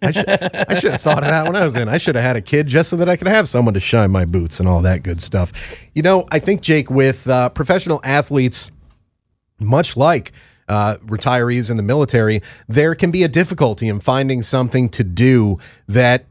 I 0.01 0.11
should, 0.11 0.29
I 0.29 0.79
should 0.79 0.91
have 0.91 1.01
thought 1.01 1.23
of 1.23 1.29
that 1.29 1.45
when 1.45 1.55
I 1.55 1.63
was 1.63 1.75
in. 1.75 1.87
I 1.87 1.97
should 1.97 2.15
have 2.15 2.23
had 2.23 2.35
a 2.35 2.41
kid 2.41 2.67
just 2.67 2.89
so 2.89 2.95
that 2.97 3.09
I 3.09 3.15
could 3.15 3.27
have 3.27 3.47
someone 3.49 3.73
to 3.73 3.79
shine 3.79 4.11
my 4.11 4.25
boots 4.25 4.59
and 4.59 4.67
all 4.69 4.81
that 4.81 5.03
good 5.03 5.21
stuff. 5.21 5.51
You 5.93 6.01
know, 6.01 6.27
I 6.31 6.39
think, 6.39 6.61
Jake, 6.61 6.89
with 6.89 7.27
uh, 7.27 7.49
professional 7.49 8.01
athletes, 8.03 8.71
much 9.59 9.95
like 9.95 10.31
uh, 10.67 10.97
retirees 10.97 11.69
in 11.69 11.77
the 11.77 11.83
military, 11.83 12.41
there 12.67 12.95
can 12.95 13.11
be 13.11 13.23
a 13.23 13.27
difficulty 13.27 13.87
in 13.87 13.99
finding 13.99 14.41
something 14.41 14.89
to 14.89 15.03
do 15.03 15.59
that 15.87 16.25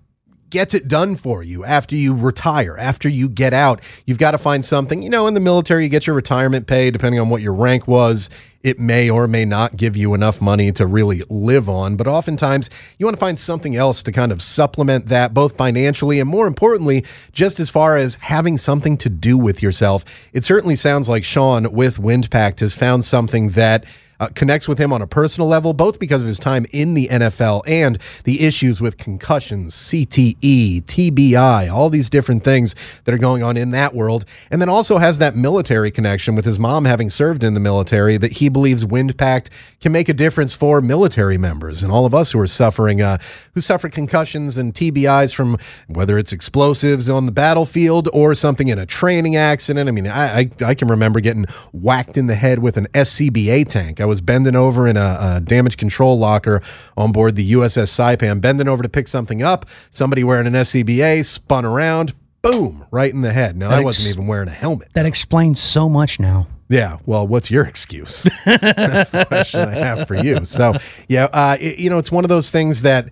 gets 0.54 0.72
it 0.72 0.86
done 0.86 1.16
for 1.16 1.42
you 1.42 1.64
after 1.64 1.96
you 1.96 2.14
retire, 2.14 2.76
after 2.78 3.08
you 3.08 3.28
get 3.28 3.52
out. 3.52 3.80
You've 4.06 4.18
got 4.18 4.30
to 4.30 4.38
find 4.38 4.64
something. 4.64 5.02
You 5.02 5.10
know, 5.10 5.26
in 5.26 5.34
the 5.34 5.40
military, 5.40 5.82
you 5.82 5.88
get 5.88 6.06
your 6.06 6.14
retirement 6.14 6.68
pay 6.68 6.92
depending 6.92 7.20
on 7.20 7.28
what 7.28 7.42
your 7.42 7.52
rank 7.52 7.88
was. 7.88 8.30
It 8.62 8.78
may 8.78 9.10
or 9.10 9.26
may 9.26 9.44
not 9.44 9.76
give 9.76 9.96
you 9.96 10.14
enough 10.14 10.40
money 10.40 10.70
to 10.70 10.86
really 10.86 11.22
live 11.28 11.68
on, 11.68 11.96
but 11.96 12.06
oftentimes 12.06 12.70
you 12.98 13.04
want 13.04 13.16
to 13.16 13.20
find 13.20 13.36
something 13.36 13.74
else 13.74 14.04
to 14.04 14.12
kind 14.12 14.30
of 14.30 14.40
supplement 14.40 15.08
that, 15.08 15.34
both 15.34 15.56
financially 15.56 16.20
and 16.20 16.30
more 16.30 16.46
importantly, 16.46 17.04
just 17.32 17.58
as 17.58 17.68
far 17.68 17.98
as 17.98 18.14
having 18.14 18.56
something 18.56 18.96
to 18.98 19.10
do 19.10 19.36
with 19.36 19.60
yourself. 19.60 20.04
It 20.32 20.44
certainly 20.44 20.76
sounds 20.76 21.08
like 21.08 21.24
Shawn 21.24 21.72
with 21.72 21.98
WindPact 21.98 22.60
has 22.60 22.74
found 22.74 23.04
something 23.04 23.50
that 23.50 23.84
uh, 24.20 24.28
connects 24.34 24.68
with 24.68 24.78
him 24.78 24.92
on 24.92 25.02
a 25.02 25.06
personal 25.06 25.48
level, 25.48 25.72
both 25.72 25.98
because 25.98 26.20
of 26.20 26.26
his 26.26 26.38
time 26.38 26.66
in 26.72 26.94
the 26.94 27.08
NFL 27.08 27.62
and 27.66 27.98
the 28.24 28.40
issues 28.40 28.80
with 28.80 28.96
concussions, 28.96 29.74
CTE, 29.74 30.82
TBI, 30.84 31.72
all 31.72 31.90
these 31.90 32.10
different 32.10 32.44
things 32.44 32.74
that 33.04 33.14
are 33.14 33.18
going 33.18 33.42
on 33.42 33.56
in 33.56 33.70
that 33.70 33.94
world. 33.94 34.24
And 34.50 34.60
then 34.60 34.68
also 34.68 34.98
has 34.98 35.18
that 35.18 35.36
military 35.36 35.90
connection 35.90 36.34
with 36.34 36.44
his 36.44 36.58
mom 36.58 36.84
having 36.84 37.10
served 37.10 37.44
in 37.44 37.54
the 37.54 37.60
military 37.60 38.16
that 38.18 38.32
he 38.32 38.48
believes 38.48 38.84
WindPact 38.84 39.48
can 39.80 39.92
make 39.92 40.08
a 40.08 40.14
difference 40.14 40.52
for 40.52 40.80
military 40.80 41.38
members 41.38 41.82
and 41.82 41.92
all 41.92 42.06
of 42.06 42.14
us 42.14 42.32
who 42.32 42.40
are 42.40 42.46
suffering, 42.46 43.02
uh, 43.02 43.18
who 43.54 43.60
suffer 43.60 43.88
concussions 43.88 44.58
and 44.58 44.74
TBIs 44.74 45.34
from 45.34 45.58
whether 45.88 46.18
it's 46.18 46.32
explosives 46.32 47.08
on 47.08 47.26
the 47.26 47.32
battlefield 47.32 48.08
or 48.12 48.34
something 48.34 48.68
in 48.68 48.78
a 48.78 48.86
training 48.86 49.36
accident. 49.36 49.88
I 49.88 49.92
mean, 49.92 50.06
I, 50.06 50.40
I, 50.40 50.50
I 50.64 50.74
can 50.74 50.88
remember 50.88 51.20
getting 51.20 51.46
whacked 51.72 52.16
in 52.16 52.26
the 52.26 52.34
head 52.34 52.60
with 52.60 52.76
an 52.76 52.86
SCBA 52.94 53.68
tank. 53.68 54.00
I 54.00 54.04
was 54.04 54.13
bending 54.20 54.56
over 54.56 54.86
in 54.88 54.96
a, 54.96 55.18
a 55.36 55.40
damage 55.40 55.76
control 55.76 56.18
locker 56.18 56.62
on 56.96 57.12
board 57.12 57.36
the 57.36 57.52
USS 57.52 57.88
Saipan, 57.90 58.40
bending 58.40 58.68
over 58.68 58.82
to 58.82 58.88
pick 58.88 59.08
something 59.08 59.42
up. 59.42 59.66
Somebody 59.90 60.24
wearing 60.24 60.46
an 60.46 60.52
SCBA 60.54 61.24
spun 61.24 61.64
around, 61.64 62.14
boom, 62.42 62.84
right 62.90 63.12
in 63.12 63.22
the 63.22 63.32
head. 63.32 63.56
Now, 63.56 63.68
That 63.70 63.76
I 63.76 63.78
ex- 63.78 63.84
wasn't 63.84 64.08
even 64.14 64.26
wearing 64.26 64.48
a 64.48 64.52
helmet. 64.52 64.88
That 64.94 65.06
explains 65.06 65.60
so 65.60 65.88
much 65.88 66.18
now. 66.20 66.46
Yeah. 66.68 66.96
Well, 67.06 67.26
what's 67.26 67.50
your 67.50 67.64
excuse? 67.66 68.22
That's 68.46 69.10
the 69.10 69.24
question 69.26 69.60
I 69.68 69.74
have 69.74 70.06
for 70.08 70.14
you. 70.14 70.44
So, 70.44 70.74
yeah, 71.08 71.24
uh, 71.26 71.56
it- 71.60 71.78
you 71.78 71.90
know, 71.90 71.98
it's 71.98 72.10
one 72.12 72.24
of 72.24 72.28
those 72.30 72.50
things 72.50 72.82
that 72.82 73.10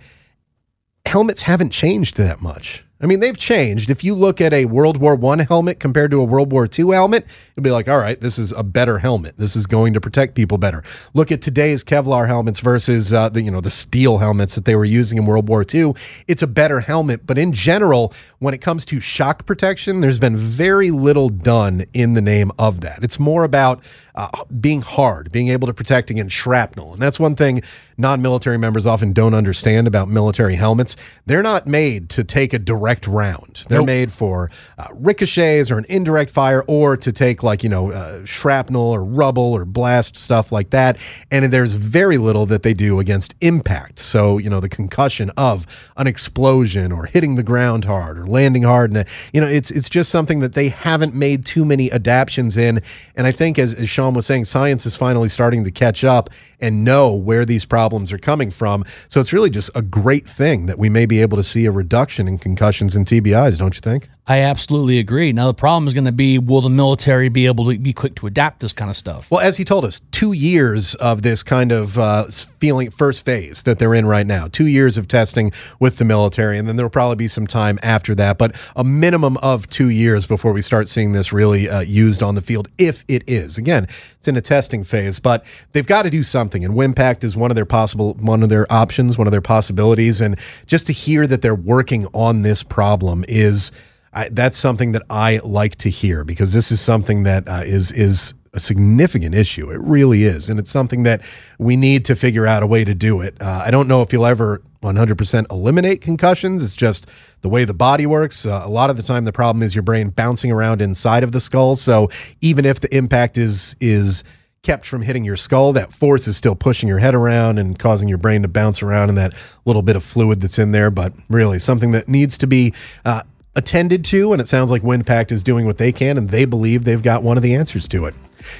helmets 1.06 1.42
haven't 1.42 1.70
changed 1.70 2.16
that 2.16 2.40
much. 2.40 2.84
I 3.02 3.06
mean, 3.06 3.18
they've 3.18 3.36
changed. 3.36 3.90
If 3.90 4.04
you 4.04 4.14
look 4.14 4.40
at 4.40 4.52
a 4.52 4.66
World 4.66 4.98
War 4.98 5.16
One 5.16 5.40
helmet 5.40 5.80
compared 5.80 6.12
to 6.12 6.20
a 6.20 6.24
World 6.24 6.52
War 6.52 6.68
II 6.78 6.92
helmet, 6.92 7.26
you'll 7.56 7.64
be 7.64 7.72
like, 7.72 7.88
all 7.88 7.98
right, 7.98 8.20
this 8.20 8.38
is 8.38 8.52
a 8.52 8.62
better 8.62 8.98
helmet. 8.98 9.34
This 9.38 9.56
is 9.56 9.66
going 9.66 9.92
to 9.94 10.00
protect 10.00 10.36
people 10.36 10.56
better. 10.56 10.84
Look 11.12 11.32
at 11.32 11.42
today's 11.42 11.82
Kevlar 11.82 12.28
helmets 12.28 12.60
versus 12.60 13.12
uh, 13.12 13.28
the 13.28 13.42
you 13.42 13.50
know 13.50 13.60
the 13.60 13.70
steel 13.70 14.18
helmets 14.18 14.54
that 14.54 14.66
they 14.66 14.76
were 14.76 14.84
using 14.84 15.18
in 15.18 15.26
World 15.26 15.48
War 15.48 15.64
II. 15.74 15.94
It's 16.28 16.42
a 16.42 16.46
better 16.46 16.78
helmet, 16.78 17.26
but 17.26 17.38
in 17.38 17.52
general, 17.52 18.14
when 18.38 18.54
it 18.54 18.60
comes 18.60 18.84
to 18.86 19.00
shock 19.00 19.46
protection, 19.46 20.00
there's 20.00 20.20
been 20.20 20.36
very 20.36 20.92
little 20.92 21.28
done 21.28 21.84
in 21.92 22.14
the 22.14 22.22
name 22.22 22.52
of 22.56 22.82
that. 22.82 23.02
It's 23.02 23.18
more 23.18 23.42
about 23.42 23.82
uh, 24.14 24.28
being 24.60 24.80
hard, 24.82 25.32
being 25.32 25.48
able 25.48 25.66
to 25.66 25.74
protect 25.74 26.10
against 26.10 26.36
shrapnel, 26.36 26.92
and 26.92 27.02
that's 27.02 27.18
one 27.18 27.34
thing 27.34 27.62
non-military 27.98 28.58
members 28.58 28.86
often 28.86 29.12
don't 29.12 29.34
understand 29.34 29.86
about 29.86 30.08
military 30.08 30.54
helmets. 30.54 30.96
They're 31.26 31.42
not 31.42 31.66
made 31.66 32.10
to 32.10 32.24
take 32.24 32.52
a 32.52 32.58
direct 32.58 32.91
round. 33.06 33.64
They're 33.68 33.78
Nope. 33.78 33.86
made 33.86 34.12
for 34.12 34.50
uh, 34.78 34.86
ricochets 34.92 35.70
or 35.70 35.78
an 35.78 35.86
indirect 35.88 36.30
fire, 36.30 36.62
or 36.66 36.96
to 36.96 37.12
take 37.12 37.42
like 37.42 37.62
you 37.62 37.68
know 37.68 37.92
uh, 37.92 38.24
shrapnel 38.24 38.82
or 38.82 39.04
rubble 39.04 39.52
or 39.52 39.64
blast 39.64 40.16
stuff 40.16 40.52
like 40.52 40.70
that. 40.70 40.98
And 41.30 41.52
there's 41.52 41.74
very 41.74 42.18
little 42.18 42.46
that 42.46 42.62
they 42.62 42.74
do 42.74 42.98
against 43.00 43.34
impact. 43.40 43.98
So 44.00 44.38
you 44.38 44.50
know 44.50 44.60
the 44.60 44.68
concussion 44.68 45.30
of 45.36 45.66
an 45.96 46.06
explosion 46.06 46.92
or 46.92 47.06
hitting 47.06 47.36
the 47.36 47.42
ground 47.42 47.84
hard 47.84 48.18
or 48.18 48.26
landing 48.26 48.62
hard, 48.62 48.92
and 48.92 49.06
you 49.32 49.40
know 49.40 49.46
it's 49.48 49.70
it's 49.70 49.88
just 49.88 50.10
something 50.10 50.40
that 50.40 50.54
they 50.54 50.68
haven't 50.68 51.14
made 51.14 51.44
too 51.44 51.64
many 51.64 51.90
adaptions 51.92 52.56
in. 52.56 52.80
And 53.16 53.26
I 53.26 53.32
think 53.32 53.58
as, 53.58 53.74
as 53.74 53.88
Shawn 53.88 54.14
was 54.14 54.26
saying, 54.26 54.44
science 54.44 54.86
is 54.86 54.94
finally 54.94 55.28
starting 55.28 55.64
to 55.64 55.70
catch 55.70 56.04
up 56.04 56.30
and 56.60 56.84
know 56.84 57.12
where 57.12 57.44
these 57.44 57.64
problems 57.64 58.12
are 58.12 58.18
coming 58.18 58.50
from. 58.50 58.84
So 59.08 59.20
it's 59.20 59.32
really 59.32 59.50
just 59.50 59.70
a 59.74 59.82
great 59.82 60.28
thing 60.28 60.66
that 60.66 60.78
we 60.78 60.88
may 60.88 61.06
be 61.06 61.20
able 61.20 61.36
to 61.36 61.42
see 61.42 61.66
a 61.66 61.70
reduction 61.72 62.28
in 62.28 62.38
concussions 62.82 62.96
and 62.96 63.06
TBIs, 63.06 63.58
don't 63.58 63.74
you 63.74 63.80
think? 63.80 64.08
I 64.24 64.42
absolutely 64.42 65.00
agree. 65.00 65.32
Now 65.32 65.48
the 65.48 65.54
problem 65.54 65.88
is 65.88 65.94
going 65.94 66.04
to 66.04 66.12
be: 66.12 66.38
Will 66.38 66.60
the 66.60 66.70
military 66.70 67.28
be 67.28 67.46
able 67.46 67.64
to 67.64 67.76
be 67.76 67.92
quick 67.92 68.14
to 68.16 68.28
adapt 68.28 68.60
this 68.60 68.72
kind 68.72 68.88
of 68.88 68.96
stuff? 68.96 69.28
Well, 69.32 69.40
as 69.40 69.56
he 69.56 69.64
told 69.64 69.84
us, 69.84 70.00
two 70.12 70.32
years 70.32 70.94
of 70.96 71.22
this 71.22 71.42
kind 71.42 71.72
of 71.72 71.98
uh, 71.98 72.26
feeling 72.60 72.90
first 72.90 73.24
phase 73.24 73.64
that 73.64 73.80
they're 73.80 73.94
in 73.94 74.06
right 74.06 74.26
now, 74.26 74.46
two 74.46 74.68
years 74.68 74.96
of 74.96 75.08
testing 75.08 75.50
with 75.80 75.96
the 75.96 76.04
military, 76.04 76.56
and 76.56 76.68
then 76.68 76.76
there'll 76.76 76.88
probably 76.88 77.16
be 77.16 77.26
some 77.26 77.48
time 77.48 77.80
after 77.82 78.14
that, 78.14 78.38
but 78.38 78.54
a 78.76 78.84
minimum 78.84 79.38
of 79.38 79.68
two 79.70 79.88
years 79.88 80.24
before 80.24 80.52
we 80.52 80.62
start 80.62 80.86
seeing 80.86 81.10
this 81.10 81.32
really 81.32 81.68
uh, 81.68 81.80
used 81.80 82.22
on 82.22 82.36
the 82.36 82.42
field, 82.42 82.68
if 82.78 83.04
it 83.08 83.24
is. 83.26 83.58
Again, 83.58 83.88
it's 84.18 84.28
in 84.28 84.36
a 84.36 84.40
testing 84.40 84.84
phase, 84.84 85.18
but 85.18 85.44
they've 85.72 85.86
got 85.86 86.02
to 86.02 86.10
do 86.10 86.22
something, 86.22 86.64
and 86.64 86.74
WindPact 86.74 87.24
is 87.24 87.36
one 87.36 87.50
of 87.50 87.56
their 87.56 87.66
possible, 87.66 88.14
one 88.14 88.44
of 88.44 88.50
their 88.50 88.72
options, 88.72 89.18
one 89.18 89.26
of 89.26 89.32
their 89.32 89.40
possibilities, 89.40 90.20
and 90.20 90.38
just 90.66 90.86
to 90.86 90.92
hear 90.92 91.26
that 91.26 91.42
they're 91.42 91.56
working 91.56 92.06
on 92.14 92.42
this 92.42 92.62
problem 92.62 93.24
is. 93.26 93.72
I, 94.12 94.28
that's 94.28 94.58
something 94.58 94.92
that 94.92 95.02
I 95.08 95.40
like 95.42 95.76
to 95.76 95.90
hear 95.90 96.24
because 96.24 96.52
this 96.52 96.70
is 96.70 96.80
something 96.80 97.22
that 97.22 97.48
uh, 97.48 97.62
is 97.64 97.92
is 97.92 98.34
a 98.54 98.60
significant 98.60 99.34
issue. 99.34 99.70
It 99.70 99.80
really 99.80 100.24
is, 100.24 100.50
and 100.50 100.60
it's 100.60 100.70
something 100.70 101.04
that 101.04 101.22
we 101.58 101.76
need 101.76 102.04
to 102.06 102.16
figure 102.16 102.46
out 102.46 102.62
a 102.62 102.66
way 102.66 102.84
to 102.84 102.94
do 102.94 103.22
it. 103.22 103.40
Uh, 103.40 103.62
I 103.64 103.70
don't 103.70 103.88
know 103.88 104.02
if 104.02 104.12
you'll 104.12 104.26
ever 104.26 104.62
100% 104.82 105.50
eliminate 105.50 106.00
concussions. 106.00 106.62
It's 106.62 106.74
just 106.74 107.06
the 107.40 107.48
way 107.48 107.64
the 107.64 107.74
body 107.74 108.04
works. 108.04 108.44
Uh, 108.44 108.62
a 108.64 108.68
lot 108.68 108.90
of 108.90 108.96
the 108.96 109.02
time, 109.02 109.24
the 109.24 109.32
problem 109.32 109.62
is 109.62 109.74
your 109.74 109.82
brain 109.82 110.10
bouncing 110.10 110.50
around 110.50 110.82
inside 110.82 111.22
of 111.22 111.32
the 111.32 111.40
skull. 111.40 111.76
So 111.76 112.10
even 112.40 112.66
if 112.66 112.80
the 112.80 112.94
impact 112.94 113.38
is 113.38 113.74
is 113.80 114.24
kept 114.62 114.86
from 114.86 115.02
hitting 115.02 115.24
your 115.24 115.36
skull, 115.36 115.72
that 115.72 115.92
force 115.92 116.28
is 116.28 116.36
still 116.36 116.54
pushing 116.54 116.88
your 116.88 116.98
head 116.98 117.14
around 117.14 117.58
and 117.58 117.78
causing 117.78 118.08
your 118.08 118.18
brain 118.18 118.42
to 118.42 118.48
bounce 118.48 118.80
around 118.80 119.08
in 119.08 119.16
that 119.16 119.34
little 119.64 119.82
bit 119.82 119.96
of 119.96 120.04
fluid 120.04 120.40
that's 120.40 120.58
in 120.58 120.72
there. 120.72 120.90
But 120.90 121.12
really, 121.28 121.58
something 121.58 121.92
that 121.92 122.08
needs 122.08 122.38
to 122.38 122.46
be 122.46 122.72
uh, 123.04 123.22
attended 123.54 124.04
to. 124.06 124.32
And 124.32 124.40
it 124.40 124.48
sounds 124.48 124.70
like 124.70 124.82
WindPact 124.82 125.32
is 125.32 125.42
doing 125.42 125.66
what 125.66 125.78
they 125.78 125.92
can, 125.92 126.18
and 126.18 126.30
they 126.30 126.44
believe 126.44 126.84
they've 126.84 127.02
got 127.02 127.22
one 127.22 127.36
of 127.36 127.42
the 127.42 127.54
answers 127.54 127.86
to 127.88 128.06
it. 128.06 128.14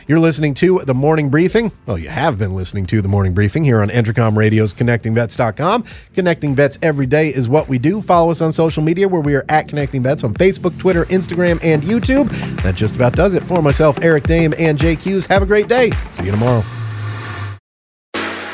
You're 0.06 0.20
listening 0.20 0.55
to 0.55 0.81
the 0.85 0.94
morning 0.94 1.28
briefing. 1.28 1.73
Well, 1.86 1.98
you 1.98 2.09
have 2.09 2.39
been 2.39 2.55
listening 2.55 2.86
to 2.86 3.02
the 3.02 3.09
morning 3.09 3.35
briefing 3.35 3.64
here 3.64 3.82
on 3.82 3.89
Entercom 3.89 4.36
Radio's 4.36 4.73
ConnectingVets.com. 4.73 5.85
Connecting 6.14 6.55
Vets 6.55 6.78
every 6.82 7.06
day 7.06 7.35
is 7.35 7.48
what 7.48 7.69
we 7.69 7.78
do. 7.78 8.01
Follow 8.01 8.31
us 8.31 8.40
on 8.40 8.52
social 8.52 8.82
media 8.82 9.09
where 9.09 9.20
we 9.20 9.35
are 9.35 9.44
at 9.48 9.69
Connecting 9.69 10.02
Vets 10.02 10.24
on 10.24 10.35
Facebook, 10.35 10.78
Twitter, 10.78 11.05
Instagram, 11.06 11.59
and 11.62 11.82
YouTube. 11.82 12.28
That 12.62 12.74
just 12.74 12.94
about 12.94 13.14
does 13.14 13.35
it 13.35 13.43
for 13.43 13.62
myself, 13.62 13.98
Eric 14.02 14.24
Dehm, 14.24 14.55
and 14.59 14.78
Jake 14.78 15.01
Hughes. 15.01 15.27
Have 15.27 15.43
a 15.43 15.47
great 15.47 15.69
day. 15.69 15.90
See 15.90 16.27
you 16.27 16.31
tomorrow. 16.31 16.62